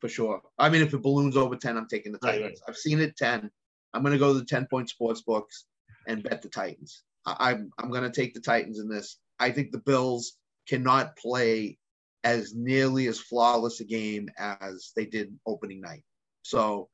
For 0.00 0.08
sure. 0.08 0.42
I 0.58 0.68
mean, 0.68 0.82
if 0.82 0.94
it 0.94 1.02
balloons 1.02 1.36
over 1.36 1.56
10, 1.56 1.76
I'm 1.76 1.88
taking 1.88 2.12
the 2.12 2.18
Right, 2.22 2.40
Titans. 2.40 2.62
I've 2.68 2.76
seen 2.76 3.00
it 3.00 3.16
10. 3.16 3.50
I'm 3.94 4.02
gonna 4.02 4.18
go 4.18 4.32
to 4.32 4.38
the 4.38 4.44
10 4.44 4.66
point 4.66 4.88
sports 4.88 5.22
books 5.22 5.66
and 6.06 6.22
bet 6.22 6.42
the 6.42 6.48
Titans. 6.48 7.02
I, 7.26 7.52
I'm 7.52 7.70
I'm 7.78 7.90
gonna 7.90 8.10
take 8.10 8.34
the 8.34 8.40
Titans 8.40 8.78
in 8.78 8.88
this. 8.88 9.18
I 9.38 9.50
think 9.50 9.72
the 9.72 9.78
Bills 9.78 10.36
cannot 10.68 11.16
play 11.16 11.78
as 12.24 12.54
nearly 12.54 13.06
as 13.06 13.20
flawless 13.20 13.80
a 13.80 13.84
game 13.84 14.28
as 14.38 14.92
they 14.96 15.06
did 15.06 15.36
opening 15.46 15.80
night. 15.80 16.04
So 16.42 16.88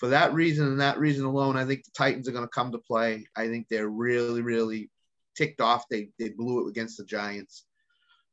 for 0.00 0.08
that 0.08 0.32
reason 0.32 0.66
and 0.66 0.80
that 0.80 0.98
reason 0.98 1.26
alone, 1.26 1.58
I 1.58 1.66
think 1.66 1.84
the 1.84 1.90
Titans 1.94 2.26
are 2.26 2.32
going 2.32 2.44
to 2.44 2.48
come 2.48 2.72
to 2.72 2.78
play. 2.78 3.26
I 3.36 3.48
think 3.48 3.66
they're 3.68 3.90
really, 3.90 4.40
really 4.40 4.90
ticked 5.36 5.60
off. 5.60 5.84
They 5.90 6.08
they 6.18 6.30
blew 6.30 6.66
it 6.66 6.70
against 6.70 6.96
the 6.96 7.04
Giants. 7.04 7.66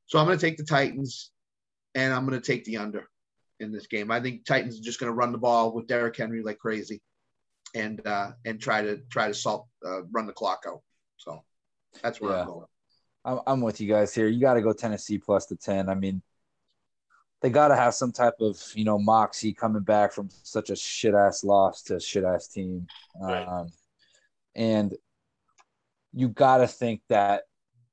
So 0.05 0.17
I'm 0.17 0.25
going 0.25 0.39
to 0.39 0.45
take 0.45 0.55
the 0.55 0.63
Titans, 0.63 1.29
and 1.93 2.13
I'm 2.13 2.25
going 2.25 2.39
to 2.39 2.45
take 2.45 2.63
the 2.63 2.77
under 2.77 3.09
in 3.59 3.73
this 3.73 3.87
game. 3.87 4.11
I 4.11 4.21
think 4.21 4.45
Titans 4.45 4.79
are 4.79 4.83
just 4.83 4.97
going 4.97 5.11
to 5.11 5.15
run 5.15 5.33
the 5.33 5.37
ball 5.37 5.73
with 5.73 5.87
Derrick 5.87 6.15
Henry 6.15 6.41
like 6.41 6.57
crazy, 6.57 7.01
and 7.75 8.05
uh, 8.07 8.31
and 8.45 8.61
try 8.61 8.81
to 8.81 9.01
try 9.11 9.27
to 9.27 9.33
salt 9.33 9.67
uh, 9.85 10.03
run 10.13 10.25
the 10.25 10.31
clock 10.31 10.63
out. 10.65 10.81
So 11.17 11.43
that's 12.01 12.21
where 12.21 12.31
Yeah. 12.31 12.41
I'm 12.41 12.47
going. 12.47 12.65
I'm, 13.25 13.39
I'm 13.45 13.61
with 13.61 13.81
you 13.81 13.89
guys 13.89 14.15
here. 14.15 14.29
You 14.29 14.39
got 14.39 14.53
to 14.53 14.61
go 14.61 14.71
Tennessee 14.71 15.17
plus 15.17 15.47
the 15.47 15.57
10. 15.57 15.89
I 15.89 15.95
mean, 15.95 16.21
they 17.41 17.49
got 17.49 17.67
to 17.67 17.75
have 17.75 17.93
some 17.93 18.11
type 18.11 18.35
of, 18.39 18.59
you 18.73 18.83
know, 18.83 18.97
moxie 18.97 19.53
coming 19.53 19.83
back 19.83 20.11
from 20.11 20.29
such 20.43 20.69
a 20.69 20.75
shit 20.75 21.13
ass 21.13 21.43
loss 21.43 21.83
to 21.83 21.95
a 21.95 21.99
shit 21.99 22.23
ass 22.23 22.47
team. 22.47 22.87
Right. 23.19 23.47
Um, 23.47 23.69
and 24.55 24.95
you 26.13 26.29
got 26.29 26.57
to 26.57 26.67
think 26.67 27.01
that 27.09 27.43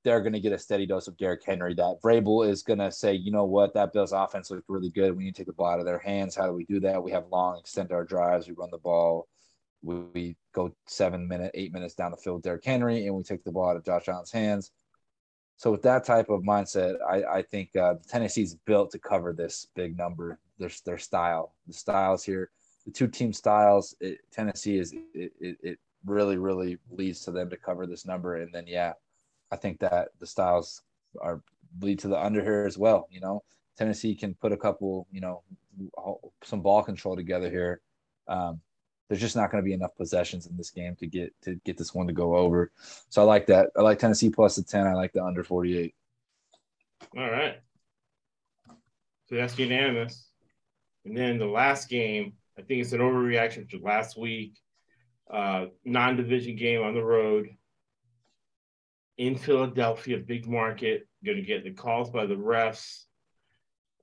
they're 0.02 0.20
going 0.20 0.32
to 0.34 0.40
get 0.40 0.52
a 0.52 0.58
steady 0.58 0.86
dose 0.86 1.08
of 1.08 1.16
Derrick 1.16 1.42
Henry. 1.44 1.74
That 1.74 1.98
Vrabel 2.02 2.48
is 2.48 2.62
going 2.62 2.78
to 2.78 2.90
say, 2.90 3.14
you 3.14 3.30
know 3.30 3.44
what, 3.44 3.74
that 3.74 3.92
Bills 3.92 4.12
offense 4.12 4.50
looked 4.50 4.68
really 4.68 4.90
good. 4.90 5.16
We 5.16 5.24
need 5.24 5.34
to 5.34 5.40
take 5.40 5.46
the 5.46 5.54
ball 5.54 5.70
out 5.72 5.80
of 5.80 5.86
their 5.86 5.98
hands. 5.98 6.34
How 6.34 6.46
do 6.46 6.52
we 6.52 6.64
do 6.64 6.80
that? 6.80 7.02
We 7.02 7.10
have 7.12 7.24
long, 7.30 7.58
extend 7.58 7.92
our 7.92 8.04
drives. 8.04 8.46
We 8.46 8.54
run 8.54 8.70
the 8.70 8.78
ball. 8.78 9.28
We, 9.82 9.96
we 10.14 10.36
go 10.54 10.74
seven 10.86 11.28
minute, 11.28 11.50
eight 11.54 11.72
minutes 11.72 11.94
down 11.94 12.10
the 12.10 12.16
field, 12.16 12.36
with 12.36 12.44
Derrick 12.44 12.64
Henry, 12.64 13.06
and 13.06 13.14
we 13.14 13.22
take 13.22 13.44
the 13.44 13.52
ball 13.52 13.70
out 13.70 13.76
of 13.76 13.84
Josh 13.84 14.08
Allen's 14.08 14.32
hands. 14.32 14.70
So 15.56 15.70
with 15.70 15.82
that 15.82 16.04
type 16.04 16.28
of 16.30 16.42
mindset, 16.42 16.96
I, 17.08 17.38
I 17.38 17.42
think 17.42 17.74
uh, 17.76 17.94
Tennessee's 18.08 18.54
built 18.54 18.90
to 18.92 18.98
cover 18.98 19.32
this 19.32 19.68
big 19.74 19.96
number. 19.96 20.38
Their 20.58 20.70
their 20.84 20.98
style, 20.98 21.54
the 21.66 21.72
styles 21.72 22.24
here, 22.24 22.50
the 22.86 22.92
two 22.92 23.08
team 23.08 23.32
styles. 23.32 23.94
It, 24.00 24.18
Tennessee 24.30 24.78
is 24.78 24.92
it, 25.14 25.32
it, 25.40 25.56
it 25.62 25.78
really 26.04 26.38
really 26.38 26.78
leads 26.90 27.20
to 27.24 27.32
them 27.32 27.50
to 27.50 27.56
cover 27.56 27.86
this 27.86 28.06
number, 28.06 28.36
and 28.36 28.52
then 28.52 28.66
yeah, 28.66 28.92
I 29.50 29.56
think 29.56 29.80
that 29.80 30.08
the 30.20 30.26
styles 30.26 30.82
are 31.20 31.42
lead 31.80 31.98
to 32.00 32.08
the 32.08 32.20
under 32.22 32.42
here 32.42 32.64
as 32.66 32.78
well. 32.78 33.08
You 33.10 33.20
know, 33.20 33.42
Tennessee 33.76 34.14
can 34.14 34.34
put 34.34 34.52
a 34.52 34.56
couple, 34.56 35.06
you 35.10 35.20
know, 35.20 35.42
some 36.42 36.60
ball 36.60 36.82
control 36.82 37.16
together 37.16 37.50
here. 37.50 37.80
Um, 38.28 38.60
there's 39.08 39.20
just 39.20 39.36
not 39.36 39.50
going 39.50 39.62
to 39.62 39.66
be 39.66 39.74
enough 39.74 39.96
possessions 39.96 40.46
in 40.46 40.56
this 40.56 40.70
game 40.70 40.96
to 40.96 41.06
get 41.06 41.32
to 41.42 41.56
get 41.64 41.76
this 41.76 41.94
one 41.94 42.06
to 42.06 42.12
go 42.12 42.36
over. 42.36 42.72
So 43.08 43.22
I 43.22 43.24
like 43.24 43.46
that. 43.46 43.70
I 43.76 43.82
like 43.82 43.98
Tennessee 43.98 44.30
plus 44.30 44.56
the 44.56 44.62
10. 44.62 44.86
I 44.86 44.94
like 44.94 45.12
the 45.12 45.24
under 45.24 45.44
48. 45.44 45.94
All 47.16 47.30
right. 47.30 47.60
So 49.28 49.36
that's 49.36 49.58
unanimous. 49.58 50.28
And 51.04 51.16
then 51.16 51.38
the 51.38 51.46
last 51.46 51.88
game, 51.88 52.34
I 52.58 52.62
think 52.62 52.82
it's 52.82 52.92
an 52.92 53.00
overreaction 53.00 53.68
to 53.70 53.78
last 53.78 54.18
week. 54.18 54.58
Uh, 55.30 55.66
non-division 55.84 56.56
game 56.56 56.82
on 56.82 56.94
the 56.94 57.02
road 57.02 57.48
in 59.16 59.36
Philadelphia, 59.36 60.18
big 60.18 60.46
market. 60.46 61.06
Going 61.24 61.38
to 61.38 61.42
get 61.42 61.64
the 61.64 61.72
calls 61.72 62.10
by 62.10 62.26
the 62.26 62.34
refs. 62.34 63.04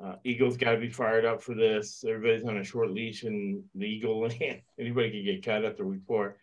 Uh, 0.03 0.15
Eagles 0.23 0.57
got 0.57 0.71
to 0.71 0.77
be 0.77 0.89
fired 0.89 1.25
up 1.25 1.41
for 1.41 1.53
this. 1.53 2.03
Everybody's 2.07 2.45
on 2.45 2.57
a 2.57 2.63
short 2.63 2.91
leash 2.91 3.23
in 3.23 3.63
the 3.75 3.85
Eagle 3.85 4.21
land. 4.21 4.61
Anybody 4.79 5.11
could 5.11 5.25
get 5.25 5.45
cut 5.45 5.65
after 5.65 5.85
week 5.85 6.01
four, 6.07 6.37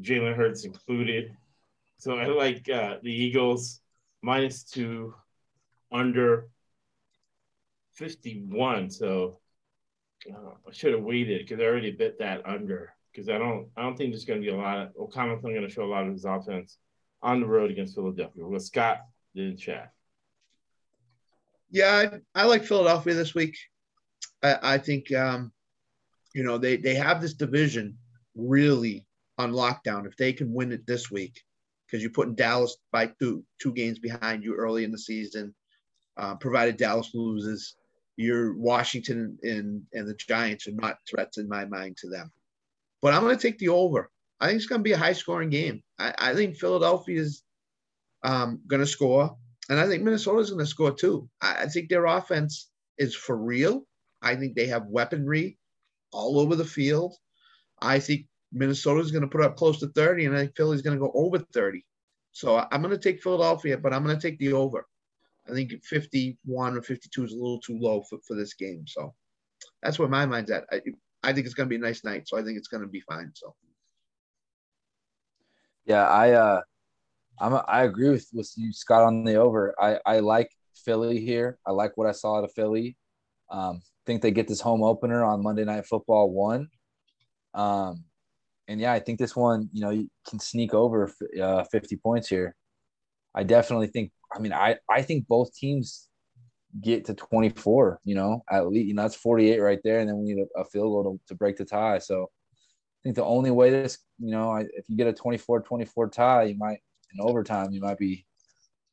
Jalen 0.00 0.34
Hurts 0.34 0.64
included. 0.64 1.36
So 1.98 2.18
I 2.18 2.26
like 2.26 2.68
uh, 2.68 2.96
the 3.02 3.12
Eagles 3.12 3.80
minus 4.22 4.64
two, 4.64 5.14
under 5.92 6.48
51. 7.94 8.90
So 8.90 9.38
uh, 10.30 10.52
I 10.68 10.72
should 10.72 10.94
have 10.94 11.02
waited 11.02 11.46
because 11.46 11.60
I 11.60 11.66
already 11.66 11.92
bit 11.92 12.18
that 12.18 12.46
under 12.46 12.94
because 13.12 13.28
I 13.28 13.38
don't 13.38 13.68
I 13.76 13.82
don't 13.82 13.96
think 13.96 14.12
there's 14.12 14.24
going 14.24 14.40
to 14.40 14.46
be 14.46 14.52
a 14.52 14.56
lot 14.56 14.78
of 14.78 14.88
O'Connell's 14.98 15.42
not 15.42 15.50
going 15.50 15.62
to 15.62 15.68
show 15.68 15.84
a 15.84 15.86
lot 15.86 16.06
of 16.06 16.12
his 16.12 16.24
offense 16.24 16.78
on 17.22 17.40
the 17.40 17.46
road 17.46 17.70
against 17.70 17.94
Philadelphia. 17.94 18.46
What 18.46 18.62
Scott 18.62 19.00
didn't 19.34 19.58
chat. 19.58 19.92
Yeah, 21.70 22.18
I, 22.34 22.42
I 22.42 22.46
like 22.46 22.64
Philadelphia 22.64 23.14
this 23.14 23.34
week. 23.34 23.56
I, 24.42 24.74
I 24.74 24.78
think 24.78 25.12
um, 25.12 25.52
you 26.34 26.42
know 26.42 26.58
they 26.58 26.76
they 26.76 26.94
have 26.94 27.20
this 27.20 27.34
division 27.34 27.96
really 28.34 29.06
on 29.38 29.52
lockdown. 29.52 30.06
If 30.06 30.16
they 30.16 30.32
can 30.32 30.52
win 30.52 30.72
it 30.72 30.86
this 30.86 31.10
week, 31.10 31.40
because 31.86 32.02
you're 32.02 32.12
putting 32.12 32.34
Dallas 32.34 32.76
by 32.92 33.06
two 33.18 33.44
two 33.60 33.72
games 33.72 33.98
behind 33.98 34.42
you 34.42 34.54
early 34.54 34.84
in 34.84 34.92
the 34.92 34.98
season, 34.98 35.54
uh, 36.16 36.34
provided 36.36 36.76
Dallas 36.76 37.10
loses, 37.14 37.76
your 38.16 38.54
Washington 38.56 39.38
and 39.42 39.82
and 39.92 40.08
the 40.08 40.14
Giants 40.14 40.66
are 40.66 40.72
not 40.72 40.98
threats 41.08 41.38
in 41.38 41.48
my 41.48 41.64
mind 41.64 41.96
to 41.98 42.08
them. 42.08 42.32
But 43.02 43.14
I'm 43.14 43.22
going 43.22 43.36
to 43.36 43.42
take 43.42 43.58
the 43.58 43.68
over. 43.68 44.10
I 44.40 44.46
think 44.46 44.56
it's 44.56 44.66
going 44.66 44.80
to 44.80 44.84
be 44.84 44.92
a 44.92 44.98
high 44.98 45.12
scoring 45.12 45.50
game. 45.50 45.82
I, 45.98 46.14
I 46.18 46.34
think 46.34 46.56
Philadelphia 46.56 47.20
is 47.20 47.42
um, 48.22 48.60
going 48.66 48.80
to 48.80 48.86
score. 48.86 49.36
And 49.70 49.78
I 49.78 49.86
think 49.86 50.02
Minnesota's 50.02 50.50
going 50.50 50.64
to 50.64 50.66
score 50.66 50.92
too. 50.92 51.30
I, 51.40 51.62
I 51.62 51.66
think 51.66 51.88
their 51.88 52.06
offense 52.06 52.68
is 52.98 53.14
for 53.14 53.36
real. 53.36 53.86
I 54.20 54.34
think 54.36 54.54
they 54.54 54.66
have 54.66 54.86
weaponry 54.88 55.58
all 56.12 56.40
over 56.40 56.56
the 56.56 56.64
field. 56.64 57.16
I 57.80 58.00
think 58.00 58.26
Minnesota's 58.52 59.12
going 59.12 59.22
to 59.22 59.28
put 59.28 59.42
up 59.42 59.56
close 59.56 59.78
to 59.80 59.86
30, 59.88 60.26
and 60.26 60.36
I 60.36 60.40
think 60.40 60.56
Philly's 60.56 60.82
going 60.82 60.98
to 60.98 61.00
go 61.00 61.12
over 61.14 61.38
30. 61.38 61.84
So 62.32 62.66
I'm 62.70 62.82
going 62.82 62.94
to 62.94 62.98
take 62.98 63.22
Philadelphia, 63.22 63.78
but 63.78 63.94
I'm 63.94 64.04
going 64.04 64.18
to 64.18 64.20
take 64.20 64.38
the 64.38 64.52
over. 64.52 64.86
I 65.48 65.54
think 65.54 65.72
51 65.84 66.76
or 66.76 66.82
52 66.82 67.24
is 67.24 67.32
a 67.32 67.36
little 67.36 67.60
too 67.60 67.78
low 67.78 68.02
for, 68.02 68.18
for 68.26 68.36
this 68.36 68.54
game. 68.54 68.84
So 68.86 69.14
that's 69.82 69.98
where 69.98 70.08
my 70.08 70.26
mind's 70.26 70.50
at. 70.50 70.64
I, 70.70 70.80
I 71.22 71.32
think 71.32 71.46
it's 71.46 71.54
going 71.54 71.68
to 71.68 71.70
be 71.70 71.76
a 71.76 71.86
nice 71.86 72.04
night. 72.04 72.28
So 72.28 72.36
I 72.38 72.42
think 72.42 72.58
it's 72.58 72.68
going 72.68 72.82
to 72.82 72.88
be 72.88 73.00
fine. 73.00 73.32
So 73.34 73.54
Yeah, 75.86 76.06
I 76.06 76.32
uh 76.32 76.60
I'm 77.40 77.54
a, 77.54 77.64
I 77.66 77.84
agree 77.84 78.10
with, 78.10 78.26
with 78.32 78.52
you, 78.56 78.72
Scott, 78.72 79.02
on 79.02 79.24
the 79.24 79.36
over. 79.36 79.74
I, 79.80 79.98
I 80.04 80.20
like 80.20 80.50
Philly 80.84 81.20
here. 81.20 81.58
I 81.66 81.72
like 81.72 81.96
what 81.96 82.06
I 82.06 82.12
saw 82.12 82.36
out 82.36 82.44
of 82.44 82.52
Philly. 82.52 82.96
Um, 83.50 83.80
think 84.06 84.22
they 84.22 84.30
get 84.30 84.48
this 84.48 84.60
home 84.60 84.82
opener 84.82 85.24
on 85.24 85.42
Monday 85.42 85.64
Night 85.64 85.86
Football 85.86 86.30
one. 86.30 86.68
Um, 87.54 88.04
and 88.68 88.80
yeah, 88.80 88.92
I 88.92 89.00
think 89.00 89.18
this 89.18 89.34
one, 89.34 89.68
you 89.72 89.80
know, 89.80 89.90
you 89.90 90.08
can 90.28 90.38
sneak 90.38 90.74
over 90.74 91.12
uh, 91.40 91.64
50 91.64 91.96
points 91.96 92.28
here. 92.28 92.54
I 93.34 93.42
definitely 93.42 93.88
think. 93.88 94.12
I 94.34 94.38
mean, 94.38 94.52
I 94.52 94.76
I 94.88 95.02
think 95.02 95.26
both 95.26 95.54
teams 95.54 96.08
get 96.80 97.04
to 97.06 97.14
24. 97.14 98.00
You 98.04 98.14
know, 98.14 98.44
at 98.50 98.68
least 98.68 98.88
you 98.88 98.94
know 98.94 99.02
that's 99.02 99.16
48 99.16 99.60
right 99.60 99.78
there, 99.82 100.00
and 100.00 100.08
then 100.08 100.18
we 100.18 100.34
need 100.34 100.42
a, 100.42 100.60
a 100.60 100.64
field 100.64 100.92
goal 100.92 101.04
to, 101.04 101.20
to 101.28 101.34
break 101.36 101.56
the 101.56 101.64
tie. 101.64 101.98
So 101.98 102.24
I 102.24 103.00
think 103.02 103.16
the 103.16 103.24
only 103.24 103.50
way 103.50 103.70
this, 103.70 103.98
you 104.18 104.30
know, 104.30 104.50
I, 104.50 104.60
if 104.60 104.88
you 104.88 104.96
get 104.96 105.06
a 105.06 105.12
24-24 105.12 106.12
tie, 106.12 106.42
you 106.44 106.58
might 106.58 106.80
in 107.12 107.20
overtime 107.20 107.72
you 107.72 107.80
might 107.80 107.98
be 107.98 108.26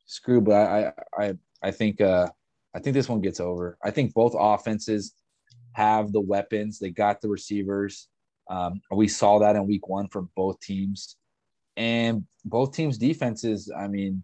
screwed. 0.06 0.46
But 0.46 0.54
I 0.56 0.92
I 1.18 1.34
I, 1.62 1.72
think 1.72 2.02
uh 2.02 2.28
I 2.74 2.80
think 2.80 2.94
this 2.94 3.10
one 3.10 3.22
gets 3.22 3.40
over. 3.40 3.78
I 3.84 3.92
think 3.92 4.14
both 4.14 4.36
offenses 4.38 5.14
have 5.74 6.12
the 6.12 6.22
weapons. 6.22 6.80
They 6.80 6.90
got 6.90 7.22
the 7.22 7.30
receivers. 7.30 8.08
Um, 8.50 8.82
we 8.92 9.08
saw 9.08 9.40
that 9.40 9.56
in 9.56 9.68
week 9.68 9.88
one 9.88 10.08
from 10.08 10.30
both 10.36 10.60
teams. 10.60 11.18
And 11.76 12.26
both 12.44 12.74
teams' 12.74 12.98
defenses, 12.98 13.72
I 13.78 13.88
mean, 13.88 14.24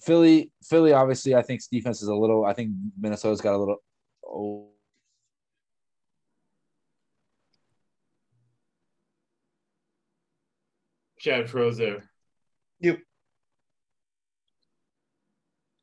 Philly, 0.00 0.50
Philly, 0.64 0.92
obviously, 0.92 1.34
I 1.34 1.42
think 1.42 1.60
defense 1.70 2.02
is 2.02 2.08
a 2.08 2.14
little, 2.14 2.44
I 2.44 2.54
think 2.54 2.70
Minnesota's 2.98 3.40
got 3.40 3.54
a 3.54 3.58
little 3.58 3.76
oh, 4.26 4.68
Chad 11.18 11.48
froze 11.48 11.76
there. 11.76 12.11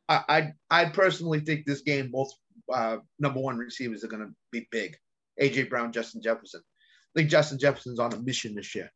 I 0.08 0.24
I, 0.28 0.54
I 0.70 0.86
personally 0.86 1.40
think 1.40 1.66
this 1.66 1.82
game 1.82 2.10
both 2.12 2.32
uh, 2.74 2.98
number 3.20 3.40
one 3.40 3.58
receivers 3.58 4.04
are 4.04 4.08
going 4.08 4.26
to 4.26 4.34
be 4.52 4.68
big. 4.72 4.96
AJ 5.42 5.70
Brown, 5.70 5.92
Justin 5.92 6.22
Jefferson. 6.22 6.62
I 6.62 7.20
think 7.20 7.30
Justin 7.30 7.60
Jefferson's 7.60 8.00
on 8.00 8.14
a 8.14 8.20
mission 8.20 8.56
this 8.56 8.76
year 8.76 8.92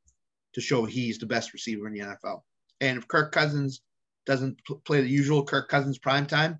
to 0.53 0.61
show 0.61 0.85
he's 0.85 1.17
the 1.17 1.25
best 1.25 1.53
receiver 1.53 1.87
in 1.87 1.93
the 1.93 2.01
NFL. 2.01 2.41
And 2.81 2.97
if 2.97 3.07
Kirk 3.07 3.31
Cousins 3.31 3.81
doesn't 4.25 4.59
pl- 4.65 4.81
play 4.85 5.01
the 5.01 5.09
usual 5.09 5.43
Kirk 5.43 5.69
Cousins 5.69 5.97
prime 5.97 6.27
time, 6.27 6.59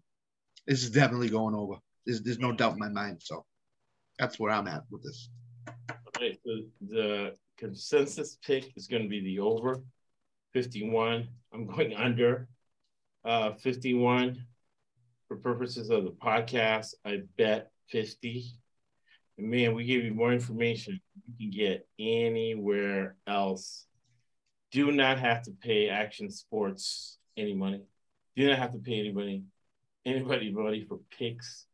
this 0.65 0.84
is 0.84 0.90
definitely 0.90 1.30
going 1.30 1.53
over. 1.53 1.76
There's, 2.06 2.22
there's 2.22 2.40
no 2.40 2.52
doubt 2.52 2.74
in 2.74 2.80
my 2.80 2.90
mind. 2.90 3.22
So 3.22 3.45
That's 4.20 4.40
where 4.40 4.52
I'm 4.52 4.68
at 4.68 4.84
with 4.90 5.03
this. 5.03 5.30
Right, 6.20 6.40
the, 6.45 6.68
the 6.88 7.36
consensus 7.57 8.38
pick 8.45 8.72
is 8.76 8.88
gonna 8.88 9.07
be 9.07 9.22
the 9.22 9.40
over 9.40 9.84
fifty-one. 10.54 11.28
I'm 11.54 11.66
going 11.66 11.94
under 11.96 12.48
uh 13.26 13.54
fifty-one. 13.54 14.46
For 15.28 15.38
purposes 15.38 15.90
of 15.90 16.04
the 16.04 16.12
podcast, 16.12 16.94
I 17.06 17.22
bet 17.38 17.72
fifty. 17.90 18.46
And 19.38 19.50
man, 19.50 19.74
we 19.74 19.86
give 19.86 20.04
you 20.04 20.14
more 20.14 20.32
information 20.32 21.02
you 21.26 21.50
can 21.50 21.58
get 21.58 21.88
anywhere 21.98 23.16
else. 23.26 23.88
Do 24.72 24.92
not 24.92 25.18
have 25.20 25.42
to 25.44 25.52
pay 25.52 25.90
Action 25.90 26.30
Sports 26.30 27.18
any 27.36 27.54
money. 27.54 27.82
Do 28.36 28.48
not 28.48 28.60
have 28.60 28.74
to 28.74 28.80
pay 28.80 29.00
anybody, 29.00 29.44
anybody 30.06 30.52
money 30.52 30.86
for 30.88 31.00
picks. 31.18 31.66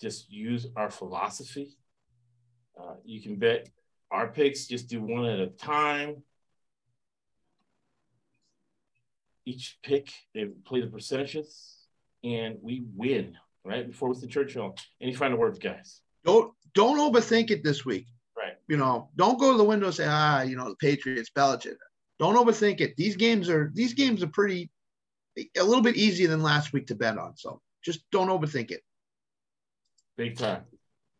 Just 0.00 0.30
use 0.30 0.66
our 0.76 0.90
philosophy. 0.90 1.76
Uh, 2.78 2.94
you 3.04 3.20
can 3.20 3.36
bet 3.36 3.68
our 4.10 4.28
picks, 4.28 4.66
just 4.66 4.88
do 4.88 5.02
one 5.02 5.26
at 5.26 5.40
a 5.40 5.48
time. 5.48 6.22
Each 9.46 9.78
pick, 9.82 10.12
they 10.34 10.46
play 10.64 10.80
the 10.80 10.86
percentages, 10.86 11.86
and 12.22 12.56
we 12.62 12.84
win, 12.94 13.36
right? 13.64 13.86
Before 13.86 14.08
Winston 14.08 14.28
Churchill. 14.28 14.76
Any 15.00 15.14
final 15.14 15.38
words, 15.38 15.58
guys? 15.58 16.00
Don't 16.24 16.52
don't 16.74 16.98
overthink 16.98 17.50
it 17.50 17.64
this 17.64 17.84
week. 17.84 18.06
Right. 18.36 18.56
You 18.68 18.76
know, 18.76 19.08
don't 19.16 19.38
go 19.38 19.52
to 19.52 19.58
the 19.58 19.64
window 19.64 19.86
and 19.86 19.94
say, 19.94 20.06
ah, 20.06 20.42
you 20.42 20.56
know, 20.56 20.68
the 20.68 20.76
Patriots, 20.76 21.30
Belichick. 21.34 21.76
Don't 22.18 22.36
overthink 22.36 22.80
it. 22.80 22.96
These 22.96 23.16
games 23.16 23.48
are 23.48 23.70
these 23.74 23.94
games 23.94 24.22
are 24.22 24.28
pretty 24.28 24.70
a 25.56 25.62
little 25.62 25.82
bit 25.82 25.96
easier 25.96 26.28
than 26.28 26.42
last 26.42 26.72
week 26.72 26.86
to 26.88 26.94
bet 26.94 27.18
on. 27.18 27.36
So 27.36 27.60
just 27.82 28.00
don't 28.10 28.28
overthink 28.28 28.70
it. 28.70 28.82
Big 30.16 30.36
time. 30.36 30.64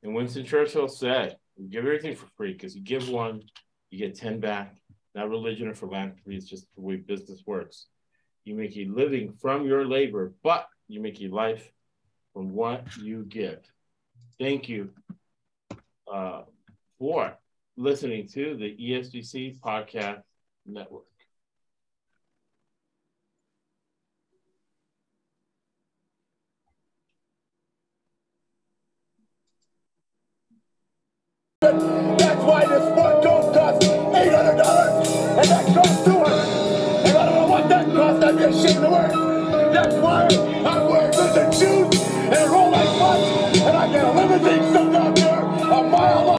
And 0.03 0.15
Winston 0.15 0.45
Churchill 0.45 0.89
said, 0.89 1.37
give 1.69 1.85
everything 1.85 2.17
for 2.17 2.27
free 2.37 2.53
because 2.53 2.75
you 2.75 2.83
give 2.83 3.09
one, 3.09 3.43
you 3.91 3.99
get 3.99 4.15
10 4.15 4.41
back. 4.41 4.77
Not 5.15 5.29
religion 5.29 5.69
or 5.69 5.75
philanthropy, 5.75 6.37
it's 6.37 6.47
just 6.47 6.67
the 6.77 6.83
way 6.83 6.97
business 6.97 7.43
works. 7.45 7.87
You 8.45 8.55
make 8.55 8.77
a 8.77 8.87
living 8.87 9.35
from 9.41 9.67
your 9.67 9.87
labor, 9.87 10.33
but 10.43 10.69
you 10.89 11.01
make 11.01 11.21
a 11.21 11.29
life 11.29 11.71
from 12.33 12.55
what 12.55 12.97
you 12.97 13.25
give. 13.25 13.61
Thank 14.39 14.69
you 14.69 14.91
uh, 16.13 16.43
for 16.99 17.37
listening 17.77 18.27
to 18.29 18.57
the 18.57 18.77
ESBC 18.77 19.61
Podcast 19.61 20.23
Network. 20.67 21.05
That's 31.61 32.45
why 32.45 32.65
this 32.67 32.97
one 32.97 33.23
don't 33.23 33.55
cost 33.55 33.85
eight 33.85 34.33
hundred 34.33 34.57
dollars, 34.57 35.09
and 35.37 35.49
that 35.51 35.75
I 41.33 41.49
wear 41.61 41.90